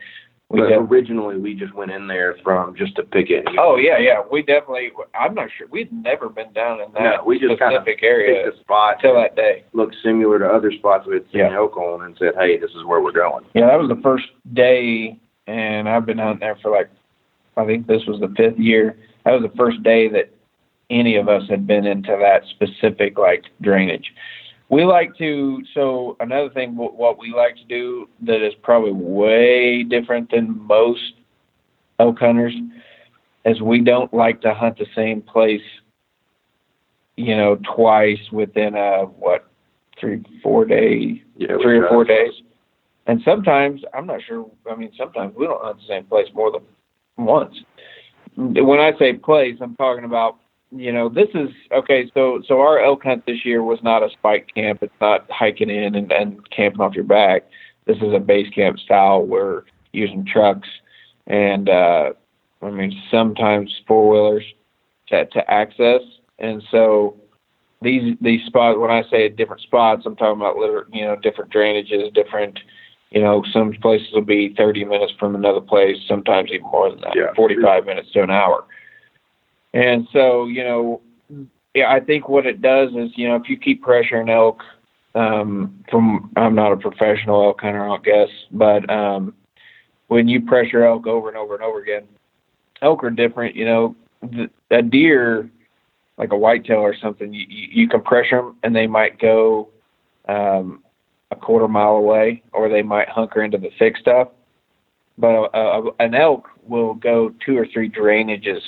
we 0.52 0.60
but 0.60 0.72
originally 0.72 1.38
we 1.38 1.54
just 1.54 1.74
went 1.74 1.92
in 1.92 2.08
there 2.08 2.36
from 2.44 2.76
just 2.76 2.96
to 2.98 3.04
pick 3.04 3.30
it. 3.30 3.46
Oh 3.58 3.78
yeah, 3.78 3.98
yeah. 3.98 4.22
We 4.30 4.42
definitely. 4.42 4.92
I'm 5.20 5.34
not 5.34 5.50
sure. 5.58 5.68
We'd 5.68 5.92
never 5.92 6.30
been 6.30 6.52
down 6.54 6.82
in 6.82 6.92
that 6.94 7.02
no, 7.02 7.24
we 7.26 7.40
just 7.40 7.54
specific 7.54 7.60
kind 7.60 7.76
of 7.76 7.86
picked 7.86 8.04
a 8.04 8.60
spot 8.60 8.96
until 8.96 9.16
that 9.16 9.36
day. 9.36 9.64
Looked 9.74 9.96
similar 10.04 10.40
to 10.40 10.46
other 10.46 10.72
spots 10.72 11.08
we 11.08 11.16
had 11.16 11.24
seen 11.32 11.42
yeah. 11.42 11.56
elk 11.56 11.78
on, 11.78 12.06
and 12.06 12.16
said, 12.18 12.34
"Hey, 12.38 12.58
this 12.58 12.72
is 12.72 12.84
where 12.86 13.02
we're 13.02 13.12
going." 13.12 13.46
Yeah, 13.54 13.68
that 13.68 13.80
was 13.80 13.90
the 13.90 14.02
first 14.02 14.28
day, 14.54 15.18
and 15.48 15.88
I've 15.88 16.06
been 16.06 16.18
hunting 16.18 16.40
there 16.40 16.58
for 16.62 16.72
like, 16.72 16.90
I 17.56 17.66
think 17.66 17.88
this 17.88 18.06
was 18.06 18.20
the 18.20 18.34
fifth 18.36 18.60
year. 18.60 18.98
That 19.26 19.32
was 19.32 19.50
the 19.50 19.58
first 19.58 19.82
day 19.84 20.10
that 20.10 20.32
any 20.90 21.16
of 21.16 21.30
us 21.30 21.44
had 21.50 21.66
been 21.66 21.86
into 21.86 22.18
that 22.20 22.44
specific 22.50 23.18
like 23.18 23.46
drainage 23.62 24.14
we 24.72 24.86
like 24.86 25.16
to 25.18 25.62
so 25.76 26.16
another 26.22 26.50
thing 26.50 26.76
what 26.76 27.20
we 27.20 27.32
like 27.32 27.56
to 27.58 27.66
do 27.66 28.10
that 28.22 28.44
is 28.44 28.54
probably 28.64 28.94
way 28.94 29.84
different 29.84 30.32
than 30.32 30.66
most 30.66 31.14
elk 32.00 32.18
hunters 32.18 32.56
is 33.46 33.62
we 33.62 33.82
don't 33.82 34.12
like 34.14 34.42
to 34.42 34.54
hunt 34.54 34.78
the 34.80 34.88
same 34.96 35.22
place 35.22 35.62
you 37.18 37.36
know 37.36 37.60
twice 37.76 38.20
within 38.32 38.76
a 38.76 39.04
what 39.04 39.48
three 40.00 40.24
four 40.42 40.66
day 40.66 41.22
yeah, 41.38 41.58
three 41.62 41.80
or 41.80 41.90
four 41.90 42.06
days. 42.06 42.34
And 43.08 43.22
sometimes 43.26 43.82
i'm 43.94 44.08
not 44.08 44.22
sure 44.26 44.50
i 44.72 44.76
mean 44.76 44.92
sometimes 44.98 45.36
we 45.36 45.46
don't 45.46 45.62
hunt 45.62 45.78
the 45.78 45.88
same 45.88 46.06
place 46.06 46.28
more 46.34 46.52
than 46.52 46.62
once. 47.18 47.56
When 48.38 48.80
i 48.80 48.94
say 48.98 49.14
place 49.14 49.58
i'm 49.60 49.76
talking 49.76 50.06
about 50.06 50.38
you 50.72 50.92
know, 50.92 51.10
this 51.10 51.28
is 51.34 51.50
okay. 51.74 52.10
So, 52.14 52.42
so 52.48 52.62
our 52.62 52.80
elk 52.80 53.04
hunt 53.04 53.26
this 53.26 53.46
year 53.46 53.62
was 53.62 53.80
not 53.84 54.04
a 54.04 54.10
spike 54.10 54.48
camp. 54.56 54.80
It's 54.82 54.94
not 55.02 55.30
hiking 55.30 55.70
in 55.70 55.96
and, 55.96 56.12
and 56.12 56.50
camping 56.50 56.82
off 56.82 56.96
your 56.96 57.04
back. 57.04 57.44
This 57.86 57.98
is 57.98 58.14
a 58.14 58.20
base 58.20 58.50
camp 58.54 58.80
style. 58.80 59.24
We're 59.24 59.64
using 59.92 60.26
trucks 60.26 60.68
and, 61.28 61.70
uh, 61.70 62.12
I 62.62 62.70
mean, 62.70 63.02
sometimes 63.10 63.74
four 63.88 64.10
wheelers 64.10 64.44
to, 65.08 65.26
to 65.26 65.52
access. 65.52 66.02
And 66.40 66.64
so 66.72 67.18
these, 67.82 68.16
these 68.22 68.46
spots, 68.46 68.78
when 68.78 68.92
I 68.92 69.04
say 69.10 69.30
different 69.30 69.62
spots, 69.62 70.04
I'm 70.06 70.16
talking 70.16 70.42
about, 70.42 70.56
you 70.94 71.06
know, 71.06 71.16
different 71.16 71.52
drainages, 71.52 72.14
different, 72.14 72.60
you 73.10 73.22
know, 73.22 73.44
some 73.52 73.74
places 73.82 74.08
will 74.14 74.22
be 74.22 74.54
30 74.56 74.86
minutes 74.86 75.14
from 75.20 75.36
another 75.36 75.62
place, 75.62 75.98
sometimes 76.08 76.50
even 76.52 76.68
more 76.68 76.92
than 76.92 77.02
that, 77.02 77.16
yeah. 77.16 77.34
45 77.36 77.86
minutes 77.86 78.12
to 78.14 78.24
an 78.24 78.30
hour. 78.30 78.64
And 79.74 80.08
so, 80.12 80.46
you 80.46 80.64
know, 80.64 81.02
yeah, 81.74 81.92
I 81.92 82.00
think 82.00 82.28
what 82.28 82.46
it 82.46 82.62
does 82.62 82.90
is, 82.90 83.12
you 83.16 83.28
know, 83.28 83.36
if 83.36 83.50
you 83.50 83.58
keep 83.58 83.84
pressuring 83.84 84.30
elk, 84.30 84.62
um, 85.16 85.84
from 85.90 86.32
I'm 86.36 86.56
not 86.56 86.74
a 86.74 86.78
professional 86.78 87.44
elk 87.44 87.62
hunter, 87.62 87.90
I 87.90 87.98
guess, 88.04 88.30
but 88.52 88.90
um, 88.90 89.34
when 90.08 90.28
you 90.28 90.42
pressure 90.42 90.84
elk 90.84 91.08
over 91.08 91.30
and 91.30 91.38
over 91.38 91.56
and 91.56 91.64
over 91.64 91.80
again, 91.80 92.04
elk 92.82 93.04
are 93.04 93.10
different. 93.10 93.56
You 93.56 93.66
know, 93.66 93.96
the, 94.22 94.50
a 94.70 94.82
deer, 94.82 95.50
like 96.18 96.32
a 96.32 96.38
whitetail 96.38 96.80
or 96.80 96.96
something, 96.96 97.34
you, 97.34 97.46
you 97.48 97.88
can 97.88 98.02
pressure 98.02 98.38
them 98.38 98.58
and 98.64 98.76
they 98.76 98.88
might 98.88 99.20
go 99.20 99.70
um, 100.28 100.84
a 101.32 101.36
quarter 101.36 101.68
mile 101.68 101.96
away, 101.96 102.44
or 102.52 102.70
they 102.70 102.82
might 102.82 103.08
hunker 103.10 103.44
into 103.44 103.58
the 103.58 103.72
thick 103.80 103.98
stuff. 103.98 104.30
But 105.18 105.50
a, 105.54 105.58
a, 105.58 105.92
an 106.00 106.16
elk 106.16 106.50
will 106.68 106.94
go 106.94 107.34
two 107.46 107.58
or 107.58 107.66
three 107.66 107.90
drainages 107.90 108.62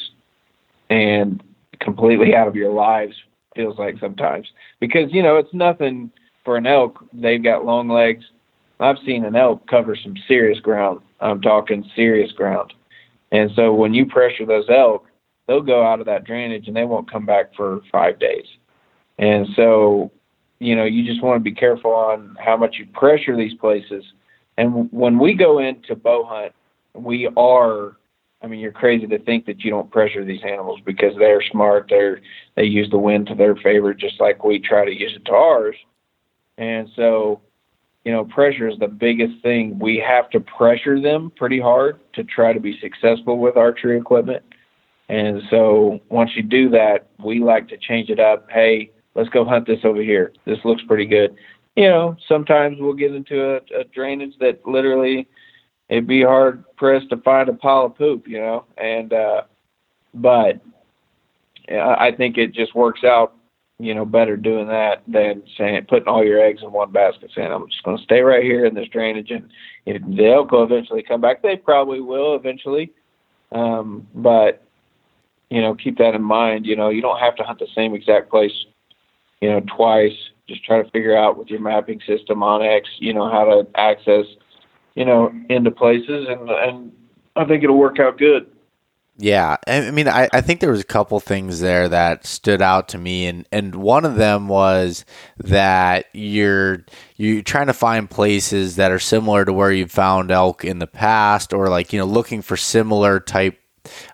and 0.93 1.43
completely 1.79 2.35
out 2.35 2.47
of 2.47 2.55
your 2.55 2.71
lives 2.71 3.15
feels 3.55 3.77
like 3.77 3.95
sometimes 3.99 4.47
because 4.79 5.11
you 5.11 5.21
know 5.21 5.37
it's 5.37 5.53
nothing 5.53 6.11
for 6.45 6.57
an 6.57 6.65
elk 6.65 7.03
they've 7.13 7.43
got 7.43 7.65
long 7.65 7.87
legs 7.87 8.23
I've 8.79 8.97
seen 9.05 9.23
an 9.25 9.35
elk 9.35 9.65
cover 9.67 9.95
some 9.95 10.15
serious 10.27 10.59
ground. 10.59 10.99
I'm 11.21 11.41
talking 11.41 11.89
serious 11.95 12.31
ground. 12.31 12.73
And 13.31 13.49
so 13.55 13.73
when 13.73 13.93
you 13.93 14.05
pressure 14.05 14.45
those 14.45 14.65
elk, 14.69 15.05
they'll 15.47 15.61
go 15.61 15.85
out 15.85 15.99
of 15.99 16.05
that 16.07 16.25
drainage 16.25 16.67
and 16.67 16.75
they 16.75 16.83
won't 16.83 17.09
come 17.09 17.25
back 17.25 17.55
for 17.55 17.81
five 17.91 18.19
days. 18.19 18.45
And 19.19 19.47
so, 19.55 20.11
you 20.59 20.75
know, 20.75 20.83
you 20.83 21.05
just 21.05 21.23
want 21.23 21.39
to 21.39 21.43
be 21.43 21.55
careful 21.55 21.91
on 21.91 22.35
how 22.39 22.57
much 22.57 22.75
you 22.77 22.85
pressure 22.87 23.37
these 23.37 23.53
places. 23.53 24.03
And 24.57 24.91
when 24.91 25.17
we 25.17 25.33
go 25.33 25.59
into 25.59 25.95
bow 25.95 26.25
hunt, 26.25 26.53
we 26.93 27.29
are 27.37 27.95
I 28.43 28.47
mean, 28.47 28.59
you're 28.59 28.73
crazy 28.73 29.07
to 29.07 29.19
think 29.19 29.45
that 29.45 29.63
you 29.63 29.71
don't 29.71 29.89
pressure 29.89 30.25
these 30.25 30.43
animals 30.43 30.81
because 30.85 31.13
they're 31.17 31.41
smart. 31.41 31.87
They're 31.89 32.19
they 32.55 32.65
use 32.65 32.89
the 32.91 32.97
wind 32.97 33.27
to 33.27 33.35
their 33.35 33.55
favor, 33.55 33.93
just 33.93 34.19
like 34.19 34.43
we 34.43 34.59
try 34.59 34.83
to 34.83 34.91
use 34.91 35.13
it 35.15 35.25
to 35.25 35.31
ours. 35.31 35.75
And 36.57 36.89
so, 36.95 37.41
you 38.03 38.11
know, 38.11 38.25
pressure 38.25 38.67
is 38.67 38.77
the 38.79 38.89
biggest 38.89 39.41
thing. 39.41 39.79
We 39.79 39.97
have 40.05 40.29
to 40.31 40.41
pressure 40.41 41.01
them 41.01 41.31
pretty 41.37 41.59
hard 41.59 41.99
to 42.13 42.23
try 42.25 42.51
to 42.51 42.59
be 42.59 42.77
successful 42.81 43.39
with 43.39 43.55
archery 43.55 43.97
equipment. 43.97 44.43
And 45.07 45.41
so, 45.49 46.01
once 46.09 46.31
you 46.35 46.43
do 46.43 46.69
that, 46.69 47.07
we 47.23 47.39
like 47.39 47.69
to 47.69 47.77
change 47.77 48.09
it 48.09 48.19
up. 48.19 48.49
Hey, 48.51 48.91
let's 49.15 49.29
go 49.29 49.45
hunt 49.45 49.67
this 49.67 49.79
over 49.85 50.01
here. 50.01 50.33
This 50.45 50.59
looks 50.65 50.81
pretty 50.85 51.05
good. 51.05 51.35
You 51.75 51.89
know, 51.89 52.17
sometimes 52.27 52.77
we'll 52.79 52.93
get 52.93 53.15
into 53.15 53.41
a, 53.41 53.55
a 53.79 53.83
drainage 53.93 54.33
that 54.39 54.65
literally 54.65 55.27
it'd 55.89 56.07
be 56.07 56.23
hard 56.23 56.63
pressed 56.75 57.09
to 57.09 57.17
find 57.17 57.49
a 57.49 57.53
pile 57.53 57.85
of 57.85 57.97
poop, 57.97 58.27
you 58.27 58.39
know. 58.39 58.65
And 58.77 59.13
uh, 59.13 59.43
but 60.13 60.61
I 61.69 62.11
think 62.11 62.37
it 62.37 62.53
just 62.53 62.75
works 62.75 63.03
out, 63.03 63.35
you 63.79 63.95
know, 63.95 64.05
better 64.05 64.35
doing 64.35 64.67
that 64.67 65.03
than 65.07 65.43
saying 65.57 65.85
putting 65.87 66.07
all 66.07 66.23
your 66.23 66.41
eggs 66.41 66.61
in 66.61 66.71
one 66.71 66.91
basket. 66.91 67.31
Saying 67.35 67.51
I'm 67.51 67.67
just 67.69 67.83
going 67.83 67.97
to 67.97 68.03
stay 68.03 68.21
right 68.21 68.43
here 68.43 68.65
in 68.65 68.75
this 68.75 68.87
drainage, 68.89 69.31
and 69.31 69.49
if 69.85 70.01
the 70.05 70.31
elk 70.31 70.51
will 70.51 70.63
eventually 70.63 71.03
come 71.03 71.21
back. 71.21 71.41
They 71.41 71.55
probably 71.55 72.01
will 72.01 72.35
eventually, 72.35 72.91
um, 73.51 74.07
but 74.13 74.63
you 75.49 75.61
know, 75.61 75.75
keep 75.75 75.97
that 75.99 76.15
in 76.15 76.23
mind. 76.23 76.65
You 76.65 76.75
know, 76.75 76.89
you 76.89 77.01
don't 77.01 77.19
have 77.19 77.35
to 77.35 77.43
hunt 77.43 77.59
the 77.59 77.67
same 77.75 77.93
exact 77.93 78.29
place, 78.29 78.65
you 79.39 79.49
know, 79.49 79.61
twice. 79.75 80.15
Just 80.47 80.65
try 80.65 80.81
to 80.81 80.89
figure 80.89 81.15
out 81.15 81.37
with 81.37 81.47
your 81.49 81.61
mapping 81.61 82.01
system 82.05 82.39
onX, 82.39 82.81
you 82.97 83.13
know, 83.13 83.29
how 83.29 83.45
to 83.45 83.67
access 83.75 84.25
you 84.95 85.05
know, 85.05 85.31
into 85.49 85.71
places, 85.71 86.27
and 86.29 86.49
and 86.49 86.91
I 87.35 87.45
think 87.45 87.63
it'll 87.63 87.77
work 87.77 87.99
out 87.99 88.17
good. 88.17 88.47
Yeah, 89.17 89.57
I 89.67 89.91
mean, 89.91 90.07
I, 90.07 90.27
I 90.33 90.41
think 90.41 90.59
there 90.59 90.71
was 90.71 90.79
a 90.81 90.85
couple 90.85 91.19
things 91.19 91.59
there 91.59 91.87
that 91.87 92.25
stood 92.25 92.63
out 92.63 92.89
to 92.89 92.97
me, 92.97 93.27
and, 93.27 93.47
and 93.51 93.75
one 93.75 94.05
of 94.05 94.15
them 94.15 94.47
was 94.47 95.05
that 95.37 96.07
you're 96.13 96.83
you're 97.15 97.43
trying 97.43 97.67
to 97.67 97.73
find 97.73 98.09
places 98.09 98.75
that 98.77 98.91
are 98.91 98.99
similar 98.99 99.45
to 99.45 99.53
where 99.53 99.71
you've 99.71 99.91
found 99.91 100.31
elk 100.31 100.65
in 100.65 100.79
the 100.79 100.87
past, 100.87 101.53
or 101.53 101.69
like 101.69 101.93
you 101.93 101.99
know, 101.99 102.05
looking 102.05 102.41
for 102.41 102.57
similar 102.57 103.19
type. 103.19 103.59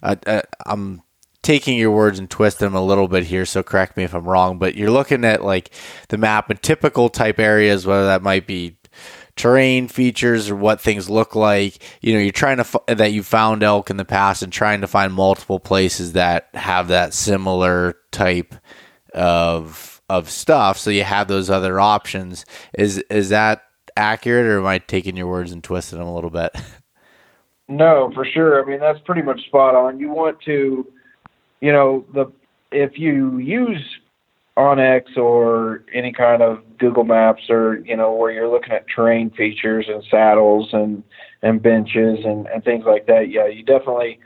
Uh, 0.04 0.18
uh, 0.28 0.42
I'm 0.66 1.02
taking 1.44 1.78
your 1.78 1.92
words 1.92 2.20
and 2.20 2.30
twisting 2.30 2.66
them 2.66 2.76
a 2.76 2.86
little 2.86 3.08
bit 3.08 3.24
here, 3.24 3.46
so 3.46 3.64
correct 3.64 3.96
me 3.96 4.04
if 4.04 4.14
I'm 4.14 4.28
wrong. 4.28 4.60
But 4.60 4.76
you're 4.76 4.92
looking 4.92 5.24
at 5.24 5.44
like 5.46 5.72
the 6.10 6.18
map 6.18 6.50
and 6.50 6.62
typical 6.62 7.08
type 7.08 7.40
areas, 7.40 7.88
whether 7.88 8.08
that 8.08 8.22
might 8.22 8.46
be 8.46 8.79
terrain 9.40 9.88
features 9.88 10.50
or 10.50 10.56
what 10.56 10.82
things 10.82 11.10
look 11.10 11.34
like. 11.34 11.82
You 12.02 12.14
know, 12.14 12.20
you're 12.20 12.32
trying 12.32 12.58
to 12.58 12.62
f- 12.62 12.98
that 12.98 13.14
you 13.14 13.24
found 13.24 13.64
elk 13.64 13.90
in 13.90 13.96
the 13.98 14.06
past 14.06 14.44
and 14.44 14.52
trying 14.52 14.82
to 14.82 14.88
find 14.88 15.14
multiple 15.14 15.60
places 15.60 16.12
that 16.14 16.50
have 16.54 16.90
that 16.90 17.14
similar 17.14 17.96
type 18.12 18.54
of 19.14 20.02
of 20.10 20.30
stuff. 20.30 20.78
So 20.78 20.90
you 20.90 21.06
have 21.06 21.30
those 21.30 21.50
other 21.50 21.80
options. 21.80 22.46
Is 22.78 22.98
is 23.10 23.30
that 23.30 23.64
accurate, 23.96 24.46
or 24.46 24.60
am 24.60 24.66
I 24.66 24.80
taking 24.80 25.16
your 25.16 25.28
words 25.28 25.54
and 25.54 25.64
twisting 25.64 26.00
them 26.00 26.08
a 26.08 26.14
little 26.14 26.30
bit? 26.30 26.52
No, 27.72 28.12
for 28.16 28.26
sure. 28.26 28.60
I 28.60 28.68
mean, 28.68 28.80
that's 28.80 28.98
pretty 29.06 29.22
much 29.22 29.46
spot 29.46 29.76
on. 29.76 30.00
You 30.00 30.10
want 30.10 30.42
to, 30.42 30.92
you 31.62 31.72
know, 31.72 32.04
the 32.16 32.26
if 32.72 32.98
you 32.98 33.38
use 33.38 33.99
onX 34.60 35.16
or 35.16 35.86
any 35.94 36.12
kind 36.12 36.42
of 36.42 36.62
Google 36.78 37.06
Maps 37.06 37.50
or 37.50 37.78
you 37.86 37.96
know 37.96 38.14
where 38.14 38.32
you're 38.32 38.50
looking 38.50 38.74
at 38.74 38.86
terrain 38.94 39.30
features 39.32 39.86
and 39.88 40.04
saddles 40.12 40.70
and 40.74 41.02
and 41.42 41.62
benches 41.62 42.20
and 42.26 42.46
and 42.48 42.64
things 42.64 42.84
like 42.86 43.08
that. 43.08 43.30
Yeah, 43.30 43.48
you 43.48 43.64
definitely 43.64 44.20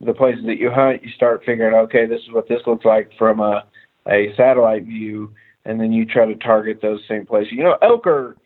the 0.00 0.14
places 0.14 0.44
that 0.44 0.58
you 0.58 0.70
hunt, 0.70 1.02
you 1.02 1.10
start 1.10 1.42
figuring, 1.44 1.74
okay, 1.74 2.06
this 2.06 2.20
is 2.20 2.30
what 2.30 2.48
this 2.48 2.60
looks 2.66 2.84
like 2.84 3.10
from 3.18 3.40
a 3.40 3.64
a 4.06 4.34
satellite 4.36 4.84
view, 4.84 5.32
and 5.64 5.80
then 5.80 5.92
you 5.92 6.04
try 6.04 6.26
to 6.26 6.34
target 6.34 6.80
those 6.80 7.00
same 7.08 7.26
places. 7.26 7.52
You 7.52 7.64
know, 7.64 7.78
elk 7.82 8.06
are, 8.06 8.36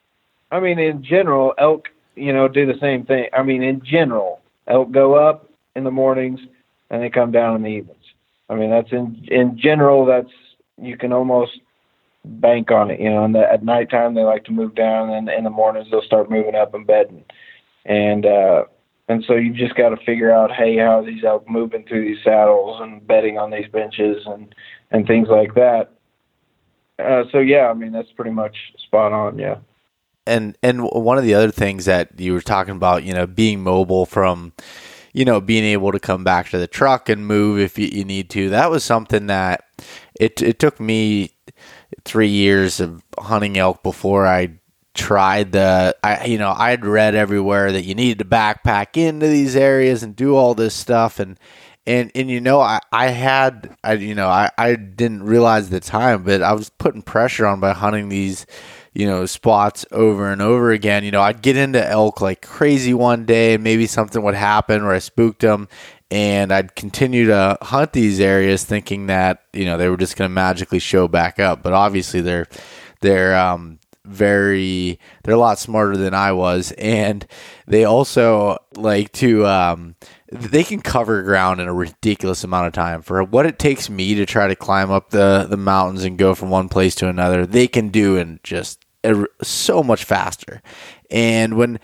I 0.51 0.61
mean, 0.61 0.79
in 0.79 1.05
general, 1.05 1.55
elk, 1.59 1.89
you 2.17 2.33
know, 2.33 2.49
do 2.49 2.67
the 2.67 2.79
same 2.81 3.05
thing. 3.05 3.27
I 3.33 3.43
mean, 3.43 3.63
in 3.63 3.85
general, 3.85 4.41
elk 4.67 4.91
go 4.93 5.15
up 5.15 5.49
in 5.77 5.85
the 5.85 5.91
mornings 5.91 6.41
and 6.91 7.03
they 7.03 7.11
come 7.11 7.33
down 7.33 7.57
in 7.57 7.63
the 7.63 7.69
evenings. 7.69 7.99
I 8.49 8.55
mean, 8.55 8.71
that's 8.71 8.93
in 8.93 9.27
in 9.29 9.59
general, 9.59 10.05
that's 10.07 10.33
you 10.83 10.97
can 10.97 11.13
almost 11.13 11.53
bank 12.25 12.71
on 12.71 12.91
it. 12.91 13.01
You 13.01 13.11
know, 13.11 13.25
and 13.25 13.35
the, 13.35 13.51
at 13.51 13.65
nighttime 13.65 14.15
they 14.15 14.23
like 14.23 14.45
to 14.45 14.53
move 14.53 14.75
down, 14.75 15.11
and 15.11 15.29
in 15.29 15.45
the 15.45 15.51
mornings 15.51 15.89
they'll 15.91 16.03
start 16.03 16.31
moving 16.31 16.55
up 16.55 16.75
and 16.75 16.87
bedding. 16.87 17.25
And 17.85 18.27
uh, 18.27 18.65
and 19.09 19.25
so 19.27 19.35
you 19.35 19.53
just 19.53 19.75
got 19.75 19.91
to 19.91 19.97
figure 20.05 20.33
out, 20.33 20.53
hey, 20.53 20.77
how 20.77 21.01
are 21.01 21.05
these 21.05 21.25
elk 21.25 21.49
moving 21.49 21.85
through 21.85 22.05
these 22.05 22.23
saddles 22.25 22.81
and 22.81 23.07
bedding 23.07 23.39
on 23.39 23.51
these 23.51 23.69
benches 23.71 24.23
and 24.27 24.55
and 24.91 25.07
things 25.07 25.29
like 25.29 25.55
that. 25.55 25.93
Uh, 26.99 27.25
so 27.33 27.39
yeah, 27.39 27.69
I 27.69 27.75
mean 27.75 27.93
that's 27.93 28.13
pretty 28.13 28.31
much 28.31 28.57
spot 28.77 29.13
on. 29.13 29.39
Yeah. 29.39 29.59
And 30.27 30.57
and 30.63 30.85
one 30.85 31.19
of 31.19 31.25
the 31.25 31.35
other 31.35 31.51
things 31.51 31.85
that 31.87 32.21
you 32.21 32.33
were 32.33 32.41
talking 32.41 32.77
about, 32.77 33.03
you 33.03 33.13
know, 33.13 33.27
being 33.27 33.63
mobile 33.63 34.07
from 34.07 34.53
you 35.13 35.27
know, 35.27 35.41
being 35.41 35.65
able 35.65 35.93
to 35.93 36.01
come 36.01 36.25
back 36.25 36.49
to 36.49 36.59
the 36.59 36.67
truck 36.67 37.09
and 37.09 37.27
move 37.27 37.59
if 37.59 37.79
you, 37.79 37.87
you 37.87 38.05
need 38.05 38.31
to. 38.31 38.49
That 38.49 38.71
was 38.71 38.83
something 38.83 39.27
that 39.27 39.65
it 40.19 40.43
it 40.43 40.59
took 40.59 40.81
me 40.81 41.35
three 42.05 42.29
years 42.29 42.81
of 42.81 43.03
hunting 43.19 43.59
elk 43.59 43.83
before 43.83 44.27
I 44.27 44.59
tried 44.95 45.53
the 45.53 45.97
I 46.03 46.27
you 46.27 46.39
know 46.39 46.55
I'd 46.57 46.85
read 46.85 47.15
everywhere 47.15 47.73
that 47.73 47.85
you 47.85 47.95
needed 47.95 48.19
to 48.19 48.25
backpack 48.25 48.97
into 48.97 49.27
these 49.27 49.57
areas 49.57 50.03
and 50.03 50.15
do 50.15 50.37
all 50.37 50.55
this 50.55 50.75
stuff 50.75 51.19
and 51.19 51.39
and 51.87 52.11
and 52.15 52.31
you 52.31 52.41
know 52.41 52.61
I 52.61 52.81
I 52.93 53.09
had 53.09 53.75
I 53.83 53.95
you 53.95 54.15
know 54.15 54.29
I 54.29 54.51
I 54.59 54.75
didn't 54.75 55.25
realize 55.25 55.71
the 55.71 55.81
time 55.81 56.25
but 56.25 56.43
I 56.43 56.53
was 56.53 56.69
putting 56.69 57.03
pressure 57.03 57.47
on 57.47 57.61
by 57.61 57.73
hunting 57.73 58.09
these 58.09 58.47
you 58.95 59.07
know, 59.07 59.25
spots 59.27 59.87
over 59.91 60.31
and 60.31 60.43
over 60.43 60.71
again. 60.71 61.05
You 61.05 61.11
know, 61.11 61.23
I'd 61.23 61.43
get 61.43 61.57
into 61.57 61.85
elk 61.87 62.21
like 62.21 62.43
crazy 62.43 62.93
one 62.93 63.25
day, 63.25 63.55
and 63.55 63.65
maybe 63.65 63.87
something 63.87 64.23
would 64.23 64.35
happen 64.35 64.85
where 64.85 64.95
I 64.95 64.99
spooked 64.99 65.41
them, 65.41 65.69
and 66.13 66.53
I'd 66.53 66.77
continue 66.77 67.29
to 67.29 67.57
hunt 67.63 67.95
these 67.95 68.21
areas 68.21 68.65
thinking 68.65 69.07
that 69.07 69.45
you 69.55 69.65
know 69.65 69.79
they 69.79 69.89
were 69.89 69.97
just 69.97 70.15
going 70.15 70.29
to 70.29 70.33
magically 70.33 70.79
show 70.79 71.09
back 71.09 71.41
up. 71.41 71.63
But 71.63 71.73
obviously, 71.73 72.21
they're 72.21 72.47
they're 73.01 73.35
um, 73.35 73.79
very 74.05 75.01
they're 75.25 75.35
a 75.35 75.39
lot 75.39 75.59
smarter 75.59 75.97
than 75.97 76.13
I 76.13 76.33
was, 76.33 76.71
and 76.73 77.27
they 77.67 77.85
also 77.85 78.59
like 78.77 79.11
to. 79.13 79.47
Um, 79.47 79.97
they 80.31 80.65
can 80.65 80.81
cover 80.81 81.23
ground 81.23 81.61
in 81.61 81.69
a 81.69 81.75
ridiculous 81.75 82.45
amount 82.45 82.67
of 82.67 82.73
time 82.73 83.03
for 83.03 83.23
what 83.23 83.47
it 83.47 83.59
takes 83.59 83.91
me 83.91 84.15
to 84.15 84.25
try 84.25 84.49
to 84.49 84.57
climb 84.57 84.91
up 84.91 85.11
the, 85.11 85.47
the 85.49 85.59
mountains 85.59 86.05
and 86.05 86.17
go 86.17 86.35
from 86.35 86.49
one 86.49 86.71
place 86.71 86.95
to 86.95 87.09
another. 87.09 87.45
They 87.45 87.69
can 87.69 87.91
do 87.91 88.17
in 88.17 88.41
just 88.43 88.83
so 89.43 89.83
much 89.83 90.05
faster. 90.05 90.63
And 91.11 91.59
when 91.59 91.81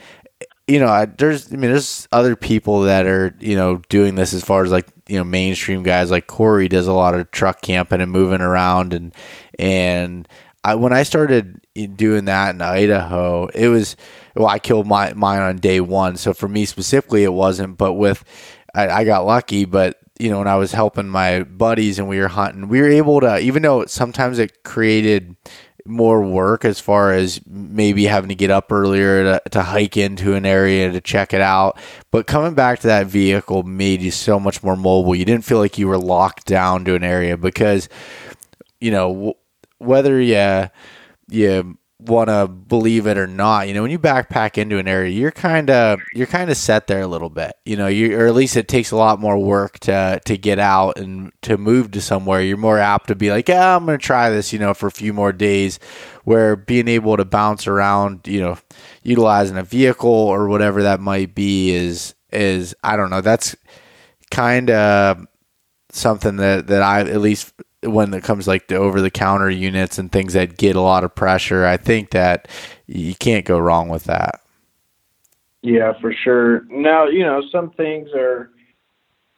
you 0.69 0.79
know, 0.79 1.07
there's 1.17 1.53
I 1.53 1.57
mean, 1.57 1.71
there's 1.71 2.07
other 2.13 2.37
people 2.37 2.83
that 2.83 3.07
are 3.07 3.35
you 3.41 3.57
know 3.57 3.81
doing 3.89 4.15
this 4.15 4.35
as 4.35 4.45
far 4.45 4.63
as 4.65 4.71
like 4.71 4.87
you 5.09 5.17
know 5.17 5.25
mainstream 5.25 5.83
guys. 5.83 6.11
Like 6.11 6.27
Corey 6.27 6.69
does 6.69 6.87
a 6.87 6.93
lot 6.93 7.15
of 7.15 7.31
truck 7.31 7.63
camping 7.63 8.03
and 8.03 8.13
moving 8.13 8.43
around. 8.43 8.93
And 8.93 9.15
and 9.59 10.29
I 10.63 10.75
when 10.75 10.93
I 10.93 11.03
started 11.05 11.61
doing 11.97 12.27
that 12.27 12.55
in 12.55 12.61
Idaho, 12.61 13.47
it 13.47 13.69
was 13.69 13.97
well 14.37 14.47
I 14.47 14.59
killed 14.59 14.87
my 14.87 15.15
mine 15.15 15.41
on 15.41 15.57
day 15.57 15.81
one, 15.81 16.17
so 16.17 16.35
for 16.35 16.49
me 16.49 16.67
specifically 16.67 17.25
it 17.25 17.33
wasn't, 17.33 17.79
but 17.79 17.95
with 17.95 18.23
I, 18.75 18.89
I 18.89 19.05
got 19.05 19.25
lucky, 19.25 19.65
but 19.65 19.99
you 20.21 20.29
know 20.31 20.39
when 20.39 20.49
I 20.49 20.57
was 20.57 20.73
helping 20.73 21.09
my 21.09 21.45
buddies 21.45 21.99
and 21.99 22.09
we 22.09 22.19
were 22.21 22.29
hunting, 22.29 22.69
we 22.69 22.83
were 22.83 22.91
able 22.91 23.21
to 23.21 23.39
even 23.39 23.63
though 23.63 23.87
sometimes 23.87 24.39
it 24.39 24.65
created 24.65 25.35
more 25.89 26.23
work 26.23 26.65
as 26.65 26.79
far 26.79 27.13
as 27.13 27.41
maybe 27.47 28.05
having 28.05 28.29
to 28.29 28.35
get 28.35 28.51
up 28.51 28.71
earlier 28.71 29.25
to, 29.25 29.51
to, 29.51 29.63
hike 29.63 29.97
into 29.97 30.35
an 30.35 30.47
area 30.47 30.93
to 30.93 31.01
check 31.01 31.33
it 31.33 31.41
out. 31.41 31.79
But 32.11 32.27
coming 32.27 32.55
back 32.55 32.81
to 32.81 32.87
that 32.89 33.07
vehicle 33.07 33.63
made 33.63 34.03
you 34.03 34.11
so 34.11 34.39
much 34.39 34.63
more 34.63 34.77
mobile. 34.77 35.15
You 35.15 35.25
didn't 35.25 35.45
feel 35.45 35.59
like 35.59 35.79
you 35.79 35.89
were 35.89 35.99
locked 35.99 36.47
down 36.47 36.85
to 36.85 36.95
an 36.95 37.05
area 37.05 37.37
because, 37.37 37.89
you 38.81 38.91
know, 38.91 39.35
whether 39.79 40.21
you 40.21 40.69
you 41.31 41.79
want 42.01 42.29
to 42.29 42.47
believe 42.47 43.09
it 43.09 43.19
or 43.19 43.27
not, 43.27 43.67
you 43.67 43.75
know, 43.75 43.83
when 43.83 43.91
you 43.91 43.99
backpack 43.99 44.57
into 44.57 44.79
an 44.79 44.87
area, 44.87 45.11
you're 45.11 45.33
kind 45.33 45.69
of 45.69 46.01
you're 46.15 46.29
kind 46.29 46.51
of 46.51 46.57
set 46.57 46.87
there 46.87 47.01
a 47.01 47.07
little 47.07 47.29
bit. 47.29 47.53
You 47.65 47.77
know, 47.77 47.89
you 47.89 48.17
or 48.19 48.27
at 48.27 48.35
least 48.35 48.57
it 48.57 48.69
takes 48.69 48.93
a 48.93 48.97
lot 48.97 49.21
more 49.21 49.39
work 49.39 49.81
to 49.81 50.21
to 50.25 50.39
get 50.39 50.59
out 50.59 50.99
and 50.99 51.33
to 51.43 51.59
move 51.59 51.91
to 51.93 52.01
somewhere. 52.01 52.41
You're 52.41 52.57
more 52.57 52.79
apt 52.79 53.09
to 53.09 53.17
be 53.17 53.31
like, 53.31 53.49
yeah, 53.49 53.77
I'm 53.77 53.87
to 53.87 53.99
try 53.99 54.31
this, 54.31 54.53
you 54.53 54.59
know, 54.61 54.75
for 54.75 54.87
a 54.87 54.93
few 54.93 55.13
more 55.13 55.33
days. 55.33 55.81
Where 56.25 56.57
being 56.57 56.89
able 56.89 57.17
to 57.17 57.25
bounce 57.25 57.67
around, 57.67 58.29
you 58.29 58.41
know, 58.41 58.59
utilizing 59.03 59.57
a 59.57 59.63
vehicle 59.63 60.11
or 60.11 60.49
whatever 60.49 60.83
that 60.83 61.01
might 61.01 61.35
be 61.35 61.71
is 61.71 62.15
is 62.33 62.75
I 62.85 62.97
don't 62.97 63.11
know. 63.11 63.23
That's 63.23 63.57
kind 64.31 64.71
of 64.71 65.27
something 65.91 66.37
that 66.37 66.69
that 66.69 66.83
I 66.83 67.01
at 67.01 67.21
least 67.21 67.53
when 67.89 68.13
it 68.15 68.25
comes 68.25 68.47
like 68.47 68.69
the 68.69 68.77
over 68.77 69.01
the 69.01 69.11
counter 69.11 69.51
units 69.51 69.99
and 69.99 70.11
things 70.11 70.33
that 70.35 70.57
get 70.57 70.77
a 70.77 70.81
lot 70.81 71.05
of 71.05 71.15
pressure, 71.15 71.65
I 71.65 71.77
think 71.77 72.11
that 72.11 72.49
you 72.87 73.15
can't 73.15 73.45
go 73.45 73.59
wrong 73.59 73.89
with 73.89 74.05
that. 74.05 74.43
Yeah, 75.63 75.93
for 76.01 76.13
sure. 76.13 76.65
Now, 76.71 77.07
you 77.07 77.25
know, 77.25 77.43
some 77.51 77.71
things 77.71 78.11
are 78.15 78.51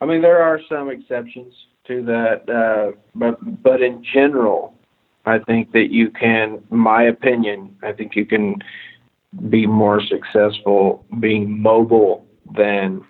I 0.01 0.07
mean, 0.07 0.23
there 0.23 0.43
are 0.43 0.61
some 0.69 0.89
exceptions 0.91 1.53
to 1.87 2.03
that, 2.05 2.49
uh, 2.49 2.97
but 3.15 3.63
but 3.63 3.83
in 3.83 4.03
general, 4.03 4.75
I 5.27 5.39
think 5.41 5.73
that 5.73 5.93
you 5.93 6.11
can, 6.11 6.63
my 6.71 7.03
opinion, 7.03 7.77
I 7.83 7.93
think 7.93 8.17
you 8.17 8.25
can 8.25 8.57
be 9.49 9.67
more 9.67 10.01
successful 10.03 11.05
being 11.21 11.61
mobile 11.61 12.27
than 12.55 13.05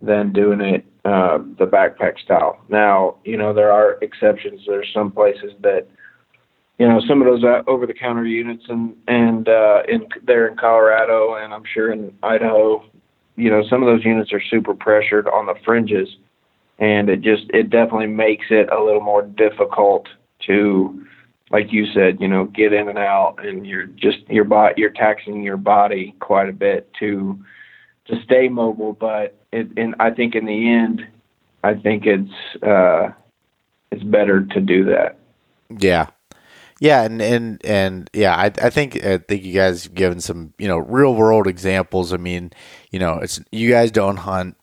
than 0.00 0.32
doing 0.32 0.60
it 0.60 0.84
uh, 1.04 1.38
the 1.58 1.66
backpack 1.66 2.18
style. 2.22 2.58
Now, 2.68 3.16
you 3.24 3.36
know, 3.36 3.52
there 3.52 3.72
are 3.72 3.98
exceptions. 4.02 4.60
There's 4.66 4.88
some 4.94 5.10
places 5.10 5.52
that, 5.62 5.88
you 6.78 6.88
know, 6.88 7.00
some 7.08 7.20
of 7.20 7.26
those 7.26 7.42
uh, 7.42 7.62
over-the-counter 7.66 8.24
units 8.24 8.64
and 8.68 8.94
and 9.08 9.48
uh, 9.48 9.82
in 9.88 10.06
there 10.24 10.46
in 10.48 10.56
Colorado 10.56 11.34
and 11.34 11.52
I'm 11.52 11.64
sure 11.74 11.92
in 11.92 12.12
Idaho, 12.22 12.84
you 13.36 13.50
know, 13.50 13.62
some 13.68 13.82
of 13.82 13.86
those 13.86 14.04
units 14.04 14.32
are 14.32 14.42
super 14.50 14.74
pressured 14.74 15.26
on 15.26 15.46
the 15.46 15.54
fringes, 15.64 16.08
and 16.78 17.08
it 17.08 17.20
just 17.20 17.44
it 17.50 17.70
definitely 17.70 18.06
makes 18.06 18.46
it 18.50 18.70
a 18.70 18.82
little 18.82 19.00
more 19.00 19.22
difficult 19.22 20.06
to, 20.46 21.04
like 21.50 21.72
you 21.72 21.86
said, 21.92 22.20
you 22.20 22.28
know, 22.28 22.44
get 22.44 22.72
in 22.72 22.88
and 22.88 22.98
out, 22.98 23.36
and 23.44 23.66
you're 23.66 23.86
just 23.86 24.18
your 24.28 24.44
body 24.44 24.74
you're 24.76 24.90
taxing 24.90 25.42
your 25.42 25.56
body 25.56 26.14
quite 26.20 26.48
a 26.48 26.52
bit 26.52 26.88
to 27.00 27.38
to 28.06 28.22
stay 28.22 28.48
mobile, 28.48 28.92
but 28.92 29.36
it, 29.52 29.68
and 29.76 29.94
I 30.00 30.10
think 30.10 30.34
in 30.34 30.46
the 30.46 30.70
end, 30.70 31.06
I 31.62 31.74
think 31.74 32.04
it's 32.06 32.62
uh, 32.62 33.10
it's 33.90 34.02
better 34.02 34.44
to 34.44 34.60
do 34.60 34.84
that. 34.86 35.16
Yeah, 35.78 36.08
yeah, 36.80 37.02
and 37.02 37.22
and 37.22 37.64
and 37.64 38.10
yeah, 38.12 38.34
I 38.34 38.46
I 38.46 38.70
think 38.70 39.04
I 39.04 39.18
think 39.18 39.44
you 39.44 39.54
guys 39.54 39.84
have 39.84 39.94
given 39.94 40.20
some 40.20 40.52
you 40.58 40.66
know 40.66 40.78
real 40.78 41.14
world 41.14 41.46
examples. 41.46 42.12
I 42.12 42.16
mean, 42.16 42.52
you 42.90 42.98
know, 42.98 43.18
it's 43.18 43.40
you 43.52 43.70
guys 43.70 43.90
don't 43.90 44.16
hunt 44.16 44.56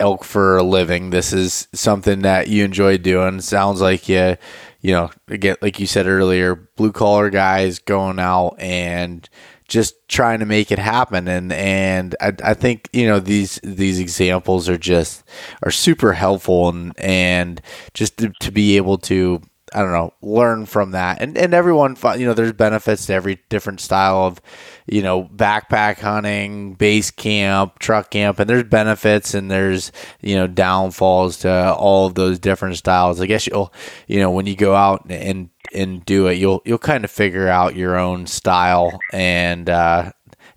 elk 0.00 0.24
for 0.24 0.56
a 0.56 0.62
living. 0.62 1.10
This 1.10 1.32
is 1.32 1.68
something 1.72 2.22
that 2.22 2.48
you 2.48 2.64
enjoy 2.64 2.98
doing. 2.98 3.40
Sounds 3.40 3.80
like 3.80 4.08
you 4.08 4.36
you 4.80 4.92
know 4.92 5.10
again 5.28 5.56
like 5.60 5.78
you 5.78 5.86
said 5.86 6.06
earlier, 6.06 6.54
blue 6.54 6.92
collar 6.92 7.28
guys 7.28 7.78
going 7.78 8.18
out 8.18 8.56
and 8.58 9.28
just 9.68 10.08
trying 10.08 10.38
to 10.40 10.46
make 10.46 10.70
it 10.70 10.78
happen. 10.78 11.28
And 11.28 11.52
and 11.52 12.14
I, 12.20 12.32
I 12.42 12.54
think 12.54 12.88
you 12.92 13.06
know 13.06 13.18
these 13.20 13.60
these 13.62 13.98
examples 13.98 14.68
are 14.68 14.78
just 14.78 15.24
are 15.62 15.70
super 15.70 16.12
helpful 16.12 16.68
and 16.68 16.92
and 16.98 17.60
just 17.94 18.18
to, 18.18 18.32
to 18.40 18.50
be 18.50 18.76
able 18.76 18.98
to 18.98 19.42
I 19.74 19.82
don't 19.82 19.92
know 19.92 20.12
learn 20.22 20.66
from 20.66 20.92
that 20.92 21.20
and 21.20 21.36
and 21.36 21.52
everyone 21.52 21.96
you 22.18 22.26
know 22.26 22.34
there's 22.34 22.52
benefits 22.52 23.06
to 23.06 23.14
every 23.14 23.40
different 23.48 23.80
style 23.80 24.24
of 24.24 24.40
you 24.86 25.02
know 25.02 25.24
backpack 25.24 25.98
hunting 25.98 26.74
base 26.74 27.10
camp 27.10 27.78
truck 27.78 28.10
camp 28.10 28.38
and 28.38 28.48
there's 28.48 28.64
benefits 28.64 29.34
and 29.34 29.50
there's 29.50 29.90
you 30.20 30.36
know 30.36 30.46
downfalls 30.46 31.38
to 31.38 31.74
all 31.74 32.06
of 32.06 32.14
those 32.14 32.38
different 32.38 32.76
styles 32.76 33.20
I 33.20 33.26
guess 33.26 33.46
you'll 33.46 33.72
you 34.06 34.20
know 34.20 34.30
when 34.30 34.46
you 34.46 34.54
go 34.54 34.74
out 34.74 35.04
and 35.08 35.50
and 35.76 36.04
do 36.04 36.26
it, 36.26 36.34
you'll 36.34 36.62
you'll 36.64 36.78
kind 36.78 37.04
of 37.04 37.10
figure 37.10 37.48
out 37.48 37.76
your 37.76 37.98
own 37.98 38.26
style 38.26 38.98
and 39.12 39.68
uh, 39.68 40.10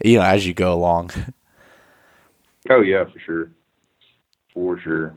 you 0.03 0.17
know 0.17 0.23
as 0.23 0.45
you 0.47 0.53
go 0.53 0.73
along. 0.73 1.11
Oh 2.69 2.81
yeah, 2.81 3.05
for 3.05 3.19
sure, 3.19 3.51
for 4.53 4.79
sure. 4.79 5.15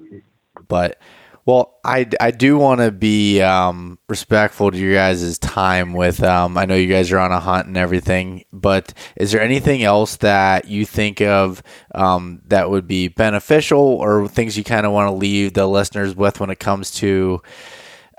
But 0.68 0.98
well, 1.44 1.78
I, 1.84 2.08
I 2.20 2.30
do 2.30 2.56
want 2.56 2.80
to 2.80 2.92
be 2.92 3.40
um, 3.42 3.98
respectful 4.08 4.70
to 4.70 4.78
your 4.78 4.94
guys' 4.94 5.38
time 5.38 5.92
with. 5.92 6.22
Um, 6.22 6.56
I 6.56 6.66
know 6.66 6.76
you 6.76 6.86
guys 6.86 7.10
are 7.10 7.18
on 7.18 7.32
a 7.32 7.40
hunt 7.40 7.66
and 7.66 7.76
everything, 7.76 8.44
but 8.52 8.94
is 9.16 9.32
there 9.32 9.40
anything 9.40 9.82
else 9.82 10.16
that 10.18 10.68
you 10.68 10.86
think 10.86 11.20
of 11.20 11.62
um, 11.94 12.42
that 12.46 12.70
would 12.70 12.86
be 12.86 13.08
beneficial 13.08 13.80
or 13.80 14.28
things 14.28 14.56
you 14.56 14.62
kind 14.62 14.86
of 14.86 14.92
want 14.92 15.08
to 15.08 15.16
leave 15.16 15.54
the 15.54 15.66
listeners 15.66 16.14
with 16.14 16.38
when 16.38 16.50
it 16.50 16.60
comes 16.60 16.92
to? 16.92 17.42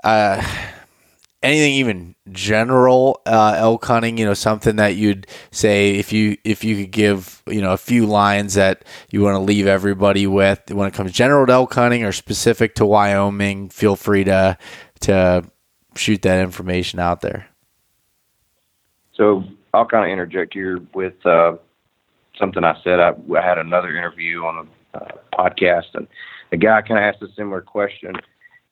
Uh, 0.02 0.42
anything 1.44 1.74
even 1.74 2.14
general 2.32 3.20
uh, 3.26 3.54
elk 3.56 3.84
hunting 3.84 4.16
you 4.16 4.24
know 4.24 4.34
something 4.34 4.76
that 4.76 4.96
you'd 4.96 5.26
say 5.50 5.96
if 5.96 6.12
you 6.12 6.36
if 6.42 6.64
you 6.64 6.76
could 6.76 6.90
give 6.90 7.42
you 7.46 7.60
know 7.60 7.72
a 7.72 7.76
few 7.76 8.06
lines 8.06 8.54
that 8.54 8.84
you 9.10 9.22
want 9.22 9.34
to 9.34 9.38
leave 9.38 9.66
everybody 9.66 10.26
with 10.26 10.60
when 10.70 10.88
it 10.88 10.94
comes 10.94 11.12
general 11.12 11.48
elk 11.50 11.74
hunting 11.74 12.02
or 12.02 12.12
specific 12.12 12.74
to 12.74 12.86
wyoming 12.86 13.68
feel 13.68 13.94
free 13.94 14.24
to 14.24 14.56
to 15.00 15.44
shoot 15.94 16.22
that 16.22 16.40
information 16.40 16.98
out 16.98 17.20
there. 17.20 17.46
So 19.12 19.44
i'll 19.74 19.86
kind 19.86 20.04
of 20.04 20.10
interject 20.10 20.54
here 20.54 20.80
with 20.94 21.24
uh, 21.26 21.56
something 22.38 22.64
i 22.64 22.76
said. 22.82 23.00
I, 23.00 23.12
I, 23.36 23.42
had 23.42 23.58
another 23.58 23.96
interview 23.96 24.42
on 24.44 24.66
a 24.94 24.98
uh, 24.98 25.08
podcast 25.34 25.94
and 25.94 26.08
the 26.50 26.56
guy 26.56 26.80
kind 26.82 26.98
of 26.98 27.14
asked 27.14 27.22
a 27.22 27.32
similar 27.34 27.60
question 27.60 28.14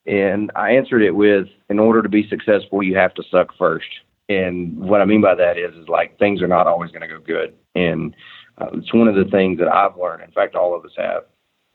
and 0.05 0.51
I 0.55 0.71
answered 0.71 1.01
it 1.01 1.15
with, 1.15 1.47
in 1.69 1.79
order 1.79 2.01
to 2.01 2.09
be 2.09 2.27
successful, 2.27 2.83
you 2.83 2.95
have 2.95 3.13
to 3.15 3.23
suck 3.31 3.55
first. 3.57 3.87
And 4.29 4.77
what 4.77 5.01
I 5.01 5.05
mean 5.05 5.21
by 5.21 5.35
that 5.35 5.57
is, 5.57 5.75
is 5.75 5.87
like 5.87 6.17
things 6.17 6.41
are 6.41 6.47
not 6.47 6.67
always 6.67 6.91
going 6.91 7.01
to 7.01 7.07
go 7.07 7.19
good. 7.19 7.53
And 7.75 8.15
uh, 8.57 8.67
it's 8.73 8.93
one 8.93 9.07
of 9.07 9.15
the 9.15 9.29
things 9.31 9.59
that 9.59 9.67
I've 9.67 9.97
learned. 9.97 10.23
In 10.23 10.31
fact, 10.31 10.55
all 10.55 10.75
of 10.75 10.85
us 10.85 10.91
have. 10.97 11.23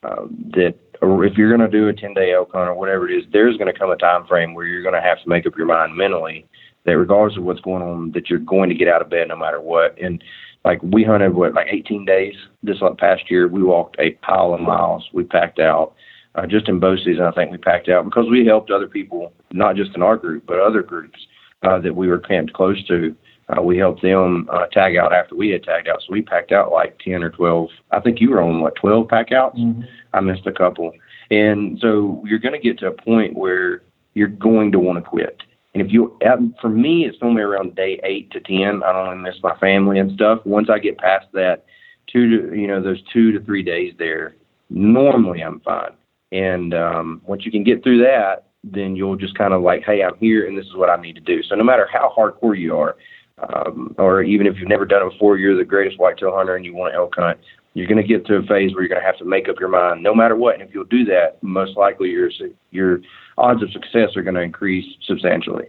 Uh, 0.05 0.27
that 0.53 0.75
if 1.03 1.37
you're 1.37 1.57
going 1.57 1.69
to 1.69 1.77
do 1.77 1.89
a 1.89 1.93
10 1.93 2.15
day 2.15 2.33
elk 2.33 2.53
hunt 2.53 2.69
or 2.69 2.75
whatever 2.75 3.09
it 3.09 3.17
is, 3.17 3.25
there's 3.33 3.57
going 3.57 3.73
to 3.73 3.79
come 3.79 3.91
a 3.91 3.97
time 3.97 4.27
frame 4.27 4.55
where 4.55 4.65
you're 4.65 4.83
going 4.83 4.95
to 4.95 5.01
have 5.01 5.21
to 5.23 5.29
make 5.29 5.45
up 5.45 5.57
your 5.57 5.67
mind 5.67 5.97
mentally 5.97 6.47
that 6.85 6.97
regardless 6.97 7.37
of 7.37 7.43
what's 7.43 7.61
going 7.61 7.83
on, 7.83 8.13
that 8.13 8.31
you're 8.31 8.39
going 8.39 8.69
to 8.69 8.75
get 8.75 8.89
out 8.89 9.03
of 9.03 9.11
bed 9.11 9.29
no 9.29 9.37
matter 9.37 9.61
what. 9.61 9.99
And 10.01 10.23
like 10.65 10.81
we 10.83 11.03
hunted 11.03 11.35
what 11.35 11.55
like 11.55 11.67
18 11.69 12.05
days 12.05 12.35
this 12.63 12.79
past 12.99 13.31
year. 13.31 13.49
We 13.49 13.63
walked 13.63 13.97
a 13.99 14.13
pile 14.23 14.55
of 14.55 14.61
miles. 14.61 15.09
We 15.13 15.25
packed 15.25 15.59
out 15.59 15.95
uh, 16.39 16.47
just 16.47 16.69
in 16.69 16.79
bow 16.79 16.97
season, 16.97 17.23
I 17.23 17.33
think 17.33 17.51
we 17.51 17.59
packed 17.59 17.89
out 17.89 18.05
because 18.05 18.29
we 18.31 18.47
helped 18.47 18.71
other 18.71 18.87
people, 18.87 19.33
not 19.51 19.77
just 19.77 19.95
in 19.97 20.03
our 20.03 20.17
group, 20.17 20.45
but 20.47 20.61
other 20.61 20.83
groups 20.83 21.19
uh, 21.63 21.79
that 21.81 21.97
we 21.97 22.07
were 22.07 22.19
camped 22.19 22.53
close 22.53 22.85
to. 22.87 23.15
Uh, 23.49 23.63
we 23.63 23.79
helped 23.79 24.03
them 24.03 24.49
uh, 24.53 24.67
tag 24.67 24.97
out 24.97 25.13
after 25.13 25.35
we 25.35 25.49
had 25.49 25.65
tagged 25.65 25.89
out. 25.89 26.01
So 26.01 26.13
we 26.13 26.23
packed 26.23 26.53
out 26.53 26.71
like 26.71 26.99
10 27.01 27.25
or 27.25 27.31
12. 27.31 27.71
I 27.91 28.01
think 28.01 28.21
you 28.21 28.31
were 28.31 28.43
on 28.43 28.61
what, 28.61 28.77
12 28.77 29.09
pack 29.09 29.33
outs? 29.33 29.59
Mm-hmm. 29.59 29.83
I 30.13 30.21
missed 30.21 30.47
a 30.47 30.53
couple. 30.53 30.93
And 31.31 31.79
so 31.81 32.23
you're 32.27 32.39
going 32.39 32.53
to 32.53 32.61
get 32.61 32.79
to 32.81 32.89
a 32.89 32.93
point 32.93 33.37
where 33.37 33.83
you're 34.15 34.29
going 34.29 34.71
to 34.73 34.79
want 34.79 35.03
to 35.03 35.11
quit. 35.11 35.43
And 35.75 35.85
if 35.85 35.93
you, 35.93 36.17
for 36.61 36.69
me, 36.69 37.07
it's 37.07 37.21
normally 37.21 37.43
around 37.43 37.75
day 37.75 38.01
eight 38.05 38.31
to 38.33 38.41
10. 38.41 38.83
I 38.83 38.93
don't 38.93 39.23
miss 39.23 39.37
my 39.43 39.57
family 39.59 39.99
and 39.99 40.13
stuff. 40.13 40.41
Once 40.45 40.69
I 40.71 40.79
get 40.79 40.99
past 40.99 41.27
that, 41.33 41.65
two 42.13 42.51
to, 42.51 42.57
you 42.57 42.67
know, 42.67 42.83
those 42.83 43.03
two 43.13 43.33
to 43.33 43.41
three 43.45 43.63
days 43.63 43.95
there, 43.99 44.37
normally 44.71 45.41
I'm 45.41 45.61
fine. 45.61 45.93
And 46.33 46.75
um, 46.75 47.23
once 47.27 47.45
you 47.45 47.51
can 47.51 47.65
get 47.65 47.83
through 47.83 48.03
that, 48.03 48.47
then 48.65 48.97
you'll 48.97 49.17
just 49.17 49.37
kind 49.37 49.55
of 49.55 49.63
like, 49.63 49.83
hey, 49.85 50.03
I'm 50.03 50.17
here 50.19 50.47
and 50.47 50.59
this 50.59 50.67
is 50.67 50.75
what 50.75 50.91
I 50.91 51.01
need 51.01 51.15
to 51.15 51.21
do. 51.21 51.43
So 51.43 51.55
no 51.55 51.65
matter 51.65 51.89
how 51.91 52.13
hardcore 52.17 52.59
you 52.59 52.77
are, 52.77 52.97
um, 53.39 53.95
or 53.99 54.23
even 54.23 54.47
if 54.47 54.57
you've 54.57 54.69
never 54.69 54.85
done 54.85 55.07
it 55.07 55.13
before, 55.13 55.39
you're 55.39 55.57
the 55.57 55.65
greatest 55.65 55.99
whitetail 55.99 56.35
hunter 56.35 56.57
and 56.57 56.65
you 56.65 56.75
want 56.75 56.93
to 56.93 56.97
elk 56.97 57.15
hunt, 57.17 57.39
you're 57.75 57.87
going 57.87 58.03
to 58.03 58.07
get 58.07 58.27
to 58.27 58.37
a 58.37 58.43
phase 58.43 58.73
where 58.73 58.83
you're 58.83 58.89
going 58.89 59.01
to 59.01 59.07
have 59.07 59.19
to 59.19 59.25
make 59.25 59.49
up 59.49 59.61
your 59.61 59.69
mind 59.69 60.03
no 60.03 60.15
matter 60.15 60.35
what. 60.35 60.55
And 60.55 60.63
if 60.63 60.75
you'll 60.75 60.85
do 60.85 61.05
that, 61.05 61.41
most 61.43 61.77
likely 61.77 62.11
your 62.11 62.31
your 62.71 63.01
odds 63.37 63.63
of 63.63 63.71
success 63.71 64.17
are 64.17 64.23
going 64.23 64.35
to 64.35 64.41
increase 64.41 64.85
substantially. 65.07 65.67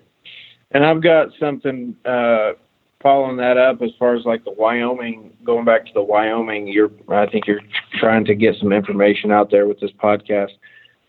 And 0.72 0.86
I've 0.86 1.04
got 1.04 1.30
something 1.40 1.96
uh, 2.06 2.52
following 3.02 3.38
that 3.38 3.58
up 3.58 3.82
as 3.82 3.92
far 3.98 4.16
as 4.16 4.26
like 4.26 4.44
the 4.44 4.52
Wyoming, 4.52 5.34
going 5.44 5.66
back 5.66 5.86
to 5.86 5.94
the 5.94 6.02
Wyoming, 6.02 6.68
you're 6.68 6.92
I 7.10 7.28
think 7.28 7.48
you're 7.48 7.62
trying 8.00 8.26
to 8.26 8.36
get 8.36 8.56
some 8.60 8.72
information 8.72 9.32
out 9.32 9.52
there 9.52 9.68
with 9.68 9.80
this 9.80 9.92
podcast. 9.92 10.52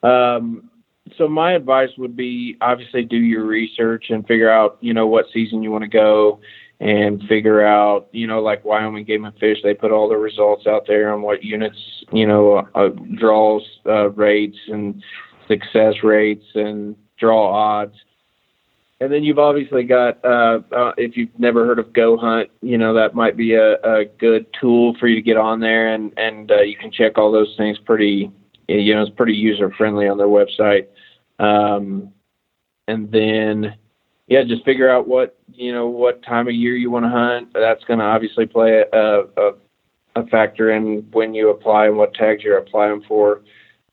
Um, 0.02 0.70
so 1.16 1.28
my 1.28 1.52
advice 1.52 1.90
would 1.98 2.16
be 2.16 2.56
obviously 2.60 3.04
do 3.04 3.16
your 3.16 3.44
research 3.44 4.06
and 4.10 4.26
figure 4.26 4.50
out 4.50 4.78
you 4.80 4.94
know 4.94 5.06
what 5.06 5.26
season 5.32 5.62
you 5.62 5.70
want 5.70 5.82
to 5.82 5.88
go 5.88 6.40
and 6.78 7.22
figure 7.28 7.64
out 7.64 8.08
you 8.12 8.26
know 8.26 8.40
like 8.40 8.64
Wyoming 8.64 9.04
Game 9.04 9.24
and 9.24 9.36
Fish 9.38 9.58
they 9.62 9.74
put 9.74 9.90
all 9.90 10.08
the 10.08 10.16
results 10.16 10.66
out 10.66 10.84
there 10.86 11.12
on 11.12 11.22
what 11.22 11.42
units 11.42 11.78
you 12.12 12.26
know 12.26 12.66
uh, 12.74 12.88
draws 13.16 13.62
uh, 13.86 14.10
rates 14.10 14.58
and 14.68 15.02
success 15.48 15.94
rates 16.02 16.44
and 16.54 16.96
draw 17.18 17.52
odds 17.52 17.96
and 19.00 19.10
then 19.10 19.24
you've 19.24 19.38
obviously 19.38 19.82
got 19.82 20.22
uh, 20.24 20.60
uh, 20.76 20.92
if 20.98 21.16
you've 21.16 21.36
never 21.38 21.64
heard 21.64 21.78
of 21.78 21.92
Go 21.92 22.18
Hunt, 22.18 22.50
you 22.60 22.76
know 22.76 22.92
that 22.94 23.14
might 23.14 23.36
be 23.36 23.54
a, 23.54 23.74
a 23.82 24.04
good 24.18 24.46
tool 24.60 24.94
for 25.00 25.06
you 25.06 25.16
to 25.16 25.22
get 25.22 25.38
on 25.38 25.58
there, 25.60 25.94
and 25.94 26.12
and 26.18 26.50
uh, 26.50 26.60
you 26.60 26.76
can 26.76 26.92
check 26.92 27.16
all 27.16 27.32
those 27.32 27.54
things 27.56 27.78
pretty, 27.78 28.30
you 28.68 28.94
know, 28.94 29.02
it's 29.02 29.16
pretty 29.16 29.32
user 29.32 29.70
friendly 29.70 30.06
on 30.06 30.18
their 30.18 30.26
website. 30.26 30.88
Um, 31.38 32.12
and 32.88 33.10
then, 33.10 33.74
yeah, 34.26 34.42
just 34.44 34.64
figure 34.64 34.90
out 34.90 35.08
what 35.08 35.38
you 35.54 35.72
know 35.72 35.86
what 35.86 36.22
time 36.22 36.46
of 36.46 36.54
year 36.54 36.76
you 36.76 36.90
want 36.90 37.06
to 37.06 37.10
hunt. 37.10 37.54
That's 37.54 37.84
going 37.84 38.00
to 38.00 38.04
obviously 38.04 38.44
play 38.44 38.84
a, 38.92 39.20
a 39.36 39.52
a 40.16 40.26
factor 40.26 40.72
in 40.72 41.06
when 41.12 41.32
you 41.32 41.48
apply 41.48 41.86
and 41.86 41.96
what 41.96 42.12
tags 42.12 42.42
you're 42.42 42.58
applying 42.58 43.02
for. 43.08 43.40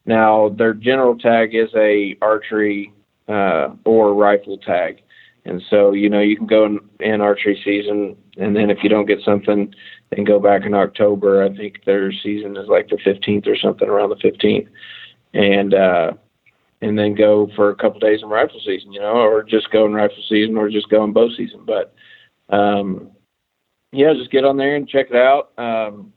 Now, 0.06 0.50
their 0.50 0.74
general 0.74 1.18
tag 1.18 1.54
is 1.56 1.70
a 1.76 2.18
archery 2.22 2.92
uh, 3.28 3.70
or 3.86 4.14
rifle 4.14 4.58
tag. 4.58 5.02
And 5.46 5.62
so, 5.70 5.94
you 5.94 6.10
know, 6.10 6.20
you 6.20 6.36
can 6.36 6.48
go 6.48 6.66
in, 6.66 6.80
in 7.00 7.22
archery 7.22 7.60
season, 7.64 8.18
and 8.38 8.56
then 8.56 8.70
if 8.70 8.80
you 8.84 8.90
don't 8.90 9.06
get 9.06 9.22
something, 9.24 9.74
then 10.10 10.26
go 10.26 10.40
back 10.40 10.66
in 10.66 10.74
October. 10.74 11.44
I 11.44 11.56
think 11.56 11.86
their 11.86 12.12
season 12.12 12.58
is 12.58 12.68
like 12.68 12.90
the 12.90 12.98
15th 12.98 13.48
or 13.48 13.56
something 13.56 13.88
around 13.88 14.10
the 14.10 14.16
15th, 14.16 14.68
and 15.34 15.74
uh, 15.74 16.12
and 16.82 17.00
then 17.00 17.16
go 17.16 17.50
for 17.56 17.70
a 17.70 17.76
couple 17.76 18.00
days 18.00 18.22
in 18.22 18.30
rifle 18.30 18.60
season, 18.66 18.92
you 18.92 19.00
know, 19.00 19.14
or 19.14 19.42
just 19.42 19.72
go 19.72 19.86
in 19.86 19.94
rifle 19.94 20.24
season, 20.30 20.58
or 20.58 20.70
just 20.70 20.90
go 20.90 21.04
in 21.04 21.14
bow 21.14 21.30
season. 21.36 21.62
But 21.66 21.94
um, 22.50 23.12
yeah, 23.92 24.14
just 24.14 24.32
get 24.32 24.46
on 24.46 24.58
there 24.58 24.76
and 24.76 24.88
check 24.88 25.08
it 25.10 25.16
out. 25.16 25.58
Um, 25.58 26.14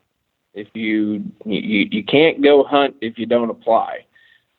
if 0.54 0.68
you, 0.74 1.24
you 1.44 1.88
you 1.90 2.04
can't 2.04 2.42
go 2.42 2.64
hunt 2.64 2.96
if 3.00 3.16
you 3.16 3.26
don't 3.26 3.50
apply, 3.50 4.06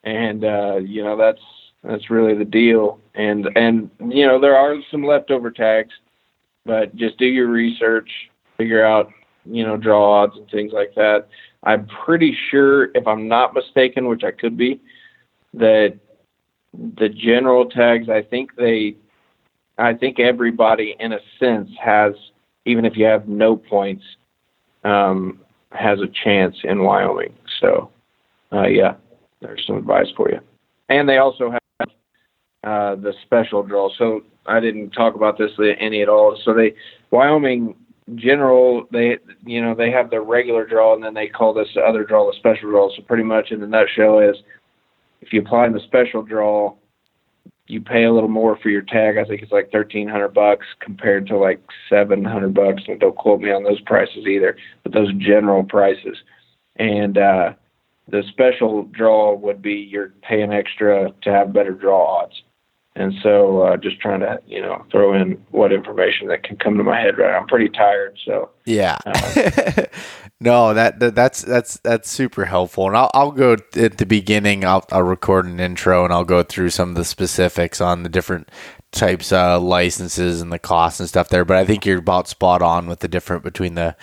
and 0.04 0.46
uh, 0.46 0.78
you 0.78 1.04
know 1.04 1.18
that's 1.18 1.42
that's 1.84 2.10
really 2.10 2.36
the 2.36 2.46
deal. 2.46 3.00
And 3.16 3.48
and 3.56 3.90
you 4.00 4.26
know 4.26 4.40
there 4.40 4.56
are 4.56 4.76
some 4.90 5.04
leftover 5.04 5.52
tags, 5.52 5.94
but 6.66 6.96
just 6.96 7.18
do 7.18 7.26
your 7.26 7.48
research, 7.48 8.10
figure 8.58 8.86
out 8.86 9.12
you 9.46 9.66
know 9.66 9.78
draw 9.78 10.24
odds 10.24 10.38
and 10.38 10.50
things 10.50 10.74
like 10.74 10.94
that. 10.96 11.28
I'm 11.64 11.88
pretty 12.06 12.36
sure, 12.50 12.86
if 12.96 13.08
I'm 13.08 13.28
not 13.28 13.54
mistaken, 13.54 14.08
which 14.08 14.24
I 14.24 14.32
could 14.32 14.58
be, 14.58 14.82
that 15.54 16.00
the 16.74 17.10
general 17.10 17.66
tags. 17.66 18.10
I 18.10 18.22
think 18.22 18.56
they, 18.56 18.96
I 19.78 19.94
think 19.94 20.20
everybody 20.20 20.96
in 21.00 21.14
a 21.14 21.20
sense 21.40 21.70
has, 21.84 22.14
even 22.66 22.86
if 22.86 22.96
you 22.96 23.06
have 23.06 23.28
no 23.28 23.56
points, 23.56 24.04
um, 24.84 25.40
has 25.72 26.00
a 26.00 26.08
chance 26.24 26.56
in 26.64 26.84
Wyoming. 26.84 27.34
So, 27.60 27.92
uh, 28.52 28.68
yeah, 28.68 28.96
there's 29.42 29.64
some 29.68 29.78
advice 29.78 30.08
for 30.16 30.30
you. 30.30 30.40
And 30.90 31.08
they 31.08 31.18
also 31.18 31.50
have 31.52 31.61
uh, 32.64 32.96
the 32.96 33.14
special 33.24 33.64
draw. 33.64 33.90
So 33.98 34.22
I 34.46 34.60
didn't 34.60 34.92
talk 34.92 35.16
about 35.16 35.38
this 35.38 35.52
any 35.80 36.02
at 36.02 36.10
all. 36.10 36.38
So 36.44 36.54
they 36.54 36.74
Wyoming 37.10 37.76
general 38.16 38.88
they 38.92 39.18
you 39.46 39.62
know 39.62 39.74
they 39.76 39.92
have 39.92 40.10
their 40.10 40.24
regular 40.24 40.66
draw 40.66 40.94
and 40.94 41.04
then 41.04 41.14
they 41.14 41.28
call 41.28 41.54
this 41.54 41.70
the 41.76 41.82
other 41.82 42.04
draw 42.04 42.30
the 42.30 42.38
special 42.38 42.70
draw. 42.70 42.90
So 42.96 43.02
pretty 43.04 43.24
much 43.24 43.52
in 43.52 43.62
the 43.62 43.68
nutshell 43.68 44.20
is 44.20 44.36
if 45.22 45.32
you 45.32 45.42
apply 45.42 45.68
in 45.68 45.74
the 45.74 45.80
special 45.82 46.24
draw, 46.24 46.76
you 47.68 47.80
pay 47.80 48.04
a 48.04 48.12
little 48.12 48.30
more 48.30 48.58
for 48.58 48.70
your 48.70 48.82
tag. 48.82 49.18
I 49.18 49.24
think 49.24 49.42
it's 49.42 49.52
like 49.52 49.72
thirteen 49.72 50.08
hundred 50.08 50.34
bucks 50.34 50.66
compared 50.80 51.28
to 51.28 51.38
like 51.38 51.62
seven 51.90 52.24
hundred 52.24 52.54
bucks. 52.54 52.84
And 52.88 53.00
don't 53.00 53.16
quote 53.16 53.40
me 53.40 53.52
on 53.52 53.64
those 53.64 53.82
prices 53.82 54.26
either, 54.28 54.58
but 54.84 54.94
those 54.94 55.14
general 55.14 55.64
prices. 55.64 56.18
And 56.78 57.18
uh, 57.18 57.54
the 58.08 58.24
special 58.30 58.84
draw 58.84 59.36
would 59.36 59.62
be 59.62 59.74
you're 59.74 60.14
paying 60.22 60.52
extra 60.52 61.12
to 61.22 61.32
have 61.32 61.54
better 61.54 61.72
draw 61.72 62.22
odds. 62.24 62.42
And 62.94 63.14
so, 63.24 63.62
uh, 63.62 63.78
just 63.78 64.02
trying 64.02 64.20
to, 64.20 64.42
you 64.46 64.62
know, 64.62 64.86
throw 64.92 65.14
in 65.14 65.42
what 65.52 65.72
information 65.72 66.28
that 66.28 66.44
can 66.44 66.58
come 66.58 66.78
to 66.78 66.84
my 66.84 67.00
head 67.00 67.18
right. 67.18 67.34
I'm 67.34 67.48
pretty 67.48 67.70
tired, 67.70 68.20
so 68.26 68.50
yeah. 68.66 68.98
Uh, 69.06 69.86
no, 70.42 70.74
that, 70.74 71.00
that, 71.00 71.16
that's 71.16 71.42
that's 71.42 71.78
that's 71.78 72.10
super 72.10 72.44
helpful. 72.44 72.88
And 72.88 72.98
I'll 72.98 73.10
I'll 73.14 73.32
go 73.32 73.54
at 73.76 73.98
the 73.98 74.06
beginning. 74.06 74.66
I'll 74.66 74.86
I'll 74.92 75.04
record 75.04 75.46
an 75.46 75.62
intro 75.62 76.04
and 76.04 76.12
I'll 76.12 76.26
go 76.26 76.44
through 76.44 76.72
some 76.72 76.90
of 76.90 76.96
the 76.96 77.06
specifics 77.06 77.80
on 77.80 78.04
the 78.04 78.10
different 78.10 78.50
types 78.92 79.32
of 79.32 79.64
licenses 79.64 80.42
and 80.42 80.52
the 80.52 80.60
costs 80.60 81.00
and 81.00 81.08
stuff 81.08 81.30
there. 81.30 81.46
But 81.46 81.58
I 81.58 81.66
think 81.66 81.86
you're 81.86 82.00
about 82.00 82.28
spot 82.28 82.62
on 82.62 82.88
with 82.88 83.00
the 83.00 83.08
difference 83.08 83.44
between 83.44 83.76
the 83.76 83.96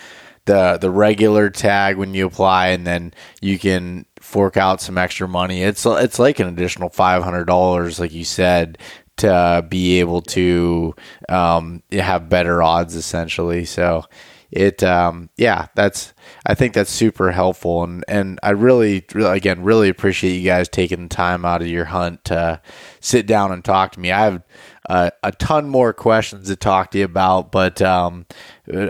the 0.45 0.77
the 0.79 0.89
regular 0.89 1.49
tag 1.49 1.97
when 1.97 2.13
you 2.13 2.25
apply, 2.25 2.69
and 2.69 2.85
then 2.85 3.13
you 3.41 3.59
can 3.59 4.05
fork 4.19 4.57
out 4.57 4.81
some 4.81 4.97
extra 4.97 5.27
money. 5.27 5.63
It's 5.63 5.85
it's 5.85 6.19
like 6.19 6.39
an 6.39 6.47
additional 6.47 6.89
five 6.89 7.23
hundred 7.23 7.45
dollars, 7.45 7.99
like 7.99 8.13
you 8.13 8.25
said, 8.25 8.77
to 9.17 9.65
be 9.67 9.99
able 9.99 10.21
to 10.21 10.95
um, 11.27 11.83
have 11.91 12.29
better 12.29 12.61
odds, 12.63 12.95
essentially. 12.95 13.65
So 13.65 14.05
it 14.51 14.83
um, 14.83 15.29
yeah 15.37 15.67
that's 15.75 16.13
i 16.45 16.55
think 16.55 16.73
that's 16.73 16.89
super 16.89 17.31
helpful 17.31 17.83
and 17.83 18.03
and 18.07 18.39
i 18.41 18.49
really, 18.49 19.05
really 19.13 19.37
again 19.37 19.63
really 19.63 19.89
appreciate 19.89 20.35
you 20.35 20.43
guys 20.43 20.67
taking 20.67 21.03
the 21.03 21.15
time 21.15 21.45
out 21.45 21.61
of 21.61 21.67
your 21.67 21.85
hunt 21.85 22.23
to 22.25 22.59
sit 22.99 23.27
down 23.27 23.51
and 23.51 23.63
talk 23.63 23.91
to 23.91 23.99
me 23.99 24.11
i 24.11 24.23
have 24.23 24.41
uh, 24.89 25.09
a 25.23 25.31
ton 25.31 25.69
more 25.69 25.93
questions 25.93 26.47
to 26.47 26.55
talk 26.55 26.91
to 26.91 26.97
you 26.97 27.05
about 27.05 27.51
but 27.51 27.81
um, 27.81 28.25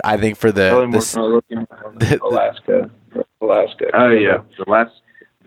i 0.03 0.17
think 0.17 0.37
for 0.37 0.51
the, 0.51 0.69
the 1.97 2.19
alaska. 2.23 2.89
Alaska. 3.41 3.85
Oh 3.93 4.09
yeah. 4.09 4.41
The 4.57 4.69
last 4.69 4.91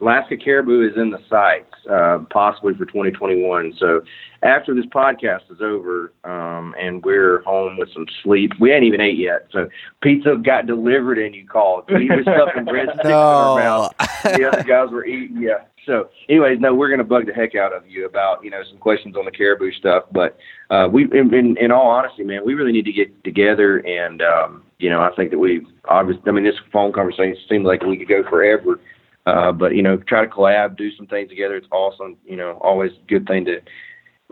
Alaska 0.03 0.37
Caribou 0.37 0.83
is 0.89 0.97
in 0.97 1.11
the 1.11 1.21
sights, 1.31 1.73
uh, 1.89 2.19
possibly 2.31 2.75
for 2.75 2.85
2021. 2.87 3.73
So 3.79 4.03
after 4.43 4.75
this 4.75 4.87
podcast 4.87 5.49
is 5.51 5.61
over 5.61 6.13
um, 6.25 6.75
and 6.79 7.03
we're 7.05 7.43
home 7.43 7.77
with 7.79 7.89
some 7.95 8.07
sleep, 8.25 8.51
we 8.59 8.73
ain't 8.73 8.83
even 8.83 9.01
ate 9.01 9.17
yet. 9.17 9.47
So 9.53 9.69
pizza 10.03 10.37
got 10.45 10.67
delivered 10.67 11.19
and 11.19 11.35
you 11.35 11.47
called. 11.47 11.85
We 11.89 12.09
was 12.09 12.23
stuffing 12.23 12.65
breadsticks 12.67 13.05
no. 13.05 13.11
in 13.11 13.15
our 13.15 13.59
mouth. 13.59 13.95
The 14.25 14.49
other 14.49 14.65
guys 14.65 14.91
were 14.91 15.07
eating. 15.07 15.41
Yeah. 15.41 15.65
So, 15.87 16.11
anyways, 16.29 16.61
no, 16.61 16.75
we're 16.75 16.91
gonna 16.91 17.05
bug 17.05 17.27
the 17.27 17.33
heck 17.33 17.55
out 17.55 17.73
of 17.73 17.89
you 17.89 18.07
about 18.07 18.45
you 18.45 18.51
know 18.51 18.63
some 18.69 18.79
questions 18.79 19.17
on 19.17 19.25
the 19.25 19.33
caribou 19.33 19.73
stuff. 19.73 20.05
But 20.13 20.39
uh, 20.71 20.89
we, 20.93 21.05
in, 21.13 21.35
in, 21.35 21.57
in 21.59 21.73
all 21.73 21.89
honesty, 21.89 22.23
man, 22.23 22.43
we 22.45 22.55
really 22.55 22.71
need 22.71 22.85
to 22.85 22.93
get 22.93 23.25
together 23.25 23.79
and 23.79 24.23
um, 24.23 24.63
you 24.79 24.91
know 24.91 25.01
I 25.01 25.11
think 25.17 25.31
that 25.33 25.39
we 25.39 25.67
obviously. 25.89 26.23
I 26.27 26.31
mean, 26.31 26.45
this 26.45 26.55
phone 26.73 26.93
conversation 26.93 27.37
seems 27.49 27.65
like 27.67 27.83
we 27.83 27.97
could 27.97 28.09
go 28.09 28.23
forever. 28.29 28.79
Uh, 29.27 29.53
but 29.53 29.75
you 29.75 29.83
know, 29.83 29.97
try 29.97 30.25
to 30.25 30.31
collab, 30.31 30.77
do 30.77 30.95
some 30.97 31.07
things 31.07 31.29
together. 31.29 31.57
It's 31.57 31.69
awesome. 31.71 32.17
You 32.25 32.37
know, 32.37 32.59
always 32.61 32.93
a 32.93 33.09
good 33.09 33.27
thing 33.27 33.45
to 33.45 33.61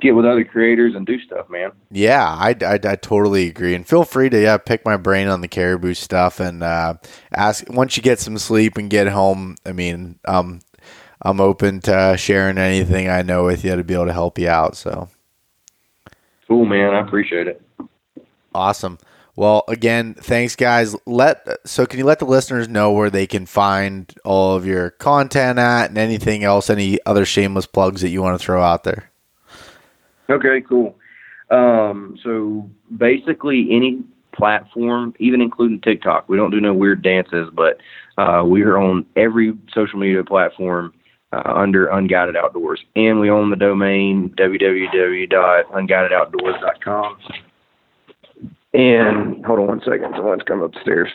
get 0.01 0.17
with 0.17 0.25
other 0.25 0.45
creators 0.45 0.95
and 0.95 1.07
do 1.07 1.21
stuff, 1.21 1.49
man. 1.49 1.71
Yeah, 1.91 2.27
I, 2.27 2.57
I, 2.62 2.81
I, 2.83 2.97
totally 2.97 3.49
agree. 3.49 3.75
And 3.75 3.87
feel 3.87 4.05
free 4.05 4.31
to 4.31 4.41
yeah 4.41 4.57
pick 4.57 4.85
my 4.85 4.97
brain 4.97 5.29
on 5.29 5.43
the 5.43 5.49
caribou 5.49 5.95
stuff 5.95 6.41
and 6.41 6.62
uh, 6.62 6.95
ask 7.35 7.65
once 7.69 7.97
you 7.97 8.03
get 8.03 8.19
some 8.19 8.39
sleep 8.39 8.77
and 8.77 8.91
get 8.91 9.09
home. 9.09 9.57
I 9.65 9.73
mean, 9.73 10.19
um, 10.25 10.61
I'm 11.23 11.41
open 11.41 11.81
to 11.83 12.17
sharing 12.19 12.59
anything 12.59 13.09
I 13.09 13.23
know 13.23 13.45
with 13.45 13.65
you 13.65 13.77
to 13.77 13.85
be 13.85 13.95
able 13.95 14.07
to 14.07 14.12
help 14.12 14.39
you 14.39 14.49
out. 14.49 14.77
So 14.77 15.09
cool, 16.49 16.65
man. 16.65 16.95
I 16.95 17.01
appreciate 17.01 17.47
it. 17.47 17.62
Awesome. 18.55 18.99
Well, 19.41 19.65
again, 19.69 20.12
thanks, 20.12 20.55
guys. 20.55 20.95
Let 21.07 21.49
so 21.65 21.87
can 21.87 21.99
you 21.99 22.05
let 22.05 22.19
the 22.19 22.27
listeners 22.27 22.69
know 22.69 22.93
where 22.93 23.09
they 23.09 23.27
can 23.27 23.47
find 23.47 24.12
all 24.23 24.55
of 24.55 24.67
your 24.67 24.91
content 24.91 25.59
at 25.59 25.89
and 25.89 25.97
anything 25.97 26.45
else, 26.45 26.69
any 26.69 26.99
other 27.07 27.25
shameless 27.25 27.65
plugs 27.65 28.03
that 28.03 28.11
you 28.11 28.21
want 28.21 28.39
to 28.39 28.45
throw 28.45 28.61
out 28.61 28.85
there? 28.85 29.11
Okay, 30.29 30.61
cool. 30.69 30.95
Um, 31.51 32.19
so 32.23 32.69
basically, 32.95 33.69
any 33.71 34.05
platform, 34.33 35.15
even 35.19 35.41
including 35.41 35.81
TikTok. 35.81 36.29
We 36.29 36.37
don't 36.37 36.51
do 36.51 36.61
no 36.61 36.75
weird 36.75 37.01
dances, 37.01 37.49
but 37.51 37.79
uh, 38.19 38.45
we 38.45 38.61
are 38.65 38.77
on 38.77 39.07
every 39.17 39.57
social 39.73 39.99
media 39.99 40.23
platform 40.23 40.93
uh, 41.33 41.41
under 41.47 41.87
Unguided 41.87 42.37
Outdoors, 42.37 42.85
and 42.95 43.21
we 43.21 43.31
own 43.31 43.49
the 43.49 43.57
domain 43.57 44.35
www.unguidedoutdoors.com. 44.37 47.17
And 48.72 49.44
hold 49.44 49.59
on 49.59 49.66
one 49.66 49.80
second. 49.80 50.14
Someone's 50.14 50.42
come 50.47 50.62
upstairs. 50.62 51.09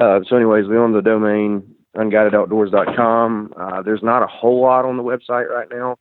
Uh, 0.00 0.20
so, 0.28 0.36
anyways, 0.36 0.66
we 0.66 0.76
own 0.76 0.92
the 0.92 1.02
domain 1.02 1.62
unguidedoutdoors.com. 1.96 3.54
Uh, 3.58 3.82
there's 3.82 4.02
not 4.02 4.22
a 4.22 4.26
whole 4.26 4.60
lot 4.60 4.84
on 4.84 4.96
the 4.96 5.02
website 5.02 5.48
right 5.48 5.68
now. 5.70 5.96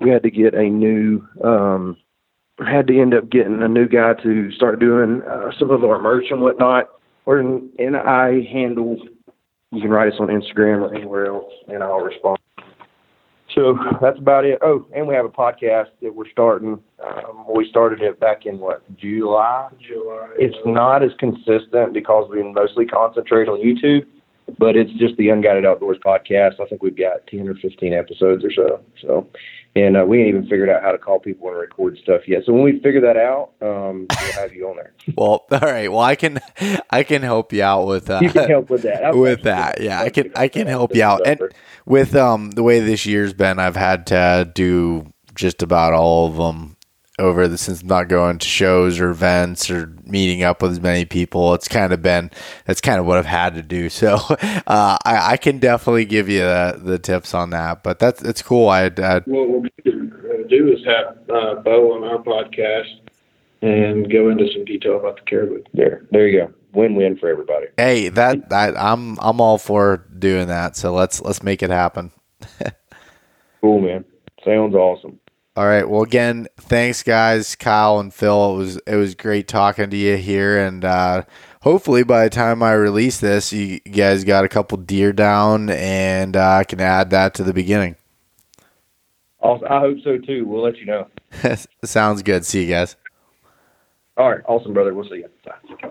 We 0.00 0.10
had 0.10 0.22
to 0.22 0.30
get 0.30 0.54
a 0.54 0.68
new, 0.68 1.26
um, 1.42 1.96
had 2.58 2.86
to 2.86 3.00
end 3.00 3.14
up 3.14 3.30
getting 3.30 3.62
a 3.62 3.68
new 3.68 3.88
guy 3.88 4.14
to 4.22 4.50
start 4.52 4.80
doing 4.80 5.22
uh, 5.22 5.50
some 5.58 5.70
of 5.70 5.84
our 5.84 6.00
merch 6.00 6.26
and 6.30 6.40
whatnot. 6.40 6.88
Or 7.24 7.38
and 7.38 7.96
I 7.96 8.46
handle. 8.52 8.98
You 9.72 9.80
can 9.80 9.90
write 9.90 10.12
us 10.12 10.20
on 10.20 10.28
Instagram 10.28 10.82
or 10.82 10.94
anywhere 10.94 11.26
else, 11.26 11.52
and 11.66 11.82
I'll 11.82 11.98
respond. 11.98 12.38
So 13.56 13.78
that's 14.02 14.18
about 14.18 14.44
it. 14.44 14.58
Oh, 14.62 14.84
and 14.94 15.08
we 15.08 15.14
have 15.14 15.24
a 15.24 15.30
podcast 15.30 15.86
that 16.02 16.14
we're 16.14 16.28
starting. 16.30 16.78
Um, 17.02 17.46
we 17.54 17.66
started 17.68 18.02
it 18.02 18.20
back 18.20 18.44
in 18.44 18.58
what 18.58 18.82
July. 18.98 19.70
July. 19.80 20.28
It's 20.38 20.58
not 20.66 21.02
as 21.02 21.12
consistent 21.18 21.94
because 21.94 22.28
we 22.30 22.42
mostly 22.42 22.84
concentrate 22.84 23.48
on 23.48 23.58
YouTube. 23.60 24.04
but 24.58 24.76
it's 24.76 24.92
just 24.92 25.16
the 25.16 25.28
Unguided 25.30 25.64
Outdoors 25.66 25.98
podcast. 26.04 26.60
I 26.60 26.66
think 26.66 26.82
we've 26.82 26.96
got 26.96 27.26
10 27.28 27.48
or 27.48 27.54
15 27.54 27.92
episodes 27.92 28.44
or 28.44 28.52
so. 28.52 28.80
So, 29.02 29.26
and 29.76 29.96
uh, 29.96 30.04
we 30.04 30.18
ain't 30.20 30.28
even 30.28 30.42
figured 30.48 30.68
out 30.70 30.82
how 30.82 30.90
to 30.90 30.98
call 30.98 31.20
people 31.20 31.48
and 31.48 31.58
record 31.58 31.98
stuff 32.02 32.22
yet. 32.26 32.42
So 32.46 32.52
when 32.52 32.62
we 32.62 32.80
figure 32.80 33.00
that 33.02 33.16
out, 33.16 33.50
um, 33.60 34.06
we'll 34.08 34.32
have 34.32 34.52
you 34.52 34.68
on 34.68 34.76
there. 34.76 34.92
Well, 35.16 35.44
all 35.50 35.60
right. 35.60 35.88
Well, 35.90 36.00
I 36.00 36.16
can 36.16 36.40
I 36.90 37.02
can 37.04 37.22
help 37.22 37.52
you 37.52 37.62
out 37.62 37.86
with 37.86 38.06
that. 38.06 38.18
uh, 38.18 38.20
You 38.22 38.30
can 38.30 38.48
help 38.48 38.70
with 38.70 38.82
that. 38.82 39.04
I'm 39.06 39.18
with 39.18 39.42
that. 39.44 39.80
Yeah, 39.80 40.00
I 40.00 40.08
can 40.08 40.32
I 40.34 40.48
can 40.48 40.66
help 40.66 40.94
you 40.96 41.04
out. 41.04 41.26
And 41.26 41.40
with 41.84 42.16
um 42.16 42.50
the 42.50 42.62
way 42.64 42.80
this 42.80 43.06
year's 43.06 43.32
been, 43.32 43.58
I've 43.58 43.76
had 43.76 44.06
to 44.08 44.50
do 44.52 45.12
just 45.34 45.62
about 45.62 45.92
all 45.92 46.26
of 46.28 46.36
them 46.36 46.75
over 47.18 47.48
the 47.48 47.56
since 47.56 47.82
not 47.82 48.08
going 48.08 48.38
to 48.38 48.46
shows 48.46 49.00
or 49.00 49.10
events 49.10 49.70
or 49.70 49.92
meeting 50.04 50.42
up 50.42 50.62
with 50.62 50.72
as 50.72 50.80
many 50.80 51.04
people. 51.04 51.54
It's 51.54 51.68
kind 51.68 51.92
of 51.92 52.02
been 52.02 52.30
that's 52.66 52.80
kind 52.80 52.98
of 53.00 53.06
what 53.06 53.18
I've 53.18 53.26
had 53.26 53.54
to 53.54 53.62
do. 53.62 53.88
So 53.96 54.16
uh, 54.66 54.98
I, 55.04 55.32
I 55.32 55.36
can 55.38 55.58
definitely 55.58 56.04
give 56.04 56.28
you 56.28 56.40
the, 56.40 56.78
the 56.82 56.98
tips 56.98 57.32
on 57.32 57.50
that. 57.50 57.82
But 57.82 57.98
that's 57.98 58.22
it's 58.22 58.42
cool. 58.42 58.68
I, 58.68 58.86
I 58.86 59.20
what 59.24 59.48
we'll 59.48 59.62
do 60.48 60.72
is 60.72 60.84
have 60.84 61.16
uh, 61.30 61.54
Bo 61.62 61.94
on 61.94 62.04
our 62.04 62.18
podcast 62.18 63.00
and 63.62 64.10
go 64.10 64.28
into 64.28 64.46
some 64.52 64.64
detail 64.66 64.98
about 64.98 65.16
the 65.16 65.22
caribou. 65.22 65.62
There, 65.72 66.04
there 66.10 66.28
you 66.28 66.40
go. 66.40 66.52
Win-win 66.74 67.16
for 67.16 67.30
everybody. 67.30 67.66
hey 67.78 68.10
that 68.10 68.50
that 68.50 68.76
I'm 68.78 69.18
I'm 69.20 69.40
all 69.40 69.56
for 69.56 70.04
doing 70.18 70.48
that. 70.48 70.76
So 70.76 70.92
let's 70.92 71.22
let's 71.22 71.42
make 71.42 71.62
it 71.62 71.70
happen. 71.70 72.12
Cool, 73.62 73.80
man. 73.80 74.04
Sounds 74.44 74.74
awesome. 74.76 75.18
All 75.56 75.66
right. 75.66 75.88
Well, 75.88 76.02
again, 76.02 76.48
thanks, 76.58 77.02
guys, 77.02 77.56
Kyle 77.56 77.98
and 77.98 78.12
Phil. 78.12 78.54
It 78.54 78.56
was 78.58 78.76
it 78.86 78.96
was 78.96 79.14
great 79.14 79.48
talking 79.48 79.88
to 79.88 79.96
you 79.96 80.18
here, 80.18 80.58
and 80.58 80.84
uh, 80.84 81.22
hopefully 81.62 82.04
by 82.04 82.24
the 82.24 82.30
time 82.30 82.62
I 82.62 82.74
release 82.74 83.20
this, 83.20 83.54
you 83.54 83.80
guys 83.80 84.22
got 84.22 84.44
a 84.44 84.48
couple 84.48 84.76
deer 84.76 85.14
down, 85.14 85.70
and 85.70 86.36
uh, 86.36 86.56
I 86.56 86.64
can 86.64 86.82
add 86.82 87.08
that 87.10 87.32
to 87.34 87.42
the 87.42 87.54
beginning. 87.54 87.96
I 89.42 89.80
hope 89.80 89.98
so 90.04 90.18
too. 90.18 90.44
We'll 90.46 90.62
let 90.62 90.76
you 90.76 90.86
know. 90.86 91.08
Sounds 91.84 92.22
good. 92.22 92.44
See 92.44 92.64
you 92.64 92.68
guys. 92.68 92.96
All 94.18 94.30
right, 94.30 94.40
awesome, 94.46 94.74
brother. 94.74 94.92
We'll 94.92 95.08
see 95.08 95.16
you. 95.16 95.28
Bye. 95.44 95.90